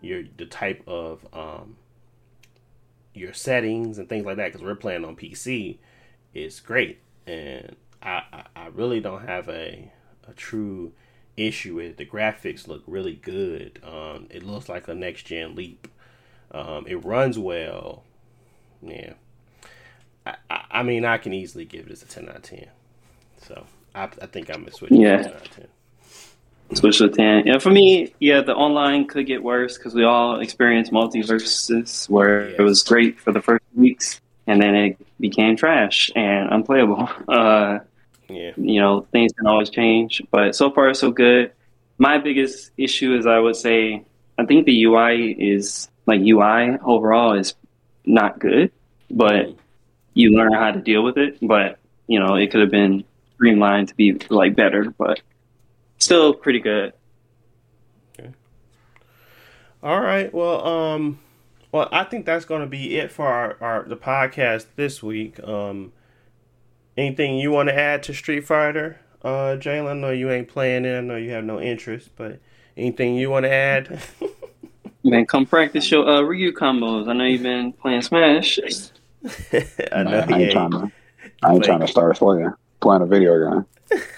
your 0.00 0.22
the 0.36 0.46
type 0.46 0.82
of 0.86 1.26
um, 1.32 1.76
your 3.14 3.32
settings 3.32 3.98
and 3.98 4.08
things 4.08 4.24
like 4.24 4.36
that 4.36 4.46
because 4.52 4.62
we're 4.62 4.74
playing 4.74 5.04
on 5.04 5.16
PC 5.16 5.78
is 6.34 6.60
great, 6.60 6.98
and 7.26 7.76
I, 8.02 8.22
I, 8.32 8.44
I 8.56 8.66
really 8.68 9.00
don't 9.00 9.26
have 9.26 9.48
a 9.48 9.90
a 10.28 10.32
true 10.34 10.92
issue 11.36 11.76
with 11.76 11.86
it. 11.86 11.96
the 11.96 12.06
graphics 12.06 12.68
look 12.68 12.82
really 12.86 13.14
good. 13.14 13.80
Um, 13.84 14.26
it 14.30 14.42
looks 14.42 14.68
like 14.68 14.88
a 14.88 14.94
next 14.94 15.24
gen 15.24 15.54
leap. 15.54 15.88
Um, 16.52 16.86
it 16.86 17.04
runs 17.04 17.38
well. 17.38 18.04
Yeah, 18.82 19.14
I, 20.26 20.36
I, 20.50 20.64
I 20.70 20.82
mean 20.82 21.04
I 21.04 21.18
can 21.18 21.32
easily 21.32 21.64
give 21.64 21.88
this 21.88 22.02
a 22.02 22.06
ten 22.06 22.28
out 22.28 22.36
of 22.36 22.42
ten. 22.42 22.68
So 23.42 23.66
I, 23.94 24.04
I 24.04 24.26
think 24.26 24.50
I'm 24.50 24.60
gonna 24.62 24.72
switch 24.72 24.92
Yeah. 24.92 25.18
to 25.18 25.22
10 25.24 25.32
out 25.34 25.42
of 25.42 25.50
10. 25.50 25.68
Switch 26.74 26.98
to 26.98 27.08
10. 27.08 27.46
Yeah, 27.46 27.58
for 27.58 27.70
me, 27.70 28.12
yeah, 28.20 28.42
the 28.42 28.54
online 28.54 29.06
could 29.06 29.26
get 29.26 29.42
worse 29.42 29.78
because 29.78 29.94
we 29.94 30.04
all 30.04 30.40
experienced 30.40 30.92
MultiVersus 30.92 32.08
where 32.10 32.48
it 32.48 32.60
was 32.60 32.82
great 32.82 33.18
for 33.18 33.32
the 33.32 33.40
first 33.40 33.64
weeks 33.74 34.20
and 34.46 34.60
then 34.60 34.74
it 34.74 34.98
became 35.20 35.56
trash 35.56 36.10
and 36.14 36.48
unplayable. 36.50 37.08
Uh, 37.28 37.78
Yeah, 38.28 38.52
you 38.58 38.78
know, 38.80 39.06
things 39.12 39.32
can 39.32 39.46
always 39.46 39.70
change, 39.70 40.20
but 40.30 40.54
so 40.54 40.70
far 40.70 40.92
so 40.92 41.10
good. 41.10 41.50
My 41.96 42.18
biggest 42.18 42.72
issue 42.76 43.16
is 43.16 43.26
I 43.26 43.38
would 43.38 43.56
say 43.56 44.04
I 44.36 44.44
think 44.44 44.66
the 44.66 44.84
UI 44.84 45.32
is 45.32 45.88
like 46.06 46.20
UI 46.20 46.76
overall 46.84 47.32
is 47.32 47.54
not 48.04 48.38
good, 48.38 48.70
but 49.10 49.54
you 50.12 50.32
learn 50.36 50.52
how 50.52 50.70
to 50.72 50.80
deal 50.80 51.02
with 51.02 51.16
it. 51.16 51.38
But 51.40 51.78
you 52.06 52.20
know, 52.20 52.34
it 52.36 52.50
could 52.50 52.60
have 52.60 52.70
been 52.70 53.04
streamlined 53.34 53.88
to 53.88 53.94
be 53.94 54.12
like 54.28 54.54
better, 54.54 54.90
but 54.98 55.20
still 55.98 56.34
pretty 56.34 56.60
good. 56.60 56.92
Okay. 58.18 58.32
All 59.82 60.00
right. 60.00 60.32
Well, 60.32 60.66
um, 60.66 61.18
well, 61.72 61.88
I 61.92 62.04
think 62.04 62.24
that's 62.24 62.44
going 62.44 62.62
to 62.62 62.66
be 62.66 62.96
it 62.96 63.12
for 63.12 63.26
our, 63.26 63.56
our 63.60 63.84
the 63.84 63.96
podcast 63.96 64.66
this 64.76 65.02
week. 65.02 65.42
Um, 65.42 65.92
anything 66.96 67.36
you 67.36 67.50
want 67.50 67.68
to 67.68 67.74
add 67.74 68.02
to 68.04 68.14
Street 68.14 68.46
Fighter, 68.46 69.00
uh, 69.22 69.56
Jalen? 69.58 69.90
I 69.90 69.94
know 69.94 70.10
you 70.10 70.30
ain't 70.30 70.48
playing 70.48 70.84
it. 70.84 70.96
I 70.96 71.00
know 71.00 71.16
you 71.16 71.30
have 71.30 71.44
no 71.44 71.60
interest, 71.60 72.10
but 72.16 72.40
anything 72.76 73.16
you 73.16 73.30
want 73.30 73.44
to 73.44 73.52
add? 73.52 74.00
Man, 75.04 75.26
come 75.26 75.46
practice 75.46 75.90
your 75.90 76.08
uh, 76.08 76.22
Ryu 76.22 76.52
combos. 76.52 77.08
I 77.08 77.12
know 77.12 77.24
you've 77.24 77.42
been 77.42 77.72
playing 77.72 78.02
Smash. 78.02 78.58
I 79.92 80.02
know 80.02 80.10
Man, 80.10 80.32
I 80.32 80.42
ain't 80.42 80.52
trying 80.52 80.70
to. 80.70 80.92
I 81.42 81.54
ain't 81.54 81.64
trying 81.64 81.80
to 81.80 81.88
start 81.88 82.16
playing 82.16 82.52
playing 82.80 83.02
a 83.02 83.06
video 83.06 83.50
game. 83.50 83.66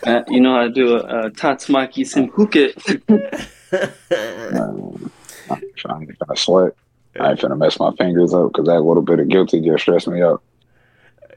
Uh, 0.06 0.22
you 0.28 0.40
know 0.40 0.54
how 0.54 0.62
to 0.62 0.70
do 0.70 0.96
a, 0.96 1.26
a 1.26 1.30
Tatsumaki 1.30 2.04
Senpukyaku. 2.04 3.00
Man, 4.52 5.10
I'm 5.50 5.62
trying 5.76 6.06
to 6.06 6.14
kind 6.14 6.30
of 6.30 6.38
sweat. 6.38 6.74
I 7.18 7.30
ain't 7.30 7.40
finna 7.40 7.58
mess 7.58 7.78
my 7.78 7.92
fingers 7.96 8.32
up 8.32 8.52
because 8.52 8.66
that 8.66 8.80
little 8.80 9.02
bit 9.02 9.20
of 9.20 9.28
guilty 9.28 9.60
gear 9.60 9.78
stressed 9.78 10.08
me 10.08 10.22
out. 10.22 10.42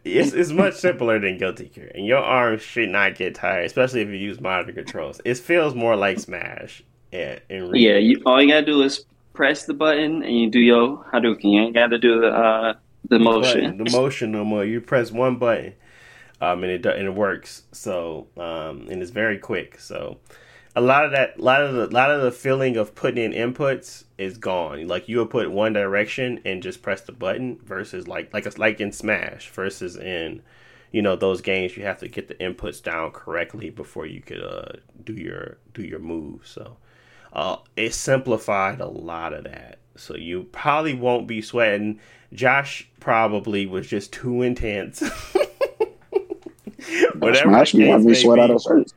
It's, 0.03 0.33
it's 0.33 0.51
much 0.51 0.75
simpler 0.75 1.17
than 1.17 1.37
Guilty 1.37 1.69
Gear, 1.69 1.89
and 1.95 2.05
your 2.05 2.19
arms 2.19 2.61
should 2.61 2.89
not 2.89 3.15
get 3.15 3.35
tired, 3.35 3.65
especially 3.65 4.01
if 4.01 4.09
you 4.09 4.15
use 4.15 4.41
modern 4.41 4.75
controls. 4.75 5.21
It 5.23 5.37
feels 5.37 5.73
more 5.75 5.95
like 5.95 6.19
Smash. 6.19 6.83
Yeah, 7.13 7.39
in 7.49 7.69
Ryu. 7.69 7.89
yeah, 7.89 7.97
you, 7.99 8.21
all 8.25 8.41
you 8.41 8.49
gotta 8.49 8.65
do 8.65 8.81
is 8.81 9.05
press 9.33 9.65
the 9.65 9.73
button 9.73 10.23
and 10.23 10.37
you 10.37 10.49
do 10.49 10.59
your 10.59 11.05
Hadouken. 11.13 11.43
You 11.43 11.61
ain't 11.61 11.73
gotta 11.73 11.97
do 11.97 12.19
the 12.19 12.27
uh, 12.27 12.73
the 13.07 13.19
motion. 13.19 13.61
button, 13.61 13.83
the 13.83 13.91
motion 13.91 14.31
no 14.31 14.43
more. 14.43 14.65
You 14.65 14.81
press 14.81 15.11
one 15.11 15.37
button, 15.37 15.73
um, 16.43 16.63
and 16.63 16.71
it 16.73 16.85
and 16.85 17.07
it 17.07 17.13
works. 17.15 17.63
So, 17.71 18.27
um, 18.37 18.87
and 18.89 19.01
it's 19.01 19.11
very 19.11 19.37
quick. 19.37 19.79
So, 19.79 20.17
a 20.75 20.81
lot 20.81 21.05
of 21.05 21.11
that, 21.11 21.37
a 21.37 21.41
lot 21.41 21.61
of 21.61 21.73
the, 21.73 21.87
lot 21.87 22.11
of 22.11 22.21
the 22.21 22.31
feeling 22.31 22.75
of 22.75 22.95
putting 22.95 23.31
in 23.31 23.53
inputs 23.53 24.03
is 24.17 24.37
gone. 24.37 24.87
Like 24.87 25.07
you 25.07 25.19
would 25.19 25.29
put 25.29 25.49
one 25.51 25.71
direction 25.71 26.41
and 26.43 26.61
just 26.61 26.81
press 26.81 27.01
the 27.01 27.13
button 27.13 27.59
versus 27.63 28.07
like 28.07 28.33
like 28.33 28.45
it's 28.45 28.57
like 28.57 28.81
in 28.81 28.91
Smash 28.91 29.49
versus 29.51 29.95
in, 29.95 30.41
you 30.91 31.01
know, 31.01 31.15
those 31.15 31.41
games 31.41 31.77
you 31.77 31.83
have 31.85 31.99
to 31.99 32.09
get 32.09 32.27
the 32.27 32.35
inputs 32.35 32.83
down 32.83 33.11
correctly 33.11 33.69
before 33.69 34.05
you 34.05 34.21
could 34.21 34.43
uh 34.43 34.73
do 35.03 35.13
your 35.13 35.59
do 35.73 35.81
your 35.81 35.99
move. 35.99 36.45
So, 36.45 36.75
uh, 37.31 37.57
it 37.77 37.93
simplified 37.93 38.81
a 38.81 38.87
lot 38.87 39.33
of 39.33 39.45
that. 39.45 39.79
So 39.95 40.17
you 40.17 40.43
probably 40.43 40.93
won't 40.93 41.25
be 41.25 41.41
sweating. 41.41 41.99
Josh 42.33 42.89
probably 42.99 43.65
was 43.65 43.87
just 43.87 44.11
too 44.11 44.41
intense. 44.41 45.03
Whatever 47.19 47.49
Smash 47.49 47.73
me, 47.73 47.91
I 47.91 47.95
case 47.95 48.05
be 48.05 48.11
may 48.11 48.13
sweat 48.13 48.39
out 48.39 48.51
of 48.51 48.61
shirt. 48.61 48.91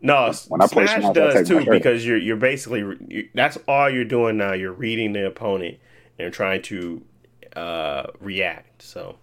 No, 0.00 0.32
When 0.48 0.60
I 0.60 0.66
play 0.66 0.86
Smash 0.86 1.00
Smash, 1.02 1.14
does 1.14 1.48
too 1.48 1.64
because 1.68 2.04
you're 2.04 2.18
you're 2.18 2.36
basically 2.36 2.80
you, 3.08 3.28
that's 3.34 3.58
all 3.68 3.88
you're 3.88 4.04
doing 4.04 4.36
now. 4.36 4.52
You're 4.52 4.72
reading 4.72 5.12
the 5.12 5.26
opponent 5.26 5.78
and 6.18 6.32
trying 6.32 6.62
to 6.62 7.02
uh, 7.54 8.06
react. 8.20 8.82
So, 8.82 9.16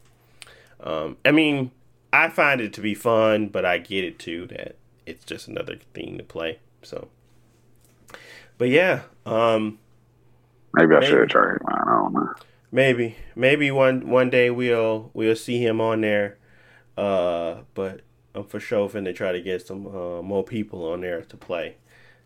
um, 0.82 1.18
I 1.26 1.32
mean, 1.32 1.72
I 2.14 2.30
find 2.30 2.62
it 2.62 2.74
to 2.74 2.82
be 2.82 2.96
fun, 2.96 3.50
but 3.50 3.66
I 3.66 3.78
get 3.78 4.04
it 4.06 4.20
too 4.20 4.48
that 4.48 4.76
it's 5.06 5.26
just 5.26 5.48
another 5.48 5.78
thing 5.94 6.18
to 6.18 6.24
play. 6.24 6.60
So, 6.82 7.10
but 8.58 8.70
yeah, 8.70 9.02
um, 9.26 9.80
Maybe 10.74 10.96
I 10.96 11.00
Maybe. 11.00 11.12
should 11.12 11.30
try 11.30 11.56
I 11.68 11.86
don't 11.86 12.14
know. 12.14 12.34
Maybe, 12.72 13.16
maybe 13.36 13.72
one 13.72 14.10
one 14.10 14.30
day 14.30 14.50
we'll 14.50 15.10
we'll 15.14 15.36
see 15.36 15.64
him 15.64 15.82
on 15.82 16.02
there. 16.02 16.38
Uh, 17.00 17.62
but 17.74 18.02
I'm 18.36 18.44
for 18.44 18.60
sure 18.60 18.90
finna 18.90 19.16
try 19.16 19.32
to 19.32 19.42
get 19.42 19.66
some 19.66 19.88
uh, 19.88 20.22
more 20.22 20.44
people 20.44 20.86
on 20.92 21.02
there 21.02 21.22
to 21.22 21.38
play 21.38 21.78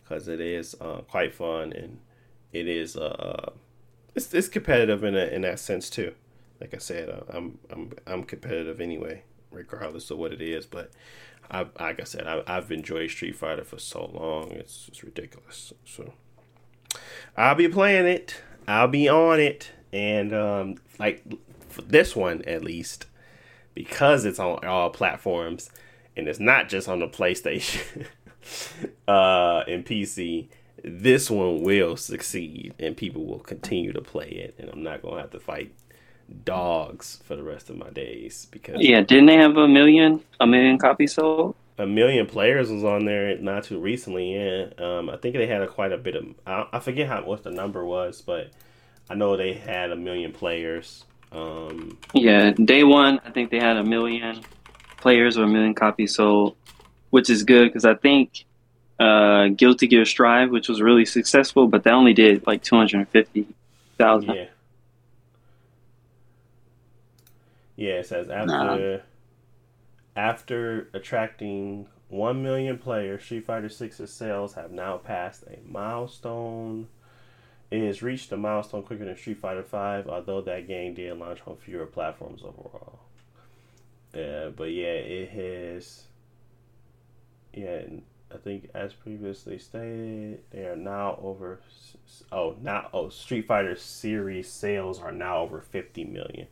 because 0.04 0.28
it 0.28 0.42
is 0.42 0.76
uh, 0.82 1.02
quite 1.08 1.34
fun 1.34 1.72
and 1.74 2.00
it 2.52 2.68
is 2.68 2.96
uh 2.96 3.52
it's 4.16 4.34
it's 4.34 4.48
competitive 4.48 5.04
in 5.04 5.16
a, 5.16 5.26
in 5.26 5.42
that 5.42 5.60
sense 5.60 5.90
too. 5.90 6.14
Like 6.62 6.74
I 6.74 6.78
said, 6.78 7.10
uh, 7.10 7.22
I'm 7.30 7.60
I'm 7.72 7.92
I'm 8.06 8.24
competitive 8.24 8.80
anyway, 8.80 9.24
regardless 9.52 10.12
of 10.12 10.18
what 10.18 10.32
it 10.32 10.42
is. 10.42 10.66
But 10.66 10.92
I 11.50 11.68
like 11.80 12.00
I 12.00 12.04
said, 12.04 12.28
I, 12.28 12.44
I've 12.48 12.72
enjoyed 12.72 13.10
Street 13.10 13.36
Fighter 13.36 13.64
for 13.64 13.80
so 13.80 14.06
long. 14.14 14.52
It's 14.52 14.88
it's 14.88 15.04
ridiculous. 15.04 15.74
So. 15.86 16.14
I'll 17.36 17.56
be 17.56 17.68
playing 17.68 18.06
it. 18.06 18.42
I'll 18.68 18.88
be 18.88 19.10
on 19.10 19.40
it, 19.40 19.72
and 19.92 20.34
um, 20.34 20.76
like 21.00 21.24
for 21.70 21.82
this 21.82 22.16
one 22.16 22.44
at 22.44 22.64
least, 22.64 23.08
because 23.74 24.26
it's 24.26 24.40
on 24.40 24.66
all 24.66 24.90
platforms, 24.90 25.70
and 26.16 26.28
it's 26.28 26.40
not 26.40 26.70
just 26.70 26.88
on 26.90 27.00
the 27.00 27.08
PlayStation 27.08 28.08
uh, 29.08 29.64
and 29.68 29.86
PC. 29.86 30.50
This 30.84 31.30
one 31.32 31.62
will 31.64 31.96
succeed, 31.98 32.74
and 32.80 32.98
people 32.98 33.26
will 33.26 33.40
continue 33.40 33.94
to 33.94 34.02
play 34.02 34.28
it, 34.30 34.56
and 34.60 34.70
I'm 34.70 34.84
not 34.84 35.02
gonna 35.02 35.22
have 35.22 35.32
to 35.32 35.40
fight 35.40 35.74
dogs 36.46 37.20
for 37.26 37.36
the 37.36 37.44
rest 37.44 37.70
of 37.70 37.78
my 37.78 37.90
days 37.90 38.48
because 38.52 38.90
Yeah, 38.90 39.02
didn't 39.02 39.28
they 39.28 39.38
have 39.38 39.58
a 39.58 39.68
million 39.68 40.24
a 40.40 40.48
million 40.48 40.78
copies 40.78 41.14
sold? 41.16 41.56
a 41.78 41.86
million 41.88 42.26
players 42.28 42.72
was 42.72 42.84
on 42.84 43.06
there 43.06 43.38
not 43.40 43.64
too 43.66 43.80
recently. 43.80 44.36
Yeah, 44.36 44.68
um, 44.78 45.10
I 45.10 45.18
think 45.18 45.36
they 45.36 45.48
had 45.48 45.62
a, 45.62 45.68
quite 45.68 45.92
a 45.92 45.98
bit 45.98 46.16
of. 46.16 46.26
I, 46.46 46.68
I 46.74 46.80
forget 46.80 47.08
how 47.08 47.24
what 47.24 47.44
the 47.44 47.52
number 47.52 47.84
was, 47.86 48.22
but 48.22 48.52
I 49.10 49.16
know 49.16 49.36
they 49.36 49.54
had 49.54 49.92
a 49.92 49.96
million 49.96 50.32
players. 50.32 51.06
Um, 51.34 51.98
Yeah, 52.14 52.52
day 52.52 52.84
one, 52.84 53.20
I 53.26 53.32
think 53.32 53.50
they 53.50 53.60
had 53.60 53.78
a 53.78 53.84
million 53.84 54.42
players 54.98 55.38
or 55.38 55.44
a 55.44 55.48
million 55.48 55.74
copies 55.74 56.16
sold, 56.16 56.56
which 57.10 57.30
is 57.30 57.44
good 57.44 57.70
because 57.70 57.86
I 57.86 57.96
think 57.96 58.46
uh, 59.00 59.48
Guilty 59.50 59.88
Gear 59.88 60.06
Strive, 60.06 60.52
which 60.52 60.70
was 60.70 60.82
really 60.82 61.06
successful, 61.06 61.68
but 61.68 61.84
they 61.84 61.92
only 61.92 62.14
did 62.14 62.46
like 62.46 62.64
two 62.64 62.76
hundred 62.76 62.98
and 62.98 63.10
fifty 63.10 63.48
thousand. 63.98 64.36
yeah, 64.36 64.46
yeah. 67.76 67.94
It 67.94 68.06
says 68.08 68.30
after 68.30 69.04
after 70.16 70.90
attracting 70.94 71.88
one 72.10 72.44
million 72.44 72.78
players, 72.78 73.24
Street 73.24 73.46
Fighter 73.46 73.70
6's 73.70 74.12
sales 74.12 74.54
have 74.54 74.72
now 74.72 74.98
passed 74.98 75.44
a 75.44 75.58
milestone. 75.68 76.88
It 77.74 77.82
has 77.88 78.04
reached 78.04 78.32
a 78.32 78.38
milestone 78.38 78.84
quicker 78.84 79.04
than 79.04 79.18
Street 79.18 79.40
Fighter 79.40 79.64
V, 79.64 80.08
although 80.08 80.42
that 80.42 80.68
game 80.68 80.94
did 80.94 81.18
launch 81.18 81.40
on 81.48 81.56
fewer 81.56 81.88
platforms 81.88 82.44
overall. 82.44 83.00
But 84.12 84.66
yeah, 84.66 84.94
it 84.94 85.32
has. 85.32 86.04
Yeah, 87.52 87.82
I 88.32 88.38
think 88.38 88.70
as 88.76 88.94
previously 88.94 89.58
stated, 89.58 90.42
they 90.52 90.66
are 90.68 90.76
now 90.76 91.18
over. 91.20 91.62
Oh, 92.32 92.56
now 92.62 92.90
oh, 92.94 93.10
Street 93.10 93.48
Fighter 93.48 93.76
series 93.76 94.48
sales 94.52 95.00
are 95.00 95.12
now 95.12 95.40
over 95.40 95.60
fifty 95.60 96.04
million. 96.04 96.46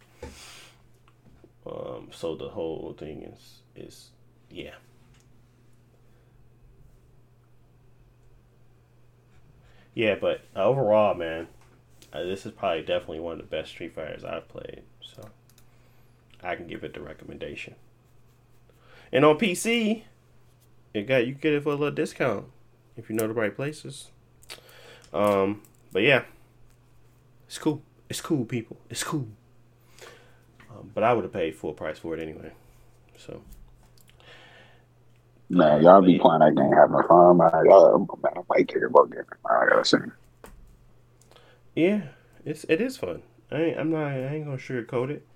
Um, 1.68 2.10
so 2.12 2.36
the 2.36 2.50
whole 2.50 2.96
thing 2.98 3.22
is 3.22 3.60
is 3.76 4.10
yeah. 4.50 4.74
Yeah, 9.94 10.16
but 10.16 10.42
overall, 10.56 11.16
man, 11.16 11.48
uh, 12.14 12.24
this 12.24 12.46
is 12.46 12.52
probably 12.54 12.82
definitely 12.82 13.20
one 13.20 13.34
of 13.34 13.40
the 13.40 13.44
best 13.44 13.72
Street 13.72 13.94
Fighters 13.94 14.24
I've 14.24 14.48
played. 14.48 14.84
So 15.02 15.30
I 16.44 16.56
can 16.56 16.68
give 16.68 16.84
it 16.84 16.94
the 16.94 17.02
recommendation. 17.02 17.76
And 19.12 19.26
on 19.26 19.38
PC, 19.38 20.04
you 20.94 21.04
got 21.04 21.28
you 21.28 21.34
get 21.34 21.54
it 21.54 21.64
for 21.64 21.70
a 21.70 21.76
little 21.76 21.92
discount 21.92 22.46
if 22.96 23.10
you 23.10 23.16
know 23.16 23.28
the 23.28 23.34
right 23.34 23.56
places. 23.56 24.10
Um, 25.14 25.62
but 25.92 26.04
yeah, 26.04 26.24
it's 27.48 27.58
cool. 27.58 27.82
It's 28.10 28.22
cool, 28.22 28.46
people. 28.46 28.78
It's 28.90 29.04
cool. 29.04 29.28
Um, 30.70 30.92
but 30.94 31.04
I 31.04 31.14
would 31.14 31.24
have 31.24 31.34
paid 31.34 31.56
full 31.56 31.74
price 31.74 32.00
for 32.00 32.16
it 32.16 32.22
anyway. 32.22 32.52
So. 33.18 33.42
Man, 35.54 35.84
y'all 35.84 36.02
be 36.02 36.18
playing 36.18 36.40
that 36.40 36.56
game 36.56 36.72
having 36.72 37.06
fun. 37.10 37.36
Man, 37.36 37.52
y'all, 37.66 38.00
man, 38.24 38.34
I 38.38 38.42
might 38.48 38.70
care 38.70 38.86
about 38.86 39.10
getting 39.10 39.26
I 39.46 39.66
gotta 39.68 39.84
say. 39.84 39.98
Yeah, 41.76 42.04
it's 42.46 42.64
it 42.70 42.80
is 42.80 42.96
fun. 42.96 43.22
I 43.52 43.56
ain't, 43.58 43.78
I'm 43.78 43.92
not. 43.92 44.08
I 44.08 44.28
ain't 44.28 44.46
gonna 44.46 44.56
sugarcoat 44.56 45.10
it. 45.10 45.28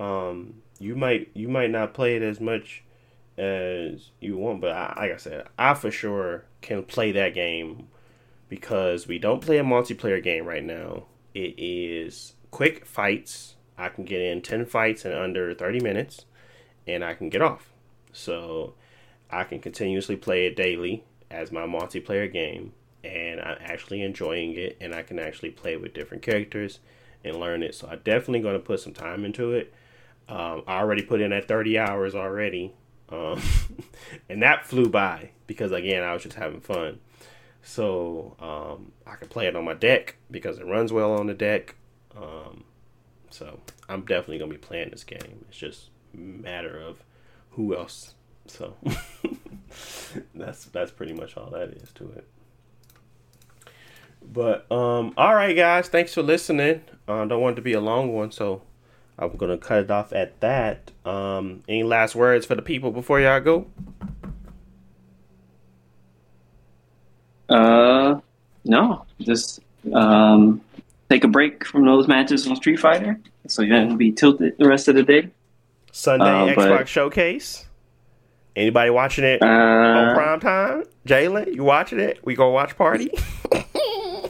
Um, 0.00 0.54
you 0.80 0.96
might 0.96 1.30
you 1.34 1.48
might 1.48 1.70
not 1.70 1.94
play 1.94 2.16
it 2.16 2.22
as 2.22 2.40
much 2.40 2.82
as 3.38 4.10
you 4.18 4.36
want, 4.36 4.60
but 4.60 4.72
I, 4.72 4.92
like 4.96 5.12
I 5.12 5.16
said, 5.18 5.46
I 5.56 5.74
for 5.74 5.92
sure 5.92 6.46
can 6.62 6.82
play 6.82 7.12
that 7.12 7.34
game 7.34 7.86
because 8.48 9.06
we 9.06 9.20
don't 9.20 9.40
play 9.40 9.58
a 9.58 9.62
multiplayer 9.62 10.20
game 10.20 10.46
right 10.46 10.64
now. 10.64 11.04
It 11.32 11.54
is 11.56 12.34
quick 12.50 12.86
fights. 12.86 13.54
I 13.78 13.88
can 13.88 14.04
get 14.04 14.20
in 14.20 14.42
ten 14.42 14.66
fights 14.66 15.04
in 15.04 15.12
under 15.12 15.54
thirty 15.54 15.78
minutes, 15.78 16.24
and 16.88 17.04
I 17.04 17.14
can 17.14 17.28
get 17.28 17.40
off. 17.40 17.70
So 18.12 18.74
I 19.30 19.44
can 19.44 19.60
continuously 19.60 20.16
play 20.16 20.46
it 20.46 20.56
daily 20.56 21.04
as 21.30 21.52
my 21.52 21.62
multiplayer 21.62 22.30
game, 22.30 22.72
and 23.04 23.40
I'm 23.40 23.58
actually 23.60 24.02
enjoying 24.02 24.54
it, 24.54 24.76
and 24.80 24.94
I 24.94 25.02
can 25.02 25.18
actually 25.18 25.50
play 25.50 25.76
with 25.76 25.94
different 25.94 26.22
characters 26.22 26.80
and 27.24 27.36
learn 27.36 27.62
it. 27.62 27.74
So 27.74 27.88
I'm 27.88 28.00
definitely 28.04 28.40
going 28.40 28.54
to 28.54 28.60
put 28.60 28.80
some 28.80 28.92
time 28.92 29.24
into 29.24 29.52
it. 29.52 29.72
Um, 30.28 30.62
I 30.66 30.78
already 30.78 31.02
put 31.02 31.20
in 31.20 31.30
that 31.30 31.48
30 31.48 31.78
hours 31.78 32.14
already, 32.14 32.72
um, 33.08 33.40
and 34.28 34.42
that 34.42 34.66
flew 34.66 34.88
by 34.88 35.30
because 35.46 35.72
again 35.72 36.04
I 36.04 36.12
was 36.12 36.22
just 36.22 36.36
having 36.36 36.60
fun. 36.60 37.00
So 37.62 38.36
um, 38.38 38.92
I 39.06 39.16
can 39.16 39.28
play 39.28 39.46
it 39.46 39.56
on 39.56 39.64
my 39.64 39.74
deck 39.74 40.16
because 40.30 40.58
it 40.58 40.66
runs 40.66 40.92
well 40.92 41.12
on 41.12 41.26
the 41.26 41.34
deck. 41.34 41.74
Um, 42.16 42.64
so 43.30 43.58
I'm 43.88 44.02
definitely 44.02 44.38
gonna 44.38 44.52
be 44.52 44.58
playing 44.58 44.90
this 44.90 45.04
game. 45.04 45.44
It's 45.48 45.58
just 45.58 45.90
matter 46.14 46.78
of 46.78 47.02
who 47.50 47.76
else 47.76 48.14
so 48.50 48.74
that's 50.34 50.64
that's 50.66 50.90
pretty 50.90 51.12
much 51.12 51.36
all 51.36 51.50
that 51.50 51.70
is 51.70 51.90
to 51.94 52.04
it. 52.16 52.26
But 54.32 54.70
um, 54.70 55.14
all 55.16 55.34
right, 55.34 55.54
guys, 55.56 55.88
thanks 55.88 56.14
for 56.14 56.22
listening. 56.22 56.82
Uh, 57.08 57.24
don't 57.24 57.40
want 57.40 57.54
it 57.54 57.56
to 57.56 57.62
be 57.62 57.72
a 57.72 57.80
long 57.80 58.12
one, 58.12 58.30
so 58.30 58.62
I'm 59.18 59.36
gonna 59.36 59.58
cut 59.58 59.84
it 59.84 59.90
off 59.90 60.12
at 60.12 60.40
that. 60.40 60.90
Um, 61.04 61.62
any 61.68 61.82
last 61.82 62.14
words 62.14 62.46
for 62.46 62.54
the 62.54 62.62
people 62.62 62.90
before 62.90 63.20
y'all 63.20 63.40
go? 63.40 63.66
Uh, 67.48 68.20
no, 68.64 69.04
just 69.20 69.60
um, 69.92 70.60
take 71.08 71.24
a 71.24 71.28
break 71.28 71.66
from 71.66 71.84
those 71.84 72.06
matches 72.06 72.46
on 72.46 72.56
Street 72.56 72.78
Fighter, 72.78 73.18
so 73.48 73.62
you're 73.62 73.78
gonna 73.84 73.96
be 73.96 74.12
tilted 74.12 74.56
the 74.58 74.68
rest 74.68 74.86
of 74.88 74.94
the 74.94 75.02
day. 75.02 75.28
Sunday 75.92 76.52
Uh, 76.52 76.54
but- 76.54 76.68
Xbox 76.70 76.86
Showcase. 76.86 77.66
Anybody 78.56 78.90
watching 78.90 79.24
it 79.24 79.42
on 79.42 79.48
Uh, 79.48 80.14
prime 80.14 80.40
time? 80.40 80.84
Jalen, 81.06 81.54
you 81.54 81.64
watching 81.64 82.00
it? 82.00 82.18
We 82.24 82.34
gonna 82.34 82.50
watch 82.50 82.76
party? 82.76 83.10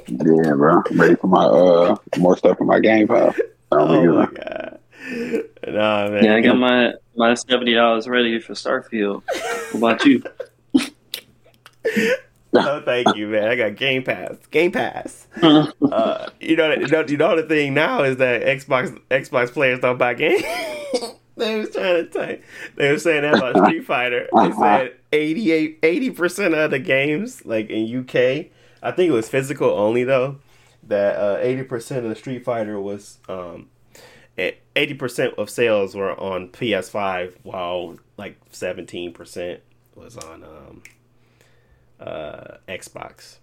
Yeah, 0.08 0.54
bro. 0.56 0.82
I'm 0.90 1.00
ready 1.00 1.14
for 1.14 1.28
my 1.28 1.44
uh 1.44 1.94
more 2.18 2.36
stuff 2.36 2.60
in 2.60 2.66
my 2.66 2.80
Game 2.80 3.06
Pass. 3.06 3.38
oh 3.70 4.12
my 4.12 4.26
god. 4.26 4.78
Nah, 5.68 6.08
man. 6.10 6.24
yeah, 6.24 6.34
I 6.34 6.40
got 6.40 6.58
my 6.58 6.92
my 7.16 7.34
seventy 7.34 7.74
dollars 7.74 8.08
ready 8.08 8.40
for 8.40 8.54
Starfield. 8.54 9.22
What 9.72 9.74
about 9.94 10.04
you? 10.04 10.22
Oh, 12.52 12.82
thank 12.84 13.14
you, 13.14 13.28
man. 13.28 13.44
I 13.48 13.54
got 13.54 13.76
Game 13.76 14.02
Pass. 14.02 14.34
Game 14.50 14.72
Pass. 14.72 15.28
Uh, 15.40 16.28
you 16.40 16.56
know, 16.56 16.72
you 16.72 16.88
know, 16.88 17.04
you 17.06 17.16
know 17.16 17.36
the 17.36 17.44
thing 17.44 17.74
now 17.74 18.02
is 18.02 18.16
that 18.16 18.42
Xbox 18.42 18.90
Xbox 19.08 19.52
players 19.52 19.78
don't 19.78 19.98
buy 19.98 20.14
games. 20.14 20.42
they 21.40 21.58
was 21.58 21.70
trying 21.70 21.96
to 21.96 22.06
tell 22.06 22.36
they 22.76 22.92
were 22.92 22.98
saying 22.98 23.22
that 23.22 23.34
about 23.34 23.66
Street 23.66 23.84
Fighter. 23.84 24.28
They 24.32 24.52
said 24.52 24.96
88 25.12 25.78
80 25.82 26.10
percent 26.10 26.54
of 26.54 26.70
the 26.70 26.78
games, 26.78 27.44
like 27.44 27.70
in 27.70 28.00
UK, 28.00 28.50
I 28.82 28.92
think 28.92 29.10
it 29.10 29.14
was 29.14 29.28
physical 29.28 29.70
only 29.70 30.04
though. 30.04 30.36
That 30.82 31.16
uh, 31.16 31.38
eighty 31.40 31.62
percent 31.62 32.04
of 32.04 32.10
the 32.10 32.16
Street 32.16 32.44
Fighter 32.44 32.80
was 32.80 33.18
um, 33.28 33.68
eighty 34.38 34.94
percent 34.94 35.34
of 35.36 35.50
sales 35.50 35.94
were 35.94 36.18
on 36.18 36.48
PS5, 36.48 37.34
while 37.42 37.98
like 38.16 38.36
seventeen 38.50 39.12
percent 39.12 39.60
was 39.94 40.16
on 40.16 40.42
um, 40.42 40.82
uh, 42.00 42.56
Xbox, 42.66 43.38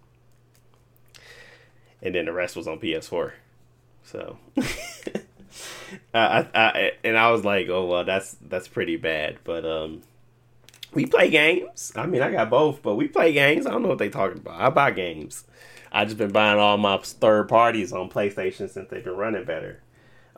and 2.02 2.16
then 2.16 2.26
the 2.26 2.34
rest 2.34 2.56
was 2.56 2.68
on 2.68 2.80
PS4. 2.80 3.34
So, 4.04 4.40
I, 6.14 6.48
I, 6.54 6.92
and 7.04 7.18
I 7.18 7.32
was 7.32 7.44
like, 7.46 7.70
oh 7.70 7.86
well, 7.86 8.04
that's 8.06 8.36
that's 8.42 8.68
pretty 8.68 8.98
bad. 8.98 9.38
But 9.44 9.66
um, 9.66 10.02
we 10.94 11.06
play 11.06 11.30
games. 11.30 11.92
I 11.96 12.06
mean, 12.06 12.22
I 12.22 12.32
got 12.32 12.50
both, 12.50 12.82
but 12.82 12.96
we 12.96 13.08
play 13.08 13.34
games. 13.34 13.66
I 13.66 13.72
don't 13.72 13.84
know 13.84 13.90
what 13.90 13.98
they 13.98 14.10
talking 14.10 14.40
about. 14.40 14.60
I 14.60 14.70
buy 14.70 14.92
games. 14.92 15.46
I 15.92 16.06
just 16.06 16.18
been 16.18 16.32
buying 16.32 16.60
all 16.60 16.78
my 16.78 16.98
third 16.98 17.48
parties 17.48 17.94
on 17.94 18.10
PlayStation 18.10 18.70
since 18.70 18.90
they've 18.90 19.04
been 19.04 19.16
running 19.16 19.46
better. 19.46 19.82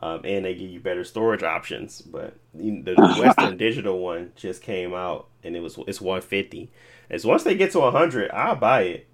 Um, 0.02 0.22
and 0.24 0.46
they 0.46 0.54
give 0.54 0.70
you 0.70 0.80
better 0.80 1.04
storage 1.04 1.44
options. 1.44 2.02
But 2.02 2.36
the 2.54 2.82
the 2.82 2.96
Western 3.20 3.58
Digital 3.58 4.00
one 4.00 4.32
just 4.36 4.62
came 4.62 4.94
out, 4.94 5.28
and 5.44 5.56
it 5.56 5.60
was 5.60 5.78
it's 5.88 6.00
one 6.00 6.22
fifty. 6.22 6.72
As 7.10 7.26
once 7.26 7.44
they 7.44 7.56
get 7.56 7.72
to 7.74 7.92
hundred, 7.92 8.32
I'll 8.32 8.56
buy 8.56 8.82
it. 8.84 9.09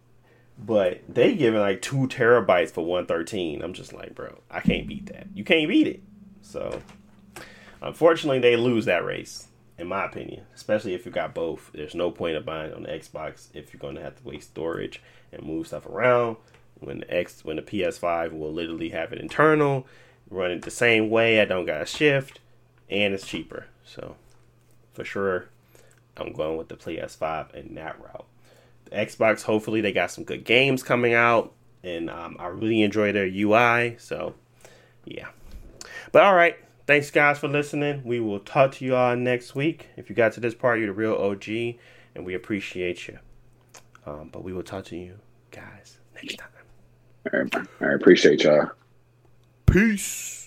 But 0.57 1.01
they 1.09 1.35
giving 1.35 1.59
like 1.59 1.81
two 1.81 2.07
terabytes 2.07 2.71
for 2.71 2.85
one 2.85 3.05
thirteen. 3.05 3.61
I'm 3.61 3.73
just 3.73 3.93
like, 3.93 4.15
bro, 4.15 4.39
I 4.49 4.61
can't 4.61 4.87
beat 4.87 5.07
that. 5.07 5.27
You 5.33 5.43
can't 5.43 5.67
beat 5.67 5.87
it. 5.87 6.01
So, 6.41 6.81
unfortunately, 7.81 8.39
they 8.39 8.55
lose 8.55 8.85
that 8.85 9.03
race, 9.03 9.47
in 9.77 9.87
my 9.87 10.05
opinion. 10.05 10.45
Especially 10.55 10.93
if 10.93 11.05
you 11.05 11.11
got 11.11 11.33
both. 11.33 11.71
There's 11.73 11.95
no 11.95 12.09
point 12.09 12.37
of 12.37 12.45
buying 12.45 12.73
on 12.73 12.83
the 12.83 12.89
Xbox 12.89 13.47
if 13.53 13.73
you're 13.73 13.79
going 13.79 13.95
to 13.95 14.01
have 14.01 14.15
to 14.15 14.23
waste 14.23 14.51
storage 14.51 15.01
and 15.31 15.43
move 15.43 15.67
stuff 15.67 15.85
around. 15.85 16.37
When 16.79 16.99
the 16.99 17.13
X, 17.13 17.43
when 17.43 17.55
the 17.57 17.61
PS5 17.61 18.37
will 18.37 18.51
literally 18.51 18.89
have 18.89 19.13
it 19.13 19.19
internal, 19.19 19.87
run 20.29 20.51
it 20.51 20.61
the 20.63 20.71
same 20.71 21.09
way. 21.09 21.39
I 21.41 21.45
don't 21.45 21.65
got 21.65 21.79
to 21.79 21.85
shift, 21.85 22.39
and 22.89 23.13
it's 23.13 23.27
cheaper. 23.27 23.67
So, 23.83 24.15
for 24.93 25.03
sure, 25.03 25.47
I'm 26.17 26.33
going 26.33 26.57
with 26.57 26.69
the 26.69 26.75
PS5 26.75 27.53
in 27.55 27.75
that 27.75 27.99
route. 27.99 28.25
The 28.85 28.95
Xbox, 28.95 29.43
hopefully, 29.43 29.81
they 29.81 29.91
got 29.91 30.11
some 30.11 30.23
good 30.23 30.43
games 30.43 30.83
coming 30.83 31.13
out, 31.13 31.53
and 31.83 32.09
um, 32.09 32.37
I 32.39 32.47
really 32.47 32.81
enjoy 32.81 33.11
their 33.11 33.25
UI. 33.25 33.95
So, 33.99 34.35
yeah. 35.05 35.27
But 36.11 36.23
all 36.23 36.35
right, 36.35 36.55
thanks 36.87 37.11
guys 37.11 37.39
for 37.39 37.47
listening. 37.47 38.01
We 38.03 38.19
will 38.19 38.39
talk 38.39 38.73
to 38.73 38.85
you 38.85 38.95
all 38.95 39.15
next 39.15 39.55
week. 39.55 39.89
If 39.97 40.09
you 40.09 40.15
got 40.15 40.33
to 40.33 40.39
this 40.39 40.53
part, 40.53 40.79
you're 40.79 40.87
the 40.87 40.93
real 40.93 41.15
OG, 41.15 41.47
and 42.15 42.25
we 42.25 42.33
appreciate 42.33 43.07
you. 43.07 43.19
Um, 44.05 44.29
but 44.31 44.43
we 44.43 44.53
will 44.53 44.63
talk 44.63 44.85
to 44.85 44.95
you 44.95 45.19
guys 45.51 45.97
next 46.13 46.37
time. 46.37 46.49
All 47.33 47.39
right, 47.39 47.67
I 47.81 47.93
appreciate 47.93 48.43
y'all. 48.43 48.69
Peace. 49.65 50.44